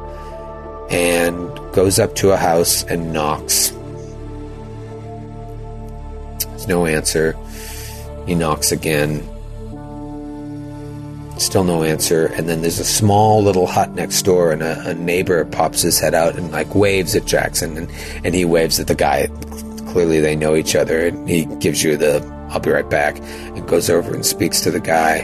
and 0.89 1.73
goes 1.73 1.99
up 1.99 2.15
to 2.15 2.31
a 2.31 2.37
house 2.37 2.83
and 2.83 3.13
knocks. 3.13 3.69
There's 6.39 6.67
no 6.67 6.85
answer. 6.85 7.37
He 8.25 8.35
knocks 8.35 8.71
again. 8.71 9.23
Still 11.37 11.63
no 11.63 11.83
answer. 11.83 12.27
And 12.27 12.49
then 12.49 12.61
there's 12.61 12.79
a 12.79 12.85
small 12.85 13.41
little 13.41 13.65
hut 13.65 13.91
next 13.91 14.23
door, 14.23 14.51
and 14.51 14.61
a, 14.61 14.89
a 14.89 14.93
neighbor 14.93 15.45
pops 15.45 15.81
his 15.81 15.99
head 15.99 16.13
out 16.13 16.35
and 16.35 16.51
like 16.51 16.75
waves 16.75 17.15
at 17.15 17.25
Jackson, 17.25 17.77
and, 17.77 17.89
and 18.25 18.35
he 18.35 18.45
waves 18.45 18.79
at 18.79 18.87
the 18.87 18.95
guy. 18.95 19.27
Clearly, 19.87 20.19
they 20.19 20.35
know 20.35 20.55
each 20.55 20.75
other, 20.75 21.07
and 21.07 21.29
he 21.29 21.45
gives 21.45 21.81
you 21.81 21.97
the 21.97 22.21
"I'll 22.49 22.59
be 22.59 22.71
right 22.71 22.89
back," 22.89 23.17
goes 23.69 23.89
over 23.89 24.13
and 24.13 24.25
speaks 24.25 24.61
to 24.61 24.71
the 24.71 24.79
guy. 24.79 25.17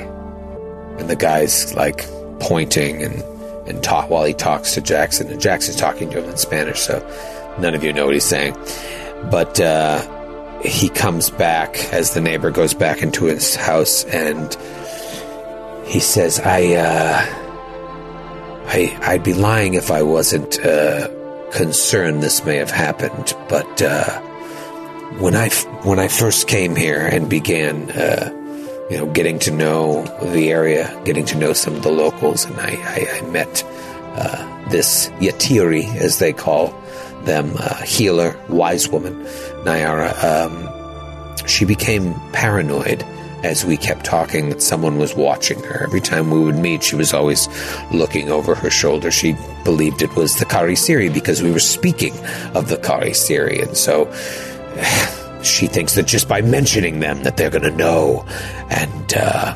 And 0.99 1.09
the 1.09 1.15
guy's 1.15 1.76
like 1.76 2.07
pointing 2.39 3.03
and 3.03 3.23
and 3.67 3.84
talk 3.84 4.09
while 4.09 4.23
he 4.23 4.34
talks 4.34 4.76
to 4.76 4.81
Jackson, 4.81 5.27
and 5.30 5.41
Jackson's 5.41 5.77
talking 5.77 6.09
to 6.11 6.22
him 6.23 6.30
in 6.30 6.38
Spanish, 6.38 6.80
so 6.80 6.99
none 7.59 7.73
of 7.73 7.84
you 7.84 7.91
know 7.91 8.05
what 8.05 8.13
he's 8.13 8.23
saying. 8.23 8.55
But 9.31 9.59
uh, 9.59 10.61
he 10.61 10.89
comes 10.89 11.30
back 11.30 11.77
as 11.91 12.13
the 12.13 12.22
neighbor 12.22 12.51
goes 12.51 12.73
back 12.73 13.01
into 13.01 13.26
his 13.26 13.55
house 13.55 14.03
and 14.05 14.55
he 15.85 15.99
says, 15.99 16.39
I, 16.39 16.73
uh, 16.76 17.26
I, 18.67 18.97
I'd 19.01 19.23
be 19.23 19.34
lying 19.34 19.76
if 19.76 19.91
I 19.91 20.01
wasn't, 20.03 20.59
uh, 20.63 21.09
concerned 21.51 22.22
this 22.22 22.43
may 22.45 22.57
have 22.57 22.72
happened, 22.72 23.35
but, 23.49 23.81
uh, 23.81 24.22
when 25.20 25.36
I, 25.36 25.50
when 25.84 26.00
I 26.00 26.08
first 26.08 26.48
came 26.48 26.76
here 26.76 27.06
and 27.06 27.30
began, 27.30 27.90
uh, 27.92 28.32
you 28.90 28.98
know, 28.98 29.06
getting 29.08 29.40
to 29.40 29.52
know 29.52 30.04
the 30.34 30.50
area, 30.52 31.02
getting 31.06 31.26
to 31.26 31.38
know 31.38 31.54
some 31.54 31.76
of 31.76 31.84
the 31.84 31.92
locals, 31.92 32.46
and 32.46 32.60
I, 32.60 32.72
I, 32.72 33.18
I 33.18 33.22
met, 33.32 33.64
uh, 34.16 34.70
this 34.70 35.10
Yatiri, 35.20 35.96
as 35.96 36.20
they 36.20 36.34
call 36.34 36.74
them, 37.24 37.54
uh, 37.58 37.82
healer, 37.84 38.40
wise 38.50 38.90
woman, 38.90 39.16
Nyara, 39.64 40.24
um, 40.24 41.48
she 41.48 41.66
became 41.66 42.14
paranoid 42.32 43.04
as 43.44 43.64
we 43.64 43.78
kept 43.78 44.06
talking 44.06 44.50
that 44.50 44.62
someone 44.62 44.98
was 44.98 45.16
watching 45.16 45.62
her. 45.64 45.84
Every 45.84 46.02
time 46.02 46.32
we 46.32 46.40
would 46.40 46.58
meet, 46.58 46.84
she 46.84 46.96
was 46.96 47.14
always 47.14 47.48
looking 47.92 48.32
over 48.32 48.56
her 48.56 48.72
shoulder. 48.72 49.12
She 49.12 49.36
believed 49.64 50.02
it 50.02 50.16
was 50.16 50.36
the 50.38 50.46
Kharisiri 50.46 51.14
because 51.14 51.44
we 51.44 51.52
were 51.52 51.60
speaking 51.60 52.14
of 52.56 52.70
the 52.70 52.78
Kharisiri. 52.78 53.62
And 53.62 53.78
so 53.78 54.12
she 55.43 55.68
thinks 55.68 55.95
that 55.95 56.07
just 56.07 56.27
by 56.27 56.41
mentioning 56.41 56.99
them 56.99 57.23
that 57.23 57.38
they're 57.38 57.49
going 57.49 57.64
to 57.64 57.72
know. 57.72 58.26
And 58.69 59.14
uh, 59.15 59.56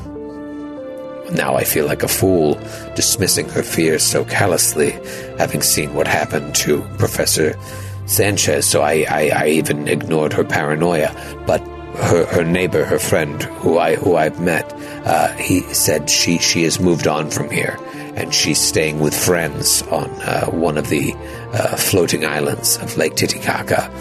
now 1.32 1.56
I 1.56 1.64
feel 1.64 1.86
like 1.86 2.04
a 2.04 2.08
fool 2.08 2.56
dismissing 2.96 3.50
her 3.50 3.64
fears 3.64 4.04
so 4.04 4.26
callously, 4.26 4.92
having 5.38 5.62
seen 5.62 5.94
what 5.94 6.08
happened 6.08 6.56
to 6.56 6.82
Professor 6.98 7.58
Sanchez. 8.06 8.68
So 8.68 8.82
I, 8.82 9.06
I, 9.10 9.32
I 9.36 9.48
even 9.50 9.88
ignored 9.88 10.34
her 10.34 10.44
paranoia. 10.44 11.14
But 11.46 11.62
her, 11.96 12.26
her 12.28 12.44
neighbor, 12.44 12.86
her 12.86 13.00
friend, 13.00 13.42
who 13.44 13.78
I 13.78 13.96
who 13.96 14.16
I've 14.16 14.40
met, 14.40 14.72
uh, 15.06 15.34
he 15.36 15.62
said 15.74 16.10
she 16.10 16.38
she 16.38 16.64
has 16.64 16.80
moved 16.80 17.08
on 17.08 17.30
from 17.30 17.50
here, 17.50 17.78
and 18.16 18.34
she's 18.34 18.60
staying 18.60 19.00
with 19.00 19.14
friends 19.14 19.82
on 19.84 20.10
uh, 20.22 20.46
one 20.48 20.78
of 20.78 20.90
the 20.90 21.14
uh, 21.54 21.76
floating 21.76 22.26
islands 22.26 22.78
of 22.78 22.96
Lake 22.98 23.16
Titicaca. 23.16 23.92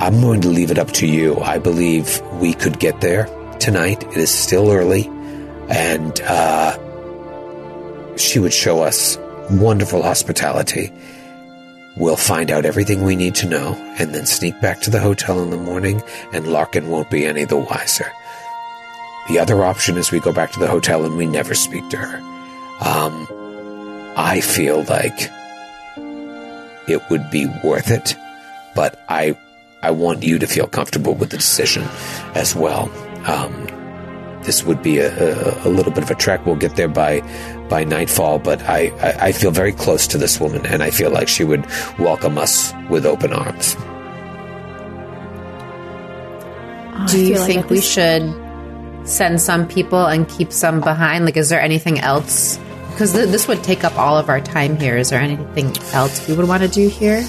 I'm 0.00 0.22
going 0.22 0.40
to 0.40 0.48
leave 0.48 0.70
it 0.70 0.78
up 0.78 0.90
to 0.92 1.06
you. 1.06 1.38
I 1.40 1.58
believe 1.58 2.22
we 2.40 2.54
could 2.54 2.80
get 2.80 3.02
there 3.02 3.26
tonight. 3.58 4.02
It 4.02 4.16
is 4.16 4.30
still 4.32 4.70
early, 4.72 5.06
and 5.68 6.18
uh, 6.22 6.78
she 8.16 8.38
would 8.38 8.54
show 8.54 8.80
us 8.80 9.18
wonderful 9.50 10.02
hospitality. 10.02 10.90
We'll 11.98 12.16
find 12.16 12.50
out 12.50 12.64
everything 12.64 13.02
we 13.02 13.14
need 13.14 13.34
to 13.36 13.46
know 13.46 13.74
and 13.98 14.14
then 14.14 14.24
sneak 14.24 14.58
back 14.62 14.80
to 14.82 14.90
the 14.90 15.00
hotel 15.00 15.42
in 15.42 15.50
the 15.50 15.58
morning, 15.58 16.02
and 16.32 16.48
Larkin 16.48 16.88
won't 16.88 17.10
be 17.10 17.26
any 17.26 17.44
the 17.44 17.58
wiser. 17.58 18.10
The 19.28 19.38
other 19.38 19.62
option 19.62 19.98
is 19.98 20.10
we 20.10 20.20
go 20.20 20.32
back 20.32 20.50
to 20.52 20.60
the 20.60 20.66
hotel 20.66 21.04
and 21.04 21.18
we 21.18 21.26
never 21.26 21.54
speak 21.54 21.86
to 21.90 21.98
her. 21.98 22.16
Um, 22.80 23.28
I 24.16 24.40
feel 24.40 24.82
like 24.84 25.30
it 26.88 27.02
would 27.10 27.30
be 27.30 27.46
worth 27.62 27.90
it, 27.90 28.16
but 28.74 28.98
I, 29.10 29.36
I 29.82 29.90
want 29.90 30.22
you 30.22 30.38
to 30.38 30.46
feel 30.46 30.66
comfortable 30.66 31.14
with 31.14 31.30
the 31.30 31.38
decision 31.38 31.84
as 32.34 32.54
well. 32.54 32.90
Um, 33.26 33.66
this 34.42 34.62
would 34.64 34.82
be 34.82 34.98
a, 34.98 35.08
a, 35.08 35.68
a 35.68 35.70
little 35.70 35.92
bit 35.92 36.02
of 36.02 36.10
a 36.10 36.14
trek. 36.14 36.44
We'll 36.44 36.56
get 36.56 36.76
there 36.76 36.88
by 36.88 37.20
by 37.68 37.84
nightfall, 37.84 38.38
but 38.40 38.60
I, 38.62 38.88
I, 39.00 39.28
I 39.28 39.32
feel 39.32 39.50
very 39.50 39.72
close 39.72 40.06
to 40.08 40.18
this 40.18 40.40
woman, 40.40 40.66
and 40.66 40.82
I 40.82 40.90
feel 40.90 41.10
like 41.10 41.28
she 41.28 41.44
would 41.44 41.64
welcome 41.98 42.36
us 42.36 42.74
with 42.88 43.06
open 43.06 43.32
arms. 43.32 43.74
Do 47.10 47.18
you 47.18 47.34
feel 47.34 47.40
like 47.40 47.46
think 47.46 47.70
we 47.70 47.80
should 47.80 48.34
send 49.04 49.40
some 49.40 49.66
people 49.66 50.06
and 50.06 50.28
keep 50.28 50.52
some 50.52 50.80
behind? 50.80 51.24
Like, 51.24 51.36
is 51.36 51.48
there 51.48 51.60
anything 51.60 52.00
else? 52.00 52.58
Because 52.90 53.12
th- 53.12 53.28
this 53.28 53.48
would 53.48 53.62
take 53.62 53.84
up 53.84 53.96
all 53.96 54.18
of 54.18 54.28
our 54.28 54.40
time 54.40 54.76
here. 54.76 54.96
Is 54.96 55.10
there 55.10 55.20
anything 55.20 55.74
else 55.92 56.26
we 56.28 56.34
would 56.34 56.48
want 56.48 56.62
to 56.62 56.68
do 56.68 56.88
here? 56.88 57.24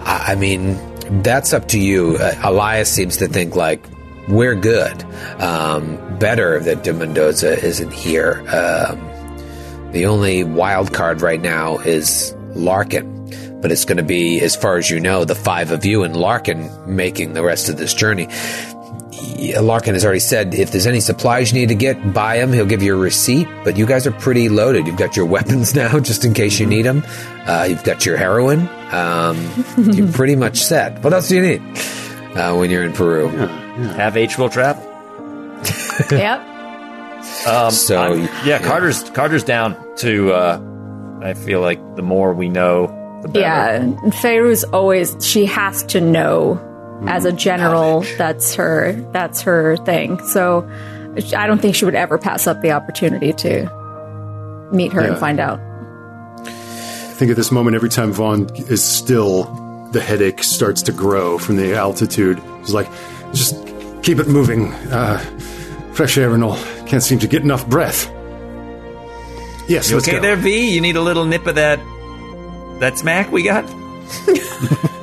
I, 0.00 0.32
I 0.32 0.34
mean, 0.34 0.76
that's 1.22 1.52
up 1.52 1.68
to 1.68 1.78
you. 1.78 2.16
Uh, 2.16 2.34
Elias 2.42 2.90
seems 2.90 3.18
to 3.18 3.28
think 3.28 3.56
like 3.56 3.84
we're 4.28 4.54
good. 4.54 5.02
Um, 5.40 6.18
better 6.18 6.60
that 6.60 6.84
De 6.84 6.92
Mendoza 6.92 7.62
isn't 7.62 7.92
here. 7.92 8.44
Um, 8.48 9.92
the 9.92 10.06
only 10.06 10.44
wild 10.44 10.92
card 10.94 11.20
right 11.20 11.40
now 11.40 11.78
is 11.78 12.34
Larkin, 12.54 13.60
but 13.60 13.72
it's 13.72 13.84
going 13.84 13.96
to 13.96 14.04
be, 14.04 14.40
as 14.40 14.54
far 14.54 14.76
as 14.76 14.88
you 14.88 15.00
know, 15.00 15.24
the 15.24 15.34
five 15.34 15.72
of 15.72 15.84
you 15.84 16.04
and 16.04 16.14
Larkin 16.14 16.70
making 16.86 17.32
the 17.32 17.42
rest 17.42 17.68
of 17.68 17.76
this 17.76 17.92
journey. 17.92 18.28
Y- 19.22 19.58
Larkin 19.60 19.94
has 19.94 20.04
already 20.04 20.20
said 20.20 20.54
if 20.54 20.70
there's 20.72 20.86
any 20.86 21.00
supplies 21.00 21.52
you 21.52 21.58
need 21.60 21.68
to 21.68 21.74
get, 21.74 22.12
buy 22.14 22.38
them. 22.38 22.52
He'll 22.52 22.66
give 22.66 22.82
you 22.82 22.94
a 22.94 22.98
receipt. 22.98 23.48
But 23.64 23.76
you 23.76 23.86
guys 23.86 24.06
are 24.06 24.12
pretty 24.12 24.48
loaded. 24.48 24.86
You've 24.86 24.96
got 24.96 25.16
your 25.16 25.26
weapons 25.36 25.74
now, 25.74 25.98
just 26.00 26.24
in 26.24 26.34
case 26.34 26.58
you 26.60 26.66
need 26.66 26.82
them. 26.82 27.02
Uh, 27.46 27.66
you've 27.68 27.84
got 27.84 28.06
your 28.06 28.16
heroin. 28.16 28.68
Um, 28.92 29.36
you're 29.92 30.10
pretty 30.12 30.36
much 30.36 30.58
set. 30.58 31.02
What 31.04 31.12
else 31.12 31.28
do 31.28 31.36
you 31.36 31.42
need 31.42 31.60
uh, 32.36 32.54
when 32.56 32.70
you're 32.70 32.84
in 32.84 32.92
Peru? 32.92 33.28
Have 33.28 34.16
H 34.16 34.38
will 34.38 34.48
trap. 34.50 34.76
yep. 36.10 36.40
Um, 37.46 37.70
So, 37.70 38.00
I'm- 38.14 38.28
yeah, 38.46 38.58
Carter's 38.62 39.08
Carter's 39.10 39.44
down 39.44 39.76
to. 39.98 40.32
Uh, 40.32 40.60
I 41.22 41.34
feel 41.34 41.60
like 41.60 41.96
the 41.96 42.02
more 42.02 42.32
we 42.32 42.48
know, 42.48 42.86
the 43.22 43.28
better. 43.28 43.40
Yeah, 43.40 44.10
Feyru's 44.10 44.64
always 44.64 45.14
she 45.20 45.44
has 45.44 45.82
to 45.84 46.00
know 46.00 46.54
as 47.06 47.24
a 47.24 47.32
general 47.32 48.02
that's 48.18 48.54
her 48.54 48.92
that's 49.12 49.40
her 49.42 49.76
thing. 49.78 50.22
So 50.28 50.68
I 51.36 51.46
don't 51.46 51.60
think 51.60 51.74
she 51.74 51.84
would 51.84 51.94
ever 51.94 52.18
pass 52.18 52.46
up 52.46 52.60
the 52.60 52.72
opportunity 52.72 53.32
to 53.32 54.68
meet 54.72 54.92
her 54.92 55.00
and 55.00 55.18
find 55.18 55.40
out. 55.40 55.58
I 56.46 57.14
think 57.20 57.30
at 57.30 57.36
this 57.36 57.50
moment, 57.52 57.74
every 57.76 57.90
time 57.90 58.12
Vaughn 58.12 58.48
is 58.54 58.82
still, 58.82 59.44
the 59.92 60.00
headache 60.00 60.42
starts 60.42 60.80
to 60.82 60.92
grow 60.92 61.36
from 61.38 61.56
the 61.56 61.74
altitude. 61.74 62.40
It's 62.60 62.72
like, 62.72 62.88
just 63.32 63.54
keep 64.02 64.18
it 64.18 64.26
moving. 64.28 64.72
Uh, 64.90 65.18
fresh 65.92 66.16
air 66.16 66.32
and 66.32 66.42
all. 66.42 66.56
Can't 66.86 67.02
seem 67.02 67.18
to 67.18 67.26
get 67.28 67.42
enough 67.42 67.68
breath. 67.68 68.06
Yes, 69.68 69.90
You 69.90 69.96
let's 69.96 70.08
okay 70.08 70.16
go. 70.16 70.22
there, 70.22 70.36
V? 70.36 70.70
You 70.74 70.80
need 70.80 70.96
a 70.96 71.02
little 71.02 71.24
nip 71.26 71.46
of 71.46 71.56
that 71.56 71.78
that 72.80 72.96
smack 72.96 73.30
we 73.30 73.42
got. 73.42 73.64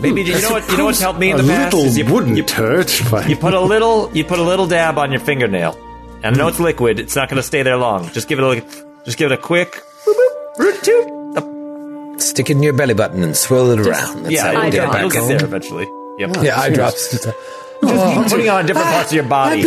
Maybe 0.00 0.22
you 0.22 0.40
know 0.40 0.50
what 0.50 0.68
you 0.70 0.76
know 0.78 0.84
what's 0.86 1.00
helped 1.00 1.18
me 1.18 1.30
in 1.30 1.36
the 1.36 1.42
past 1.44 1.72
little 1.74 1.88
is 1.88 1.98
you, 1.98 2.04
wouldn't 2.06 2.36
you, 2.36 2.44
hurt. 2.44 3.00
but- 3.10 3.28
you 3.28 3.36
put 3.36 3.54
a 3.54 3.60
little 3.60 4.10
you 4.14 4.24
put 4.24 4.38
a 4.38 4.42
little 4.42 4.66
dab 4.66 4.98
on 4.98 5.10
your 5.12 5.20
fingernail. 5.20 5.76
And 6.22 6.34
I 6.36 6.38
know 6.38 6.48
it's 6.48 6.60
liquid; 6.60 6.98
it's 7.00 7.16
not 7.16 7.28
going 7.30 7.36
to 7.38 7.42
stay 7.42 7.62
there 7.62 7.76
long. 7.78 8.10
Just 8.12 8.28
give 8.28 8.38
it 8.38 8.44
a 8.44 8.60
just 9.06 9.16
give 9.16 9.30
it 9.32 9.34
a 9.38 9.40
quick 9.40 9.72
boop, 9.72 10.14
boop, 10.14 10.58
root 10.58 10.82
toot. 10.82 12.20
Stick 12.20 12.50
it 12.50 12.56
in 12.56 12.62
your 12.62 12.74
belly 12.74 12.92
button 12.92 13.22
and 13.22 13.34
swirl 13.34 13.70
it 13.70 13.80
around. 13.80 14.24
That's 14.24 14.30
Yeah, 14.34 14.52
how 14.52 14.62
you'll 14.62 14.70
get 14.70 14.72
get, 14.72 14.80
drops. 14.80 14.92
back 14.92 15.00
you'll 15.00 15.10
get 15.10 15.28
there 15.38 15.44
eventually. 15.46 15.86
Yep. 16.18 16.36
Yeah, 16.42 16.60
eye 16.60 16.68
drops. 16.70 17.10
Just 17.12 17.24
keep 17.24 18.28
putting 18.28 18.50
on 18.50 18.66
different 18.66 18.88
parts 18.88 19.10
of 19.10 19.14
your 19.16 19.24
body. 19.24 19.62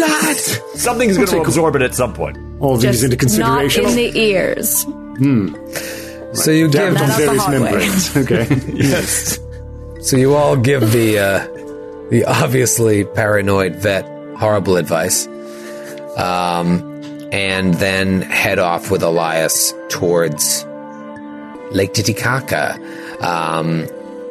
Something's 0.76 1.18
going 1.18 1.30
to 1.30 1.42
absorb 1.42 1.76
it 1.76 1.82
at 1.82 1.96
some 1.96 2.14
point. 2.14 2.38
all 2.60 2.78
these 2.78 3.02
Just 3.02 3.04
into 3.06 3.16
not 3.40 3.62
consideration. 3.72 3.86
in 3.88 3.96
the 3.96 4.20
ears. 4.20 4.84
Hmm. 4.84 5.56
So 6.36 6.52
you 6.52 6.68
give 6.68 6.94
Dabbed 6.96 6.98
on 7.02 7.08
Not 7.08 7.20
the 7.20 7.26
various 7.26 7.48
membranes. 7.48 8.18
Okay. 8.18 8.74
Yes. 8.76 9.40
So 10.04 10.18
you 10.18 10.36
all 10.36 10.58
give 10.58 10.92
the 10.92 11.18
uh, 11.18 11.48
the 12.10 12.26
obviously 12.26 13.06
paranoid 13.06 13.78
vet 13.78 14.04
horrible 14.36 14.76
advice, 14.76 15.28
um, 16.18 17.30
and 17.32 17.74
then 17.76 18.22
head 18.22 18.60
off 18.60 18.92
with 18.92 19.02
Elias 19.02 19.74
towards 19.88 20.66
Lake 21.72 21.94
Titicaca. 21.94 22.78
Um, 23.22 23.88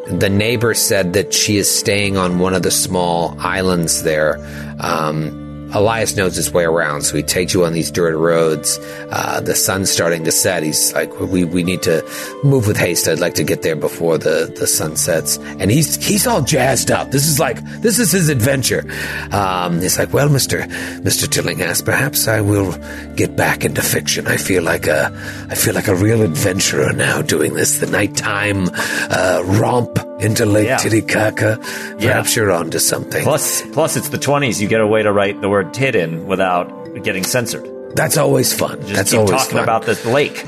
the 0.08 0.28
neighbor 0.28 0.74
said 0.74 1.14
that 1.14 1.32
she 1.32 1.56
is 1.56 1.74
staying 1.74 2.18
on 2.18 2.38
one 2.38 2.52
of 2.52 2.62
the 2.62 2.70
small 2.70 3.34
islands 3.40 4.02
there. 4.02 4.36
Um, 4.78 5.41
Elias 5.72 6.16
knows 6.16 6.36
his 6.36 6.52
way 6.52 6.64
around, 6.64 7.02
so 7.02 7.16
he 7.16 7.22
takes 7.22 7.54
you 7.54 7.64
on 7.64 7.72
these 7.72 7.90
dirt 7.90 8.16
roads. 8.16 8.78
Uh, 9.10 9.40
the 9.40 9.54
sun's 9.54 9.90
starting 9.90 10.24
to 10.24 10.32
set. 10.32 10.62
He's 10.62 10.92
like, 10.92 11.18
"We 11.20 11.44
we 11.44 11.62
need 11.62 11.82
to 11.82 12.02
move 12.44 12.66
with 12.66 12.76
haste. 12.76 13.08
I'd 13.08 13.20
like 13.20 13.34
to 13.34 13.44
get 13.44 13.62
there 13.62 13.76
before 13.76 14.18
the, 14.18 14.52
the 14.58 14.66
sun 14.66 14.96
sets." 14.96 15.38
And 15.38 15.70
he's 15.70 16.04
he's 16.04 16.26
all 16.26 16.42
jazzed 16.42 16.90
up. 16.90 17.10
This 17.10 17.26
is 17.26 17.38
like 17.38 17.62
this 17.80 17.98
is 17.98 18.12
his 18.12 18.28
adventure. 18.28 18.84
Um, 19.32 19.80
he's 19.80 19.98
like, 19.98 20.12
"Well, 20.12 20.28
Mister 20.28 20.66
Mister 21.02 21.26
Tillinghast, 21.26 21.84
perhaps 21.84 22.28
I 22.28 22.40
will 22.40 22.72
get 23.16 23.36
back 23.36 23.64
into 23.64 23.82
fiction. 23.82 24.26
I 24.26 24.36
feel 24.36 24.62
like 24.62 24.86
a 24.86 25.10
I 25.48 25.54
feel 25.54 25.74
like 25.74 25.88
a 25.88 25.94
real 25.94 26.22
adventurer 26.22 26.92
now 26.92 27.22
doing 27.22 27.54
this. 27.54 27.78
The 27.78 27.86
nighttime 27.86 28.68
uh, 28.72 29.42
romp 29.44 29.98
into 30.22 30.46
Lake 30.46 30.66
Yeah. 30.68 30.76
Titicaca. 30.78 31.58
Yeah. 31.98 32.12
Perhaps 32.12 32.36
you're 32.36 32.50
onto 32.50 32.78
something." 32.78 33.22
Plus, 33.22 33.62
plus, 33.72 33.96
it's 33.96 34.08
the 34.08 34.18
twenties. 34.18 34.60
You 34.62 34.68
get 34.68 34.80
a 34.80 34.86
way 34.86 35.02
to 35.02 35.12
write 35.12 35.40
the 35.40 35.48
word 35.48 35.74
"tit" 35.74 35.94
in 35.94 36.26
without 36.26 36.68
getting 37.02 37.24
censored. 37.24 37.68
That's 37.94 38.16
always 38.16 38.52
fun. 38.52 38.80
Just 38.82 38.94
That's 38.94 39.10
keep 39.10 39.20
always 39.20 39.32
talking 39.32 39.56
fun. 39.58 39.64
about 39.64 39.84
this 39.84 40.04
lake. 40.06 40.46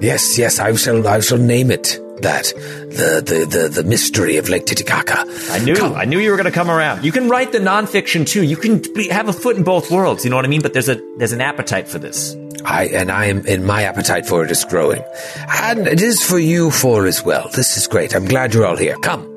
Yes, 0.00 0.36
yes, 0.38 0.58
I 0.58 0.74
shall 0.74 1.06
I 1.06 1.20
shall 1.20 1.38
name 1.38 1.70
it 1.70 1.98
that 2.20 2.52
the 2.90 3.22
the 3.24 3.46
the, 3.46 3.68
the 3.68 3.84
mystery 3.84 4.36
of 4.36 4.48
Lake 4.48 4.66
Titicaca. 4.66 5.24
I 5.50 5.58
knew, 5.60 5.74
I 5.76 6.04
knew 6.04 6.18
you 6.18 6.30
were 6.30 6.36
going 6.36 6.44
to 6.46 6.52
come 6.52 6.70
around. 6.70 7.04
You 7.04 7.12
can 7.12 7.28
write 7.28 7.52
the 7.52 7.58
nonfiction 7.58 8.26
too. 8.26 8.42
You 8.42 8.56
can 8.56 8.78
be, 8.94 9.08
have 9.08 9.28
a 9.28 9.32
foot 9.32 9.56
in 9.56 9.62
both 9.64 9.90
worlds. 9.90 10.24
You 10.24 10.30
know 10.30 10.36
what 10.36 10.44
I 10.44 10.48
mean? 10.48 10.62
But 10.62 10.72
there's 10.74 10.88
a 10.88 11.00
there's 11.16 11.32
an 11.32 11.40
appetite 11.40 11.88
for 11.88 11.98
this. 11.98 12.36
I 12.64 12.86
and 12.86 13.10
I 13.10 13.26
am 13.26 13.44
and 13.46 13.64
my 13.64 13.82
appetite 13.84 14.26
for 14.26 14.44
it 14.44 14.50
is 14.50 14.64
growing. 14.64 15.02
And 15.48 15.86
it 15.86 16.00
is 16.00 16.22
for 16.22 16.38
you 16.38 16.70
four 16.70 17.06
as 17.06 17.22
well. 17.22 17.48
This 17.50 17.76
is 17.76 17.86
great. 17.86 18.14
I'm 18.14 18.24
glad 18.24 18.54
you're 18.54 18.66
all 18.66 18.76
here. 18.76 18.96
Come. 18.98 19.30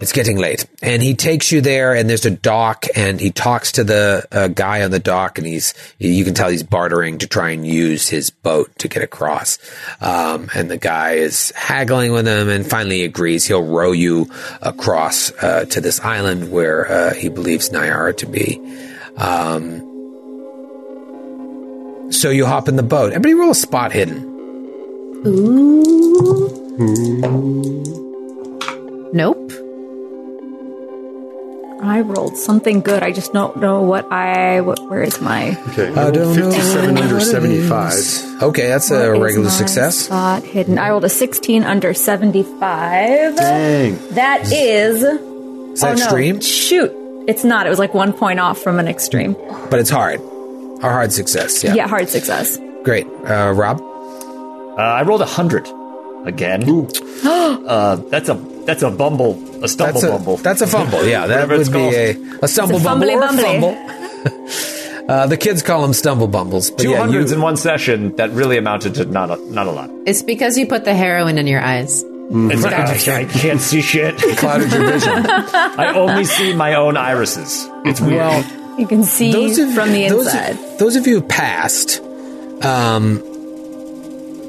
It's 0.00 0.12
getting 0.12 0.38
late. 0.38 0.64
And 0.80 1.02
he 1.02 1.14
takes 1.14 1.50
you 1.50 1.60
there 1.60 1.92
and 1.92 2.08
there's 2.08 2.24
a 2.24 2.30
dock 2.30 2.86
and 2.94 3.20
he 3.20 3.32
talks 3.32 3.72
to 3.72 3.84
the 3.84 4.26
uh, 4.30 4.46
guy 4.46 4.82
on 4.82 4.92
the 4.92 5.00
dock 5.00 5.38
and 5.38 5.46
he's, 5.46 5.74
you 5.98 6.24
can 6.24 6.34
tell 6.34 6.48
he's 6.48 6.62
bartering 6.62 7.18
to 7.18 7.26
try 7.26 7.50
and 7.50 7.66
use 7.66 8.08
his 8.08 8.30
boat 8.30 8.70
to 8.78 8.86
get 8.86 9.02
across. 9.02 9.58
Um, 10.00 10.50
and 10.54 10.70
the 10.70 10.76
guy 10.76 11.14
is 11.14 11.52
haggling 11.56 12.12
with 12.12 12.28
him 12.28 12.48
and 12.48 12.64
finally 12.64 13.02
agrees 13.02 13.44
he'll 13.44 13.64
row 13.64 13.90
you 13.90 14.30
across, 14.62 15.32
uh, 15.42 15.64
to 15.64 15.80
this 15.80 15.98
island 15.98 16.52
where, 16.52 16.90
uh, 16.90 17.14
he 17.14 17.28
believes 17.28 17.70
Nyara 17.70 18.16
to 18.18 18.26
be. 18.26 18.60
Um, 19.16 19.87
so 22.10 22.30
you 22.30 22.46
hop 22.46 22.68
in 22.68 22.76
the 22.76 22.82
boat. 22.82 23.12
Everybody 23.12 23.34
roll 23.34 23.50
a 23.50 23.54
spot 23.54 23.92
hidden. 23.92 24.24
Ooh. 25.26 26.68
Nope. 29.12 29.52
I 31.80 32.00
rolled 32.00 32.36
something 32.36 32.80
good. 32.80 33.02
I 33.02 33.12
just 33.12 33.32
don't 33.32 33.56
know 33.58 33.82
what 33.82 34.10
I. 34.12 34.60
What, 34.60 34.80
where 34.90 35.02
is 35.02 35.20
my? 35.20 35.56
Okay, 35.68 35.88
I 35.88 36.10
rolled 36.10 36.36
57 36.36 36.98
under 36.98 37.20
75. 37.20 38.42
Okay, 38.42 38.68
that's 38.68 38.90
what 38.90 39.00
a 39.00 39.14
is 39.14 39.20
regular 39.20 39.44
my 39.44 39.50
success. 39.50 39.96
Spot 39.96 40.42
hidden. 40.42 40.78
I 40.78 40.90
rolled 40.90 41.04
a 41.04 41.08
16 41.08 41.62
under 41.64 41.94
75. 41.94 43.36
Dang. 43.36 44.14
That 44.14 44.52
is. 44.52 45.02
Is 45.02 45.80
that 45.80 45.92
oh, 45.92 45.94
no. 45.94 46.02
extreme? 46.02 46.40
Shoot. 46.40 46.92
It's 47.28 47.44
not. 47.44 47.66
It 47.66 47.70
was 47.70 47.78
like 47.78 47.94
one 47.94 48.12
point 48.12 48.40
off 48.40 48.58
from 48.58 48.78
an 48.78 48.88
extreme. 48.88 49.34
But 49.70 49.78
it's 49.78 49.90
hard. 49.90 50.20
A 50.80 50.90
hard 50.90 51.12
success. 51.12 51.62
Yeah. 51.64 51.74
Yeah, 51.74 51.88
hard 51.88 52.08
success. 52.08 52.58
Great. 52.84 53.06
Uh, 53.26 53.52
Rob? 53.54 53.80
Uh, 53.80 54.80
I 54.80 55.02
rolled 55.02 55.22
a 55.22 55.26
hundred 55.26 55.68
again. 56.24 56.62
uh, 57.24 57.96
that's 58.10 58.28
a 58.28 58.34
that's 58.64 58.82
a 58.82 58.90
bumble, 58.90 59.32
a 59.64 59.68
stumble 59.68 60.00
That's 60.00 60.04
a, 60.04 60.10
bumble. 60.10 60.36
that's 60.36 60.60
a 60.60 60.66
fumble. 60.66 61.04
Yeah, 61.04 61.26
that 61.26 61.48
Whatever 61.48 61.54
it's 61.54 61.70
would 61.70 61.90
be 61.90 61.96
a, 61.96 62.10
a 62.42 62.48
stumble 62.48 62.76
It's 62.76 62.84
a 62.84 62.88
bumble 62.88 63.10
or 63.10 63.20
bumbly. 63.22 63.42
fumble. 63.42 65.08
uh, 65.08 65.26
the 65.26 65.36
kids 65.36 65.62
call 65.62 65.82
them 65.82 65.94
stumble 65.94 66.28
bumbles. 66.28 66.70
But 66.70 66.80
Two 66.80 66.90
yeah, 66.90 67.08
in 67.08 67.40
one 67.40 67.56
session. 67.56 68.14
That 68.16 68.30
really 68.30 68.58
amounted 68.58 68.94
to 68.96 69.06
not 69.06 69.30
a, 69.30 69.52
not 69.52 69.66
a 69.66 69.70
lot. 69.70 69.90
It's 70.06 70.22
because 70.22 70.58
you 70.58 70.66
put 70.66 70.84
the 70.84 70.94
heroin 70.94 71.38
in 71.38 71.46
your 71.46 71.62
eyes. 71.62 72.04
It's 72.30 72.62
like, 72.62 72.74
I, 72.74 73.20
I 73.22 73.24
can't 73.24 73.60
see 73.60 73.80
shit. 73.80 74.18
clouded 74.36 74.70
your 74.70 74.86
vision. 74.86 75.24
I 75.30 75.94
only 75.96 76.24
see 76.26 76.52
my 76.54 76.74
own 76.74 76.98
irises. 76.98 77.66
It's 77.86 78.02
weird. 78.02 78.16
Well, 78.18 78.67
You 78.78 78.86
can 78.86 79.02
see 79.02 79.32
those 79.32 79.58
of, 79.58 79.74
from 79.74 79.90
the 79.90 80.08
those 80.08 80.26
inside. 80.26 80.50
Of, 80.50 80.78
those 80.78 80.96
of 80.96 81.06
you 81.06 81.20
who 81.20 81.26
passed, 81.26 82.00
um, 82.64 83.22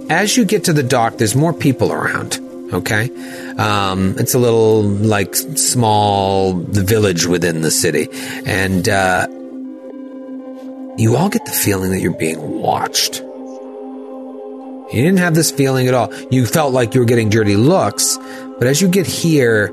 as 0.09 0.37
you 0.37 0.45
get 0.45 0.65
to 0.65 0.73
the 0.73 0.83
dock, 0.83 1.17
there's 1.17 1.35
more 1.35 1.53
people 1.53 1.91
around. 1.91 2.39
Okay, 2.71 3.09
um, 3.57 4.13
it's 4.19 4.35
a 4.35 4.39
little 4.39 4.83
like 4.83 5.33
small 5.33 6.53
village 6.53 7.25
within 7.25 7.61
the 7.61 7.71
city, 7.71 8.07
and 8.45 8.87
uh, 8.87 9.25
you 10.97 11.15
all 11.15 11.29
get 11.29 11.45
the 11.45 11.51
feeling 11.51 11.89
that 11.91 11.99
you're 11.99 12.13
being 12.13 12.61
watched. 12.61 13.21
You 14.91 15.03
didn't 15.03 15.17
have 15.17 15.33
this 15.33 15.49
feeling 15.49 15.87
at 15.87 15.95
all. 15.95 16.13
You 16.29 16.45
felt 16.45 16.71
like 16.73 16.93
you 16.93 16.99
were 16.99 17.05
getting 17.05 17.29
dirty 17.29 17.55
looks, 17.55 18.17
but 18.59 18.67
as 18.67 18.79
you 18.81 18.87
get 18.87 19.07
here, 19.07 19.71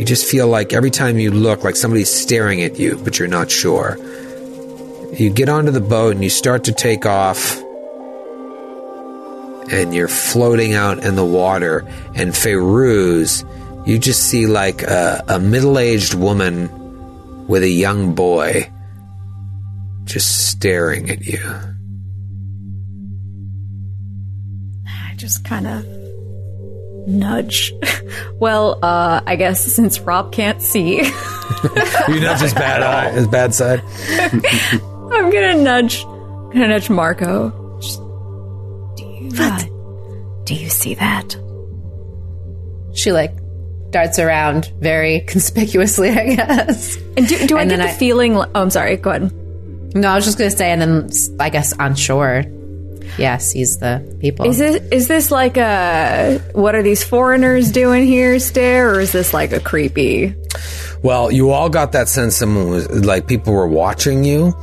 you 0.00 0.06
just 0.06 0.24
feel 0.24 0.48
like 0.48 0.72
every 0.72 0.90
time 0.90 1.18
you 1.18 1.30
look, 1.30 1.62
like 1.62 1.76
somebody's 1.76 2.08
staring 2.08 2.62
at 2.62 2.78
you, 2.78 2.98
but 3.04 3.18
you're 3.18 3.28
not 3.28 3.50
sure. 3.50 3.98
You 5.12 5.28
get 5.28 5.50
onto 5.50 5.72
the 5.72 5.80
boat 5.82 6.14
and 6.14 6.24
you 6.24 6.30
start 6.30 6.64
to 6.64 6.72
take 6.72 7.04
off, 7.04 7.58
and 9.70 9.94
you're 9.94 10.08
floating 10.08 10.72
out 10.72 11.04
in 11.04 11.16
the 11.16 11.24
water. 11.24 11.86
And 12.14 12.30
Feyruz, 12.30 13.44
you 13.86 13.98
just 13.98 14.22
see 14.22 14.46
like 14.46 14.80
a, 14.80 15.22
a 15.28 15.38
middle 15.38 15.78
aged 15.78 16.14
woman 16.14 17.46
with 17.46 17.62
a 17.62 17.68
young 17.68 18.14
boy 18.14 18.72
just 20.04 20.48
staring 20.48 21.10
at 21.10 21.26
you. 21.26 21.46
I 24.88 25.12
just 25.16 25.44
kind 25.44 25.66
of 25.66 25.99
nudge. 27.06 27.72
well, 28.38 28.78
uh, 28.82 29.20
I 29.26 29.36
guess 29.36 29.64
since 29.64 30.00
Rob 30.00 30.32
can't 30.32 30.60
see, 30.62 30.96
You 32.08 32.20
know, 32.20 32.34
his 32.34 32.54
bad 32.54 32.82
eye, 32.82 33.10
his 33.10 33.26
bad 33.28 33.54
side. 33.54 33.82
I'm 35.12 35.30
gonna 35.30 35.54
nudge. 35.62 36.04
I'm 36.04 36.50
gonna 36.52 36.68
nudge 36.68 36.88
Marco. 36.90 37.78
Just, 37.80 37.98
do 38.96 39.04
you? 39.04 39.30
Uh, 39.38 39.58
do 40.44 40.54
you 40.54 40.68
see 40.68 40.94
that? 40.94 41.36
She 42.94 43.12
like 43.12 43.32
darts 43.90 44.18
around 44.18 44.72
very 44.80 45.20
conspicuously, 45.20 46.10
I 46.10 46.34
guess. 46.34 46.96
And 47.16 47.26
do, 47.26 47.46
do 47.46 47.56
I 47.58 47.62
And 47.62 47.70
get 47.70 47.76
then 47.78 47.86
the 47.86 47.92
I- 47.92 47.96
feeling? 47.96 48.34
li- 48.36 48.46
Oh, 48.54 48.62
I'm 48.62 48.70
sorry. 48.70 48.96
Go 48.96 49.10
ahead. 49.10 49.32
No, 49.94 50.08
I 50.08 50.14
was 50.14 50.24
just 50.24 50.38
gonna 50.38 50.50
say, 50.50 50.70
and 50.70 50.80
then 50.80 51.10
I 51.40 51.50
guess 51.50 51.72
on 51.72 51.94
shore, 51.96 52.44
yeah, 53.18 53.38
sees 53.38 53.78
the 53.78 54.16
people. 54.20 54.46
Is 54.46 54.58
this 54.58 54.76
is 54.90 55.08
this 55.08 55.30
like 55.30 55.56
a 55.56 56.40
what 56.52 56.74
are 56.74 56.82
these 56.82 57.02
foreigners 57.02 57.70
doing 57.70 58.06
here 58.06 58.38
stare, 58.38 58.94
or 58.94 59.00
is 59.00 59.12
this 59.12 59.32
like 59.34 59.52
a 59.52 59.60
creepy? 59.60 60.34
Well, 61.02 61.30
you 61.32 61.50
all 61.50 61.68
got 61.68 61.92
that 61.92 62.08
sense 62.08 62.36
someone 62.36 62.68
was 62.68 62.88
like 63.04 63.26
people 63.26 63.54
were 63.54 63.68
watching 63.68 64.24
you, 64.24 64.54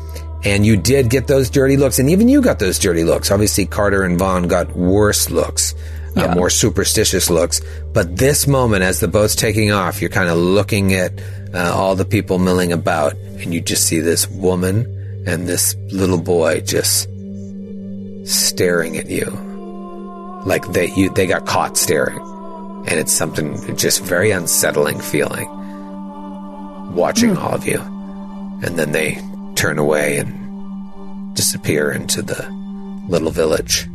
and 0.43 0.65
you 0.65 0.77
did 0.77 1.09
get 1.09 1.27
those 1.27 1.49
dirty 1.49 1.77
looks, 1.77 1.99
and 1.99 2.09
even 2.09 2.29
you 2.29 2.41
got 2.41 2.59
those 2.59 2.77
dirty 2.79 3.03
looks. 3.03 3.31
Obviously, 3.31 3.65
Carter 3.65 4.03
and 4.03 4.19
Vaughn 4.19 4.47
got 4.47 4.75
worse 4.75 5.31
looks, 5.31 5.73
uh, 6.15 6.33
more 6.35 6.49
superstitious 6.49 7.29
looks. 7.29 7.61
But 7.93 8.17
this 8.17 8.47
moment, 8.47 8.83
as 8.83 8.99
the 8.99 9.07
boat's 9.07 9.35
taking 9.35 9.71
off, 9.71 9.99
you're 9.99 10.11
kind 10.11 10.29
of 10.29 10.37
looking 10.37 10.93
at 10.93 11.19
uh, 11.53 11.71
all 11.73 11.95
the 11.95 12.05
people 12.05 12.37
milling 12.37 12.71
about, 12.71 13.15
and 13.15 13.53
you 13.53 13.61
just 13.61 13.85
see 13.87 13.99
this 13.99 14.27
woman 14.27 14.93
and 15.25 15.47
this 15.47 15.75
little 15.91 16.21
boy 16.21 16.61
just 16.61 17.09
staring 18.27 18.97
at 18.97 19.09
you, 19.09 19.25
like 20.45 20.67
they 20.67 20.91
you 20.93 21.09
they 21.09 21.27
got 21.27 21.45
caught 21.45 21.77
staring, 21.77 22.19
and 22.87 22.99
it's 22.99 23.13
something 23.13 23.75
just 23.77 24.03
very 24.03 24.31
unsettling 24.31 24.99
feeling 24.99 25.47
watching 26.93 27.35
hmm. 27.35 27.37
all 27.37 27.53
of 27.53 27.67
you. 27.67 27.79
And 28.63 28.77
then 28.77 28.91
they 28.91 29.21
turn 29.55 29.77
away 29.77 30.17
and 30.17 31.35
disappear 31.35 31.91
into 31.91 32.21
the 32.21 32.49
little 33.07 33.31
village. 33.31 33.87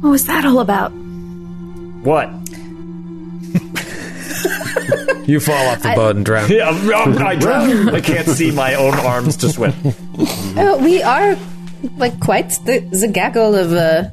What 0.00 0.10
was 0.10 0.26
that 0.26 0.44
all 0.44 0.60
about? 0.60 0.90
What? 0.90 2.30
You 5.26 5.38
fall 5.38 5.68
off 5.68 5.82
the 5.82 5.92
boat 5.94 6.16
and 6.16 6.24
drown. 6.24 6.50
Yeah, 6.50 6.70
I'm- 6.70 7.18
I 7.18 7.36
drown. 7.36 7.88
I 7.94 8.00
can't 8.00 8.26
see 8.26 8.50
my 8.50 8.74
own 8.74 8.94
arms 8.94 9.36
to 9.38 9.48
swim. 9.48 9.74
Oh, 10.56 10.80
we 10.82 11.02
are 11.02 11.36
like 11.96 12.18
quite 12.20 12.50
the, 12.64 12.80
the 12.90 13.08
gaggle 13.08 13.54
of 13.54 13.72
uh, 13.72 14.04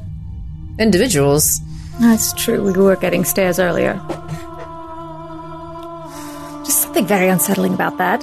individuals. 0.80 1.60
That's 2.00 2.34
true. 2.34 2.64
We 2.64 2.72
were 2.74 2.96
getting 2.96 3.26
stares 3.26 3.60
earlier. 3.60 3.94
Just 6.66 6.82
something 6.84 7.06
very 7.06 7.28
unsettling 7.28 7.74
about 7.74 7.98
that. 7.98 8.22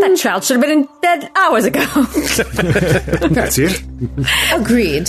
That 0.00 0.16
child 0.18 0.42
should 0.44 0.56
have 0.56 0.62
been 0.62 0.80
in 0.80 0.88
bed 1.00 1.30
hours 1.36 1.64
ago. 1.64 1.84
That's 3.28 3.56
it. 3.58 3.80
Agreed. 4.52 5.06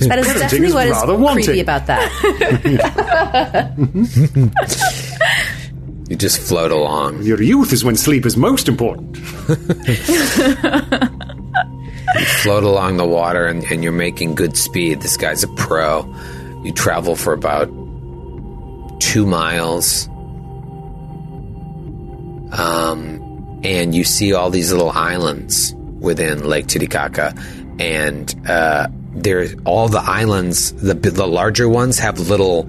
That 0.00 0.18
is 0.18 0.26
definitely 0.26 0.66
is 0.68 0.74
what 0.74 0.86
is 0.88 0.92
rather 0.92 1.14
wanting. 1.16 1.44
creepy 1.44 1.60
about 1.60 1.86
that. 1.86 2.10
You 6.08 6.16
just 6.16 6.40
float 6.40 6.70
along. 6.70 7.22
Your 7.22 7.42
youth 7.42 7.72
is 7.72 7.84
when 7.84 7.96
sleep 7.96 8.26
is 8.26 8.36
most 8.36 8.68
important. 8.68 9.18
You 12.14 12.24
float 12.24 12.62
along 12.62 12.96
the 12.96 13.04
water 13.04 13.46
and, 13.46 13.64
and 13.64 13.82
you're 13.82 13.92
making 13.92 14.36
good 14.36 14.56
speed. 14.56 15.02
This 15.02 15.16
guy's 15.16 15.42
a 15.42 15.48
pro. 15.48 16.06
You 16.64 16.72
travel 16.72 17.16
for 17.16 17.32
about 17.32 17.68
two 19.00 19.26
miles. 19.26 20.06
Um, 22.52 23.60
and 23.64 23.94
you 23.94 24.04
see 24.04 24.32
all 24.32 24.50
these 24.50 24.72
little 24.72 24.90
islands 24.90 25.74
within 25.98 26.48
Lake 26.48 26.68
Titicaca. 26.68 27.34
And 27.78 28.34
uh, 28.48 28.88
there, 29.12 29.48
all 29.64 29.88
the 29.88 30.00
islands, 30.00 30.72
the, 30.72 30.94
the 30.94 31.26
larger 31.26 31.68
ones, 31.68 31.98
have 31.98 32.18
little 32.18 32.64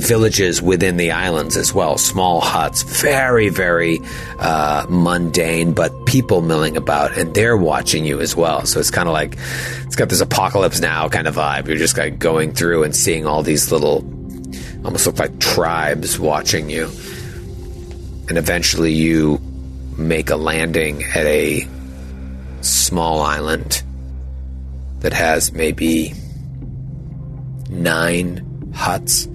villages 0.00 0.60
within 0.60 0.96
the 0.96 1.10
islands 1.12 1.56
as 1.56 1.72
well. 1.72 1.98
Small 1.98 2.40
huts, 2.40 2.82
very, 2.82 3.48
very 3.48 4.00
uh, 4.38 4.86
mundane, 4.88 5.72
but 5.72 6.06
people 6.06 6.40
milling 6.40 6.76
about, 6.76 7.16
and 7.16 7.34
they're 7.34 7.56
watching 7.56 8.04
you 8.04 8.20
as 8.20 8.34
well. 8.34 8.66
So 8.66 8.80
it's 8.80 8.90
kind 8.90 9.08
of 9.08 9.12
like 9.12 9.36
it's 9.84 9.96
got 9.96 10.08
this 10.08 10.20
apocalypse 10.20 10.80
now 10.80 11.08
kind 11.08 11.26
of 11.26 11.36
vibe. 11.36 11.68
You're 11.68 11.76
just 11.76 11.96
like 11.96 12.18
going 12.18 12.52
through 12.52 12.84
and 12.84 12.94
seeing 12.94 13.26
all 13.26 13.42
these 13.42 13.70
little, 13.70 13.98
almost 14.84 15.06
look 15.06 15.18
like 15.18 15.38
tribes 15.38 16.18
watching 16.18 16.70
you, 16.70 16.84
and 18.28 18.38
eventually 18.38 18.92
you 18.92 19.40
make 19.96 20.30
a 20.30 20.36
landing 20.36 21.02
at 21.02 21.26
a 21.26 21.66
small 22.62 23.20
island 23.20 23.82
that 25.00 25.12
has 25.12 25.52
maybe 25.52 26.12
nine 27.68 28.72
huts. 28.74 29.28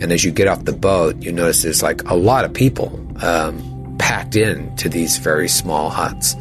And 0.00 0.12
as 0.12 0.24
you 0.24 0.30
get 0.30 0.48
off 0.48 0.64
the 0.64 0.72
boat, 0.72 1.16
you 1.22 1.32
notice 1.32 1.62
there's 1.62 1.82
like 1.82 2.02
a 2.08 2.14
lot 2.14 2.44
of 2.44 2.54
people 2.54 2.98
um, 3.22 3.96
packed 3.98 4.36
in 4.36 4.74
to 4.76 4.88
these 4.88 5.18
very 5.18 5.48
small 5.48 5.90
huts. 5.90 6.34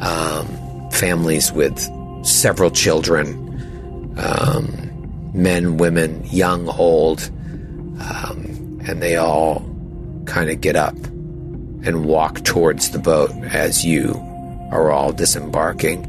Um, 0.00 0.62
families 0.92 1.50
with 1.50 1.78
several 2.24 2.70
children, 2.70 4.14
um, 4.16 5.30
men, 5.34 5.78
women, 5.78 6.22
young, 6.26 6.68
old, 6.68 7.22
um, 8.00 8.80
and 8.86 9.02
they 9.02 9.16
all 9.16 9.64
kind 10.26 10.50
of 10.50 10.60
get 10.60 10.76
up 10.76 10.94
and 11.84 12.04
walk 12.04 12.44
towards 12.44 12.90
the 12.90 12.98
boat 12.98 13.30
as 13.44 13.84
you 13.84 14.12
are 14.70 14.90
all 14.90 15.12
disembarking. 15.12 16.08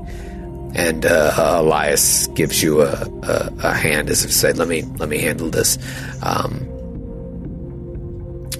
And 0.76 1.06
uh, 1.06 1.34
Elias 1.38 2.28
gives 2.28 2.62
you 2.62 2.82
a, 2.82 3.08
a, 3.24 3.54
a 3.64 3.74
hand 3.74 4.10
as 4.10 4.26
if 4.26 4.32
say, 4.32 4.54
"Let 4.54 4.68
me 4.68 4.82
let 4.98 5.08
me 5.08 5.20
handle 5.20 5.50
this." 5.50 5.78
Um, 6.24 6.68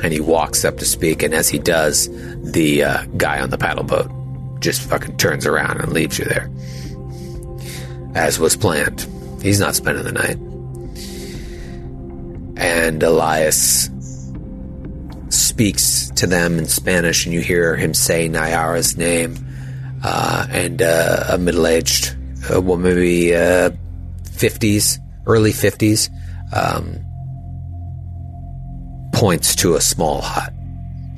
and 0.02 0.14
he 0.14 0.20
walks 0.20 0.66
up 0.66 0.78
to 0.78 0.86
speak, 0.86 1.24
and 1.24 1.34
as 1.34 1.50
he 1.50 1.60
does, 1.60 2.10
the 2.42 2.84
uh, 2.84 3.04
guy 3.18 3.42
on 3.42 3.50
the 3.50 3.58
paddle 3.58 3.84
boat 3.84 4.10
just 4.60 4.82
fucking 4.82 5.18
turns 5.18 5.46
around 5.46 5.82
and 5.82 5.92
leaves 5.92 6.18
you 6.18 6.26
there, 6.26 6.50
as 8.16 8.40
was 8.40 8.56
planned. 8.56 9.06
He's 9.42 9.60
not 9.60 9.76
spending 9.76 10.06
the 10.06 10.12
night. 10.14 10.38
And 12.56 13.04
Elias 13.04 13.90
speaks 15.30 16.10
to 16.12 16.28
them 16.28 16.60
in 16.60 16.66
Spanish, 16.66 17.26
and 17.26 17.34
you 17.34 17.42
hear 17.42 17.76
him 17.76 17.94
say 17.94 18.30
Nyara's 18.30 18.96
name, 18.96 19.36
uh, 20.04 20.48
and 20.50 20.82
uh, 20.82 21.26
a 21.30 21.38
middle-aged 21.38 22.16
uh, 22.54 22.62
woman, 22.62 22.94
maybe 22.94 23.36
uh, 23.36 23.72
fifties, 24.32 25.00
early 25.26 25.52
fifties, 25.52 26.10
um, 26.54 27.00
points 29.14 29.56
to 29.56 29.76
a 29.76 29.82
small 29.82 30.22
hut 30.22 30.54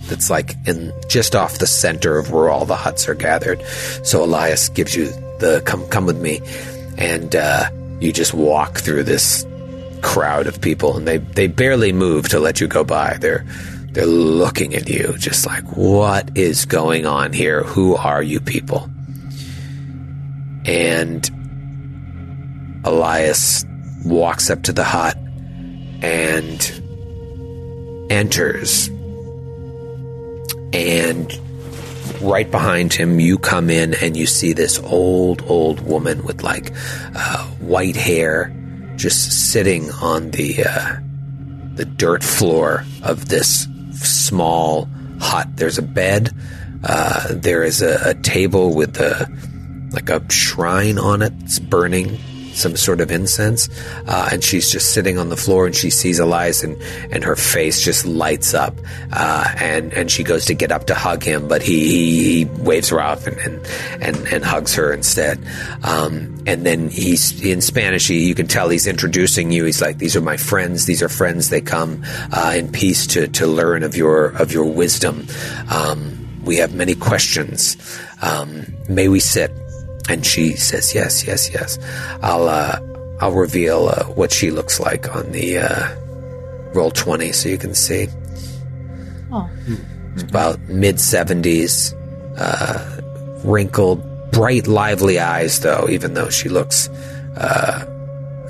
that's 0.07 0.29
like 0.29 0.55
in 0.67 0.93
just 1.07 1.35
off 1.35 1.57
the 1.57 1.67
center 1.67 2.17
of 2.17 2.31
where 2.31 2.49
all 2.49 2.65
the 2.65 2.75
huts 2.75 3.09
are 3.09 3.15
gathered. 3.15 3.61
So 4.03 4.23
Elias 4.23 4.69
gives 4.69 4.95
you 4.95 5.07
the 5.39 5.61
come 5.65 5.87
come 5.87 6.05
with 6.05 6.21
me, 6.21 6.41
and 6.97 7.35
uh, 7.35 7.69
you 7.99 8.13
just 8.13 8.33
walk 8.33 8.77
through 8.77 9.03
this 9.03 9.45
crowd 10.01 10.47
of 10.47 10.61
people, 10.61 10.97
and 10.97 11.07
they 11.07 11.17
they 11.17 11.47
barely 11.47 11.91
move 11.91 12.29
to 12.29 12.39
let 12.39 12.61
you 12.61 12.67
go 12.67 12.83
by. 12.83 13.17
They're 13.19 13.45
they're 13.91 14.05
looking 14.05 14.75
at 14.75 14.89
you, 14.89 15.15
just 15.17 15.45
like, 15.45 15.63
what 15.75 16.37
is 16.37 16.65
going 16.65 17.05
on 17.05 17.33
here? 17.33 17.63
Who 17.63 17.95
are 17.95 18.21
you 18.21 18.41
people? 18.41 18.89
And 20.65 22.81
Elias 22.83 23.65
walks 24.03 24.49
up 24.49 24.63
to 24.63 24.73
the 24.73 24.83
hut 24.83 25.17
and 26.01 26.84
enters. 28.09 28.87
And 30.73 31.31
right 32.21 32.49
behind 32.49 32.93
him, 32.93 33.19
you 33.19 33.37
come 33.37 33.69
in 33.69 33.93
and 33.95 34.17
you 34.17 34.25
see 34.25 34.53
this 34.53 34.79
old, 34.79 35.43
old 35.47 35.81
woman 35.81 36.23
with 36.23 36.43
like 36.43 36.71
uh, 37.15 37.45
white 37.59 37.95
hair 37.95 38.53
just 38.95 39.51
sitting 39.51 39.91
on 39.91 40.31
the 40.31 40.63
uh, 40.63 40.95
the 41.75 41.85
dirt 41.85 42.23
floor 42.23 42.85
of 43.03 43.27
this 43.27 43.67
small 43.91 44.87
hut. 45.19 45.47
There's 45.55 45.77
a 45.77 45.81
bed. 45.81 46.31
Uh, 46.83 47.27
there 47.31 47.63
is 47.63 47.81
a, 47.81 48.09
a 48.09 48.13
table 48.13 48.73
with 48.73 48.97
a 48.99 49.27
like 49.91 50.09
a 50.09 50.21
shrine 50.31 50.97
on 50.97 51.21
it. 51.21 51.33
It's 51.41 51.59
burning 51.59 52.17
some 52.55 52.75
sort 52.75 53.01
of 53.01 53.11
incense, 53.11 53.69
uh, 54.07 54.29
and 54.31 54.43
she's 54.43 54.71
just 54.71 54.93
sitting 54.93 55.17
on 55.17 55.29
the 55.29 55.37
floor, 55.37 55.65
and 55.65 55.75
she 55.75 55.89
sees 55.89 56.19
Elias, 56.19 56.63
and, 56.63 56.81
and 57.11 57.23
her 57.23 57.35
face 57.35 57.81
just 57.81 58.05
lights 58.05 58.53
up, 58.53 58.75
uh, 59.11 59.53
and 59.59 59.93
and 59.93 60.09
she 60.09 60.23
goes 60.23 60.45
to 60.45 60.53
get 60.53 60.71
up 60.71 60.85
to 60.87 60.95
hug 60.95 61.23
him, 61.23 61.47
but 61.47 61.61
he 61.61 61.87
he, 61.87 62.23
he 62.23 62.45
waves 62.45 62.89
her 62.89 63.01
off 63.01 63.27
and 63.27 63.37
and, 63.39 63.67
and, 64.01 64.27
and 64.27 64.43
hugs 64.43 64.75
her 64.75 64.93
instead, 64.93 65.39
um, 65.83 66.35
and 66.47 66.65
then 66.65 66.89
he's 66.89 67.43
in 67.43 67.61
Spanish. 67.61 68.07
He, 68.07 68.27
you 68.27 68.35
can 68.35 68.47
tell 68.47 68.69
he's 68.69 68.87
introducing 68.87 69.51
you. 69.51 69.65
He's 69.65 69.81
like, 69.81 69.97
"These 69.97 70.15
are 70.15 70.21
my 70.21 70.37
friends. 70.37 70.85
These 70.85 71.03
are 71.03 71.09
friends. 71.09 71.49
They 71.49 71.61
come 71.61 72.03
uh, 72.31 72.53
in 72.55 72.71
peace 72.71 73.07
to 73.07 73.27
to 73.27 73.47
learn 73.47 73.83
of 73.83 73.95
your 73.95 74.27
of 74.27 74.51
your 74.51 74.65
wisdom. 74.65 75.27
Um, 75.69 76.21
we 76.43 76.57
have 76.57 76.73
many 76.73 76.95
questions. 76.95 77.77
Um, 78.21 78.65
may 78.87 79.07
we 79.07 79.19
sit?" 79.19 79.64
And 80.09 80.25
she 80.25 80.55
says, 80.55 80.93
"Yes, 80.93 81.25
yes, 81.25 81.49
yes. 81.51 81.79
I'll 82.21 82.47
uh, 82.47 82.79
I'll 83.19 83.33
reveal 83.33 83.87
uh, 83.89 84.05
what 84.13 84.31
she 84.31 84.51
looks 84.51 84.79
like 84.79 85.13
on 85.15 85.31
the 85.31 85.57
uh, 85.59 85.95
roll 86.73 86.91
twenty, 86.91 87.31
so 87.31 87.49
you 87.49 87.57
can 87.57 87.73
see. 87.73 88.07
Oh. 89.31 89.49
It's 90.13 90.23
about 90.23 90.59
mid 90.69 90.99
seventies, 90.99 91.93
uh, 92.37 93.01
wrinkled, 93.43 94.31
bright, 94.31 94.67
lively 94.67 95.19
eyes, 95.19 95.59
though. 95.61 95.87
Even 95.89 96.13
though 96.13 96.29
she 96.29 96.49
looks 96.49 96.87
uh, 97.37 97.85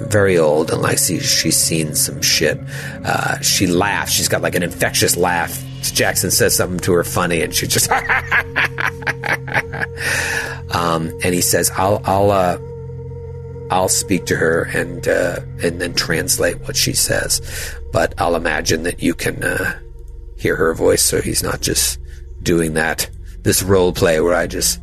very 0.01 0.37
old 0.37 0.71
and 0.71 0.81
like 0.81 0.97
she, 0.97 1.19
she's 1.19 1.57
seen 1.57 1.95
some 1.95 2.21
shit. 2.21 2.59
Uh, 3.03 3.39
she 3.39 3.67
laughs. 3.67 4.11
She's 4.11 4.27
got 4.27 4.41
like 4.41 4.55
an 4.55 4.63
infectious 4.63 5.17
laugh. 5.17 5.63
Jackson 5.81 6.31
says 6.31 6.55
something 6.55 6.79
to 6.79 6.93
her 6.93 7.03
funny, 7.03 7.41
and 7.41 7.53
she 7.53 7.67
just. 7.67 7.91
um, 10.71 11.11
and 11.23 11.33
he 11.33 11.41
says, 11.41 11.71
"I'll, 11.75 12.01
I'll, 12.05 12.31
uh, 12.31 12.57
I'll 13.69 13.89
speak 13.89 14.25
to 14.25 14.35
her 14.35 14.63
and 14.73 15.07
uh, 15.07 15.39
and 15.63 15.79
then 15.79 15.93
translate 15.93 16.59
what 16.61 16.75
she 16.75 16.93
says, 16.93 17.41
but 17.91 18.13
I'll 18.17 18.35
imagine 18.35 18.83
that 18.83 19.01
you 19.01 19.13
can 19.13 19.43
uh, 19.43 19.79
hear 20.37 20.55
her 20.55 20.73
voice, 20.73 21.03
so 21.03 21.21
he's 21.21 21.43
not 21.43 21.61
just 21.61 21.99
doing 22.41 22.73
that 22.73 23.09
this 23.43 23.61
role 23.61 23.93
play 23.93 24.19
where 24.19 24.33
I 24.33 24.47
just 24.47 24.81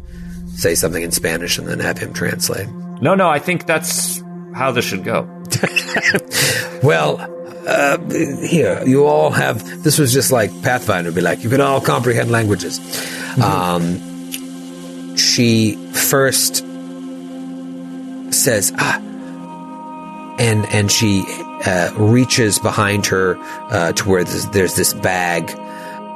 say 0.55 0.77
something 0.77 1.03
in 1.03 1.11
Spanish 1.11 1.59
and 1.59 1.67
then 1.67 1.81
have 1.81 1.99
him 1.99 2.13
translate." 2.13 2.69
No, 3.01 3.17
no, 3.17 3.29
I 3.29 3.41
think 3.41 3.67
that's 3.67 4.23
how 4.55 4.73
this 4.73 4.85
should 4.85 5.05
go. 5.05 5.29
Well, 6.83 7.21
uh, 7.65 7.99
here, 8.09 8.83
you 8.85 9.07
all 9.07 9.31
have. 9.31 9.85
This 9.85 9.99
was 9.99 10.13
just 10.13 10.33
like 10.33 10.51
Pathfinder 10.63 11.11
would 11.11 11.15
be 11.15 11.21
like, 11.21 11.45
you 11.45 11.49
can 11.49 11.61
all 11.61 11.81
comprehend 11.81 12.33
languages. 12.33 12.81
Um, 13.41 15.17
she 15.17 15.77
first 15.93 16.57
says, 18.35 18.73
ah, 18.77 18.99
and 20.41 20.67
and 20.67 20.91
she 20.91 21.25
uh, 21.65 21.93
reaches 21.97 22.59
behind 22.59 23.07
her 23.07 23.37
uh, 23.71 23.93
to 23.93 24.09
where 24.09 24.25
there's, 24.25 24.47
there's 24.49 24.75
this 24.75 24.93
bag, 24.93 25.55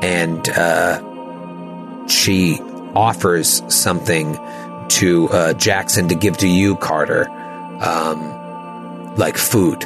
and 0.02 0.48
uh, 0.48 0.98
she 2.08 2.58
offers 2.96 3.62
something 3.72 4.36
to 4.88 5.28
uh, 5.28 5.52
Jackson 5.52 6.08
to 6.08 6.16
give 6.16 6.38
to 6.38 6.48
you, 6.48 6.74
Carter, 6.76 7.28
um, 7.80 9.14
like 9.16 9.36
food 9.36 9.84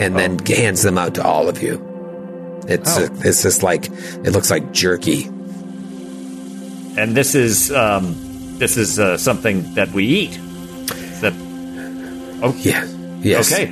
and 0.00 0.16
then 0.16 0.38
hands 0.46 0.82
them 0.82 0.98
out 0.98 1.14
to 1.14 1.22
all 1.24 1.48
of 1.48 1.62
you. 1.62 1.80
It's 2.68 2.96
Oh. 2.98 3.08
it's 3.24 3.42
just 3.42 3.62
like 3.62 3.86
it 3.86 4.30
looks 4.32 4.50
like 4.50 4.72
jerky. 4.72 5.24
And 6.96 7.16
this 7.16 7.34
is 7.34 7.70
um, 7.72 8.14
this 8.58 8.76
is 8.76 8.98
uh, 8.98 9.16
something 9.18 9.74
that 9.74 9.90
we 9.92 10.04
eat. 10.04 10.38
That 11.20 11.32
oh 12.42 12.54
Yeah. 12.58 12.86
Yes. 13.20 13.52
okay, 13.52 13.70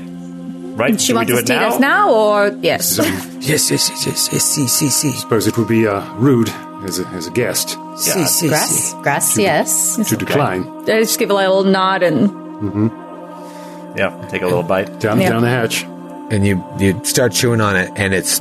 right? 0.76 1.00
She 1.00 1.06
Should 1.08 1.14
we 1.14 1.16
wants 1.16 1.30
do 1.32 1.36
us 1.36 1.42
it 1.42 1.46
to 1.46 1.52
eat 1.54 1.56
now? 1.56 1.68
us 1.74 1.80
now, 1.80 2.10
or 2.14 2.48
yes? 2.62 2.98
Yes. 2.98 3.26
Yes. 3.40 3.70
Yes. 3.70 4.06
Yes. 4.06 4.28
Yes. 4.32 4.44
See. 4.44 4.66
See. 4.68 4.88
See. 4.88 5.12
suppose 5.12 5.46
it 5.46 5.56
would 5.58 5.68
be 5.68 5.86
uh, 5.86 6.02
rude 6.14 6.50
as 6.84 6.98
a, 6.98 7.06
as 7.08 7.26
a 7.26 7.30
guest 7.30 7.76
See. 7.98 8.24
See. 8.24 8.48
Grass, 8.48 8.94
grass, 9.02 9.36
yes. 9.38 10.08
to 10.08 10.16
decline. 10.16 10.66
I 10.84 11.00
just 11.00 11.18
give 11.18 11.30
a 11.30 11.34
little 11.34 11.64
nod 11.64 12.02
and 12.02 12.90
Yeah, 13.98 14.26
take 14.30 14.42
a 14.42 14.46
little 14.46 14.62
bite. 14.62 15.00
Down, 15.00 15.20
Yeah. 15.20 15.30
down 15.30 15.42
the 15.42 15.48
hatch. 15.48 15.84
And 16.30 16.46
you 16.46 16.64
you 16.78 17.00
start 17.04 17.32
chewing 17.32 17.60
on 17.60 17.76
it, 17.76 17.90
and 17.96 18.14
it's 18.14 18.40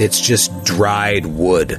it's 0.00 0.20
just 0.20 0.64
dried 0.64 1.26
wood. 1.26 1.78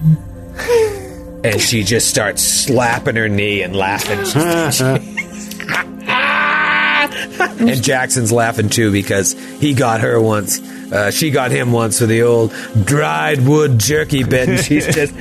And 1.42 1.62
she 1.62 1.84
just 1.86 2.10
starts 2.10 2.44
slapping 2.44 3.16
her 3.16 3.30
knee 3.30 3.62
and 3.62 3.74
laughing. 3.74 4.20
and 7.70 7.82
Jackson's 7.82 8.32
laughing 8.34 8.68
too 8.70 8.92
because 8.92 9.34
he 9.60 9.74
got 9.74 10.02
her 10.02 10.20
once 10.20 10.60
Uh, 10.92 11.12
she 11.12 11.30
got 11.32 11.52
him 11.52 11.72
once 11.72 12.02
with 12.02 12.10
the 12.10 12.24
old 12.24 12.52
dried 12.84 13.46
wood 13.48 13.80
jerky 13.80 14.24
bit, 14.24 14.50
and 14.50 14.60
she's 14.60 14.86
just. 14.96 15.14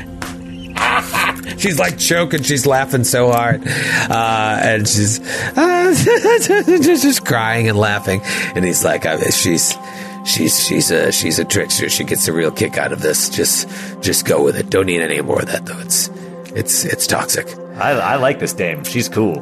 She's 1.59 1.79
like 1.79 1.99
choking. 1.99 2.43
She's 2.43 2.67
laughing 2.67 3.05
so 3.05 3.31
hard, 3.31 3.67
uh, 3.67 4.61
and 4.63 4.89
she's 4.89 5.21
uh, 5.57 5.95
just, 6.79 7.03
just 7.03 7.27
crying 7.27 7.69
and 7.69 7.79
laughing. 7.79 8.21
And 8.55 8.65
he's 8.65 8.85
like, 8.85 9.05
uh, 9.05 9.31
"She's, 9.31 9.77
she's, 10.25 10.63
she's 10.65 10.91
a, 10.91 11.13
she's 11.13 11.39
a 11.39 11.45
trickster. 11.45 11.89
She 11.89 12.05
gets 12.05 12.29
a 12.29 12.33
real 12.33 12.51
kick 12.53 12.79
out 12.79 12.93
of 12.93 13.03
this. 13.03 13.29
Just, 13.29 13.69
just 14.01 14.25
go 14.25 14.43
with 14.45 14.57
it. 14.57 14.71
Don't 14.71 14.87
need 14.87 15.01
any 15.01 15.21
more 15.21 15.41
of 15.41 15.47
that, 15.47 15.67
though. 15.67 15.79
It's, 15.81 16.09
it's, 16.55 16.85
it's 16.85 17.07
toxic." 17.07 17.49
I, 17.77 17.91
I 17.93 18.17
like 18.17 18.41
this 18.41 18.53
dame. 18.53 18.83
She's 18.85 19.09
cool. 19.09 19.39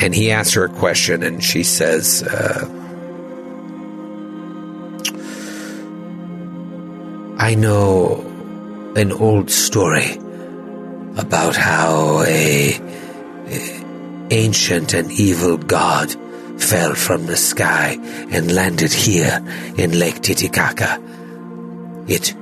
And 0.00 0.14
he 0.14 0.30
asks 0.30 0.54
her 0.54 0.64
a 0.64 0.68
question, 0.68 1.22
and 1.22 1.42
she 1.42 1.62
says, 1.62 2.22
uh, 2.22 2.66
I 7.38 7.54
know 7.54 8.33
an 8.96 9.12
old 9.12 9.50
story 9.50 10.16
about 11.16 11.56
how 11.56 12.22
a, 12.26 12.78
a 13.48 13.84
ancient 14.30 14.94
and 14.94 15.10
evil 15.12 15.56
god 15.56 16.14
fell 16.60 16.94
from 16.94 17.26
the 17.26 17.36
sky 17.36 17.98
and 18.30 18.54
landed 18.54 18.92
here 18.92 19.40
in 19.76 19.98
Lake 19.98 20.20
Titicaca. 20.22 21.02
It 22.06 22.34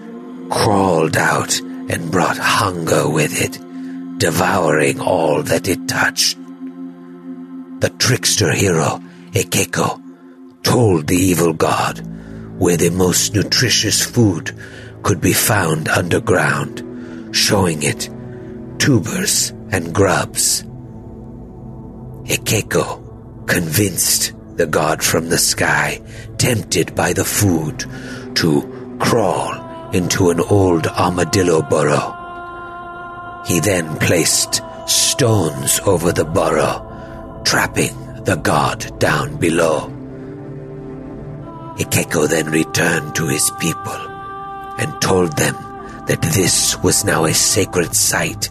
crawled 0.50 1.16
out 1.16 1.58
and 1.60 2.10
brought 2.10 2.36
hunger 2.36 3.08
with 3.08 3.40
it, 3.40 3.58
devouring 4.18 5.00
all 5.00 5.42
that 5.42 5.68
it 5.68 5.88
touched. 5.88 6.38
The 7.80 7.92
trickster 7.98 8.52
hero, 8.52 9.02
Ekeko, 9.32 10.00
told 10.62 11.06
the 11.06 11.16
evil 11.16 11.54
god 11.54 12.00
where 12.58 12.76
the 12.76 12.90
most 12.90 13.34
nutritious 13.34 14.04
food 14.04 14.54
could 15.02 15.20
be 15.20 15.32
found 15.32 15.88
underground, 15.88 17.34
showing 17.34 17.82
it 17.82 18.08
tubers 18.78 19.50
and 19.70 19.94
grubs. 19.94 20.62
Ekeko 22.24 23.46
convinced 23.46 24.32
the 24.56 24.66
god 24.66 25.02
from 25.02 25.28
the 25.28 25.38
sky, 25.38 26.00
tempted 26.38 26.94
by 26.94 27.12
the 27.12 27.24
food, 27.24 27.84
to 28.36 28.96
crawl 29.00 29.90
into 29.90 30.30
an 30.30 30.40
old 30.40 30.86
armadillo 30.86 31.62
burrow. 31.62 32.18
He 33.46 33.60
then 33.60 33.96
placed 33.98 34.62
stones 34.86 35.80
over 35.80 36.12
the 36.12 36.24
burrow, 36.24 37.42
trapping 37.44 37.94
the 38.24 38.36
god 38.36 38.98
down 38.98 39.36
below. 39.36 39.88
Ekeko 41.78 42.28
then 42.28 42.50
returned 42.50 43.14
to 43.16 43.26
his 43.26 43.50
people 43.58 44.11
and 44.78 45.00
told 45.00 45.36
them 45.36 45.54
that 46.06 46.22
this 46.22 46.76
was 46.82 47.04
now 47.04 47.24
a 47.24 47.34
sacred 47.34 47.94
site 47.94 48.50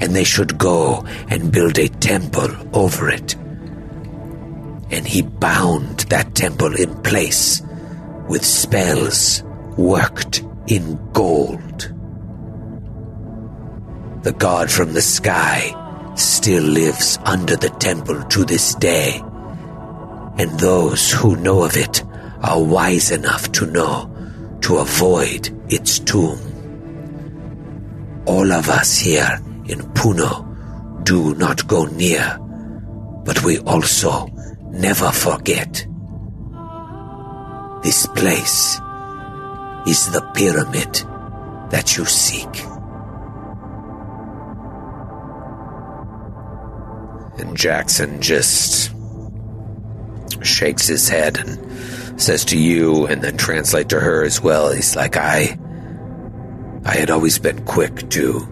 and 0.00 0.14
they 0.14 0.24
should 0.24 0.58
go 0.58 1.04
and 1.28 1.52
build 1.52 1.78
a 1.78 1.88
temple 1.88 2.50
over 2.72 3.08
it. 3.10 3.34
And 4.90 5.06
he 5.06 5.22
bound 5.22 6.00
that 6.10 6.34
temple 6.34 6.74
in 6.74 7.02
place 7.02 7.62
with 8.28 8.44
spells 8.44 9.42
worked 9.76 10.42
in 10.66 10.98
gold. 11.12 11.92
The 14.22 14.32
god 14.32 14.70
from 14.70 14.92
the 14.92 15.02
sky 15.02 15.74
still 16.16 16.64
lives 16.64 17.18
under 17.24 17.56
the 17.56 17.70
temple 17.70 18.22
to 18.24 18.44
this 18.44 18.74
day, 18.74 19.20
and 20.38 20.58
those 20.58 21.12
who 21.12 21.36
know 21.36 21.64
of 21.64 21.76
it 21.76 22.02
are 22.42 22.62
wise 22.62 23.10
enough 23.10 23.50
to 23.52 23.66
know 23.66 24.14
to 24.62 24.76
avoid 24.78 25.50
its 25.72 25.98
tomb. 25.98 26.38
All 28.26 28.52
of 28.52 28.68
us 28.68 28.98
here 28.98 29.38
in 29.66 29.80
Puno 29.94 31.04
do 31.04 31.34
not 31.34 31.66
go 31.66 31.86
near, 31.86 32.38
but 33.24 33.42
we 33.42 33.58
also 33.60 34.26
never 34.70 35.10
forget. 35.10 35.86
This 37.82 38.06
place 38.06 38.78
is 39.86 40.10
the 40.10 40.30
pyramid 40.34 40.92
that 41.70 41.96
you 41.96 42.04
seek. 42.04 42.64
And 47.38 47.56
Jackson 47.56 48.20
just 48.20 48.92
shakes 50.42 50.88
his 50.88 51.08
head 51.08 51.38
and 51.38 51.67
says 52.18 52.44
to 52.46 52.58
you 52.58 53.06
and 53.06 53.22
then 53.22 53.36
translate 53.36 53.88
to 53.90 54.00
her 54.00 54.24
as 54.24 54.40
well. 54.40 54.72
He's 54.72 54.94
like, 54.96 55.16
I 55.16 55.58
I 56.84 56.94
had 56.94 57.10
always 57.10 57.38
been 57.38 57.64
quick 57.64 58.08
to 58.10 58.46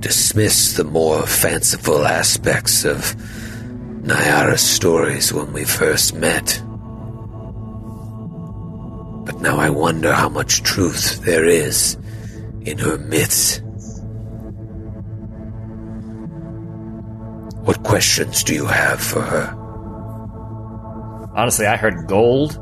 dismiss 0.00 0.74
the 0.74 0.84
more 0.84 1.26
fanciful 1.26 2.06
aspects 2.06 2.84
of 2.84 3.14
Nyara's 4.02 4.62
stories 4.62 5.32
when 5.32 5.52
we 5.52 5.64
first 5.64 6.14
met. 6.14 6.62
But 9.26 9.40
now 9.42 9.58
I 9.58 9.70
wonder 9.70 10.12
how 10.12 10.28
much 10.28 10.62
truth 10.62 11.22
there 11.24 11.44
is 11.44 11.96
in 12.62 12.78
her 12.78 12.98
myths. 12.98 13.60
What 17.64 17.82
questions 17.82 18.42
do 18.42 18.54
you 18.54 18.66
have 18.66 19.00
for 19.00 19.20
her? 19.20 19.54
Honestly, 21.36 21.66
I 21.66 21.76
heard 21.76 22.06
gold, 22.08 22.58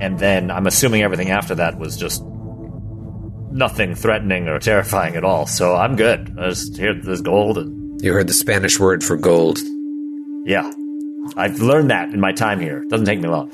and 0.00 0.18
then 0.18 0.50
I'm 0.50 0.66
assuming 0.66 1.02
everything 1.02 1.30
after 1.30 1.54
that 1.56 1.78
was 1.78 1.96
just 1.96 2.22
nothing 3.50 3.94
threatening 3.94 4.48
or 4.48 4.58
terrifying 4.58 5.16
at 5.16 5.24
all. 5.24 5.46
So 5.46 5.74
I'm 5.74 5.96
good. 5.96 6.36
I 6.38 6.50
just 6.50 6.76
hear 6.76 6.94
there's 6.94 7.22
gold, 7.22 7.58
and 7.58 8.00
You 8.02 8.12
heard 8.12 8.28
the 8.28 8.32
Spanish 8.34 8.78
word 8.78 9.02
for 9.02 9.16
gold. 9.16 9.58
yeah, 10.44 10.70
I've 11.36 11.60
learned 11.60 11.90
that 11.90 12.10
in 12.10 12.20
my 12.20 12.32
time 12.32 12.60
here. 12.60 12.82
It 12.82 12.88
Doesn't 12.90 13.06
take 13.06 13.20
me 13.20 13.28
long. 13.28 13.50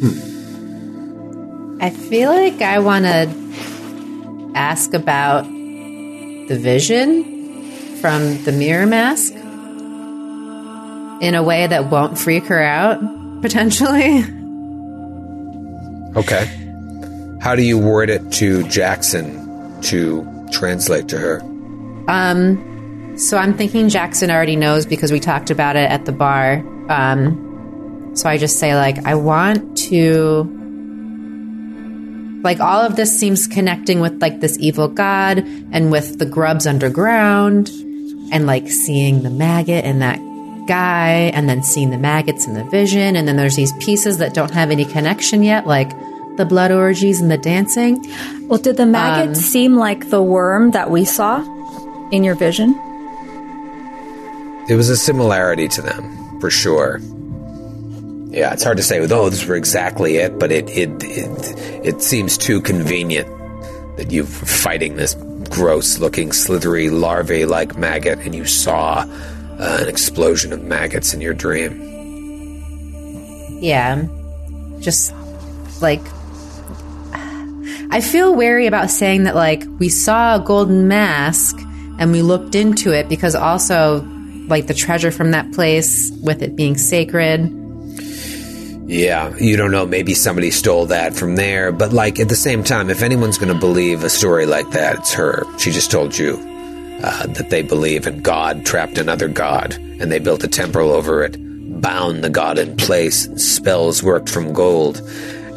Hmm. 0.00 1.78
I 1.82 1.90
feel 1.90 2.30
like 2.30 2.60
I 2.62 2.78
want 2.78 3.04
to 3.04 4.52
ask 4.54 4.92
about 4.94 5.44
the 5.44 6.58
vision 6.58 7.24
from 8.00 8.42
the 8.44 8.52
mirror 8.52 8.86
mask 8.86 9.34
in 11.20 11.34
a 11.34 11.42
way 11.42 11.66
that 11.66 11.90
won't 11.90 12.18
freak 12.18 12.44
her 12.46 12.62
out, 12.62 13.00
potentially. 13.42 14.24
Okay. 16.16 16.46
How 17.40 17.54
do 17.54 17.62
you 17.62 17.78
word 17.78 18.10
it 18.10 18.32
to 18.32 18.66
Jackson 18.68 19.80
to 19.82 20.26
translate 20.50 21.08
to 21.08 21.18
her? 21.18 21.40
Um, 22.08 23.16
so 23.16 23.36
I'm 23.36 23.54
thinking 23.54 23.88
Jackson 23.88 24.30
already 24.30 24.56
knows 24.56 24.86
because 24.86 25.12
we 25.12 25.20
talked 25.20 25.50
about 25.50 25.76
it 25.76 25.90
at 25.90 26.04
the 26.04 26.12
bar. 26.12 26.64
Um, 26.88 28.10
so 28.14 28.28
I 28.28 28.36
just 28.38 28.58
say 28.58 28.74
like, 28.74 29.06
I 29.06 29.14
want 29.14 29.78
to. 29.78 30.56
Like 32.42 32.58
all 32.58 32.80
of 32.80 32.96
this 32.96 33.18
seems 33.18 33.46
connecting 33.46 34.00
with 34.00 34.22
like 34.22 34.40
this 34.40 34.56
evil 34.58 34.88
god 34.88 35.40
and 35.72 35.92
with 35.92 36.18
the 36.18 36.24
grubs 36.24 36.66
underground 36.66 37.68
and 38.32 38.46
like 38.46 38.66
seeing 38.68 39.22
the 39.22 39.28
maggot 39.28 39.84
and 39.84 40.00
that 40.00 40.18
guy 40.70 41.32
and 41.34 41.48
then 41.48 41.64
seeing 41.64 41.90
the 41.90 41.98
maggots 41.98 42.46
in 42.46 42.54
the 42.54 42.62
vision 42.62 43.16
and 43.16 43.26
then 43.26 43.34
there's 43.36 43.56
these 43.56 43.72
pieces 43.84 44.18
that 44.18 44.34
don't 44.34 44.52
have 44.52 44.70
any 44.70 44.84
connection 44.84 45.42
yet 45.42 45.66
like 45.66 45.90
the 46.36 46.46
blood 46.46 46.70
orgies 46.70 47.20
and 47.20 47.28
the 47.28 47.36
dancing. 47.36 48.00
Well, 48.46 48.60
did 48.60 48.76
the 48.76 48.86
maggot 48.86 49.28
um, 49.28 49.34
seem 49.34 49.74
like 49.74 50.10
the 50.10 50.22
worm 50.22 50.70
that 50.70 50.88
we 50.88 51.04
saw 51.04 51.40
in 52.10 52.22
your 52.22 52.36
vision? 52.36 52.72
There 54.68 54.76
was 54.76 54.88
a 54.88 54.96
similarity 54.96 55.66
to 55.66 55.82
them, 55.82 56.40
for 56.40 56.50
sure. 56.50 57.00
Yeah, 58.30 58.52
it's 58.52 58.62
hard 58.62 58.76
to 58.76 58.82
say, 58.84 59.00
oh, 59.00 59.06
those 59.06 59.44
were 59.44 59.56
exactly 59.56 60.18
it, 60.18 60.38
but 60.38 60.52
it 60.52 60.70
it 60.70 60.90
it, 61.02 61.84
it 61.84 62.02
seems 62.02 62.38
too 62.38 62.60
convenient 62.60 63.28
that 63.96 64.12
you're 64.12 64.24
fighting 64.24 64.94
this 64.94 65.14
gross 65.50 65.98
looking, 65.98 66.30
slithery 66.30 66.90
larvae 66.90 67.44
like 67.44 67.76
maggot 67.76 68.20
and 68.20 68.34
you 68.36 68.44
saw 68.44 69.04
Uh, 69.60 69.78
an 69.82 69.88
explosion 69.88 70.54
of 70.54 70.64
maggots 70.64 71.12
in 71.12 71.20
your 71.20 71.34
dream. 71.34 71.78
Yeah. 73.60 74.06
Just 74.80 75.14
like 75.82 76.00
I 77.92 78.00
feel 78.00 78.34
wary 78.34 78.66
about 78.66 78.90
saying 78.90 79.24
that 79.24 79.34
like 79.34 79.62
we 79.78 79.90
saw 79.90 80.36
a 80.36 80.40
golden 80.40 80.88
mask 80.88 81.58
and 81.98 82.10
we 82.10 82.22
looked 82.22 82.54
into 82.54 82.92
it 82.92 83.10
because 83.10 83.34
also 83.34 84.00
like 84.46 84.66
the 84.66 84.72
treasure 84.72 85.10
from 85.10 85.32
that 85.32 85.52
place 85.52 86.10
with 86.22 86.40
it 86.40 86.56
being 86.56 86.78
sacred. 86.78 87.54
Yeah, 88.86 89.36
you 89.36 89.58
don't 89.58 89.70
know. 89.70 89.84
Maybe 89.86 90.14
somebody 90.14 90.50
stole 90.50 90.86
that 90.86 91.14
from 91.14 91.36
there. 91.36 91.70
But, 91.70 91.92
like, 91.92 92.18
at 92.18 92.28
the 92.28 92.34
same 92.34 92.64
time, 92.64 92.90
if 92.90 93.02
anyone's 93.02 93.38
going 93.38 93.54
to 93.54 93.58
believe 93.58 94.02
a 94.02 94.10
story 94.10 94.46
like 94.46 94.68
that, 94.72 94.96
it's 94.96 95.12
her. 95.12 95.44
She 95.60 95.70
just 95.70 95.92
told 95.92 96.18
you 96.18 96.49
uh, 97.02 97.26
that 97.26 97.50
they 97.50 97.62
believe 97.62 98.06
in 98.06 98.22
God 98.22 98.64
trapped 98.64 98.98
another 98.98 99.28
God, 99.28 99.74
and 99.74 100.10
they 100.12 100.18
built 100.18 100.44
a 100.44 100.48
temple 100.48 100.92
over 100.92 101.22
it, 101.22 101.36
bound 101.80 102.22
the 102.22 102.30
god 102.30 102.58
in 102.58 102.76
place, 102.76 103.28
spells 103.36 104.02
worked 104.02 104.28
from 104.28 104.52
gold, 104.52 104.98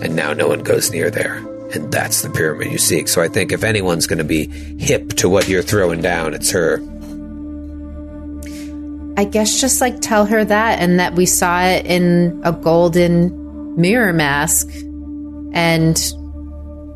and 0.02 0.15
now 0.15 0.34
no 0.34 0.48
one 0.48 0.64
goes 0.64 0.91
near 0.91 1.10
there. 1.10 1.38
And 1.74 1.91
that's 1.91 2.22
the 2.22 2.30
pyramid 2.30 2.72
you 2.72 2.78
seek. 2.78 3.07
So 3.07 3.22
I 3.22 3.28
think 3.28 3.52
if 3.52 3.64
anyone's 3.64 4.06
going 4.06 4.20
to 4.20 4.24
be 4.24 4.45
hip 4.78 5.10
to 5.14 5.30
what 5.30 5.48
you're 5.48 5.64
throwing 5.64 6.02
down, 6.02 6.34
it's 6.34 6.52
her. 6.52 6.78
I 9.18 9.26
guess 9.26 9.60
just 9.60 9.82
like 9.82 9.99
tell 9.99 10.26
her 10.26 10.44
that 10.45 10.80
and 10.80 10.99
that 10.99 11.15
we 11.15 11.26
saw 11.26 11.64
it 11.64 11.86
in 11.86 12.41
a 12.44 12.52
golden 12.52 13.80
mirror 13.80 14.14
mask. 14.14 14.70
And 15.53 15.95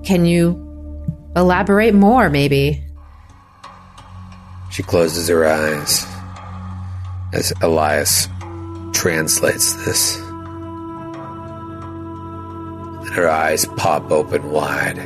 can 0.04 0.26
you 0.26 0.64
elaborate 1.36 1.94
more, 1.94 2.30
maybe? 2.30 2.84
She 4.78 4.84
closes 4.84 5.28
her 5.30 5.44
eyes 5.44 6.06
as 7.34 7.52
Elias 7.64 8.30
translates 8.94 9.74
this. 9.84 10.18
And 12.98 13.10
her 13.10 13.28
eyes 13.28 13.66
pop 13.66 14.12
open 14.12 14.52
wide. 14.52 15.00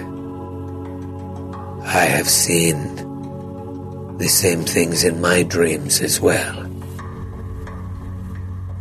I 1.85 2.03
have 2.03 2.27
seen 2.27 4.17
the 4.17 4.27
same 4.27 4.63
things 4.63 5.05
in 5.05 5.21
my 5.21 5.43
dreams 5.43 6.01
as 6.01 6.19
well. 6.19 6.69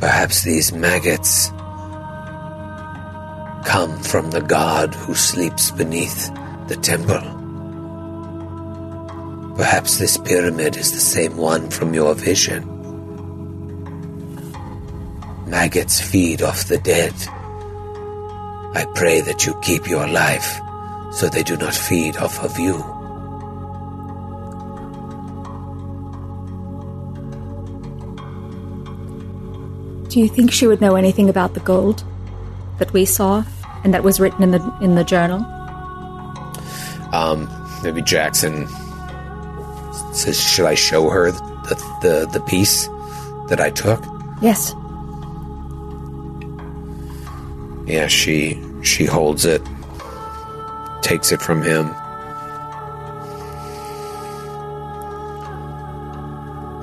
Perhaps 0.00 0.42
these 0.42 0.72
maggots 0.72 1.50
come 3.64 3.96
from 4.02 4.32
the 4.32 4.44
god 4.44 4.92
who 4.92 5.14
sleeps 5.14 5.70
beneath 5.70 6.34
the 6.66 6.74
temple. 6.74 7.39
Perhaps 9.60 9.98
this 9.98 10.16
pyramid 10.16 10.78
is 10.78 10.90
the 10.92 10.98
same 10.98 11.36
one 11.36 11.68
from 11.68 11.92
your 11.92 12.14
vision. 12.14 12.64
Maggots 15.46 16.00
feed 16.00 16.40
off 16.40 16.64
the 16.64 16.78
dead. 16.78 17.12
I 18.74 18.86
pray 18.94 19.20
that 19.20 19.44
you 19.44 19.54
keep 19.60 19.86
your 19.86 20.08
life 20.08 20.58
so 21.12 21.28
they 21.28 21.42
do 21.42 21.58
not 21.58 21.74
feed 21.74 22.16
off 22.16 22.42
of 22.42 22.58
you. 22.58 22.72
Do 30.08 30.20
you 30.20 30.28
think 30.30 30.52
she 30.52 30.66
would 30.66 30.80
know 30.80 30.96
anything 30.96 31.28
about 31.28 31.52
the 31.52 31.60
gold 31.60 32.02
that 32.78 32.94
we 32.94 33.04
saw 33.04 33.44
and 33.84 33.92
that 33.92 34.04
was 34.04 34.20
written 34.20 34.42
in 34.42 34.52
the 34.52 34.74
in 34.80 34.94
the 34.94 35.04
journal? 35.04 35.44
Um, 37.12 37.46
maybe 37.82 38.00
Jackson 38.00 38.66
says, 40.20 40.38
"Should 40.38 40.66
I 40.66 40.74
show 40.74 41.08
her 41.08 41.30
the 41.30 41.74
the, 42.02 42.14
the 42.32 42.40
piece 42.40 42.88
that 43.48 43.60
I 43.60 43.70
took?" 43.70 44.02
Yes. 44.40 44.74
Yeah, 47.86 48.06
she 48.06 48.60
she 48.82 49.04
holds 49.04 49.44
it, 49.44 49.62
takes 51.02 51.32
it 51.32 51.40
from 51.42 51.62
him, 51.62 51.90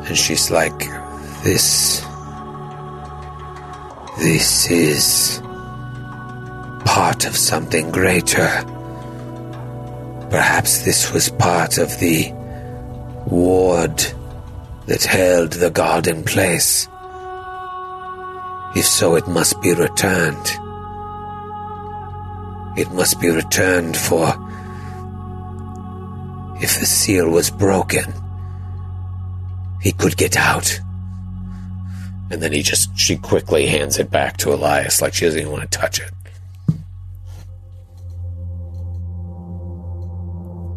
and 0.08 0.18
she's 0.18 0.52
like, 0.52 0.80
"This, 1.44 2.02
this 4.18 4.70
is 4.70 5.42
part 6.86 7.26
of 7.26 7.38
something 7.38 7.92
greater. 7.92 8.50
Perhaps 10.30 10.84
this 10.84 11.14
was 11.14 11.30
part 11.30 11.78
of 11.78 11.98
the 12.00 12.34
ward 13.30 13.98
that 14.88 15.04
held 15.04 15.54
the 15.54 15.70
god 15.70 16.08
in 16.08 16.24
place. 16.24 16.88
If 18.76 18.86
so, 18.86 19.16
it 19.16 19.28
must 19.28 19.62
be 19.62 19.74
returned." 19.74 20.48
It 22.78 22.92
must 22.92 23.20
be 23.20 23.30
returned 23.30 23.98
for. 23.98 24.28
If 26.62 26.80
the 26.80 26.86
seal 26.86 27.28
was 27.28 27.50
broken, 27.50 28.14
he 29.82 29.92
could 29.92 30.16
get 30.16 30.38
out. 30.38 30.80
And 32.30 32.40
then 32.42 32.52
he 32.52 32.62
just, 32.62 32.96
she 32.96 33.18
quickly 33.18 33.66
hands 33.66 33.98
it 33.98 34.12
back 34.12 34.38
to 34.38 34.54
Elias 34.54 35.02
like 35.02 35.16
she 35.16 35.26
doesn't 35.26 35.40
even 35.40 35.52
want 35.52 35.72
to 35.72 35.78
touch 35.78 36.00
it. 36.00 36.12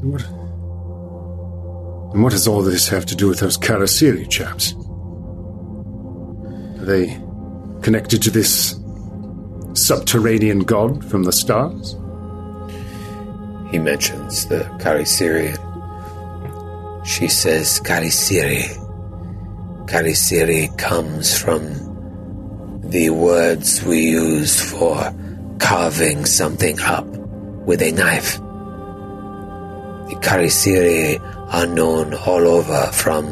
What? 0.02 0.39
And 2.12 2.24
what 2.24 2.32
does 2.32 2.48
all 2.48 2.62
this 2.62 2.88
have 2.88 3.06
to 3.06 3.14
do 3.14 3.28
with 3.28 3.38
those 3.38 3.56
Karasiri 3.56 4.28
chaps? 4.28 4.74
Are 6.80 6.84
they 6.84 7.20
connected 7.82 8.20
to 8.22 8.30
this 8.30 8.80
subterranean 9.74 10.60
god 10.60 11.04
from 11.04 11.22
the 11.22 11.32
stars? 11.32 11.92
He 13.70 13.78
mentions 13.78 14.46
the 14.46 14.64
Karisirian. 14.80 15.56
She 17.06 17.28
says 17.28 17.80
Kharisiri. 17.80 18.76
Kharisiri 19.86 20.76
comes 20.76 21.38
from 21.38 21.62
the 22.90 23.10
words 23.10 23.84
we 23.84 24.10
use 24.10 24.60
for 24.60 25.14
carving 25.60 26.24
something 26.24 26.80
up 26.80 27.06
with 27.66 27.80
a 27.82 27.92
knife. 27.92 28.38
The 30.08 30.16
Kharisiri 30.16 31.20
are 31.50 31.66
known 31.66 32.14
all 32.14 32.46
over 32.46 32.86
from 32.92 33.26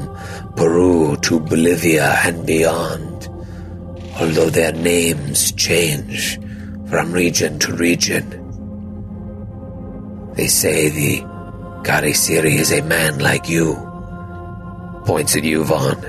Peru 0.56 1.16
to 1.18 1.38
Bolivia 1.38 2.18
and 2.24 2.44
beyond, 2.44 3.28
although 4.20 4.50
their 4.50 4.72
names 4.72 5.52
change 5.52 6.40
from 6.88 7.12
region 7.12 7.60
to 7.60 7.72
region. 7.74 8.28
They 10.34 10.48
say 10.48 10.88
the 10.88 11.20
Kharisiri 11.84 12.58
is 12.58 12.72
a 12.72 12.82
man 12.82 13.20
like 13.20 13.48
you. 13.48 13.74
Points 15.06 15.36
at 15.36 15.44
you, 15.44 15.62
Vaughn. 15.62 16.02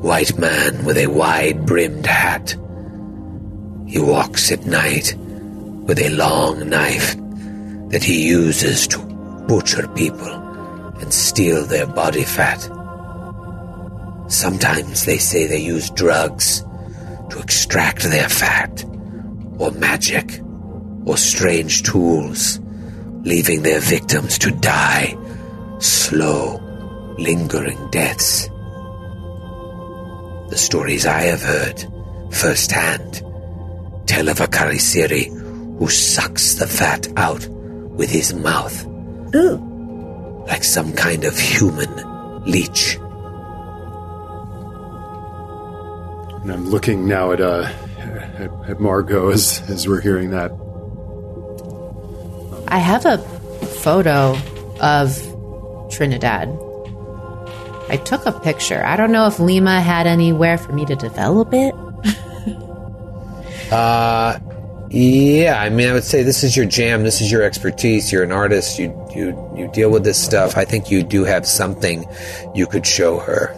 White 0.00 0.38
man 0.38 0.84
with 0.86 0.96
a 0.96 1.06
wide 1.06 1.66
brimmed 1.66 2.06
hat. 2.06 2.56
He 3.86 3.98
walks 3.98 4.50
at 4.50 4.64
night 4.64 5.14
with 5.16 5.98
a 5.98 6.08
long 6.10 6.68
knife 6.68 7.14
that 7.90 8.02
he 8.02 8.26
uses 8.26 8.86
to 8.88 8.98
butcher 9.46 9.86
people 9.88 10.45
and 11.00 11.12
steal 11.12 11.64
their 11.64 11.86
body 11.86 12.24
fat. 12.24 12.60
Sometimes 14.28 15.04
they 15.04 15.18
say 15.18 15.46
they 15.46 15.60
use 15.60 15.90
drugs 15.90 16.64
to 17.30 17.38
extract 17.38 18.02
their 18.02 18.28
fat, 18.28 18.84
or 19.58 19.70
magic, 19.72 20.40
or 21.04 21.16
strange 21.16 21.82
tools, 21.82 22.60
leaving 23.22 23.62
their 23.62 23.80
victims 23.80 24.38
to 24.38 24.50
die 24.50 25.16
slow, 25.78 26.58
lingering 27.18 27.90
deaths. 27.90 28.48
The 30.48 30.56
stories 30.56 31.06
I 31.06 31.22
have 31.22 31.42
heard 31.42 31.84
firsthand 32.30 33.22
tell 34.06 34.28
of 34.28 34.40
a 34.40 34.46
Kharisiri 34.46 35.26
who 35.78 35.88
sucks 35.88 36.54
the 36.54 36.66
fat 36.66 37.08
out 37.16 37.46
with 37.48 38.10
his 38.10 38.34
mouth. 38.34 38.86
Like 40.46 40.64
some 40.64 40.92
kind 40.92 41.24
of 41.24 41.38
human 41.38 42.44
leech. 42.44 42.96
And 46.42 46.52
I'm 46.52 46.68
looking 46.70 47.08
now 47.08 47.32
at 47.32 47.40
uh 47.40 47.72
at, 47.98 48.50
at 48.70 48.80
Margot 48.80 49.30
as 49.30 49.62
as 49.68 49.88
we're 49.88 50.00
hearing 50.00 50.30
that. 50.30 50.52
I 52.68 52.78
have 52.78 53.04
a 53.04 53.18
photo 53.82 54.36
of 54.80 55.90
Trinidad. 55.90 56.48
I 57.88 57.96
took 57.96 58.26
a 58.26 58.32
picture. 58.32 58.84
I 58.84 58.96
don't 58.96 59.12
know 59.12 59.26
if 59.26 59.38
Lima 59.38 59.80
had 59.80 60.06
anywhere 60.06 60.58
for 60.58 60.72
me 60.72 60.84
to 60.86 60.96
develop 60.96 61.52
it. 61.52 61.74
Uh, 63.70 64.38
yeah, 64.90 65.58
I 65.60 65.68
mean, 65.70 65.88
I 65.88 65.92
would 65.92 66.04
say 66.04 66.22
this 66.22 66.42
is 66.44 66.56
your 66.56 66.66
jam. 66.66 67.02
This 67.02 67.20
is 67.20 67.30
your 67.30 67.42
expertise. 67.42 68.12
You're 68.12 68.22
an 68.24 68.32
artist. 68.32 68.78
You 68.78 68.94
you 69.14 69.52
you 69.56 69.70
deal 69.72 69.90
with 69.90 70.04
this 70.04 70.22
stuff. 70.22 70.56
I 70.56 70.64
think 70.64 70.90
you 70.90 71.02
do 71.02 71.24
have 71.24 71.46
something 71.46 72.06
you 72.54 72.66
could 72.66 72.86
show 72.86 73.18
her. 73.18 73.54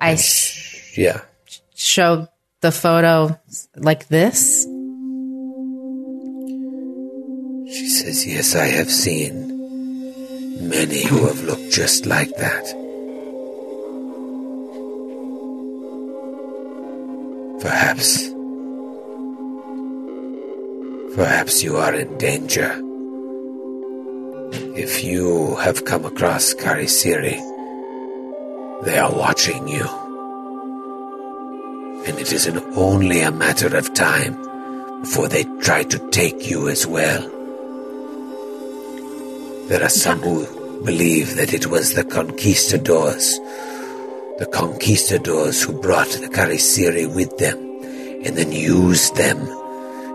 I 0.00 0.12
s- 0.12 0.92
Yeah. 0.96 1.20
Show 1.74 2.28
the 2.60 2.72
photo 2.72 3.38
like 3.76 4.08
this. 4.08 4.64
She 7.74 7.88
says, 7.88 8.26
Yes, 8.26 8.54
I 8.54 8.66
have 8.66 8.90
seen 8.90 9.48
many 10.68 11.06
who 11.06 11.26
have 11.26 11.42
looked 11.44 11.70
just 11.72 12.04
like 12.06 12.36
that. 12.36 12.74
Perhaps. 17.62 18.28
Perhaps 21.14 21.62
you 21.62 21.76
are 21.76 21.94
in 21.94 22.18
danger. 22.18 22.72
If 24.74 25.04
you 25.04 25.54
have 25.56 25.84
come 25.84 26.04
across 26.04 26.54
Kharisiri, 26.54 27.38
they 28.84 28.98
are 28.98 29.12
watching 29.12 29.68
you. 29.68 29.86
And 32.04 32.18
it 32.18 32.32
is 32.32 32.48
an 32.48 32.58
only 32.74 33.20
a 33.20 33.30
matter 33.30 33.76
of 33.76 33.94
time 33.94 34.34
before 35.02 35.28
they 35.28 35.44
try 35.60 35.84
to 35.84 35.98
take 36.10 36.50
you 36.50 36.68
as 36.68 36.84
well. 36.84 37.22
There 39.68 39.84
are 39.84 39.88
some 39.88 40.18
who 40.18 40.82
believe 40.82 41.36
that 41.36 41.54
it 41.54 41.66
was 41.68 41.94
the 41.94 42.02
conquistadors, 42.02 43.38
the 44.42 44.48
conquistadors 44.48 45.62
who 45.62 45.72
brought 45.72 46.08
the 46.08 46.26
Kharisiri 46.26 47.06
with 47.14 47.38
them 47.38 47.56
and 48.24 48.36
then 48.36 48.50
used 48.50 49.14
them, 49.14 49.38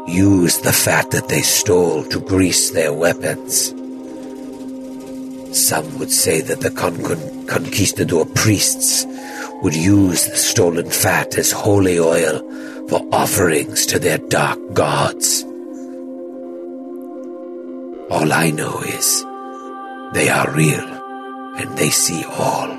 used 0.06 0.66
the 0.66 0.74
fat 0.74 1.12
that 1.12 1.30
they 1.30 1.40
stole 1.40 2.04
to 2.04 2.20
grease 2.20 2.72
their 2.72 2.92
weapons. 2.92 3.70
Some 5.58 5.98
would 5.98 6.12
say 6.12 6.42
that 6.42 6.60
the 6.60 6.72
con- 6.72 7.02
con- 7.04 7.48
conquistador 7.48 8.26
priests 8.36 9.06
would 9.64 9.74
use 9.74 10.26
the 10.26 10.36
stolen 10.36 10.90
fat 10.90 11.38
as 11.38 11.54
holy 11.54 11.98
oil 11.98 12.40
for 12.90 13.08
offerings 13.14 13.86
to 13.86 13.98
their 13.98 14.18
dark 14.18 14.60
gods. 14.74 15.44
All 18.10 18.34
I 18.34 18.52
know 18.52 18.82
is 18.82 19.24
they 20.14 20.28
are 20.28 20.52
real 20.52 20.88
and 21.56 21.78
they 21.78 21.92
see 21.92 22.26
all. 22.26 22.77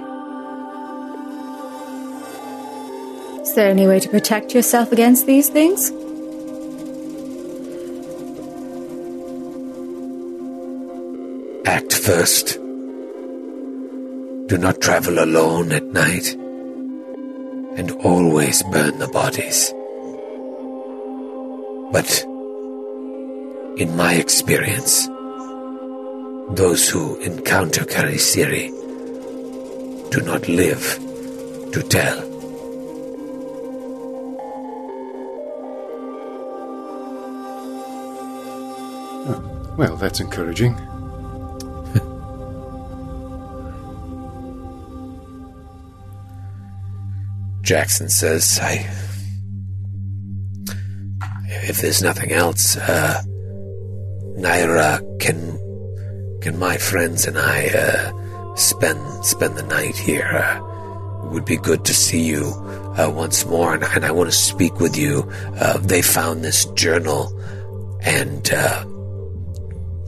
There 3.58 3.70
any 3.70 3.88
way 3.88 3.98
to 3.98 4.08
protect 4.08 4.54
yourself 4.54 4.92
against 4.92 5.26
these 5.26 5.48
things? 5.48 5.90
Act 11.66 11.92
first. 11.92 12.54
Do 14.46 14.58
not 14.58 14.80
travel 14.80 15.18
alone 15.18 15.72
at 15.72 15.82
night. 15.86 16.34
And 17.76 17.90
always 18.04 18.62
burn 18.62 19.00
the 19.00 19.08
bodies. 19.08 19.74
But, 21.90 22.22
in 23.76 23.96
my 23.96 24.14
experience, 24.14 25.08
those 26.56 26.88
who 26.88 27.16
encounter 27.16 27.84
Kharisiri 27.84 28.70
do 30.12 30.20
not 30.20 30.46
live 30.46 31.00
to 31.72 31.82
tell. 31.82 32.27
Well, 39.78 39.96
that's 39.96 40.18
encouraging. 40.18 40.74
Jackson 47.62 48.08
says, 48.08 48.58
I. 48.60 48.90
If 51.46 51.80
there's 51.80 52.02
nothing 52.02 52.32
else, 52.32 52.76
uh. 52.76 53.22
Nyara, 54.36 55.20
can. 55.20 55.56
Can 56.40 56.58
my 56.58 56.76
friends 56.76 57.28
and 57.28 57.38
I, 57.38 57.68
uh. 57.68 58.54
Spend, 58.56 59.24
spend 59.24 59.56
the 59.56 59.62
night 59.62 59.96
here? 59.96 60.26
Uh, 60.26 60.56
it 61.26 61.30
would 61.30 61.44
be 61.44 61.56
good 61.56 61.84
to 61.84 61.94
see 61.94 62.24
you, 62.24 62.46
uh, 62.98 63.08
once 63.14 63.46
more, 63.46 63.74
and, 63.74 63.84
and 63.84 64.04
I 64.04 64.10
want 64.10 64.28
to 64.28 64.36
speak 64.36 64.80
with 64.80 64.96
you. 64.96 65.30
Uh, 65.56 65.78
they 65.78 66.02
found 66.02 66.42
this 66.42 66.64
journal, 66.64 67.32
and, 68.02 68.52
uh. 68.52 68.84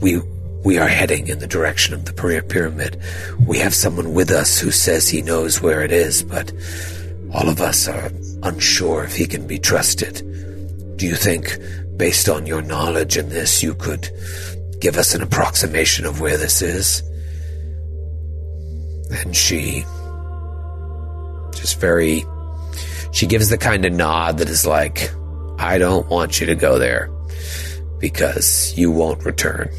We, 0.01 0.19
we 0.63 0.77
are 0.77 0.87
heading 0.87 1.27
in 1.27 1.39
the 1.39 1.47
direction 1.47 1.93
of 1.93 2.05
the 2.05 2.11
Pyra- 2.11 2.47
pyramid. 2.47 2.99
We 3.45 3.59
have 3.59 3.73
someone 3.73 4.13
with 4.13 4.31
us 4.31 4.59
who 4.59 4.71
says 4.71 5.07
he 5.07 5.21
knows 5.21 5.61
where 5.61 5.83
it 5.83 5.91
is, 5.91 6.23
but 6.23 6.51
all 7.33 7.47
of 7.47 7.61
us 7.61 7.87
are 7.87 8.11
unsure 8.43 9.03
if 9.03 9.15
he 9.15 9.25
can 9.27 9.47
be 9.47 9.59
trusted. 9.59 10.17
Do 10.97 11.05
you 11.05 11.15
think, 11.15 11.57
based 11.97 12.29
on 12.29 12.45
your 12.45 12.61
knowledge 12.61 13.17
in 13.17 13.29
this, 13.29 13.63
you 13.63 13.75
could 13.75 14.09
give 14.79 14.97
us 14.97 15.13
an 15.13 15.21
approximation 15.21 16.05
of 16.05 16.19
where 16.19 16.37
this 16.37 16.61
is? 16.61 17.01
And 19.11 19.35
she 19.35 19.83
just 21.53 21.79
very, 21.79 22.25
she 23.11 23.27
gives 23.27 23.49
the 23.49 23.57
kind 23.57 23.85
of 23.85 23.93
nod 23.93 24.39
that 24.39 24.49
is 24.49 24.65
like, 24.65 25.11
I 25.59 25.77
don't 25.77 26.07
want 26.09 26.39
you 26.39 26.47
to 26.47 26.55
go 26.55 26.79
there 26.79 27.09
because 27.99 28.75
you 28.75 28.89
won't 28.89 29.23
return. 29.23 29.69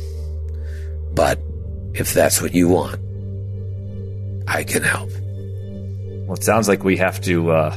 But 1.15 1.41
if 1.95 2.15
that's 2.15 2.41
what 2.41 2.55
you 2.55 2.69
want, 2.69 3.01
I 4.49 4.65
can 4.65 4.83
help. 4.83 5.11
Well, 6.27 6.35
it 6.35 6.45
sounds 6.45 6.69
like 6.69 6.85
we 6.85 6.97
have 6.97 7.21
to, 7.23 7.51
uh, 7.51 7.77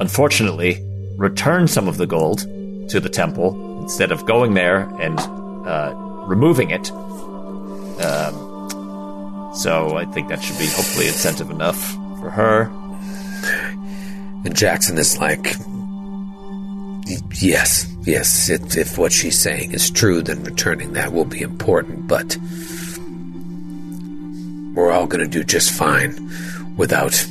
unfortunately, 0.00 0.84
return 1.16 1.68
some 1.68 1.88
of 1.88 1.96
the 1.96 2.06
gold 2.06 2.40
to 2.88 3.00
the 3.00 3.08
temple 3.08 3.80
instead 3.82 4.10
of 4.10 4.26
going 4.26 4.54
there 4.54 4.80
and 5.00 5.18
uh, 5.20 5.94
removing 6.26 6.70
it. 6.70 6.90
Um, 8.00 9.52
so 9.54 9.96
I 9.96 10.04
think 10.06 10.28
that 10.28 10.42
should 10.42 10.58
be 10.58 10.66
hopefully 10.66 11.06
incentive 11.06 11.50
enough 11.50 11.92
for 12.18 12.30
her. 12.30 12.70
And 14.44 14.54
Jackson 14.56 14.98
is 14.98 15.18
like, 15.18 15.54
yes, 17.40 17.86
yes, 18.02 18.50
if, 18.50 18.76
if 18.76 18.98
what 18.98 19.12
she's 19.12 19.38
saying 19.38 19.72
is 19.72 19.90
true, 19.90 20.22
then 20.22 20.42
returning 20.42 20.94
that 20.94 21.12
will 21.12 21.24
be 21.24 21.40
important, 21.40 22.08
but 22.08 22.36
we're 24.74 24.90
all 24.90 25.06
going 25.06 25.24
to 25.24 25.30
do 25.30 25.44
just 25.44 25.72
fine 25.72 26.30
without 26.76 27.26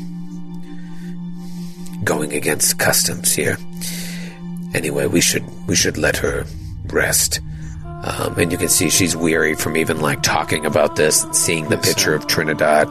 going 2.04 2.34
against 2.34 2.80
customs 2.80 3.34
here. 3.34 3.58
Anyway, 4.74 5.06
we 5.06 5.22
should 5.22 5.44
we 5.68 5.76
should 5.76 5.98
let 5.98 6.18
her 6.18 6.46
rest. 6.88 7.40
Um, 7.86 8.38
and 8.38 8.52
you 8.52 8.58
can 8.58 8.68
see 8.68 8.90
she's 8.90 9.16
weary 9.16 9.56
from 9.56 9.78
even 9.78 10.02
like 10.02 10.22
talking 10.24 10.66
about 10.66 10.98
this 10.98 11.24
and 11.24 11.34
seeing 11.34 11.70
the 11.70 11.78
picture 11.78 12.14
of 12.14 12.28
Trinidad. 12.28 12.90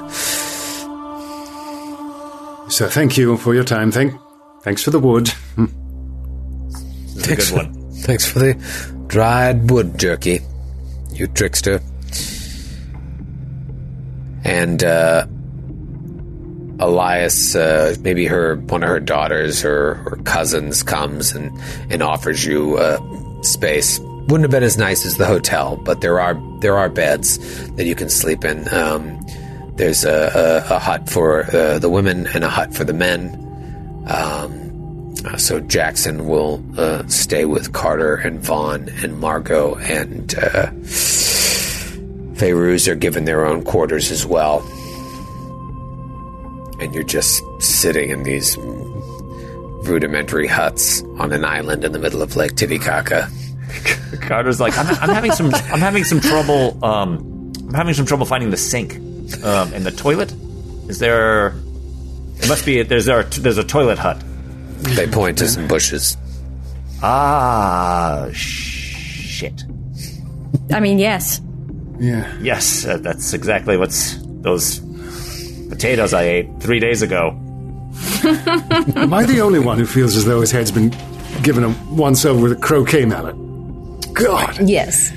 So 2.70 2.88
thank 2.88 3.18
you 3.18 3.36
for 3.36 3.54
your 3.54 3.64
time. 3.64 3.92
Thank, 3.92 4.14
thanks 4.62 4.82
for 4.82 4.90
the 4.90 4.98
wood. 4.98 5.28
Hmm. 5.56 5.66
This 7.14 7.50
a 7.50 7.54
good 7.54 7.66
one. 7.66 7.92
Thanks 7.92 8.24
for 8.24 8.38
the 8.38 8.54
dried 9.08 9.70
wood 9.70 9.98
jerky, 9.98 10.40
you 11.10 11.26
trickster. 11.26 11.82
And 14.44 14.82
uh, 14.82 15.26
Elias, 16.78 17.54
uh, 17.54 17.94
maybe 18.00 18.26
her 18.26 18.56
one 18.56 18.82
of 18.82 18.88
her 18.88 19.00
daughters 19.00 19.64
or, 19.64 20.20
cousins 20.24 20.82
comes 20.82 21.32
and, 21.32 21.56
and 21.90 22.02
offers 22.02 22.44
you 22.44 22.76
uh, 22.76 23.42
space. 23.42 23.98
Wouldn't 24.00 24.42
have 24.42 24.50
been 24.50 24.62
as 24.62 24.78
nice 24.78 25.04
as 25.04 25.16
the 25.16 25.26
hotel, 25.26 25.76
but 25.76 26.00
there 26.00 26.20
are 26.20 26.40
there 26.60 26.78
are 26.78 26.88
beds 26.88 27.38
that 27.72 27.84
you 27.84 27.94
can 27.94 28.08
sleep 28.08 28.44
in. 28.44 28.72
Um, 28.72 29.20
there's 29.76 30.04
a, 30.04 30.64
a, 30.70 30.76
a 30.76 30.78
hut 30.78 31.08
for 31.08 31.44
uh, 31.54 31.78
the 31.78 31.88
women 31.88 32.26
and 32.28 32.44
a 32.44 32.48
hut 32.48 32.74
for 32.74 32.84
the 32.84 32.92
men. 32.92 33.38
Um, 34.06 35.14
uh, 35.24 35.36
so 35.36 35.60
Jackson 35.60 36.26
will 36.26 36.62
uh, 36.76 37.06
stay 37.06 37.44
with 37.44 37.72
Carter 37.72 38.16
and 38.16 38.40
Vaughn 38.40 38.88
and 39.02 39.18
Margot 39.20 39.76
and 39.76 40.34
Feyruz 42.34 42.88
are 42.88 42.94
given 42.94 43.24
their 43.24 43.46
own 43.46 43.62
quarters 43.62 44.10
as 44.10 44.26
well. 44.26 44.60
And 46.80 46.94
you're 46.94 47.04
just 47.04 47.42
sitting 47.60 48.10
in 48.10 48.24
these 48.24 48.56
rudimentary 48.58 50.46
huts 50.46 51.02
on 51.18 51.32
an 51.32 51.44
island 51.44 51.84
in 51.84 51.92
the 51.92 51.98
middle 51.98 52.22
of 52.22 52.34
Lake 52.36 52.56
Titicaca. 52.56 53.28
Carter's 54.20 54.60
like, 54.60 54.76
I'm, 54.76 54.86
I'm 54.86 55.10
having 55.10 55.32
some, 55.32 55.52
I'm 55.54 55.80
having 55.80 56.04
some 56.04 56.20
trouble. 56.20 56.84
Um, 56.84 57.52
I'm 57.68 57.74
having 57.74 57.94
some 57.94 58.06
trouble 58.06 58.26
finding 58.26 58.50
the 58.50 58.56
sink 58.56 58.96
um, 59.44 59.72
and 59.72 59.84
the 59.86 59.90
toilet. 59.90 60.32
Is 60.88 60.98
there? 60.98 61.54
It 62.38 62.48
must 62.48 62.66
be. 62.66 62.82
There's 62.82 63.06
there. 63.06 63.22
There's 63.22 63.58
a 63.58 63.64
toilet 63.64 63.98
hut. 63.98 64.22
They 64.78 65.06
point 65.06 65.38
to 65.38 65.48
some 65.48 65.68
bushes. 65.68 66.16
Ah, 67.02 68.28
shit. 68.32 69.64
I 70.72 70.80
mean, 70.80 70.98
yes. 70.98 71.40
Yeah. 71.98 72.36
Yes, 72.40 72.84
uh, 72.86 72.96
that's 72.98 73.32
exactly 73.32 73.76
what's 73.76 74.18
those 74.22 74.80
potatoes 75.68 76.12
I 76.14 76.22
ate 76.24 76.48
three 76.60 76.80
days 76.80 77.02
ago. 77.02 77.30
Am 78.24 79.12
I 79.12 79.24
the 79.24 79.40
only 79.40 79.58
one 79.58 79.78
who 79.78 79.86
feels 79.86 80.16
as 80.16 80.24
though 80.24 80.40
his 80.40 80.50
head's 80.50 80.70
been 80.70 80.94
given 81.42 81.64
a 81.64 81.74
once 81.90 82.24
over 82.24 82.42
with 82.42 82.52
a 82.52 82.56
croquet 82.56 83.04
mallet? 83.04 83.34
God, 84.14 84.68
Yes. 84.68 85.12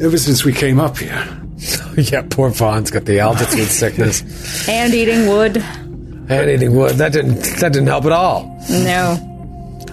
ever 0.00 0.16
since 0.18 0.44
we 0.44 0.52
came 0.52 0.78
up 0.80 0.98
here. 0.98 1.26
yeah, 1.96 2.22
poor 2.28 2.50
Vaughn's 2.50 2.90
got 2.90 3.04
the 3.06 3.20
altitude 3.20 3.68
sickness 3.68 4.68
And 4.68 4.92
eating 4.94 5.26
wood. 5.28 5.56
and 5.58 6.50
eating 6.50 6.74
wood. 6.74 6.96
That 6.96 7.12
didn't 7.12 7.40
that 7.60 7.72
didn't 7.72 7.86
help 7.88 8.04
at 8.04 8.12
all. 8.12 8.44
No. 8.68 9.12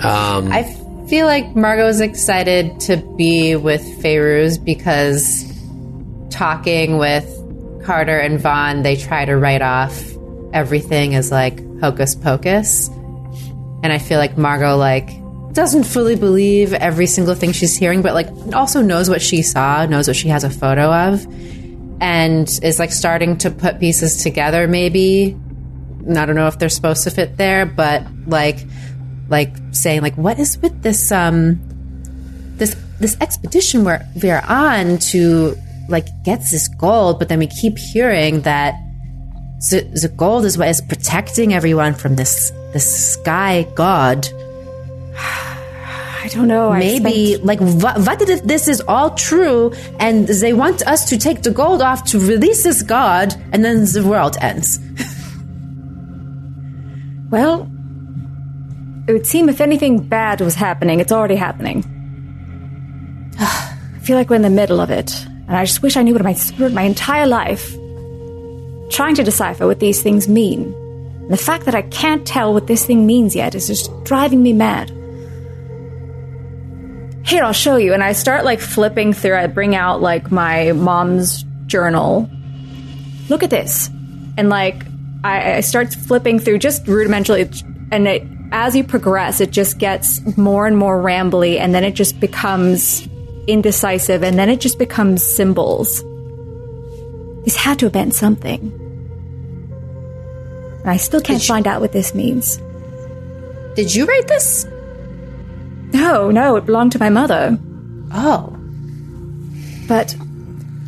Um, 0.02 0.52
I 0.52 0.64
feel 1.10 1.26
like 1.28 1.56
Margot's 1.56 2.02
excited 2.02 2.80
to 2.82 2.98
be 3.18 3.56
with 3.56 3.82
Feyruz 4.02 4.64
because 4.64 5.44
talking 6.34 6.98
with 6.98 7.26
Carter 7.86 8.18
and 8.18 8.40
Vaughn, 8.40 8.82
they 8.82 8.96
try 8.96 9.26
to 9.26 9.38
write 9.38 9.62
off 9.62 10.04
everything 10.54 11.16
as 11.16 11.32
like 11.32 11.60
hocus 11.80 12.16
pocus. 12.16 12.90
And 13.84 13.92
I 13.92 13.98
feel 13.98 14.20
like 14.20 14.38
Margot 14.38 14.76
like 14.78 15.10
doesn't 15.54 15.84
fully 15.84 16.16
believe 16.16 16.74
every 16.74 17.06
single 17.06 17.36
thing 17.36 17.52
she's 17.52 17.76
hearing, 17.76 18.02
but 18.02 18.14
like 18.14 18.28
also 18.54 18.82
knows 18.82 19.10
what 19.10 19.22
she 19.22 19.42
saw, 19.42 19.86
knows 19.86 20.08
what 20.08 20.16
she 20.16 20.30
has 20.30 20.44
a 20.44 20.50
photo 20.50 20.92
of, 20.92 21.26
and 22.02 22.48
is 22.64 22.80
like 22.80 22.92
starting 22.92 23.38
to 23.40 23.52
put 23.52 23.80
pieces 23.80 24.24
together. 24.24 24.68
Maybe 24.68 25.38
I 26.10 26.26
don't 26.26 26.36
know 26.36 26.48
if 26.48 26.58
they're 26.60 26.70
supposed 26.70 27.04
to 27.04 27.12
fit 27.12 27.38
there, 27.38 27.66
but 27.66 28.04
like 28.26 28.66
like 29.30 29.54
saying 29.72 30.02
like 30.02 30.16
what 30.16 30.40
is 30.40 30.58
with 30.60 30.82
this 30.82 31.12
um 31.12 31.60
this 32.58 32.76
this 33.00 33.18
expedition 33.22 33.84
we're 33.84 34.06
we're 34.22 34.44
on 34.48 34.98
to 34.98 35.56
like 35.90 36.08
gets 36.24 36.52
this 36.52 36.68
gold, 36.68 37.20
but 37.20 37.30
then 37.30 37.40
we 37.40 37.48
keep 37.48 37.78
hearing 37.78 38.42
that 38.42 38.76
the, 39.70 39.82
the 40.02 40.10
gold 40.10 40.46
is 40.46 40.58
what 40.58 40.68
is 40.68 40.82
protecting 40.82 41.54
everyone 41.54 41.94
from 41.94 42.16
this 42.16 42.52
this 42.74 43.14
sky 43.14 43.68
god. 43.76 44.28
I 45.18 46.30
don't 46.30 46.48
know. 46.48 46.72
Maybe 46.72 47.34
spent- 47.34 47.46
like 47.46 47.60
what, 47.60 48.00
what 48.00 48.22
if 48.22 48.44
this 48.44 48.68
is 48.68 48.82
all 48.88 49.12
true 49.12 49.74
and 50.00 50.28
they 50.28 50.54
want 50.54 50.86
us 50.88 51.10
to 51.10 51.18
take 51.18 51.44
the 51.44 51.52
gold 51.52 51.82
off 51.82 52.06
to 52.12 52.20
release 52.20 52.64
this 52.64 52.82
god 52.82 53.36
and 53.52 53.64
then 53.64 53.84
the 53.84 54.04
world 54.06 54.38
ends. 54.40 54.80
well, 57.30 57.70
it 59.08 59.12
would 59.12 59.28
seem 59.28 59.50
if 59.50 59.60
anything 59.60 60.00
bad 60.00 60.40
was 60.40 60.56
happening, 60.56 61.02
it's 61.02 61.12
already 61.12 61.36
happening. 61.36 61.84
I 63.40 64.00
feel 64.02 64.16
like 64.16 64.30
we're 64.30 64.38
in 64.38 64.44
the 64.44 64.50
middle 64.50 64.80
of 64.80 64.92
it, 64.92 65.26
and 65.48 65.58
I 65.58 65.66
just 65.66 65.82
wish 65.82 65.98
I 65.98 66.04
knew 66.04 66.14
what 66.14 66.26
I 66.26 66.34
spent 66.34 66.74
my 66.74 66.84
entire 66.84 67.28
life 67.28 67.74
trying 68.90 69.16
to 69.16 69.24
decipher 69.24 69.68
what 69.68 69.80
these 69.80 70.02
things 70.02 70.28
mean. 70.28 70.74
And 71.24 71.32
the 71.32 71.38
fact 71.38 71.66
that 71.66 71.76
I 71.76 71.82
can't 71.84 72.26
tell 72.26 72.54
what 72.54 72.68
this 72.68 72.86
thing 72.86 73.06
means 73.06 73.36
yet 73.36 73.56
is 73.56 73.68
just 73.68 73.92
driving 74.04 74.42
me 74.42 74.54
mad. 74.54 74.90
Here, 77.26 77.44
I'll 77.44 77.54
show 77.54 77.78
you. 77.78 77.94
And 77.94 78.04
I 78.04 78.12
start 78.12 78.46
like 78.46 78.60
flipping 78.60 79.14
through. 79.14 79.36
I 79.36 79.48
bring 79.48 79.76
out 79.76 80.02
like 80.02 80.32
my 80.32 80.74
mom's 80.74 81.44
journal. 81.66 82.30
Look 83.30 83.44
at 83.44 83.50
this. 83.50 83.90
And 84.38 84.50
like, 84.50 84.86
I, 85.24 85.56
I 85.56 85.60
start 85.62 85.94
flipping 85.94 86.40
through 86.40 86.60
just 86.60 86.86
rudimentarily. 86.86 87.64
And 87.92 88.08
it, 88.08 88.24
as 88.52 88.76
you 88.76 88.84
progress, 88.84 89.40
it 89.40 89.52
just 89.52 89.78
gets 89.78 90.38
more 90.38 90.68
and 90.68 90.78
more 90.78 91.02
rambly. 91.02 91.58
And 91.58 91.74
then 91.74 91.84
it 91.84 91.96
just 91.96 92.20
becomes 92.20 93.08
indecisive. 93.48 94.24
And 94.24 94.38
then 94.38 94.50
it 94.50 94.60
just 94.60 94.78
becomes 94.78 95.24
symbols. 95.24 96.04
This 97.44 97.56
had 97.56 97.80
to 97.80 97.86
have 97.88 97.94
been 97.94 98.12
something. 98.12 98.72
And 100.82 100.90
I 100.90 100.98
still 100.98 101.22
can't 101.22 101.42
find 101.42 101.68
out 101.68 101.82
what 101.82 101.92
this 101.92 102.14
means. 102.14 102.58
Did 103.76 103.94
you 103.94 104.06
write 104.06 104.28
this? 104.28 104.66
No, 105.94 106.32
no, 106.32 106.56
it 106.56 106.66
belonged 106.66 106.92
to 106.94 107.00
my 107.00 107.10
mother. 107.10 107.58
Oh. 108.12 108.56
But 109.88 110.16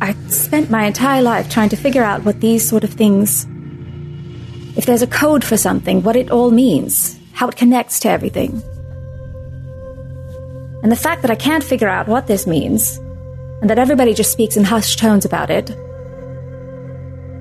I 0.00 0.14
spent 0.28 0.70
my 0.70 0.84
entire 0.84 1.22
life 1.22 1.48
trying 1.48 1.68
to 1.70 1.76
figure 1.76 2.02
out 2.02 2.24
what 2.24 2.40
these 2.40 2.68
sort 2.68 2.84
of 2.84 2.90
things. 2.90 3.46
If 4.76 4.84
there's 4.84 5.02
a 5.02 5.06
code 5.06 5.44
for 5.44 5.56
something, 5.56 6.02
what 6.02 6.16
it 6.16 6.30
all 6.30 6.50
means, 6.50 7.18
how 7.32 7.48
it 7.48 7.56
connects 7.56 8.00
to 8.00 8.10
everything. 8.10 8.62
And 10.86 10.92
the 10.92 10.96
fact 10.96 11.22
that 11.22 11.32
I 11.32 11.34
can't 11.34 11.64
figure 11.64 11.88
out 11.88 12.06
what 12.06 12.28
this 12.28 12.46
means, 12.46 12.98
and 13.60 13.68
that 13.68 13.76
everybody 13.76 14.14
just 14.14 14.30
speaks 14.30 14.56
in 14.56 14.62
hushed 14.62 15.00
tones 15.00 15.24
about 15.24 15.50
it. 15.50 15.68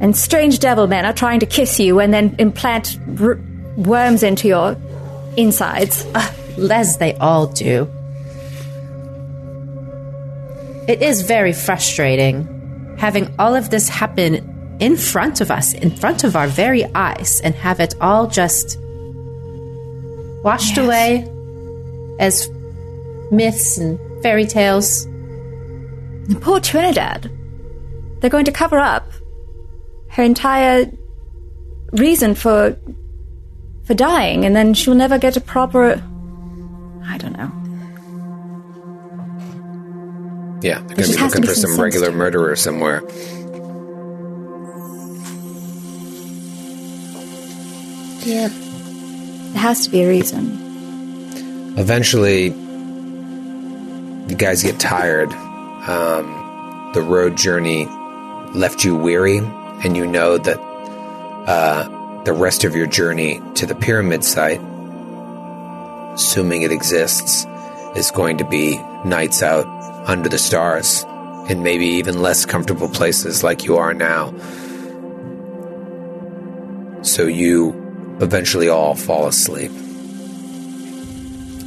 And 0.02 0.18
strange 0.18 0.58
devil 0.58 0.88
men 0.88 1.06
are 1.06 1.14
trying 1.14 1.42
to 1.42 1.46
kiss 1.46 1.80
you 1.80 2.00
and 2.00 2.12
then 2.12 2.36
implant 2.40 2.98
r- 3.22 3.38
worms 3.78 4.24
into 4.24 4.48
your 4.48 4.76
insides. 5.38 6.08
Uh, 6.16 6.28
Les, 6.58 6.98
they 6.98 7.14
all 7.18 7.46
do. 7.46 7.88
It 10.88 11.04
is 11.04 11.22
very 11.22 11.54
frustrating 11.54 12.96
having 12.98 13.32
all 13.38 13.54
of 13.56 13.70
this 13.70 13.90
happen 13.90 14.78
in 14.80 14.98
front 14.98 15.40
of 15.40 15.52
us, 15.52 15.76
in 15.76 15.92
front 15.92 16.24
of 16.24 16.36
our 16.36 16.48
very 16.48 16.84
eyes, 16.96 17.42
and 17.44 17.54
have 17.54 17.80
it 17.80 17.94
all 18.02 18.26
just 18.26 18.80
washed 20.44 20.78
Yes. 20.78 20.84
away 20.84 21.30
as 22.20 22.50
myths 23.32 23.78
and 23.78 24.00
fairy 24.24 24.46
tales. 24.46 25.08
Poor 26.42 26.60
Trinidad. 26.60 27.32
They're 28.20 28.30
going 28.30 28.46
to 28.46 28.52
cover 28.52 28.80
up 28.80 29.12
her 30.10 30.24
entire 30.24 30.92
reason 31.92 32.36
for 32.36 32.78
for 33.86 33.94
dying, 33.94 34.46
and 34.46 34.56
then 34.56 34.74
she'll 34.74 34.96
never 34.96 35.18
get 35.18 35.38
a 35.38 35.42
proper. 35.42 36.02
I 37.06 37.18
don't 37.18 37.38
know. 37.38 37.52
Yeah, 40.62 40.80
they're 40.80 40.96
going 40.98 41.12
to 41.12 41.16
be 41.16 41.22
looking 41.22 41.42
be 41.42 41.48
for 41.48 41.54
some 41.54 41.72
some 41.72 41.82
regular 41.82 42.08
to 42.08 42.14
it. 42.14 42.18
murderer 42.18 42.56
somewhere. 42.56 43.04
Yeah. 48.26 48.48
There 48.48 49.62
has 49.62 49.86
to 49.86 49.92
be 49.92 50.02
a 50.02 50.10
reason. 50.10 51.76
Eventually, 51.78 52.50
you 54.28 54.36
guys 54.36 54.64
get 54.64 54.80
tired. 54.80 55.32
Um, 55.32 56.92
the 56.94 57.02
road 57.02 57.38
journey 57.38 57.86
left 58.54 58.84
you 58.84 58.96
weary, 58.96 59.38
and 59.38 59.96
you 59.96 60.08
know 60.08 60.38
that 60.38 60.60
uh, 60.60 62.24
the 62.24 62.34
rest 62.34 62.64
of 62.64 62.76
your 62.76 62.88
journey 62.88 63.42
to 63.56 63.66
the 63.66 63.76
pyramid 63.76 64.24
site, 64.24 64.62
assuming 66.14 66.64
it 66.64 66.72
exists, 66.72 67.46
is 67.96 68.10
going 68.12 68.38
to 68.38 68.46
be 68.46 68.78
nights 69.06 69.44
out 69.44 69.68
under 70.08 70.30
the 70.30 70.38
stars 70.38 71.04
in 71.50 71.62
maybe 71.62 71.86
even 71.86 72.22
less 72.22 72.46
comfortable 72.46 72.90
places 72.90 73.44
like 73.44 73.66
you 73.66 73.78
are 73.78 73.94
now. 73.94 74.34
So 77.04 77.28
you 77.28 78.18
eventually 78.20 78.70
all 78.70 78.96
fall 78.96 79.28
asleep. 79.28 79.72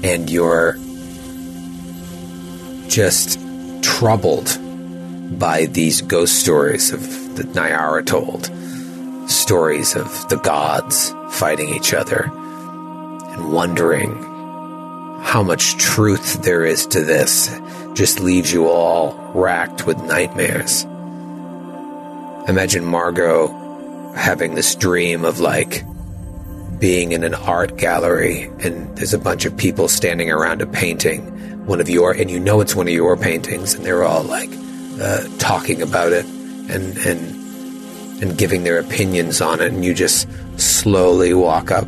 And 0.03 0.29
you're 0.29 0.77
just 2.89 3.39
troubled 3.83 4.59
by 5.39 5.67
these 5.67 6.03
ghost 6.03 6.41
stories 6.41 6.93
of 6.93 7.37
that 7.37 7.49
Nyara 7.49 8.05
told. 8.05 8.51
Stories 9.31 9.95
of 9.95 10.29
the 10.29 10.37
gods 10.37 11.15
fighting 11.31 11.69
each 11.75 11.93
other 11.93 12.25
and 12.25 13.53
wondering 13.53 14.11
how 15.23 15.43
much 15.43 15.77
truth 15.77 16.43
there 16.43 16.65
is 16.65 16.87
to 16.87 17.05
this 17.05 17.55
just 17.95 18.21
leaves 18.21 18.53
you 18.53 18.69
all 18.69 19.13
racked 19.35 19.87
with 19.87 19.99
nightmares. 20.05 20.85
Imagine 22.49 22.85
Margot 22.85 23.49
having 24.15 24.55
this 24.55 24.75
dream 24.75 25.25
of 25.25 25.39
like 25.39 25.85
being 26.79 27.13
in 27.13 27.25
an 27.25 27.35
art 27.35 27.77
gallery 27.77 28.45
and 28.61 28.97
there's 28.97 29.15
a 29.15 29.19
bunch 29.19 29.45
of 29.45 29.57
people 29.57 29.89
standing 29.89 30.31
around 30.31 30.63
a 30.63 30.67
painting, 30.67 31.58
one 31.69 31.81
of 31.81 31.89
your, 31.89 32.13
and 32.13 32.31
you 32.31 32.41
know 32.41 32.61
it's 32.61 32.75
one 32.75 32.89
of 32.89 32.95
your 32.95 33.17
paintings, 33.17 33.75
and 33.75 33.85
they're 33.85 34.03
all 34.03 34.23
like 34.23 34.51
uh, 35.01 35.25
talking 35.39 35.83
about 35.83 36.13
it 36.13 36.25
and 36.25 36.97
and 36.99 38.23
and 38.23 38.37
giving 38.37 38.65
their 38.65 38.79
opinions 38.79 39.41
on 39.41 39.61
it, 39.61 39.73
and 39.73 39.85
you 39.85 39.95
just 39.95 40.27
slowly 40.57 41.35
walk 41.35 41.71
up, 41.71 41.87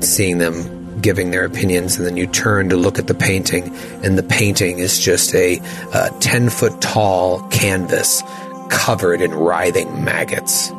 seeing 0.00 0.38
them 0.38 1.00
giving 1.00 1.32
their 1.32 1.44
opinions, 1.44 1.96
and 1.96 2.06
then 2.06 2.16
you 2.16 2.26
turn 2.26 2.68
to 2.68 2.76
look 2.76 2.98
at 2.98 3.08
the 3.08 3.14
painting, 3.14 3.74
and 4.04 4.16
the 4.16 4.22
painting 4.22 4.78
is 4.78 4.98
just 4.98 5.34
a 5.34 5.58
uh, 5.92 6.08
ten 6.20 6.48
foot 6.48 6.80
tall 6.80 7.40
canvas 7.48 8.22
covered 8.70 9.20
in 9.20 9.32
writhing 9.32 10.04
maggots. 10.04 10.70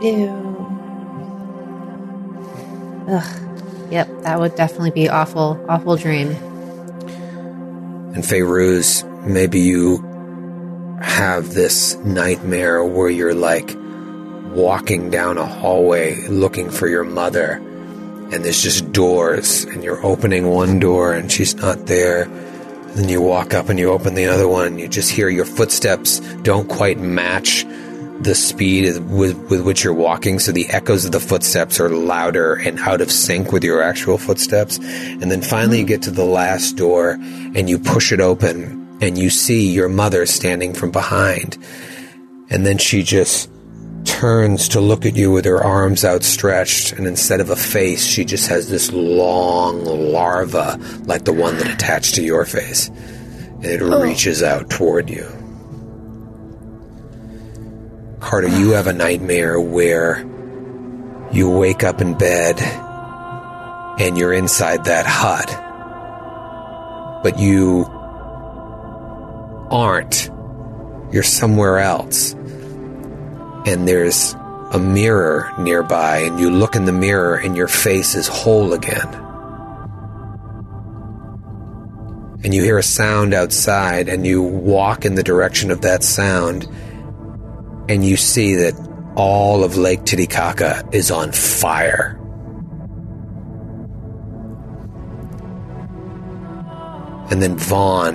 Ew. 0.00 0.56
Ugh. 3.08 3.46
Yep, 3.90 4.22
that 4.22 4.38
would 4.38 4.54
definitely 4.54 4.92
be 4.92 5.08
awful, 5.08 5.62
awful 5.68 5.96
dream. 5.96 6.36
And 8.14 8.24
Feyruz, 8.24 9.04
maybe 9.24 9.60
you 9.60 9.98
have 11.00 11.54
this 11.54 11.94
nightmare 11.96 12.84
where 12.84 13.08
you're 13.08 13.34
like 13.34 13.76
walking 14.52 15.10
down 15.10 15.38
a 15.38 15.46
hallway 15.46 16.26
looking 16.26 16.70
for 16.70 16.88
your 16.88 17.04
mother, 17.04 17.52
and 17.52 18.44
there's 18.44 18.62
just 18.62 18.92
doors, 18.92 19.64
and 19.64 19.84
you're 19.84 20.04
opening 20.04 20.48
one 20.48 20.78
door 20.80 21.14
and 21.14 21.30
she's 21.30 21.54
not 21.54 21.86
there. 21.86 22.24
Then 22.94 23.08
you 23.08 23.22
walk 23.22 23.54
up 23.54 23.68
and 23.68 23.78
you 23.78 23.90
open 23.90 24.14
the 24.14 24.26
other 24.26 24.48
one, 24.48 24.66
and 24.66 24.80
you 24.80 24.88
just 24.88 25.10
hear 25.10 25.28
your 25.28 25.44
footsteps 25.44 26.18
don't 26.42 26.68
quite 26.68 26.98
match 26.98 27.64
the 28.20 28.34
speed 28.34 28.98
with, 29.04 29.36
with 29.50 29.62
which 29.62 29.82
you're 29.82 29.94
walking, 29.94 30.38
so 30.38 30.52
the 30.52 30.68
echoes 30.68 31.04
of 31.04 31.12
the 31.12 31.20
footsteps 31.20 31.80
are 31.80 31.88
louder 31.88 32.54
and 32.54 32.78
out 32.80 33.00
of 33.00 33.10
sync 33.10 33.50
with 33.50 33.64
your 33.64 33.82
actual 33.82 34.18
footsteps. 34.18 34.78
And 34.78 35.30
then 35.30 35.40
finally, 35.42 35.80
you 35.80 35.86
get 35.86 36.02
to 36.02 36.10
the 36.10 36.24
last 36.24 36.76
door 36.76 37.12
and 37.12 37.68
you 37.68 37.78
push 37.78 38.12
it 38.12 38.20
open, 38.20 38.98
and 39.00 39.16
you 39.16 39.30
see 39.30 39.70
your 39.70 39.88
mother 39.88 40.26
standing 40.26 40.74
from 40.74 40.90
behind. 40.90 41.56
And 42.50 42.66
then 42.66 42.78
she 42.78 43.02
just 43.02 43.50
turns 44.04 44.68
to 44.68 44.80
look 44.80 45.06
at 45.06 45.16
you 45.16 45.30
with 45.30 45.44
her 45.44 45.62
arms 45.62 46.04
outstretched, 46.04 46.92
and 46.92 47.06
instead 47.06 47.40
of 47.40 47.50
a 47.50 47.56
face, 47.56 48.04
she 48.04 48.24
just 48.24 48.48
has 48.48 48.68
this 48.68 48.92
long 48.92 49.84
larva 49.84 50.78
like 51.04 51.24
the 51.24 51.32
one 51.32 51.56
that 51.58 51.72
attached 51.72 52.14
to 52.16 52.22
your 52.22 52.44
face. 52.44 52.88
And 52.88 53.66
it 53.66 53.82
oh. 53.82 54.02
reaches 54.02 54.42
out 54.42 54.68
toward 54.68 55.08
you. 55.08 55.39
Carter, 58.20 58.48
you 58.48 58.72
have 58.72 58.86
a 58.86 58.92
nightmare 58.92 59.58
where 59.58 60.24
you 61.32 61.50
wake 61.50 61.82
up 61.82 62.00
in 62.00 62.16
bed 62.16 62.60
and 63.98 64.16
you're 64.16 64.32
inside 64.32 64.84
that 64.84 65.06
hut, 65.06 65.48
but 67.22 67.38
you 67.38 67.86
aren't. 69.70 70.30
You're 71.12 71.22
somewhere 71.22 71.78
else. 71.78 72.32
And 73.66 73.88
there's 73.88 74.34
a 74.72 74.78
mirror 74.78 75.52
nearby, 75.58 76.18
and 76.18 76.38
you 76.38 76.50
look 76.50 76.76
in 76.76 76.84
the 76.84 76.92
mirror, 76.92 77.36
and 77.36 77.56
your 77.56 77.68
face 77.68 78.14
is 78.14 78.28
whole 78.28 78.72
again. 78.72 79.08
And 82.42 82.54
you 82.54 82.62
hear 82.62 82.78
a 82.78 82.82
sound 82.82 83.34
outside, 83.34 84.08
and 84.08 84.26
you 84.26 84.42
walk 84.42 85.04
in 85.04 85.14
the 85.14 85.22
direction 85.22 85.70
of 85.70 85.82
that 85.82 86.02
sound, 86.02 86.68
and 87.90 88.04
you 88.04 88.16
see 88.16 88.54
that 88.54 88.74
all 89.16 89.64
of 89.64 89.76
Lake 89.76 90.04
Titicaca 90.04 90.88
is 90.92 91.10
on 91.10 91.32
fire. 91.32 92.16
And 97.32 97.42
then 97.42 97.58
Vaughn, 97.58 98.14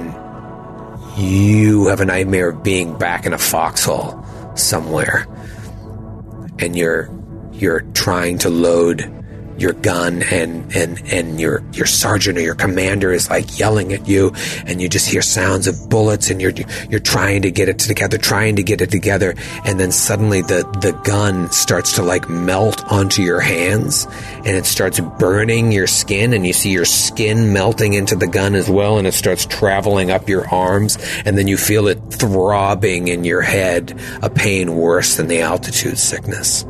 you 1.17 1.87
have 1.87 1.99
a 1.99 2.05
nightmare 2.05 2.51
of 2.51 2.63
being 2.63 2.97
back 2.97 3.25
in 3.25 3.33
a 3.33 3.37
foxhole 3.37 4.25
somewhere. 4.55 5.27
And 6.57 6.77
you're 6.77 7.09
you're 7.51 7.81
trying 7.81 8.37
to 8.39 8.49
load 8.49 9.01
your 9.57 9.73
gun 9.73 10.23
and 10.23 10.75
and 10.75 11.01
and 11.11 11.39
your 11.39 11.63
your 11.73 11.85
sergeant 11.85 12.37
or 12.37 12.41
your 12.41 12.55
commander 12.55 13.11
is 13.11 13.29
like 13.29 13.57
yelling 13.57 13.93
at 13.93 14.07
you 14.07 14.33
and 14.65 14.81
you 14.81 14.89
just 14.89 15.09
hear 15.09 15.21
sounds 15.21 15.67
of 15.67 15.89
bullets 15.89 16.29
and 16.29 16.41
you're 16.41 16.53
you're 16.89 16.99
trying 16.99 17.41
to 17.41 17.51
get 17.51 17.69
it 17.69 17.79
together 17.79 18.17
trying 18.17 18.55
to 18.55 18.63
get 18.63 18.81
it 18.81 18.91
together 18.91 19.33
and 19.65 19.79
then 19.79 19.91
suddenly 19.91 20.41
the 20.41 20.63
the 20.81 20.91
gun 21.03 21.49
starts 21.51 21.93
to 21.93 22.03
like 22.03 22.29
melt 22.29 22.83
onto 22.91 23.21
your 23.21 23.39
hands 23.39 24.07
and 24.37 24.47
it 24.47 24.65
starts 24.65 24.99
burning 24.99 25.71
your 25.71 25.87
skin 25.87 26.33
and 26.33 26.45
you 26.45 26.53
see 26.53 26.71
your 26.71 26.85
skin 26.85 27.53
melting 27.53 27.93
into 27.93 28.15
the 28.15 28.27
gun 28.27 28.55
as 28.55 28.69
well 28.69 28.97
and 28.97 29.07
it 29.07 29.13
starts 29.13 29.45
traveling 29.45 30.11
up 30.11 30.27
your 30.27 30.47
arms 30.49 30.97
and 31.25 31.37
then 31.37 31.47
you 31.47 31.57
feel 31.57 31.87
it 31.87 31.99
throbbing 32.11 33.07
in 33.07 33.23
your 33.23 33.41
head 33.41 33.97
a 34.21 34.29
pain 34.29 34.75
worse 34.75 35.15
than 35.15 35.27
the 35.27 35.41
altitude 35.41 35.97
sickness 35.97 36.65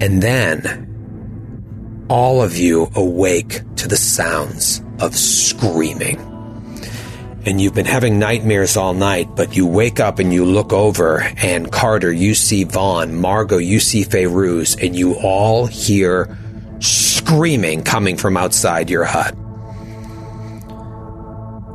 And 0.00 0.22
then 0.22 2.06
all 2.08 2.42
of 2.42 2.56
you 2.56 2.90
awake 2.94 3.62
to 3.76 3.88
the 3.88 3.96
sounds 3.96 4.82
of 5.00 5.14
screaming. 5.16 6.18
And 7.44 7.60
you've 7.60 7.74
been 7.74 7.86
having 7.86 8.18
nightmares 8.18 8.76
all 8.76 8.94
night, 8.94 9.34
but 9.34 9.56
you 9.56 9.66
wake 9.66 10.00
up 10.00 10.18
and 10.18 10.32
you 10.32 10.44
look 10.44 10.72
over, 10.72 11.20
and 11.38 11.70
Carter, 11.70 12.12
you 12.12 12.34
see 12.34 12.64
Vaughn, 12.64 13.14
Margot, 13.14 13.58
you 13.58 13.80
see 13.80 14.04
Feyruz, 14.04 14.82
and 14.84 14.94
you 14.94 15.14
all 15.14 15.66
hear 15.66 16.36
screaming 16.80 17.82
coming 17.82 18.16
from 18.16 18.36
outside 18.36 18.90
your 18.90 19.04
hut. 19.04 19.32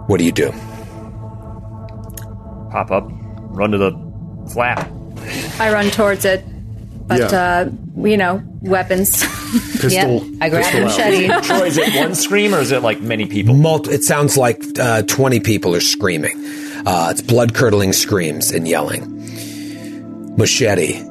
What 0.07 0.17
do 0.17 0.25
you 0.25 0.31
do? 0.31 0.51
Pop 2.71 2.91
up, 2.91 3.07
run 3.07 3.71
to 3.71 3.77
the 3.77 3.91
flap. 4.51 4.89
I 5.59 5.71
run 5.71 5.89
towards 5.91 6.25
it, 6.25 6.45
but 7.07 7.19
Yeah. 7.19 7.25
uh, 7.67 7.69
you 8.07 8.17
know, 8.17 8.41
weapons. 8.61 9.11
Pistol. 9.79 10.23
Yep. 10.23 10.23
I 10.41 10.49
grab 10.49 10.63
pistol 10.63 10.79
a 10.81 10.83
out. 10.85 10.97
machete. 10.97 11.27
Troy, 11.47 11.65
is 11.67 11.77
it 11.77 11.95
one 11.99 12.15
scream 12.15 12.55
or 12.55 12.59
is 12.59 12.71
it 12.71 12.81
like 12.81 13.01
many 13.01 13.25
people? 13.25 13.53
Mult- 13.55 13.87
it 13.87 14.03
sounds 14.03 14.37
like 14.37 14.63
uh, 14.79 15.03
20 15.03 15.39
people 15.41 15.75
are 15.75 15.81
screaming. 15.81 16.35
Uh, 16.85 17.09
it's 17.11 17.21
blood 17.21 17.53
curdling 17.53 17.93
screams 17.93 18.51
and 18.51 18.67
yelling. 18.67 19.09
Machete, 20.37 21.01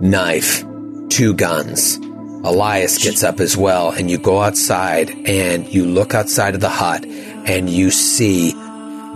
knife, 0.00 0.64
two 1.08 1.34
guns. 1.34 1.96
Elias 2.44 2.98
gets 3.02 3.22
up 3.24 3.40
as 3.40 3.56
well, 3.56 3.90
and 3.90 4.10
you 4.10 4.18
go 4.18 4.40
outside 4.40 5.10
and 5.26 5.66
you 5.72 5.84
look 5.86 6.14
outside 6.14 6.54
of 6.54 6.60
the 6.60 6.68
hut 6.68 7.04
and 7.04 7.68
you 7.70 7.90
see 7.90 8.52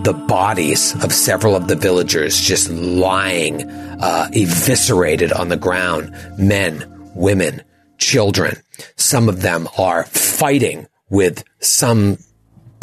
the 0.02 0.12
bodies 0.26 0.94
of 1.04 1.12
several 1.12 1.54
of 1.54 1.68
the 1.68 1.76
villagers 1.76 2.40
just 2.40 2.70
lying, 2.70 3.60
uh, 4.00 4.28
eviscerated 4.32 5.32
on 5.32 5.48
the 5.48 5.56
ground. 5.56 6.14
Men, 6.38 7.10
women, 7.14 7.62
children. 7.98 8.56
Some 8.96 9.28
of 9.28 9.42
them 9.42 9.68
are 9.78 10.04
fighting 10.04 10.86
with 11.10 11.44
some 11.60 12.18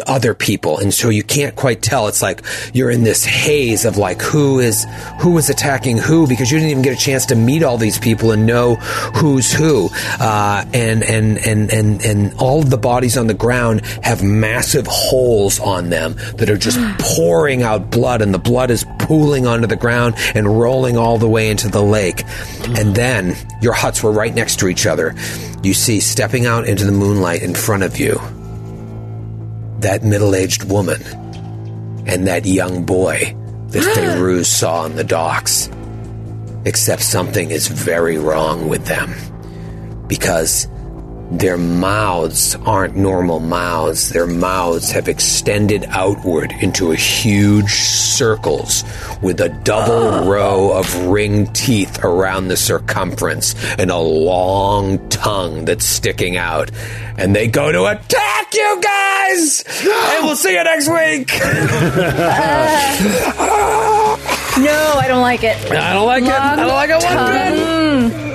other 0.06 0.34
people. 0.34 0.77
And 0.77 0.93
so 0.93 1.09
you 1.09 1.24
can't 1.24 1.56
quite 1.56 1.82
tell. 1.82 2.08
It's 2.08 2.22
like 2.22 2.43
you're 2.74 2.92
in 2.92 3.03
this 3.03 3.26
haze 3.26 3.85
of 3.85 3.98
like 3.98 4.22
who 4.22 4.59
is 4.59 4.85
who 5.19 5.38
is 5.38 5.50
attacking 5.50 5.98
who? 5.98 6.27
Because 6.27 6.51
you 6.51 6.59
didn't 6.59 6.72
even 6.72 6.84
get 6.84 6.93
a 6.93 7.01
chance 7.01 7.26
to 7.27 7.35
meet 7.35 7.64
all 7.64 7.77
these 7.77 7.98
people 7.98 8.32
and 8.32 8.45
know 8.45 8.76
who's 8.76 9.51
who. 9.51 9.90
Uh, 10.19 10.66
and 10.74 11.03
and 11.03 11.38
and 11.45 11.72
and 11.72 12.01
and 12.01 12.34
all 12.35 12.59
of 12.59 12.69
the 12.69 12.77
bodies 12.77 13.17
on 13.17 13.27
the 13.27 13.34
ground 13.34 13.85
have 14.03 14.24
massive 14.24 14.85
holes 14.88 15.59
on 15.59 15.90
them 15.90 16.14
that 16.35 16.50
are 16.50 16.58
just 16.58 16.80
pouring 17.00 17.64
out 17.64 17.90
blood. 17.90 18.22
And 18.22 18.34
the 18.34 18.40
blood 18.40 18.72
is 18.72 18.85
pooling 19.00 19.48
onto 19.48 19.67
the 19.67 19.76
ground 19.76 20.16
and 20.35 20.59
rolling 20.59 20.98
all 20.98 21.17
the 21.17 21.30
way 21.30 21.50
into 21.50 21.69
the 21.69 21.82
lake. 21.82 22.24
And 22.77 22.95
then 22.95 23.35
your 23.61 23.74
huts 23.74 24.03
were 24.03 24.11
right 24.11 24.34
next 24.34 24.59
to 24.59 24.67
each 24.67 24.85
other. 24.85 25.16
You 25.64 25.74
see 25.74 26.00
stepping 26.00 26.45
out 26.45 26.67
into 26.67 26.85
the 26.85 26.92
moonlight 26.92 27.42
in 27.42 27.56
front 27.56 27.84
of 27.84 27.98
you 28.00 28.19
that 29.80 30.04
middle 30.04 30.36
aged 30.36 30.64
woman 30.66 31.02
and 32.08 32.28
that 32.28 32.46
young 32.46 32.84
boy 32.86 33.36
that 33.70 33.84
ah. 33.84 34.00
Feyruz 34.00 34.46
saw 34.46 34.82
on 34.82 34.96
the 34.96 35.04
docks. 35.04 35.70
Except 36.66 37.02
something 37.02 37.52
is 37.52 37.68
very 37.68 38.18
wrong 38.18 38.68
with 38.68 38.86
them. 38.86 39.14
Because 40.08 40.68
their 41.32 41.58
mouths 41.58 42.56
aren't 42.66 42.96
normal 42.96 43.40
mouths. 43.40 44.10
Their 44.10 44.28
mouths 44.28 44.92
have 44.92 45.08
extended 45.08 45.86
outward 45.90 46.54
into 46.62 46.92
a 46.92 46.96
huge 46.96 47.72
circles 47.74 48.84
with 49.22 49.42
a 49.42 49.50
double 49.50 50.08
ah. 50.08 50.28
row 50.28 50.72
of 50.78 51.08
ring 51.08 51.48
teeth 51.48 52.04
around 52.04 52.48
the 52.48 52.58
circumference 52.58 53.56
and 53.78 53.92
a 53.92 53.98
long 53.98 55.10
tongue 55.10 55.66
that's 55.66 55.86
sticking 55.86 56.38
out. 56.38 56.72
And 57.18 57.36
they 57.36 57.48
go 57.48 57.72
to 57.72 57.86
attack 57.86 58.54
you 58.54 58.82
guys! 58.82 59.64
And 59.82 60.26
we'll 60.26 60.36
see 60.36 60.54
you 60.54 60.64
next 60.64 60.88
week! 60.88 61.32
no, 64.58 64.94
I 64.96 65.06
don't 65.08 65.22
like 65.22 65.44
it. 65.44 65.58
I 65.72 65.94
don't 65.94 66.06
like 66.06 66.24
it. 66.24 66.30
I 66.30 66.56
don't 66.56 66.68
like 66.68 66.90
it 66.90 67.04
one 67.04 68.12
bit. 68.12 68.27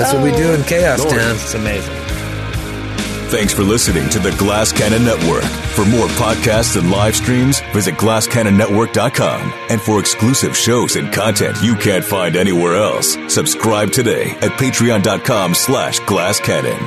That's 0.00 0.14
what 0.14 0.22
we 0.22 0.32
do 0.32 0.54
in 0.54 0.62
Chaos 0.64 1.04
Town. 1.04 1.36
It's 1.36 1.52
amazing. 1.52 1.94
Thanks 3.28 3.52
for 3.52 3.62
listening 3.62 4.08
to 4.08 4.18
the 4.18 4.32
Glass 4.38 4.72
Cannon 4.72 5.04
Network. 5.04 5.44
For 5.44 5.84
more 5.84 6.08
podcasts 6.08 6.80
and 6.80 6.90
live 6.90 7.14
streams, 7.14 7.60
visit 7.74 7.94
glasscannonnetwork.com. 7.96 9.52
And 9.68 9.80
for 9.80 10.00
exclusive 10.00 10.56
shows 10.56 10.96
and 10.96 11.12
content 11.12 11.62
you 11.62 11.76
can't 11.76 12.04
find 12.04 12.34
anywhere 12.34 12.76
else, 12.76 13.16
subscribe 13.32 13.92
today 13.92 14.30
at 14.40 14.52
patreon.com 14.52 15.54
slash 15.54 16.00
glasscannon. 16.00 16.80